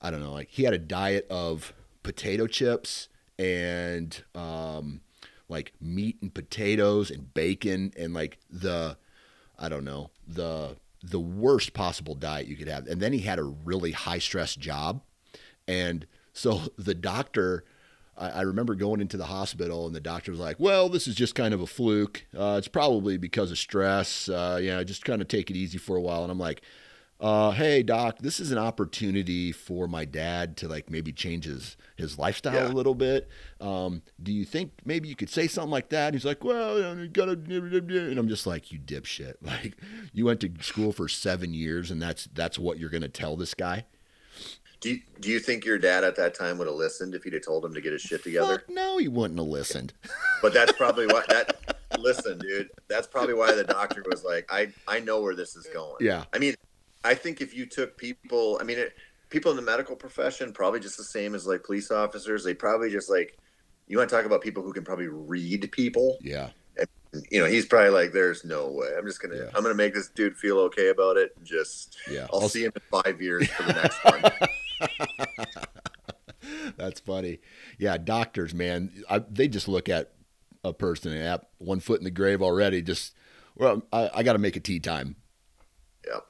I 0.00 0.10
don't 0.10 0.20
know, 0.20 0.32
like 0.32 0.48
he 0.48 0.62
had 0.64 0.74
a 0.74 0.78
diet 0.78 1.26
of 1.28 1.72
potato 2.02 2.46
chips 2.46 3.08
and 3.38 4.22
um 4.34 5.00
like 5.48 5.72
meat 5.80 6.16
and 6.22 6.32
potatoes 6.32 7.10
and 7.10 7.32
bacon 7.34 7.92
and 7.96 8.14
like 8.14 8.38
the 8.50 8.96
I 9.58 9.68
don't 9.68 9.84
know, 9.84 10.10
the 10.26 10.76
the 11.02 11.20
worst 11.20 11.74
possible 11.74 12.14
diet 12.14 12.46
you 12.46 12.56
could 12.56 12.68
have. 12.68 12.86
And 12.86 13.00
then 13.00 13.12
he 13.12 13.20
had 13.20 13.38
a 13.38 13.44
really 13.44 13.92
high 13.92 14.18
stress 14.18 14.54
job. 14.56 15.02
And 15.68 16.06
so 16.32 16.62
the 16.78 16.94
doctor 16.94 17.64
I, 18.14 18.42
remember 18.42 18.74
going 18.74 19.00
into 19.00 19.16
the 19.16 19.24
hospital 19.24 19.86
and 19.86 19.96
the 19.96 20.00
doctor 20.00 20.30
was 20.30 20.38
like, 20.38 20.60
"Well, 20.60 20.88
this 20.88 21.08
is 21.08 21.14
just 21.14 21.34
kind 21.34 21.54
of 21.54 21.60
a 21.60 21.66
fluke. 21.66 22.26
Uh, 22.36 22.56
it's 22.58 22.68
probably 22.68 23.16
because 23.16 23.50
of 23.50 23.58
stress. 23.58 24.28
Uh, 24.28 24.60
yeah, 24.62 24.82
just 24.84 25.04
kind 25.04 25.22
of 25.22 25.28
take 25.28 25.50
it 25.50 25.56
easy 25.56 25.78
for 25.78 25.96
a 25.96 26.00
while." 26.00 26.22
And 26.22 26.30
I'm 26.30 26.38
like, 26.38 26.62
uh, 27.22 27.52
"Hey, 27.52 27.82
doc, 27.82 28.18
this 28.18 28.38
is 28.40 28.50
an 28.50 28.58
opportunity 28.58 29.52
for 29.52 29.86
my 29.88 30.04
dad 30.04 30.56
to 30.58 30.68
like 30.68 30.90
maybe 30.90 31.12
change 31.12 31.44
his 31.46 31.76
his 31.96 32.18
lifestyle 32.18 32.54
Yeah. 32.54 32.68
a 32.68 32.74
little 32.74 32.94
bit. 32.94 33.28
Um, 33.60 34.02
do 34.22 34.32
you 34.32 34.44
think 34.44 34.72
maybe 34.84 35.08
you 35.08 35.14
could 35.16 35.30
say 35.30 35.46
something 35.46 35.70
like 35.70 35.88
that?" 35.90 36.08
And 36.08 36.14
he's 36.16 36.24
like, 36.24 36.42
"Well, 36.44 36.98
you 36.98 37.08
gotta," 37.08 37.32
and 37.32 38.18
I'm 38.18 38.28
just 38.28 38.46
like, 38.46 38.70
"You 38.72 38.78
dipshit! 38.78 39.34
Like, 39.42 39.76
you 40.12 40.24
went 40.26 40.40
to 40.40 40.50
school 40.60 40.92
for 40.92 41.08
seven 41.08 41.54
years, 41.54 41.90
and 41.90 42.02
that's 42.02 42.28
that's 42.34 42.58
what 42.58 42.78
you're 42.78 42.90
gonna 42.90 43.08
tell 43.08 43.36
this 43.36 43.54
guy." 43.54 43.86
Do 44.80 44.90
you, 44.90 45.00
do 45.20 45.30
you 45.30 45.38
think 45.38 45.64
your 45.64 45.78
dad 45.78 46.02
at 46.02 46.16
that 46.16 46.34
time 46.34 46.58
would 46.58 46.66
have 46.66 46.74
listened 46.74 47.14
if 47.14 47.24
you'd 47.24 47.34
have 47.34 47.44
told 47.44 47.64
him 47.64 47.72
to 47.72 47.80
get 47.80 47.92
his 47.92 48.02
shit 48.02 48.24
together? 48.24 48.58
Fuck 48.58 48.68
no, 48.68 48.98
he 48.98 49.06
wouldn't 49.06 49.38
have 49.38 49.46
listened. 49.46 49.92
But 50.42 50.52
that's 50.52 50.72
probably 50.72 51.06
why 51.06 51.22
that. 51.28 51.76
Listen, 52.00 52.38
dude, 52.38 52.68
that's 52.88 53.06
probably 53.06 53.34
why 53.34 53.52
the 53.54 53.62
doctor 53.62 54.02
was 54.10 54.24
like, 54.24 54.44
"I 54.50 54.72
I 54.88 54.98
know 54.98 55.20
where 55.22 55.36
this 55.36 55.54
is 55.54 55.68
going." 55.72 55.98
Yeah. 56.00 56.24
I 56.32 56.38
mean, 56.38 56.54
I 57.04 57.14
think 57.14 57.40
if 57.40 57.54
you 57.54 57.66
took 57.66 57.96
people, 57.96 58.58
I 58.60 58.64
mean, 58.64 58.78
it, 58.78 58.94
people 59.30 59.50
in 59.50 59.56
the 59.56 59.62
medical 59.62 59.96
profession 59.96 60.52
probably 60.52 60.80
just 60.80 60.96
the 60.96 61.04
same 61.04 61.34
as 61.34 61.46
like 61.46 61.64
police 61.64 61.90
officers. 61.90 62.44
They 62.44 62.54
probably 62.54 62.90
just 62.90 63.10
like 63.10 63.38
you 63.88 63.98
want 63.98 64.08
to 64.10 64.16
talk 64.16 64.24
about 64.24 64.40
people 64.42 64.62
who 64.62 64.72
can 64.72 64.84
probably 64.84 65.08
read 65.08 65.70
people. 65.72 66.18
Yeah. 66.20 66.50
You 67.30 67.40
know, 67.40 67.46
he's 67.46 67.66
probably 67.66 67.90
like, 67.90 68.12
"There's 68.12 68.42
no 68.42 68.70
way. 68.70 68.88
I'm 68.96 69.04
just 69.06 69.20
gonna, 69.20 69.36
Yeah. 69.36 69.50
I'm 69.54 69.62
gonna 69.62 69.74
make 69.74 69.92
this 69.92 70.08
dude 70.08 70.34
feel 70.36 70.58
okay 70.60 70.88
about 70.88 71.18
it, 71.18 71.34
and 71.36 71.44
just, 71.44 71.98
Yeah. 72.10 72.26
I'll 72.32 72.42
I'll- 72.42 72.48
see 72.48 72.64
him 72.64 72.72
in 72.74 73.02
five 73.02 73.20
years 73.20 73.48
for 73.50 73.64
the 73.64 73.72
next 73.74 74.02
one." 74.02 74.22
That's 76.78 77.00
funny. 77.00 77.40
Yeah, 77.78 77.98
doctors, 77.98 78.54
man, 78.54 78.90
I, 79.10 79.18
they 79.18 79.46
just 79.48 79.68
look 79.68 79.88
at 79.90 80.12
a 80.64 80.72
person 80.72 81.12
and 81.12 81.22
have 81.22 81.44
one 81.58 81.80
foot 81.80 81.98
in 82.00 82.04
the 82.04 82.10
grave 82.10 82.40
already. 82.40 82.80
Just, 82.82 83.14
well, 83.56 83.82
I, 83.92 84.10
I 84.14 84.22
got 84.22 84.32
to 84.32 84.38
make 84.38 84.56
a 84.56 84.60
tee 84.60 84.80
time. 84.80 85.16
Yeah. 86.06 86.20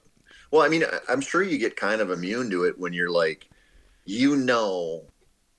Well, 0.52 0.62
I 0.62 0.68
mean, 0.68 0.84
I'm 1.08 1.20
sure 1.22 1.42
you 1.42 1.58
get 1.58 1.76
kind 1.76 2.00
of 2.00 2.10
immune 2.10 2.50
to 2.50 2.64
it 2.64 2.78
when 2.78 2.92
you're 2.92 3.10
like, 3.10 3.48
you 4.04 4.36
know, 4.36 5.06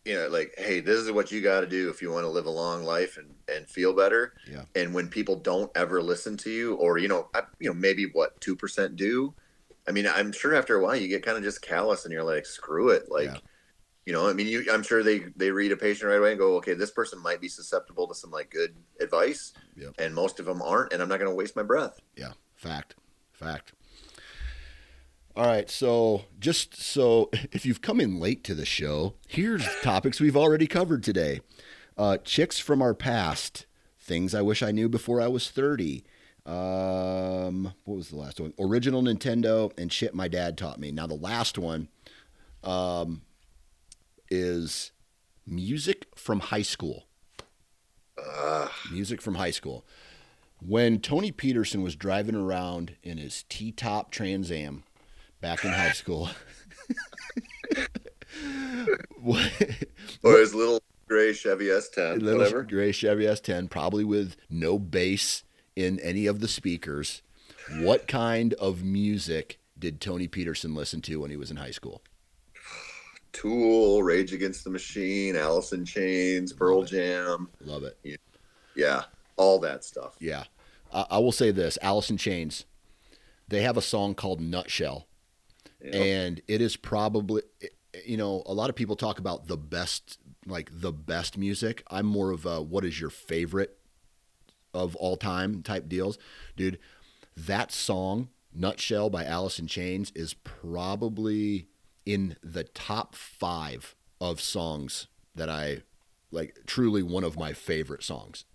you 0.06 0.14
know, 0.16 0.28
like, 0.28 0.54
hey, 0.58 0.82
this 0.82 1.00
is 1.00 1.12
what 1.12 1.32
you 1.32 1.42
got 1.42 1.62
to 1.62 1.68
do 1.68 1.90
if 1.90 2.02
you 2.02 2.12
want 2.12 2.26
to 2.26 2.30
live 2.30 2.46
a 2.46 2.52
long 2.52 2.84
life 2.84 3.18
and, 3.18 3.34
and 3.54 3.68
feel 3.68 3.94
better. 3.94 4.34
Yeah. 4.50 4.66
And 4.76 4.94
when 4.94 5.08
people 5.08 5.36
don't 5.36 5.72
ever 5.76 6.02
listen 6.02 6.38
to 6.38 6.52
you, 6.52 6.76
or 6.76 6.98
you 7.00 7.08
know, 7.08 7.30
I, 7.34 7.42
you 7.60 7.70
know, 7.70 7.74
maybe 7.74 8.06
what 8.06 8.40
two 8.40 8.56
percent 8.56 8.96
do. 8.96 9.34
I 9.88 9.92
mean, 9.92 10.08
I'm 10.08 10.32
sure 10.32 10.56
after 10.56 10.78
a 10.78 10.82
while 10.84 10.96
you 10.96 11.08
get 11.10 11.26
kind 11.26 11.38
of 11.38 11.44
just 11.44 11.62
callous 11.62 12.06
and 12.06 12.14
you're 12.14 12.24
like, 12.24 12.46
screw 12.46 12.90
it, 12.90 13.12
like. 13.12 13.26
Yeah. 13.26 13.38
You 14.06 14.12
know, 14.12 14.28
I 14.28 14.34
mean, 14.34 14.48
you, 14.48 14.66
I'm 14.70 14.84
sure 14.84 15.02
they 15.02 15.20
they 15.38 15.50
read 15.50 15.72
a 15.72 15.78
patient 15.78 16.10
right 16.10 16.20
away 16.20 16.32
and 16.32 16.38
go, 16.38 16.58
okay, 16.58 16.74
this 16.74 16.92
person 16.92 17.24
might 17.24 17.40
be 17.40 17.48
susceptible 17.48 18.06
to 18.10 18.14
some 18.14 18.32
like 18.32 18.50
good 18.50 18.76
advice, 19.00 19.54
Yep. 19.78 19.94
and 19.98 20.14
most 20.14 20.42
of 20.42 20.46
them 20.46 20.62
aren't, 20.62 20.92
and 20.92 21.02
I'm 21.02 21.08
not 21.08 21.20
going 21.20 21.32
to 21.32 21.36
waste 21.36 21.56
my 21.56 21.64
breath. 21.64 22.02
Yeah, 22.18 22.34
fact, 22.54 22.96
fact. 23.32 23.72
All 25.36 25.48
right, 25.48 25.68
so 25.68 26.26
just 26.40 26.76
so 26.76 27.30
if 27.52 27.66
you've 27.66 27.82
come 27.82 28.00
in 28.00 28.20
late 28.20 28.44
to 28.44 28.54
the 28.54 28.66
show, 28.66 29.16
here's 29.28 29.68
topics 29.82 30.20
we've 30.20 30.38
already 30.38 30.68
covered 30.68 31.04
today. 31.04 31.42
Uh, 31.98 32.18
chicks 32.18 32.60
from 32.60 32.82
our 32.82 32.94
past, 32.94 33.66
things 34.00 34.36
I 34.36 34.42
wish 34.42 34.62
I 34.62 34.72
knew 34.72 34.90
before 34.90 35.22
I 35.22 35.28
was 35.28 35.50
30. 35.50 36.04
Um, 36.46 37.74
what 37.86 37.96
was 37.96 38.10
the 38.10 38.18
last 38.18 38.40
one? 38.40 38.54
Original 38.60 39.02
Nintendo 39.02 39.72
and 39.78 39.92
shit 39.92 40.14
my 40.14 40.28
dad 40.28 40.58
taught 40.58 40.80
me. 40.80 40.92
Now 40.92 41.08
the 41.08 41.16
last 41.16 41.58
one 41.58 41.88
um, 42.64 43.24
is 44.30 44.92
music 45.48 46.08
from 46.16 46.42
high 46.42 46.62
school. 46.62 47.06
Uh, 48.24 48.68
Music 48.92 49.20
from 49.20 49.36
high 49.36 49.52
school. 49.52 49.84
When 50.60 51.00
Tony 51.00 51.32
Peterson 51.32 51.82
was 51.82 51.96
driving 51.96 52.36
around 52.36 52.98
in 53.02 53.18
his 53.18 53.44
T 53.50 53.72
top 53.72 54.12
Trans 54.12 54.52
Am 54.52 54.84
back 55.44 55.64
in 55.66 55.72
high 55.72 55.92
school, 55.92 56.30
what- 59.22 59.52
or 60.24 60.38
his 60.40 60.56
little 60.56 60.82
gray 61.08 61.34
Chevy 61.34 61.66
S10, 61.66 62.22
little 62.22 62.40
whatever. 62.40 62.64
gray 62.64 62.92
Chevy 62.94 63.26
S10, 63.26 63.70
probably 63.70 64.06
with 64.06 64.38
no 64.50 64.80
bass 64.80 65.44
in 65.76 66.00
any 66.00 66.26
of 66.28 66.40
the 66.40 66.48
speakers, 66.48 67.22
what 67.80 68.08
kind 68.08 68.54
of 68.56 68.84
music 68.84 69.60
did 69.78 70.00
Tony 70.00 70.28
Peterson 70.30 70.74
listen 70.76 71.02
to 71.02 71.20
when 71.20 71.30
he 71.30 71.36
was 71.38 71.52
in 71.52 71.58
high 71.58 71.72
school? 71.72 72.02
Tool, 73.34 74.02
Rage 74.02 74.32
Against 74.32 74.64
the 74.64 74.70
Machine, 74.70 75.36
Alice 75.36 75.74
in 75.74 75.84
Chains, 75.84 76.54
Pearl 76.54 76.80
Love 76.80 76.90
Jam, 76.90 77.50
Love 77.66 77.84
it. 77.84 77.98
yeah, 78.76 79.04
all 79.36 79.60
that 79.60 79.84
stuff. 79.84 80.16
Yeah. 80.22 80.46
I, 80.94 81.06
I 81.12 81.18
will 81.20 81.32
say 81.34 81.52
this 81.52 81.78
Alice 81.82 82.10
in 82.10 82.16
Chains, 82.18 82.64
they 83.50 83.62
have 83.64 83.76
a 83.76 83.82
song 83.82 84.16
called 84.16 84.40
Nutshell. 84.40 85.06
And 85.92 86.42
it 86.48 86.62
is 86.62 86.76
probably 86.76 87.42
you 88.06 88.18
know 88.18 88.44
a 88.46 88.54
lot 88.54 88.70
of 88.70 88.76
people 88.76 88.96
talk 88.96 89.20
about 89.20 89.48
the 89.48 89.58
best 89.58 90.18
like 90.46 90.70
the 90.72 90.92
best 90.92 91.38
music 91.38 91.84
i'm 91.90 92.06
more 92.06 92.32
of 92.32 92.46
a 92.46 92.62
what 92.62 92.86
is 92.86 93.00
your 93.00 93.10
favorite 93.10 93.78
of 94.74 94.96
all 94.96 95.18
time 95.18 95.62
type 95.62 95.88
deals 95.88 96.18
dude 96.56 96.80
that 97.36 97.72
song 97.72 98.30
nutshell 98.54 99.10
by 99.10 99.26
alice 99.26 99.60
in 99.60 99.68
chains 99.68 100.12
is 100.16 100.34
probably 100.34 101.68
in 102.06 102.36
the 102.44 102.64
top 102.64 103.16
five 103.16 103.96
of 104.22 104.40
songs 104.40 105.08
that 105.36 105.50
i 105.50 105.82
like 106.32 106.58
truly 106.66 107.04
one 107.04 107.24
of 107.24 107.38
my 107.38 107.54
favorite 107.54 108.04
songs 108.04 108.46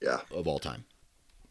yeah, 0.00 0.20
of 0.30 0.46
all 0.46 0.58
time 0.58 0.84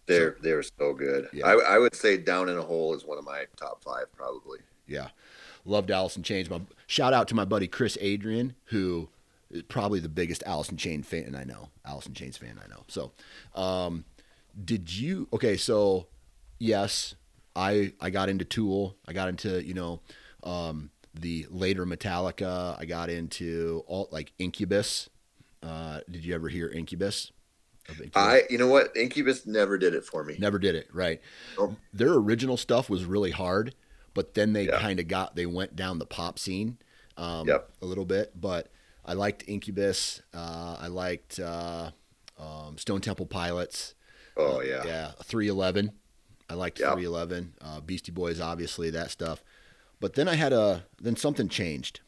they're 0.05 0.35
they're 0.41 0.64
so 0.64 0.93
good. 0.93 1.30
Yeah. 1.31 1.47
I, 1.47 1.76
I 1.76 1.77
would 1.77 1.95
say 1.95 2.18
Down 2.18 2.49
in 2.49 2.57
a 2.57 2.61
Hole 2.61 2.93
is 2.93 3.05
one 3.05 3.18
of 3.18 3.23
my 3.23 3.45
top 3.55 3.84
five, 3.84 4.11
probably. 4.15 4.60
Yeah. 4.85 5.10
Loved 5.65 5.91
Alice 5.91 6.18
in 6.18 6.23
Chains. 6.23 6.49
My, 6.49 6.61
shout 6.88 7.14
out 7.14 7.27
to 7.30 7.35
my 7.35 7.45
buddy 7.45 7.68
Chris 7.68 7.98
Adrian, 8.02 8.56
who 8.65 9.10
is 9.49 9.64
probably 9.64 9.99
the 9.99 10.10
biggest 10.10 10.44
Alice 10.45 10.69
in 10.69 10.77
Chains 10.77 11.07
fan 11.07 11.35
I 11.35 11.44
know. 11.44 11.69
Alice 11.85 12.06
in 12.06 12.14
Chains 12.14 12.38
fan 12.38 12.60
I 12.64 12.68
know. 12.68 12.84
So, 12.88 13.11
um, 13.56 14.06
did 14.64 14.94
you? 14.94 15.27
Okay, 15.34 15.57
so 15.57 16.07
yes, 16.60 17.15
I 17.56 17.94
I 18.02 18.10
got 18.10 18.30
into 18.30 18.45
Tool. 18.45 18.95
I 19.07 19.14
got 19.14 19.30
into 19.30 19.64
you 19.64 19.73
know 19.73 20.02
um, 20.44 20.90
the 21.14 21.48
later 21.49 21.85
Metallica. 21.85 22.80
I 22.80 22.85
got 22.85 23.10
into 23.10 23.84
all 23.88 24.10
like 24.11 24.34
Incubus. 24.38 25.10
Uh, 25.61 26.02
did 26.10 26.26
you 26.26 26.35
ever 26.35 26.49
hear 26.49 26.68
Incubus? 26.68 27.31
Incubus? 27.88 28.11
I, 28.15 28.44
you 28.49 28.57
know 28.57 28.68
what, 28.68 28.95
Incubus 28.95 29.45
never 29.45 29.77
did 29.77 29.94
it 29.94 30.03
for 30.06 30.23
me. 30.23 30.35
Never 30.40 30.60
did 30.60 30.76
it, 30.76 30.88
right? 30.94 31.22
Nope. 31.57 31.76
Their 31.94 32.14
original 32.14 32.57
stuff 32.57 32.90
was 32.90 33.06
really 33.06 33.31
hard, 33.31 33.73
but 34.14 34.34
then 34.34 34.53
they 34.53 34.65
Yeah. 34.68 34.80
kind 34.80 34.99
of 34.99 35.07
got 35.07 35.35
they 35.35 35.45
went 35.45 35.76
down 35.76 35.99
the 35.99 36.06
pop 36.06 36.38
scene 36.40 36.77
um, 37.18 37.48
Yep. 37.48 37.69
a 37.81 37.85
little 37.85 38.06
bit. 38.06 38.40
But 38.40 38.69
I 39.06 39.14
liked 39.14 39.44
Incubus. 39.48 40.22
Uh, 40.34 40.77
I 40.80 40.88
liked 40.88 41.40
uh, 41.40 41.91
um, 42.40 42.77
Stone 42.77 43.02
Temple 43.02 43.26
Pilots. 43.26 43.95
Oh 44.38 44.61
yeah, 44.61 44.84
Yeah, 44.85 45.11
Three 45.23 45.48
Eleven. 45.48 45.91
I 46.49 46.56
liked 46.56 46.80
Yep. 46.80 46.94
Three 46.94 47.06
Eleven. 47.06 47.53
Uh, 47.61 47.80
Beastie 47.81 48.11
Boys, 48.11 48.40
obviously 48.40 48.90
that 48.91 49.11
stuff. 49.11 49.44
But 49.99 50.14
then 50.15 50.27
I 50.27 50.35
had 50.35 50.52
a 50.53 50.85
then 51.02 51.15
something 51.15 51.48
changed 51.49 52.02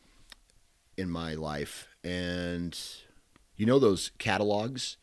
in 0.98 1.10
my 1.10 1.34
life, 1.34 1.88
and 2.04 2.78
you 3.58 3.66
know 3.66 3.80
those 3.80 4.12
catalogs 4.18 4.98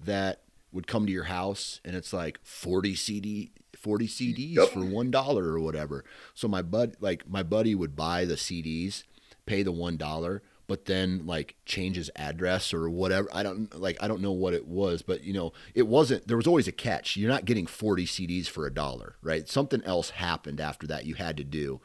that 0.00 0.42
would 0.72 0.86
come 0.86 1.06
to 1.06 1.12
your 1.12 1.24
house 1.24 1.80
and 1.84 1.96
it's 1.96 2.12
like 2.12 2.38
40 2.44 2.94
CD 2.94 3.50
40 3.80 4.06
CDs 4.08 4.54
Yep. 4.56 4.68
for 4.70 4.84
one 4.84 5.10
dollar 5.10 5.44
or 5.44 5.60
whatever. 5.60 6.04
So 6.34 6.48
my 6.48 6.62
bud 6.62 6.96
like 7.00 7.28
my 7.28 7.42
buddy 7.42 7.74
would 7.74 7.94
buy 7.96 8.24
the 8.24 8.34
CDs, 8.34 9.04
pay 9.46 9.62
the 9.62 9.72
one 9.72 9.96
dollar, 9.96 10.42
but 10.66 10.84
then 10.84 11.26
like 11.26 11.54
change 11.64 11.96
his 11.96 12.10
address 12.16 12.74
or 12.74 12.90
whatever. 12.90 13.28
I 13.32 13.42
don't 13.42 13.74
like 13.80 13.96
I 14.02 14.08
don't 14.08 14.20
know 14.20 14.32
what 14.32 14.52
it 14.54 14.66
was, 14.66 15.02
but 15.02 15.24
you 15.24 15.32
know, 15.32 15.52
it 15.74 15.86
wasn't 15.86 16.28
there 16.28 16.36
was 16.36 16.46
always 16.46 16.68
a 16.68 16.72
catch. 16.72 17.16
You're 17.16 17.30
not 17.30 17.44
getting 17.46 17.66
40 17.66 18.04
CDs 18.06 18.46
for 18.48 18.66
a 18.66 18.72
dollar, 18.72 19.16
right? 19.22 19.48
Something 19.48 19.82
else 19.84 20.10
happened 20.10 20.60
after 20.60 20.86
that 20.88 21.06
you 21.06 21.14
had 21.14 21.36
to 21.38 21.44
do. 21.44 21.80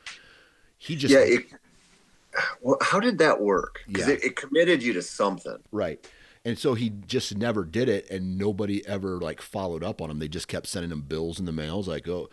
He 0.78 0.95
just 0.95 1.14
yeah. 1.14 1.20
It, 1.22 1.45
well, 2.61 2.78
how 2.82 2.99
did 2.99 3.20
that 3.20 3.40
work? 3.41 3.82
Because 3.88 4.07
Yeah. 4.07 4.14
it, 4.15 4.24
it 4.24 4.36
committed 4.36 4.82
you 4.84 4.94
to 4.94 5.02
something. 5.02 5.57
Right. 5.72 6.06
And 6.45 6.60
so 6.60 6.74
he 6.74 6.90
just 6.90 7.38
never 7.38 7.64
did 7.64 7.88
it, 7.88 8.10
and 8.10 8.38
nobody 8.38 8.86
ever 8.86 9.18
like 9.20 9.41
followed 9.41 9.84
up 9.84 10.02
on 10.02 10.10
him. 10.11 10.20
They 10.20 10.28
just 10.28 10.48
kept 10.49 10.68
sending 10.68 10.91
him 10.91 11.02
bills 11.02 11.40
in 11.40 11.45
the 11.45 11.52
mail. 11.53 11.80
It's 11.80 11.88
like, 11.88 12.07
oh, 12.07 12.30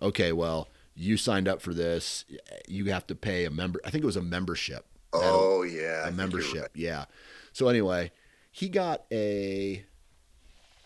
okay, 0.00 0.32
well, 0.32 0.68
you 0.96 1.16
signed 1.16 1.46
up 1.46 1.62
for 1.62 1.72
this. 1.72 2.24
You 2.66 2.86
have 2.86 3.06
to 3.06 3.14
pay 3.14 3.44
a 3.44 3.50
member. 3.50 3.80
I 3.84 3.90
think 3.90 4.02
it 4.02 4.06
was 4.06 4.16
a 4.16 4.22
membership. 4.22 4.84
Oh 5.12 5.62
yeah, 5.62 6.02
I 6.04 6.08
a 6.08 6.12
membership. 6.12 6.60
right. 6.62 6.70
Yeah. 6.74 7.04
So 7.52 7.68
anyway, 7.68 8.10
he 8.50 8.68
got 8.68 9.04
a 9.12 9.84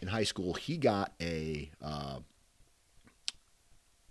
in 0.02 0.08
high 0.08 0.24
school. 0.24 0.52
He 0.54 0.76
got 0.76 1.12
a 1.20 1.70
uh, 1.82 2.18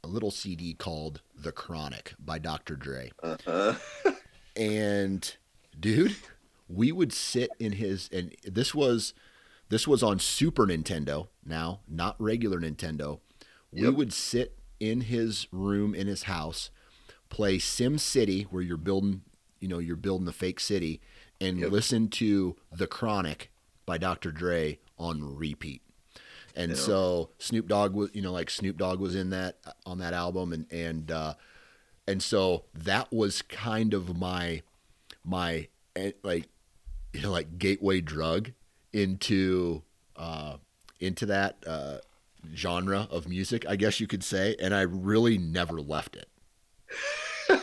a 0.04 0.08
little 0.08 0.32
CD 0.32 0.74
called 0.74 1.22
"The 1.38 1.52
Chronic" 1.52 2.14
by 2.18 2.40
Dr. 2.40 2.76
Dre, 2.76 3.12
Uh-huh. 3.22 3.76
and 4.56 5.36
dude, 5.80 6.16
we 6.68 6.92
would 6.92 7.14
sit 7.14 7.52
in 7.60 7.74
his 7.74 8.10
and 8.12 8.36
this 8.44 8.74
was 8.74 9.14
this 9.70 9.88
was 9.88 10.04
on 10.04 10.20
Super 10.20 10.66
Nintendo 10.68 11.28
now, 11.46 11.80
not 11.88 12.16
regular 12.20 12.60
Nintendo. 12.60 13.20
We 13.72 13.84
Yep. 13.84 13.94
would 13.96 14.14
sit 14.14 14.58
in 14.80 15.02
his 15.02 15.48
room 15.52 15.96
in 15.96 16.08
his 16.08 16.24
house, 16.24 16.70
play 17.30 17.58
SimCity, 17.58 18.46
where 18.46 18.62
you're 18.62 18.78
building, 18.78 19.22
you 19.60 19.68
know, 19.68 19.80
you're 19.80 19.96
building 19.96 20.26
the 20.26 20.32
fake 20.34 20.60
city, 20.60 21.02
and 21.42 21.60
Yep. 21.60 21.72
listen 21.72 22.08
to 22.10 22.56
The 22.72 22.88
Chronic 22.88 23.52
by 23.86 23.98
Dr. 23.98 24.32
Dre 24.32 24.80
on 24.98 25.36
repeat. 25.36 25.82
And 26.56 26.72
Yeah. 26.72 26.78
so 26.78 27.30
Snoop 27.40 27.68
Dogg 27.68 27.94
was, 27.94 28.12
you 28.14 28.22
know, 28.22 28.32
like 28.32 28.50
Snoop 28.50 28.78
Dogg 28.78 29.00
was 29.00 29.16
in 29.16 29.30
that 29.32 29.58
on 29.86 29.98
that 29.98 30.14
album, 30.14 30.54
and 30.54 30.72
and 30.72 31.12
uh, 31.12 31.34
and 32.08 32.22
so 32.22 32.66
that 32.74 33.12
was 33.12 33.42
kind 33.42 33.94
of 33.94 34.16
my 34.18 34.62
my 35.24 35.68
eh, 35.96 36.12
like 36.24 36.48
you 37.16 37.22
know, 37.22 37.32
like 37.32 37.58
gateway 37.58 38.02
drug 38.02 38.52
into 38.94 39.82
uh, 40.16 40.58
into 41.00 41.26
that 41.28 41.58
uh, 41.66 41.98
genre 42.56 43.08
of 43.12 43.28
music, 43.28 43.66
I 43.68 43.76
guess 43.76 44.00
you 44.00 44.08
could 44.08 44.24
say, 44.24 44.56
and 44.60 44.74
I 44.74 44.82
really 44.82 45.38
never 45.38 45.82
left 45.82 46.16
it. 46.16 46.28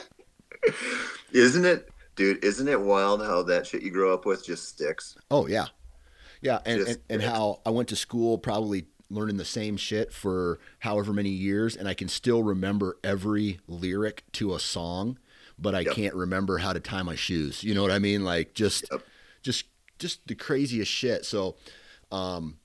Isn't 1.32 1.64
it, 1.64 1.88
dude? 2.16 2.44
Isn't 2.44 2.68
it 2.68 2.80
wild 2.80 3.22
how 3.22 3.42
that 3.44 3.66
shit 3.66 3.82
you 3.82 3.90
grow 3.90 4.12
up 4.12 4.26
with 4.26 4.44
just 4.44 4.68
sticks? 4.68 5.16
Oh 5.30 5.46
yeah, 5.46 5.66
yeah, 6.40 6.60
and 6.66 6.86
and, 6.86 6.98
and 7.08 7.22
how 7.22 7.60
I 7.64 7.70
went 7.70 7.88
to 7.90 7.96
school 7.96 8.38
probably 8.38 8.86
learning 9.10 9.36
the 9.36 9.44
same 9.44 9.76
shit 9.76 10.12
for 10.12 10.58
however 10.80 11.12
many 11.12 11.30
years, 11.30 11.76
and 11.76 11.86
I 11.88 11.94
can 11.94 12.08
still 12.08 12.42
remember 12.42 12.96
every 13.04 13.60
lyric 13.66 14.24
to 14.32 14.54
a 14.54 14.60
song, 14.60 15.18
but 15.58 15.74
I 15.74 15.84
Yep. 15.84 15.94
can't 15.94 16.14
remember 16.14 16.58
how 16.58 16.72
to 16.72 16.80
tie 16.80 17.02
my 17.02 17.14
shoes. 17.14 17.62
You 17.62 17.74
know 17.74 17.82
what 17.82 17.90
I 17.90 17.98
mean? 17.98 18.24
Like 18.24 18.54
just, 18.54 18.90
Yep. 18.90 19.02
Just, 19.42 19.66
just 19.98 20.26
the 20.26 20.34
craziest 20.34 20.90
shit. 20.90 21.24
So, 21.24 21.56
um, 22.10 22.58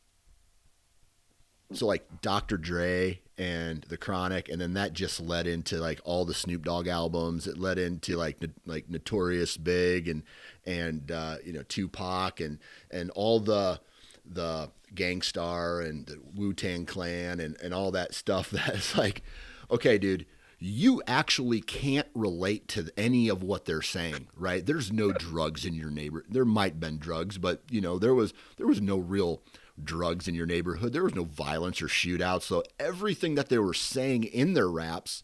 so 1.74 1.86
like 1.86 2.22
Dr. 2.22 2.58
Dre 2.58 3.20
and 3.38 3.84
the 3.84 3.98
Chronic, 3.98 4.50
and 4.50 4.60
then 4.60 4.74
that 4.74 4.94
just 4.94 5.20
led 5.20 5.48
into 5.48 5.78
like 5.78 6.00
all 6.04 6.26
the 6.26 6.34
Snoop 6.34 6.64
Dogg 6.64 6.88
albums. 6.88 7.46
It 7.48 7.58
led 7.58 7.78
into 7.78 8.16
like 8.16 8.38
like 8.66 8.90
Notorious 8.90 9.58
Big 9.58 10.08
and 10.08 10.24
and 10.66 11.12
uh, 11.12 11.38
you 11.44 11.54
know 11.54 11.64
Tupac 11.64 12.40
and 12.40 12.60
and 12.90 13.12
all 13.12 13.40
the 13.40 13.80
the 14.26 14.72
Gang 14.96 15.22
Starr 15.22 15.82
and 15.82 16.06
the 16.06 16.20
Wu 16.36 16.54
Tang 16.54 16.86
Clan 16.86 17.40
and 17.40 17.58
and 17.62 17.74
all 17.74 17.92
that 17.92 18.16
stuff. 18.16 18.50
That's 18.52 18.98
like, 18.98 19.22
okay, 19.70 19.98
dude. 19.98 20.26
You 20.60 21.04
actually 21.06 21.62
can't 21.62 22.08
relate 22.16 22.68
to 22.70 22.90
any 22.98 23.30
of 23.30 23.44
what 23.44 23.66
they're 23.66 23.84
saying, 23.84 24.28
right? 24.36 24.66
There's 24.66 24.92
no 24.92 25.12
drugs 25.12 25.66
in 25.66 25.76
your 25.76 25.92
neighbor. 25.92 26.26
There 26.28 26.46
might 26.46 26.74
have 26.74 26.80
been 26.80 26.98
drugs, 26.98 27.38
but 27.38 27.62
you 27.70 27.80
know 27.80 28.00
there 28.00 28.16
was 28.16 28.34
there 28.58 28.66
was 28.66 28.82
no 28.82 28.98
real 28.98 29.44
drugs 29.82 30.28
in 30.28 30.34
your 30.34 30.48
neighborhood. 30.48 30.94
There 30.94 31.04
was 31.04 31.14
no 31.14 31.26
violence 31.26 31.82
or 31.82 31.88
shootouts. 31.88 32.44
So 32.44 32.64
everything 32.80 33.36
that 33.36 33.50
they 33.50 33.60
were 33.60 33.76
saying 33.76 34.24
in 34.24 34.56
their 34.56 34.70
raps, 34.70 35.24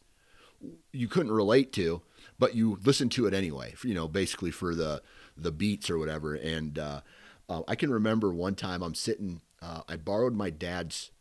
you 0.92 1.08
couldn't 1.08 1.32
relate 1.32 1.74
to, 1.74 2.04
but 2.38 2.54
you 2.54 2.78
listened 2.84 3.12
to 3.14 3.26
it 3.26 3.34
anyway. 3.34 3.74
You 3.84 3.96
know, 3.96 4.08
basically 4.08 4.52
for 4.52 4.76
the 4.76 5.02
the 5.36 5.52
beats 5.52 5.90
or 5.90 5.98
whatever. 5.98 6.36
And 6.36 6.78
uh, 6.78 7.02
uh, 7.50 7.62
I 7.68 7.76
can 7.76 7.92
remember 7.92 8.34
one 8.34 8.56
time 8.56 8.82
I'm 8.84 8.96
sitting. 8.96 9.42
Uh, 9.62 9.82
I 9.88 9.96
borrowed 9.96 10.36
my 10.36 10.50
dad's 10.50 11.12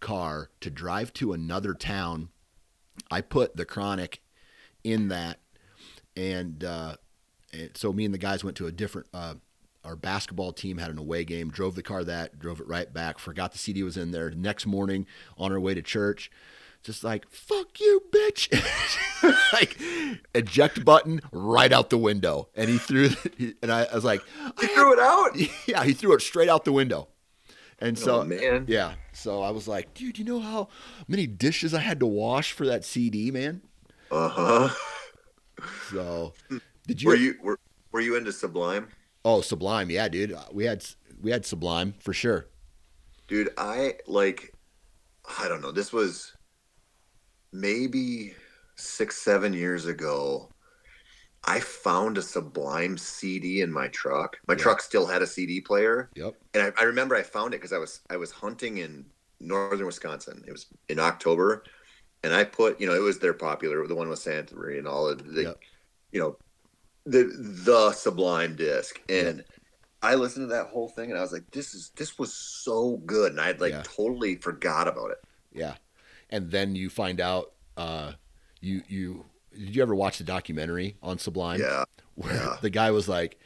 car 0.00 0.50
to 0.60 0.70
drive 0.70 1.12
to 1.14 1.32
another 1.32 1.74
town. 1.74 2.30
I 3.10 3.20
put 3.20 3.56
the 3.56 3.64
Chronic 3.64 4.20
in 4.82 5.08
that, 5.08 5.38
and, 6.16 6.62
uh, 6.62 6.96
and 7.52 7.70
so 7.74 7.92
me 7.92 8.04
and 8.04 8.14
the 8.14 8.18
guys 8.18 8.44
went 8.44 8.56
to 8.58 8.66
a 8.66 8.72
different. 8.72 9.08
Uh, 9.12 9.34
our 9.84 9.96
basketball 9.96 10.52
team 10.52 10.78
had 10.78 10.90
an 10.90 10.98
away 10.98 11.24
game. 11.24 11.50
Drove 11.50 11.74
the 11.74 11.82
car 11.82 12.04
that, 12.04 12.38
drove 12.38 12.60
it 12.60 12.66
right 12.66 12.92
back. 12.92 13.18
Forgot 13.18 13.52
the 13.52 13.58
CD 13.58 13.82
was 13.82 13.96
in 13.96 14.12
there. 14.12 14.30
Next 14.30 14.66
morning, 14.66 15.06
on 15.36 15.52
our 15.52 15.60
way 15.60 15.74
to 15.74 15.82
church, 15.82 16.30
just 16.82 17.04
like 17.04 17.28
fuck 17.30 17.80
you, 17.80 18.02
bitch. 18.10 18.50
like 19.52 19.78
eject 20.34 20.84
button 20.84 21.20
right 21.32 21.72
out 21.72 21.90
the 21.90 21.98
window, 21.98 22.48
and 22.54 22.68
he 22.70 22.78
threw. 22.78 23.10
And 23.62 23.70
I, 23.70 23.84
I 23.84 23.94
was 23.94 24.04
like, 24.04 24.22
You 24.60 24.68
threw 24.68 24.92
it 24.92 24.98
out. 24.98 25.36
yeah, 25.66 25.84
he 25.84 25.92
threw 25.92 26.14
it 26.14 26.20
straight 26.20 26.48
out 26.48 26.64
the 26.64 26.72
window. 26.72 27.08
And 27.80 27.98
so, 27.98 28.20
oh 28.20 28.24
man. 28.24 28.66
yeah, 28.68 28.94
so 29.12 29.42
I 29.42 29.50
was 29.50 29.66
like, 29.66 29.94
dude, 29.94 30.18
you 30.18 30.24
know 30.24 30.40
how 30.40 30.68
many 31.08 31.26
dishes 31.26 31.74
I 31.74 31.80
had 31.80 32.00
to 32.00 32.06
wash 32.06 32.52
for 32.52 32.66
that 32.66 32.84
CD, 32.84 33.30
man? 33.30 33.62
Uh 34.10 34.28
huh. 34.28 34.68
So, 35.90 36.32
did 36.86 37.02
you? 37.02 37.08
Were 37.08 37.16
you 37.16 37.34
were, 37.42 37.58
were 37.92 38.00
you 38.00 38.16
into 38.16 38.32
Sublime? 38.32 38.88
Oh, 39.24 39.40
Sublime, 39.40 39.90
yeah, 39.90 40.08
dude. 40.08 40.36
We 40.52 40.64
had 40.64 40.84
we 41.20 41.30
had 41.30 41.44
Sublime 41.44 41.94
for 41.98 42.12
sure. 42.12 42.46
Dude, 43.26 43.50
I 43.56 43.94
like 44.06 44.54
I 45.38 45.48
don't 45.48 45.62
know. 45.62 45.72
This 45.72 45.92
was 45.92 46.32
maybe 47.52 48.34
six, 48.76 49.16
seven 49.16 49.52
years 49.52 49.86
ago. 49.86 50.48
I 51.46 51.60
found 51.60 52.18
a 52.18 52.22
Sublime 52.22 52.96
CD 52.98 53.60
in 53.60 53.70
my 53.72 53.88
truck. 53.88 54.36
My 54.48 54.54
Yeah. 54.54 54.60
truck 54.60 54.80
still 54.80 55.06
had 55.06 55.22
a 55.22 55.26
CD 55.26 55.60
player, 55.60 56.10
Yep. 56.14 56.34
and 56.54 56.62
I, 56.62 56.80
I 56.80 56.84
remember 56.84 57.14
I 57.14 57.22
found 57.22 57.54
it 57.54 57.58
because 57.58 57.72
I 57.72 57.78
was 57.78 58.00
I 58.10 58.16
was 58.16 58.30
hunting 58.30 58.78
in 58.78 59.06
northern 59.40 59.86
Wisconsin. 59.86 60.44
It 60.46 60.52
was 60.52 60.66
in 60.88 60.98
October, 60.98 61.64
and 62.22 62.34
I 62.34 62.44
put 62.44 62.80
you 62.80 62.86
know 62.86 62.94
it 62.94 63.00
was 63.00 63.18
their 63.18 63.34
popular 63.34 63.86
the 63.86 63.94
one 63.94 64.08
with 64.08 64.20
Santeria 64.20 64.78
and 64.78 64.88
all 64.88 65.08
of 65.08 65.24
the 65.34 65.42
Yep. 65.42 65.60
you 66.12 66.20
know 66.20 66.36
the 67.06 67.24
the 67.64 67.92
Sublime 67.92 68.56
disc 68.56 69.00
and. 69.08 69.44
I 70.02 70.16
listened 70.16 70.50
to 70.50 70.54
that 70.54 70.66
whole 70.66 70.90
thing 70.90 71.08
and 71.08 71.18
I 71.18 71.22
was 71.22 71.32
like, 71.32 71.50
"This 71.50 71.72
is 71.72 71.90
this 71.96 72.18
was 72.18 72.34
so 72.34 72.98
good," 73.06 73.32
and 73.32 73.40
I'd 73.40 73.58
like 73.58 73.72
Yeah. 73.72 73.82
totally 73.84 74.36
forgot 74.36 74.86
about 74.86 75.12
it. 75.12 75.18
Yeah, 75.50 75.76
and 76.28 76.50
then 76.50 76.76
you 76.76 76.90
find 76.90 77.22
out. 77.22 77.54
Uh, 77.78 78.12
you 78.60 78.82
you 78.86 79.24
did 79.56 79.74
you 79.76 79.82
ever 79.82 79.94
watch 79.94 80.18
the 80.18 80.24
documentary 80.24 80.96
on 81.02 81.18
Sublime? 81.18 81.60
Yeah, 81.60 81.84
where 82.14 82.34
Yeah. 82.34 82.56
the 82.60 82.70
guy 82.70 82.90
was 82.90 83.08
like, 83.08 83.38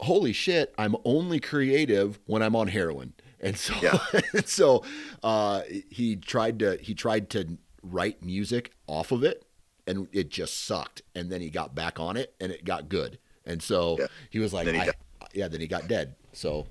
"Holy 0.00 0.32
shit, 0.32 0.74
I'm 0.78 0.96
only 1.04 1.40
creative 1.40 2.18
when 2.26 2.42
I'm 2.42 2.56
on 2.56 2.68
heroin." 2.68 3.12
And 3.40 3.56
so, 3.58 3.74
Yeah. 3.82 3.98
so 4.44 4.84
uh, 5.22 5.62
he 5.90 6.16
tried 6.16 6.58
to 6.60 6.76
he 6.80 6.94
tried 6.94 7.30
to 7.30 7.58
write 7.82 8.22
music 8.22 8.72
off 8.86 9.12
of 9.12 9.22
it, 9.24 9.44
and 9.86 10.08
it 10.12 10.30
just 10.30 10.64
sucked. 10.64 11.02
And 11.14 11.30
then 11.30 11.40
he 11.40 11.50
got 11.50 11.74
back 11.74 12.00
on 12.00 12.16
it, 12.16 12.34
and 12.40 12.50
it 12.50 12.64
got 12.64 12.88
good. 12.88 13.18
And 13.46 13.62
so 13.62 13.96
Yeah. 13.98 14.06
he 14.30 14.38
was 14.38 14.52
like, 14.54 14.64
Then 14.66 14.74
he 14.76 14.86
got- 14.86 14.96
"Yeah." 15.34 15.48
Then 15.48 15.60
he 15.60 15.66
got 15.66 15.88
dead. 15.88 16.14
So 16.32 16.66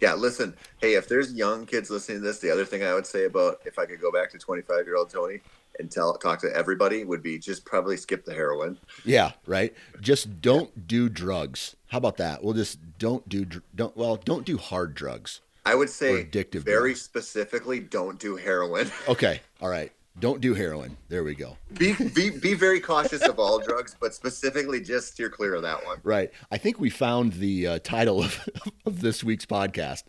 yeah. 0.00 0.14
Listen, 0.14 0.54
hey, 0.80 0.94
if 0.94 1.08
there's 1.08 1.32
young 1.32 1.66
kids 1.66 1.90
listening 1.90 2.18
to 2.18 2.24
this, 2.24 2.38
the 2.38 2.50
other 2.50 2.64
thing 2.64 2.82
I 2.84 2.94
would 2.94 3.06
say 3.06 3.24
about 3.24 3.60
if 3.64 3.78
I 3.78 3.86
could 3.86 4.00
go 4.00 4.12
back 4.12 4.30
to 4.32 4.38
25 4.38 4.84
year 4.86 4.96
old 4.96 5.10
Tony 5.10 5.40
and 5.78 5.90
tell 5.90 6.14
talk 6.14 6.40
to 6.40 6.54
everybody 6.54 7.04
would 7.04 7.22
be 7.22 7.38
just 7.38 7.64
probably 7.64 7.96
skip 7.96 8.24
the 8.24 8.32
heroin. 8.34 8.78
yeah, 9.04 9.32
right. 9.46 9.74
Just 10.00 10.40
don't 10.40 10.86
do 10.86 11.08
drugs. 11.08 11.76
How 11.88 11.98
about 11.98 12.16
that? 12.18 12.42
We'll 12.42 12.54
just 12.54 12.78
don't 12.98 13.28
do 13.28 13.46
don't 13.74 13.96
well 13.96 14.16
don't 14.16 14.44
do 14.44 14.56
hard 14.56 14.94
drugs. 14.94 15.40
I 15.64 15.74
would 15.74 15.90
say 15.90 16.24
addictive 16.24 16.62
very 16.62 16.90
drugs. 16.90 17.02
specifically, 17.02 17.80
don't 17.80 18.18
do 18.18 18.36
heroin. 18.36 18.90
Okay, 19.08 19.40
all 19.60 19.68
right. 19.68 19.92
Don't 20.18 20.40
do 20.40 20.54
heroin. 20.54 20.96
There 21.08 21.24
we 21.24 21.34
go. 21.34 21.58
be, 21.74 21.92
be 21.92 22.30
be 22.30 22.54
very 22.54 22.80
cautious 22.80 23.20
of 23.22 23.38
all 23.38 23.58
drugs, 23.58 23.94
but 24.00 24.14
specifically 24.14 24.80
just 24.80 25.08
steer 25.08 25.28
clear 25.28 25.54
of 25.54 25.62
that 25.62 25.84
one. 25.84 25.98
Right. 26.02 26.30
I 26.50 26.56
think 26.56 26.80
we 26.80 26.88
found 26.88 27.34
the 27.34 27.66
uh, 27.66 27.78
title 27.80 28.22
of, 28.22 28.48
of 28.86 29.02
this 29.02 29.22
week's 29.22 29.44
podcast. 29.44 30.04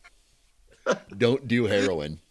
Don't 1.18 1.45
do 1.48 1.65
heroin. 1.65 2.22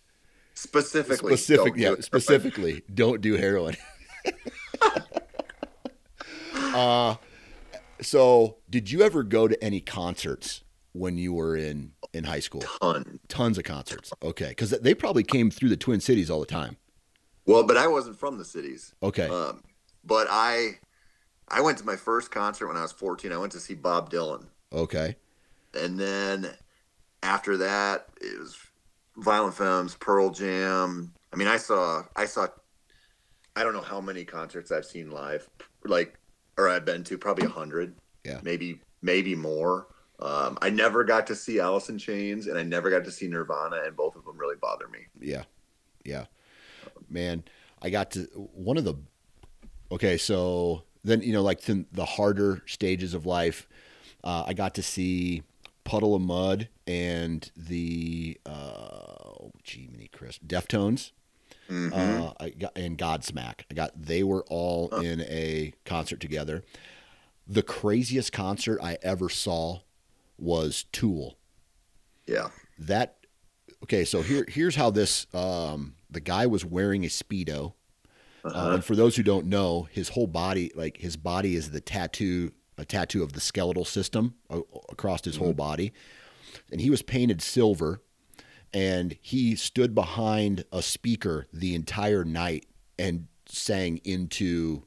Specifically, 0.57 1.37
Specific, 1.37 1.75
don't 1.75 1.77
do 1.77 1.81
yeah, 1.81 1.87
heroin. 1.89 2.03
specifically, 2.03 2.83
don't 2.93 3.21
do 3.21 3.35
heroin. 3.35 3.77
uh, 6.53 7.17
so, 8.01 8.57
did 8.69 8.91
you 8.91 9.03
ever 9.03 9.23
go 9.23 9.49
to 9.49 9.63
any 9.63 9.81
concerts 9.81 10.63
when 10.93 11.19
you 11.19 11.33
were 11.33 11.57
in 11.57 11.93
in 12.13 12.25
high 12.25 12.41
school? 12.41 12.63
Ton. 12.81 13.21
Tons 13.29 13.59
of 13.59 13.65
concerts. 13.65 14.13
Okay, 14.23 14.49
because 14.49 14.71
they 14.71 14.95
probably 14.95 15.23
came 15.23 15.51
through 15.51 15.69
the 15.69 15.77
Twin 15.77 16.01
Cities 16.01 16.31
all 16.31 16.41
the 16.41 16.47
time. 16.47 16.77
Well, 17.45 17.63
but 17.63 17.77
I 17.77 17.87
wasn't 17.87 18.19
from 18.19 18.39
the 18.39 18.45
cities. 18.45 18.95
Okay. 19.03 19.29
Um, 19.29 19.63
but 20.05 20.27
I 20.31 20.79
I 21.49 21.61
went 21.61 21.79
to 21.79 21.85
my 21.85 21.97
first 21.97 22.31
concert 22.31 22.67
when 22.67 22.77
I 22.77 22.83
was 22.83 22.93
14. 22.93 23.31
I 23.31 23.39
went 23.39 23.53
to 23.53 23.61
see 23.61 23.75
Bob 23.75 24.11
Dylan. 24.11 24.47
Okay. 24.73 25.17
and 25.75 25.99
then 26.01 26.51
after 27.23 27.57
that, 27.59 28.09
it 28.21 28.39
was 28.41 28.57
Violent 29.17 29.55
Femmes, 29.55 29.95
Pearl 29.97 30.31
Jam. 30.31 31.13
I 31.33 31.37
mean, 31.37 31.49
I 31.49 31.57
saw, 31.57 32.05
I 32.15 32.27
saw, 32.27 32.47
I 33.55 33.63
don't 33.63 33.73
know 33.75 33.81
how 33.81 34.01
many 34.01 34.25
concerts 34.25 34.71
I've 34.71 34.85
seen 34.87 35.11
live, 35.11 35.49
like, 35.85 36.19
or 36.59 36.69
I've 36.69 36.85
been 36.85 37.05
to, 37.05 37.19
probably 37.19 37.47
a 37.47 37.51
hundred, 37.51 37.95
Yeah. 38.25 38.41
maybe, 38.43 38.81
maybe 39.03 39.35
more. 39.35 39.89
Um, 40.21 40.57
I 40.63 40.71
never 40.71 41.05
got 41.05 41.27
to 41.29 41.35
see 41.35 41.61
Alice 41.61 41.89
in 41.91 41.99
Chains, 41.99 42.47
and 42.47 42.59
I 42.59 42.63
never 42.63 42.89
got 42.91 43.05
to 43.05 43.11
see 43.11 43.29
Nirvana, 43.29 43.83
and 43.85 43.95
both 43.95 44.17
of 44.17 44.25
them 44.25 44.39
really 44.39 44.57
bother 44.57 44.89
me. 44.89 45.01
Yeah. 45.21 45.45
Yeah. 46.05 46.27
Man, 47.11 47.45
I 47.83 47.91
got 47.91 48.11
to 48.13 48.23
one 48.55 48.79
of 48.79 48.85
the 48.85 48.95
Okay, 49.93 50.17
so 50.19 50.83
then 51.05 51.23
you 51.23 51.33
know 51.33 51.43
like 51.43 51.61
the, 51.63 51.85
the 51.93 52.05
harder 52.05 52.63
stages 52.67 53.15
of 53.15 53.25
life, 53.27 53.69
uh, 54.25 54.45
I 54.47 54.55
got 54.55 54.75
to 54.75 54.83
see 54.83 55.43
Puddle 55.87 56.15
of 56.15 56.21
Mudd 56.21 56.69
and 56.87 57.51
the 57.57 58.39
uh 58.45 58.51
oh, 58.51 59.53
gee, 59.65 59.89
mini 59.91 60.09
Chris 60.09 60.39
Deftones. 60.45 61.13
Mhm. 61.71 61.93
Uh, 61.93 62.33
I 62.39 62.51
got 62.51 62.77
and 62.77 62.99
Godsmack. 62.99 63.61
I 63.71 63.75
got 63.75 63.93
they 64.01 64.23
were 64.23 64.45
all 64.49 64.89
in 65.01 65.23
a 65.23 65.73
concert 65.85 66.21
together. 66.21 66.63
The 67.47 67.63
craziest 67.63 68.33
concert 68.33 68.79
I 68.83 68.99
ever 69.03 69.29
saw 69.29 69.81
was 70.39 70.85
Tool 70.93 71.39
yeah, 72.27 72.49
that 72.79 73.17
okay 73.85 74.05
so 74.05 74.23
here 74.23 74.45
here's 74.49 74.75
how 74.75 74.91
this 74.91 75.27
um 75.33 75.95
the 76.11 76.21
guy 76.21 76.47
was 76.47 76.65
wearing 76.65 77.05
a 77.05 77.09
speedo 77.09 77.73
uh, 78.45 78.73
and 78.75 78.85
for 78.85 78.95
those 78.97 79.17
who 79.17 79.23
don't 79.23 79.47
know 79.47 79.89
his 79.93 80.11
whole 80.11 80.27
body 80.27 80.73
like 80.75 80.97
his 80.99 81.17
body 81.17 81.55
is 81.55 81.71
the 81.71 81.81
tattoo 81.81 82.53
a 82.79 82.85
tattoo 82.85 83.23
of 83.23 83.33
the 83.33 83.41
skeletal 83.41 83.85
system 83.85 84.35
across 84.91 85.25
his 85.25 85.37
whole 85.37 85.55
body. 85.55 85.93
And 86.71 86.81
he 86.81 86.91
was 86.91 87.03
painted 87.03 87.43
silver 87.43 88.01
and 88.73 89.17
he 89.21 89.57
stood 89.57 89.95
behind 89.95 90.65
a 90.73 90.83
speaker 90.83 91.47
the 91.53 91.75
entire 91.75 92.25
night 92.25 92.67
and 92.99 93.27
sang 93.47 93.99
into 94.05 94.83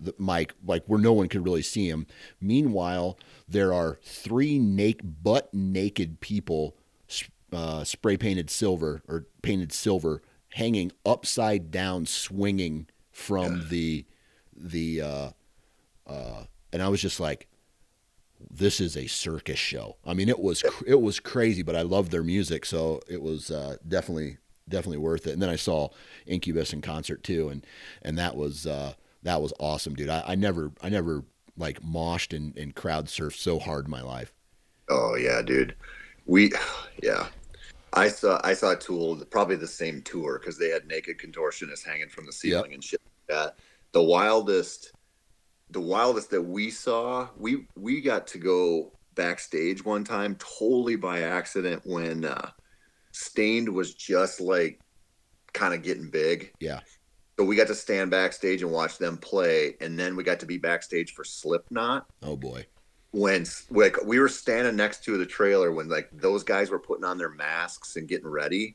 the 0.00 0.14
mic 0.18 0.54
like 0.64 0.84
where 0.86 1.00
no 1.00 1.12
one 1.12 1.28
could 1.28 1.44
really 1.44 1.62
see 1.62 1.88
him. 1.88 2.06
Meanwhile 2.40 3.18
there 3.48 3.72
are 3.72 3.98
three 4.02 4.58
naked 4.58 5.22
butt 5.22 5.52
naked 5.52 6.20
people 6.20 6.76
uh, 7.52 7.84
spray 7.84 8.16
painted 8.16 8.50
silver 8.50 9.02
or 9.08 9.26
painted 9.42 9.72
silver 9.72 10.22
hanging 10.52 10.92
upside 11.04 11.70
down 11.70 12.06
swinging 12.06 12.86
from 13.10 13.68
the 13.68 14.04
the 14.56 15.00
uh, 15.00 15.30
uh, 16.06 16.44
and 16.72 16.82
I 16.82 16.88
was 16.88 17.00
just 17.00 17.20
like 17.20 17.48
this 18.50 18.80
is 18.80 18.96
a 18.96 19.06
circus 19.06 19.58
show. 19.58 19.96
I 20.06 20.14
mean 20.14 20.28
it 20.28 20.38
was 20.38 20.64
it 20.86 21.00
was 21.00 21.20
crazy 21.20 21.62
but 21.62 21.76
I 21.76 21.82
loved 21.82 22.10
their 22.10 22.22
music 22.22 22.64
so 22.64 23.00
it 23.08 23.22
was 23.22 23.50
uh, 23.50 23.76
definitely 23.86 24.38
definitely 24.68 24.98
worth 24.98 25.26
it. 25.26 25.32
And 25.32 25.42
then 25.42 25.50
I 25.50 25.56
saw 25.56 25.88
Incubus 26.26 26.72
in 26.72 26.80
concert 26.80 27.22
too 27.22 27.48
and 27.48 27.66
and 28.02 28.18
that 28.18 28.36
was 28.36 28.66
uh, 28.66 28.94
that 29.22 29.42
was 29.42 29.52
awesome 29.58 29.94
dude. 29.94 30.08
I, 30.08 30.22
I 30.26 30.34
never 30.34 30.72
I 30.82 30.88
never 30.88 31.24
like 31.56 31.82
moshed 31.82 32.34
and, 32.34 32.56
and 32.56 32.74
crowd 32.74 33.06
surfed 33.06 33.38
so 33.38 33.58
hard 33.58 33.86
in 33.86 33.90
my 33.90 34.02
life. 34.02 34.32
Oh 34.88 35.16
yeah, 35.16 35.42
dude. 35.42 35.74
We, 36.26 36.52
yeah. 37.02 37.26
I 37.94 38.08
saw 38.08 38.40
I 38.44 38.52
saw 38.54 38.74
Tool 38.74 39.24
probably 39.30 39.56
the 39.56 39.66
same 39.66 40.02
tour 40.02 40.38
because 40.38 40.58
they 40.58 40.68
had 40.68 40.86
naked 40.86 41.18
contortionists 41.18 41.84
hanging 41.84 42.08
from 42.08 42.26
the 42.26 42.32
ceiling 42.32 42.74
and 42.74 42.84
shit 42.84 43.00
like 43.04 43.36
that. 43.36 43.56
The 43.92 44.02
wildest, 44.02 44.92
the 45.70 45.80
wildest 45.80 46.30
that 46.30 46.42
we 46.42 46.70
saw, 46.70 47.28
we 47.36 47.66
we 47.76 48.00
got 48.00 48.26
to 48.28 48.38
go 48.38 48.92
backstage 49.14 49.84
one 49.84 50.04
time 50.04 50.36
totally 50.36 50.96
by 50.96 51.22
accident 51.22 51.82
when 51.84 52.24
uh, 52.24 52.50
Staind 53.12 53.68
was 53.68 53.94
just 53.94 54.40
like 54.40 54.80
kind 55.52 55.74
of 55.74 55.82
getting 55.82 56.08
big. 56.10 56.52
Yeah. 56.60 56.80
So 57.38 57.44
we 57.44 57.54
got 57.56 57.68
to 57.68 57.74
stand 57.74 58.10
backstage 58.10 58.62
and 58.62 58.72
watch 58.72 58.98
them 58.98 59.16
play, 59.16 59.74
and 59.80 59.98
then 59.98 60.16
we 60.16 60.24
got 60.24 60.40
to 60.40 60.46
be 60.46 60.58
backstage 60.58 61.12
for 61.12 61.22
Slipknot 61.24 62.06
Oh 62.22 62.36
boy. 62.36 62.66
when 63.12 63.46
like 63.70 63.96
we 64.04 64.18
were 64.18 64.28
standing 64.28 64.74
next 64.76 65.04
to 65.04 65.16
the 65.18 65.26
trailer 65.26 65.70
when 65.72 65.88
like 65.88 66.08
those 66.12 66.42
guys 66.42 66.70
were 66.70 66.78
putting 66.80 67.04
on 67.04 67.16
their 67.18 67.30
masks 67.30 67.96
and 67.96 68.08
getting 68.08 68.28
ready 68.28 68.74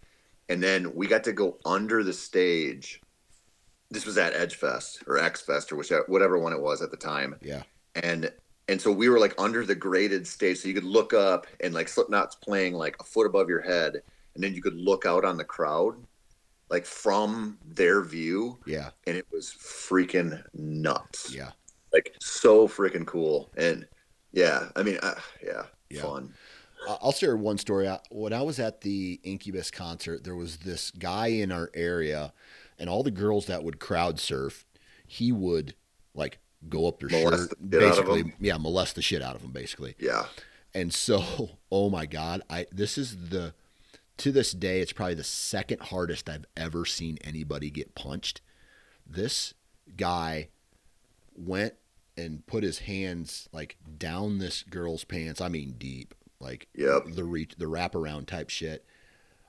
and 0.50 0.62
then 0.64 0.94
we 0.96 1.08
got 1.08 1.24
to 1.26 1.32
go 1.34 1.58
under 1.66 2.04
the 2.04 2.14
stage 2.14 3.00
this 3.94 4.06
was 4.06 4.18
at 4.18 4.34
edge 4.34 4.56
fest 4.56 5.04
or 5.08 5.18
x 5.18 5.42
fest 5.42 5.72
or 5.72 5.76
whichever 5.76 6.04
whatever 6.08 6.38
one 6.40 6.52
it 6.54 6.60
was 6.62 6.82
at 6.82 6.92
the 6.92 6.98
time 6.98 7.36
Yeah. 7.42 7.64
and 7.96 8.32
and 8.68 8.82
so 8.82 8.92
we 8.92 9.10
were 9.10 9.20
like 9.20 9.36
under 9.38 9.66
the 9.66 9.76
graded 9.76 10.26
stage 10.26 10.58
so 10.60 10.68
you 10.68 10.74
could 10.74 10.84
look 10.84 11.14
up 11.14 11.48
and 11.62 11.74
like 11.74 11.88
slipknot's 11.88 12.36
playing 12.36 12.74
like 12.74 12.96
a 13.00 13.04
foot 13.04 13.26
above 13.28 13.50
your 13.50 13.62
head 13.62 14.02
and 14.36 14.44
then 14.44 14.54
you 14.54 14.62
could 14.62 14.76
look 14.76 15.06
out 15.06 15.24
on 15.24 15.38
the 15.38 15.44
crowd 15.44 15.96
like 16.70 16.86
from 16.86 17.58
their 17.66 18.02
view 18.02 18.58
Yeah. 18.66 18.90
and 19.06 19.16
it 19.16 19.28
was 19.32 19.54
freaking 19.60 20.42
nuts 20.54 21.34
Yeah. 21.34 21.52
like 21.92 22.16
so 22.20 22.68
freaking 22.68 23.06
cool 23.06 23.52
and 23.58 23.86
yeah 24.32 24.70
i 24.76 24.82
mean 24.84 24.98
uh, 25.04 25.16
yeah, 25.44 25.64
Yeah. 25.90 26.02
fun 26.02 26.34
I'll 26.86 27.14
share 27.14 27.38
one 27.38 27.58
story. 27.58 27.90
When 28.12 28.34
I 28.34 28.42
was 28.42 28.60
at 28.60 28.82
the 28.82 29.18
Incubus 29.24 29.72
concert, 29.72 30.26
there 30.26 30.36
was 30.36 30.58
this 30.58 30.92
guy 30.92 31.28
in 31.28 31.50
our 31.50 31.72
area, 31.74 32.34
and 32.80 32.90
all 32.90 33.04
the 33.04 33.12
girls 33.12 33.46
that 33.48 33.64
would 33.64 33.80
crowd 33.80 34.20
surf, 34.20 34.66
he 35.06 35.32
would 35.32 35.76
like 36.14 36.40
go 36.70 36.88
up 36.88 37.00
their 37.00 37.10
Molest 37.10 37.50
shirt, 37.50 37.58
the 37.60 37.80
shit 37.80 37.84
out 37.84 38.00
of 38.00 38.06
basically, 38.06 38.34
yeah, 38.40 38.58
molest 38.58 38.96
the 38.96 39.02
shit 39.02 39.22
out 39.22 39.36
of 39.36 39.42
them, 39.42 39.52
basically. 39.52 39.96
yeah 40.00 40.26
And 40.74 40.94
so, 40.94 41.58
oh 41.72 41.90
my 41.90 42.06
God, 42.06 42.42
I 42.50 42.68
this 42.72 42.98
is 42.98 43.30
the 43.30 43.54
to 44.18 44.32
this 44.32 44.52
day, 44.52 44.80
it's 44.80 44.94
probably 44.94 45.16
the 45.16 45.24
second 45.24 45.82
hardest 45.82 46.30
I've 46.30 46.46
ever 46.56 46.86
seen 46.86 47.18
anybody 47.24 47.70
get 47.70 47.96
punched. 47.96 48.42
This 49.06 49.54
guy 49.98 50.50
went 51.36 51.74
and 52.16 52.46
put 52.46 52.64
his 52.64 52.80
hands 52.80 53.50
like 53.52 53.78
down 53.98 54.38
this 54.38 54.64
girl's 54.64 55.04
pants. 55.04 55.42
I 55.42 55.50
mean, 55.50 55.76
deep, 55.78 56.14
like 56.40 56.68
Yep. 56.76 57.06
the 57.16 57.24
reach, 57.24 57.56
the 57.58 57.66
wraparound 57.66 58.28
type 58.28 58.50
shit. 58.50 58.86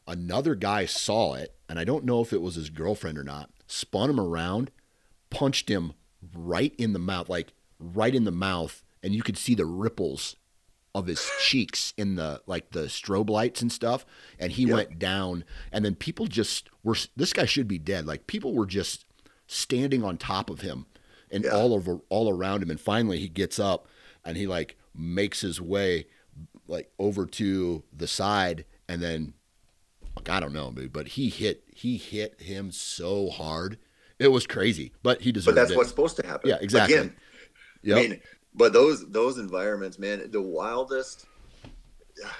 Another 0.07 0.55
guy 0.55 0.85
saw 0.87 1.35
it, 1.35 1.55
and 1.69 1.79
I 1.79 1.85
don't 1.85 2.05
know 2.05 2.21
if 2.21 2.33
it 2.33 2.43
was 2.43 2.57
his 2.57 2.71
girlfriend 2.71 3.19
or 3.19 3.25
not. 3.25 3.51
Spun 3.67 4.11
him 4.11 4.21
around, 4.21 4.71
punched 5.31 5.69
him 5.71 5.95
right 6.35 6.75
in 6.77 6.93
the 6.93 6.99
mouth, 6.99 7.29
like 7.29 7.53
right 7.79 8.15
in 8.15 8.25
the 8.25 8.31
mouth, 8.31 8.83
and 9.03 9.15
you 9.15 9.23
could 9.23 9.39
see 9.39 9.55
the 9.55 9.67
ripples 9.67 10.37
of 10.95 11.07
his 11.09 11.29
cheeks 11.43 11.93
in 11.97 12.15
the 12.15 12.41
like 12.47 12.71
the 12.71 12.83
strobe 12.85 13.29
lights 13.29 13.61
and 13.61 13.73
stuff 13.73 14.07
and 14.39 14.53
he 14.53 14.63
Yep. 14.63 14.73
went 14.73 14.99
down 15.01 15.43
and 15.73 15.85
then 15.85 15.97
people 15.97 16.29
just 16.29 16.69
were 16.85 16.97
this 17.17 17.33
guy 17.33 17.47
should 17.47 17.67
be 17.67 17.81
dead 17.81 18.07
like 18.07 18.29
people 18.29 18.55
were 18.55 18.65
just 18.65 19.05
standing 19.49 20.05
on 20.05 20.17
top 20.17 20.49
of 20.49 20.61
him 20.61 20.87
and 21.33 21.43
Yeah. 21.43 21.51
all 21.51 21.75
over 21.75 21.99
all 22.11 22.31
around 22.31 22.63
him 22.63 22.71
and 22.71 22.81
finally 22.81 23.19
he 23.19 23.27
gets 23.29 23.59
up 23.59 23.89
and 24.25 24.37
he 24.37 24.47
like 24.47 24.79
makes 24.95 25.41
his 25.41 25.61
way 25.61 26.07
like 26.69 26.93
over 27.01 27.27
to 27.27 27.83
the 27.93 28.07
side 28.07 28.65
and 28.89 29.03
then 29.03 29.35
like, 30.17 30.29
I 30.29 30.41
don't 30.41 30.53
know 30.53 30.71
dude 30.71 30.93
but 30.93 31.09
he 31.09 31.29
hit 31.29 31.65
he 31.75 31.97
hit 31.97 32.41
him 32.41 32.71
so 32.73 33.31
hard 33.31 33.79
it 34.19 34.29
was 34.29 34.47
crazy 34.47 34.93
but 35.03 35.21
he 35.21 35.33
deserved 35.33 35.49
it. 35.49 35.55
but 35.57 35.61
that's 35.61 35.73
it 35.73 35.77
what's 35.77 35.89
supposed 35.91 36.17
to 36.17 36.27
happen 36.27 36.49
Yeah, 36.51 36.59
exactly. 36.61 36.95
again 36.97 37.17
Yep. 37.83 37.97
i 37.97 38.01
mean 38.01 38.21
but 38.55 38.73
those 38.73 39.11
those 39.11 39.39
environments 39.39 39.99
man 39.99 40.31
the 40.31 40.41
wildest 40.41 41.27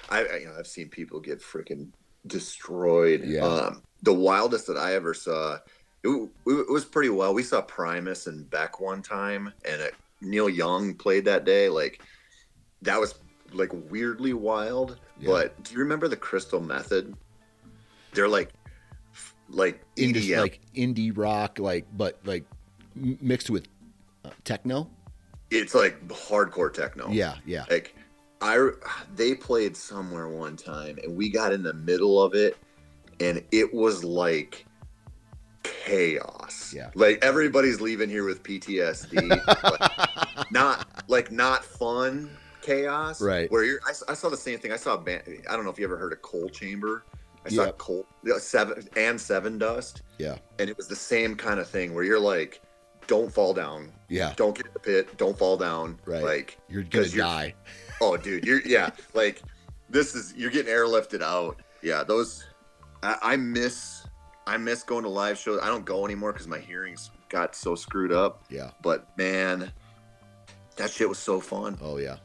i, 0.09 0.23
I 0.25 0.37
you 0.37 0.45
know 0.47 0.53
i've 0.57 0.67
seen 0.67 0.89
people 0.89 1.19
get 1.19 1.41
freaking 1.41 1.89
destroyed 2.27 3.23
Yeah. 3.23 3.41
um 3.45 3.81
the 4.03 4.13
wildest 4.13 4.67
that 4.67 4.77
i 4.77 4.93
ever 4.95 5.13
saw 5.13 5.59
it, 6.03 6.09
it 6.47 6.69
was 6.69 6.85
pretty 6.85 7.09
well 7.09 7.33
we 7.33 7.43
saw 7.43 7.61
primus 7.61 8.27
and 8.27 8.49
beck 8.49 8.79
one 8.79 9.01
time 9.01 9.51
and 9.69 9.81
uh 9.81 9.87
neil 10.21 10.49
young 10.49 10.93
played 10.95 11.25
that 11.25 11.45
day 11.45 11.69
like 11.69 12.01
that 12.81 12.99
was 12.99 13.15
like 13.53 13.69
weirdly 13.91 14.33
wild 14.33 14.97
Yeah. 15.19 15.27
but 15.29 15.63
do 15.63 15.73
you 15.73 15.79
remember 15.79 16.07
the 16.07 16.17
crystal 16.17 16.59
method 16.61 17.15
they're 18.15 18.27
like 18.27 18.53
like 19.49 19.83
indie 19.95 20.37
like 20.39 20.59
indie 20.75 21.15
rock 21.15 21.59
like 21.59 21.85
but 21.95 22.19
like 22.25 22.45
mixed 22.95 23.49
with 23.49 23.67
uh, 24.23 24.29
techno? 24.43 24.89
It's 25.51 25.75
like 25.75 26.07
hardcore 26.07 26.73
techno. 26.73 27.09
Yeah 27.09 27.35
yeah. 27.45 27.65
Like 27.69 27.95
i 28.41 28.69
they 29.15 29.33
played 29.33 29.77
somewhere 29.77 30.27
one 30.27 30.57
time 30.57 30.97
and 31.03 31.15
we 31.15 31.29
got 31.29 31.53
in 31.53 31.63
the 31.63 31.73
middle 31.73 32.21
of 32.21 32.33
it 32.33 32.57
and 33.19 33.43
it 33.51 33.73
was 33.73 34.03
like 34.03 34.65
chaos. 35.63 36.73
Yeah. 36.75 36.89
like 36.95 37.23
everybody's 37.23 37.79
leaving 37.79 38.09
here 38.09 38.25
with 38.25 38.43
ptsd 38.43 39.29
like, 40.37 40.51
not 40.51 41.03
like 41.07 41.31
not 41.31 41.63
fun 41.63 42.29
chaos. 42.61 43.21
Right. 43.21 43.49
where 43.51 43.63
you're 43.63 43.79
I, 43.85 44.11
I 44.11 44.13
saw 44.15 44.29
the 44.29 44.37
same 44.37 44.59
thing. 44.59 44.71
I 44.71 44.77
saw 44.77 44.95
a 44.95 44.97
band 44.97 45.23
i 45.49 45.55
don't 45.55 45.63
know 45.63 45.71
if 45.71 45.79
you 45.79 45.85
ever 45.85 45.97
heard 45.97 46.13
of 46.13 46.21
coal 46.21 46.49
chamber 46.49 47.03
i 47.45 47.49
saw 47.49 47.65
Yep. 47.65 47.81
yeah, 48.25 48.37
seven 48.39 48.87
and 48.95 49.19
seven 49.19 49.57
dust 49.57 50.01
yeah 50.17 50.37
and 50.59 50.69
it 50.69 50.75
was 50.77 50.87
the 50.87 50.95
same 50.95 51.35
kind 51.35 51.59
of 51.59 51.67
thing 51.67 51.93
where 51.93 52.03
you're 52.03 52.19
like 52.19 52.61
don't 53.07 53.31
fall 53.31 53.53
down 53.53 53.91
yeah 54.09 54.33
don't 54.35 54.55
get 54.55 54.65
in 54.65 54.73
the 54.73 54.79
pit 54.79 55.15
don't 55.17 55.37
fall 55.37 55.57
down 55.57 55.99
Right. 56.05 56.23
like 56.23 56.57
you're 56.69 56.83
gonna 56.83 57.05
you're- 57.05 57.17
die 57.21 57.53
Oh, 58.01 58.17
dude, 58.17 58.43
you're 58.43 58.59
yeah, 58.65 58.89
like 59.13 59.41
this 59.89 60.15
is 60.15 60.33
you're 60.35 60.51
getting 60.51 60.69
airlifted 60.73 61.21
out. 61.21 61.61
Yeah, 61.81 62.03
those 62.03 62.45
I, 63.01 63.15
I 63.21 63.35
miss 63.37 64.05
I 64.45 64.57
miss 64.57 64.83
going 64.83 65.03
to 65.03 65.09
live 65.09 65.37
shows. 65.39 65.61
I 65.63 65.67
don't 65.67 65.85
go 65.85 66.03
anymore 66.05 66.33
because 66.33 66.45
my 66.45 66.59
hearing's 66.59 67.09
got 67.29 67.55
so 67.55 67.73
screwed 67.73 68.11
up. 68.11 68.43
Yeah. 68.49 68.71
But 68.81 69.17
man, 69.17 69.71
that 70.75 70.91
shit 70.91 71.07
was 71.07 71.19
so 71.19 71.39
fun. 71.39 71.77
Oh 71.81 71.95
yeah. 71.97 72.17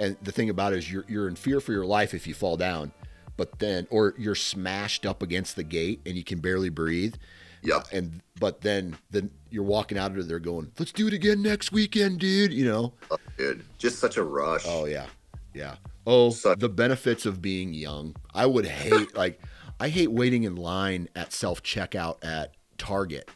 And 0.00 0.16
the 0.22 0.32
thing 0.32 0.50
about 0.50 0.72
it 0.72 0.78
is 0.80 0.90
you're 0.92 1.04
you're 1.06 1.28
in 1.28 1.36
fear 1.36 1.60
for 1.60 1.70
your 1.70 1.86
life 1.86 2.12
if 2.12 2.26
you 2.26 2.34
fall 2.34 2.56
down, 2.56 2.90
but 3.36 3.58
then 3.58 3.86
or 3.90 4.14
you're 4.18 4.34
smashed 4.34 5.04
up 5.06 5.22
against 5.22 5.56
the 5.56 5.64
gate 5.64 6.00
and 6.06 6.16
you 6.16 6.24
can 6.24 6.40
barely 6.40 6.68
breathe. 6.70 7.14
Yep. 7.62 7.76
Uh, 7.76 7.84
and 7.92 8.20
but 8.38 8.60
then 8.60 8.96
then 9.10 9.30
you're 9.50 9.64
walking 9.64 9.96
out 9.96 10.16
of 10.18 10.28
there 10.28 10.38
going, 10.38 10.70
"Let's 10.78 10.92
do 10.92 11.06
it 11.06 11.12
again 11.14 11.42
next 11.42 11.72
weekend, 11.72 12.20
dude." 12.20 12.52
You 12.52 12.66
know. 12.66 12.92
Oh, 13.10 13.16
dude, 13.38 13.64
just 13.78 13.98
such 13.98 14.16
a 14.18 14.22
rush. 14.22 14.64
Oh 14.66 14.84
yeah, 14.84 15.06
yeah. 15.54 15.76
Oh, 16.06 16.30
Such- 16.30 16.58
the 16.58 16.68
benefits 16.68 17.24
of 17.24 17.40
being 17.40 17.72
young. 17.72 18.14
I 18.34 18.44
would 18.46 18.66
hate 18.82 19.16
like 19.16 19.40
I 19.80 19.88
hate 19.88 20.10
waiting 20.12 20.42
in 20.44 20.56
line 20.56 21.08
at 21.16 21.32
self 21.32 21.62
checkout 21.62 22.22
at 22.22 22.52
Target. 22.76 23.30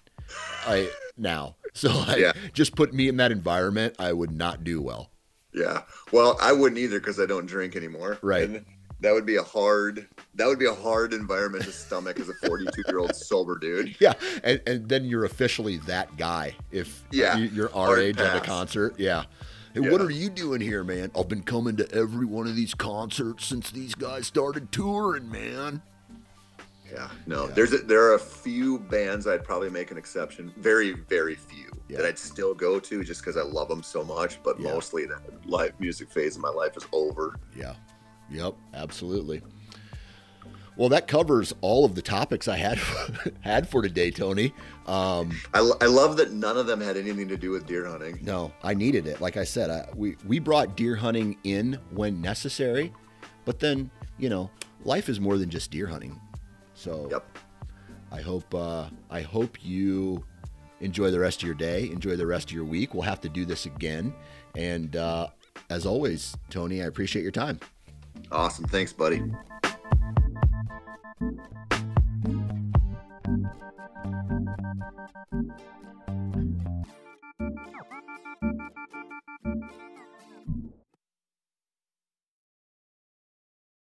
I 0.67 0.91
now 1.17 1.57
so 1.73 1.89
like, 2.01 2.19
Yeah. 2.19 2.33
just 2.53 2.77
put 2.77 2.93
me 2.93 3.09
in 3.09 3.17
that 3.17 3.33
environment. 3.33 3.95
I 3.99 4.13
would 4.13 4.31
not 4.31 4.63
do 4.63 4.83
well. 4.83 5.11
Yeah. 5.55 5.83
Well, 6.13 6.37
I 6.43 6.53
wouldn't 6.53 6.79
either 6.79 7.01
because 7.01 7.19
I 7.19 7.25
don't 7.25 7.47
drink 7.47 7.75
anymore. 7.77 8.19
Right. 8.21 8.43
And 8.45 8.65
that 9.01 9.13
would 9.13 9.27
be 9.27 9.37
a 9.37 9.43
hard. 9.43 10.09
That 10.35 10.47
would 10.47 10.59
be 10.59 10.67
a 10.67 10.75
hard 10.75 11.13
environment 11.13 11.65
to 11.65 11.73
stomach 11.73 12.19
as 12.21 12.29
a 12.29 12.35
42 12.47 12.83
year 12.89 12.99
old 12.99 13.15
sober 13.17 13.59
dude. 13.59 13.97
Yeah, 14.01 14.15
and, 14.45 14.61
and 14.67 14.89
then 14.89 15.05
you're 15.05 15.25
officially 15.25 15.79
that 15.79 16.17
guy 16.17 16.55
if 16.71 17.05
Yeah. 17.11 17.37
you- 17.37 17.49
you're 17.49 17.75
our 17.75 17.87
Hard 17.87 17.99
age 18.01 18.19
at 18.19 18.37
a 18.37 18.41
concert. 18.41 18.95
Yeah. 18.99 19.25
Hey, 19.75 19.81
what 19.81 20.01
are 20.01 20.11
you 20.11 20.31
doing 20.31 20.61
here, 20.61 20.83
man? 20.83 21.11
I've 21.17 21.29
been 21.29 21.43
coming 21.43 21.77
to 21.77 21.93
every 21.93 22.25
one 22.27 22.47
of 22.47 22.57
these 22.57 22.75
concerts 22.75 23.45
since 23.47 23.71
these 23.71 23.95
guys 23.95 24.27
started 24.27 24.73
touring, 24.73 25.31
man. 25.31 25.83
Yeah. 26.91 27.09
No. 27.27 27.47
Yeah. 27.47 27.53
There's 27.55 27.73
a, 27.75 27.79
there 27.79 28.03
are 28.05 28.15
a 28.15 28.19
few 28.19 28.79
bands 28.79 29.27
I'd 29.27 29.45
probably 29.45 29.69
make 29.69 29.91
an 29.91 29.99
exception. 29.99 30.53
Very 30.57 30.93
very 30.93 31.35
few 31.35 31.71
Yeah. 31.89 31.99
that 31.99 32.07
I'd 32.07 32.19
still 32.19 32.55
go 32.55 32.81
to 32.81 33.05
just 33.05 33.21
because 33.21 33.37
I 33.37 33.43
love 33.43 33.69
them 33.69 33.83
so 33.83 34.03
much. 34.03 34.43
But 34.43 34.59
Yeah. 34.59 34.73
mostly 34.73 35.05
that 35.05 35.21
live 35.47 35.79
music 35.79 36.11
phase 36.11 36.37
of 36.37 36.43
my 36.43 36.49
life 36.49 36.77
is 36.77 36.87
over. 36.93 37.37
Yeah. 37.55 37.75
Yep, 38.31 38.55
absolutely. 38.75 39.43
Well, 40.77 40.89
that 40.91 41.09
covers 41.09 41.53
all 41.61 41.85
of 41.85 41.97
the 41.97 42.03
topics 42.03 42.47
I 42.47 42.57
had 42.57 42.79
had 43.41 43.69
for 43.69 43.83
today, 43.83 44.13
Tony. 44.13 44.53
Um, 44.87 45.37
I, 45.53 45.59
I 45.81 45.87
love 45.87 46.17
that 46.19 46.33
none 46.33 46.57
of 46.57 46.67
them 46.69 46.81
had 46.81 46.97
anything 46.97 47.27
to 47.29 47.37
do 47.37 47.51
with 47.51 47.67
deer 47.67 47.85
hunting. 47.87 48.21
no, 48.23 48.53
I 48.63 48.75
needed 48.75 49.07
it. 49.09 49.21
Like 49.21 49.37
I 49.37 49.43
said, 49.45 49.71
I, 49.71 49.89
we 49.97 50.17
we 50.25 50.39
brought 50.39 50.77
deer 50.77 50.95
hunting 50.95 51.37
in 51.43 51.79
when 51.91 52.21
necessary, 52.21 52.93
but 53.45 53.59
then 53.59 53.91
you 54.19 54.29
know, 54.29 54.51
life 54.85 55.09
is 55.09 55.19
more 55.19 55.37
than 55.37 55.51
just 55.51 55.71
deer 55.73 55.87
hunting. 55.89 56.21
So 56.75 57.09
Yep. 57.11 57.39
I 58.13 58.21
hope 58.21 58.55
uh, 58.55 58.89
I 59.11 59.21
hope 59.23 59.65
you 59.65 60.25
enjoy 60.81 61.11
the 61.11 61.19
rest 61.19 61.43
of 61.43 61.47
your 61.47 61.57
day, 61.57 61.91
enjoy 61.91 62.15
the 62.15 62.27
rest 62.27 62.51
of 62.51 62.55
your 62.55 62.65
week. 62.65 62.95
We'll 62.95 63.03
have 63.03 63.21
to 63.23 63.29
do 63.29 63.45
this 63.45 63.67
again, 63.67 64.15
and 64.55 64.95
uh, 64.95 65.27
as 65.71 65.87
always, 65.87 66.37
Tony, 66.51 66.83
I 66.83 66.87
appreciate 66.87 67.23
your 67.23 67.33
time. 67.33 67.59
Awesome. 68.31 68.67
Thanks, 68.67 68.93
buddy. 68.93 69.23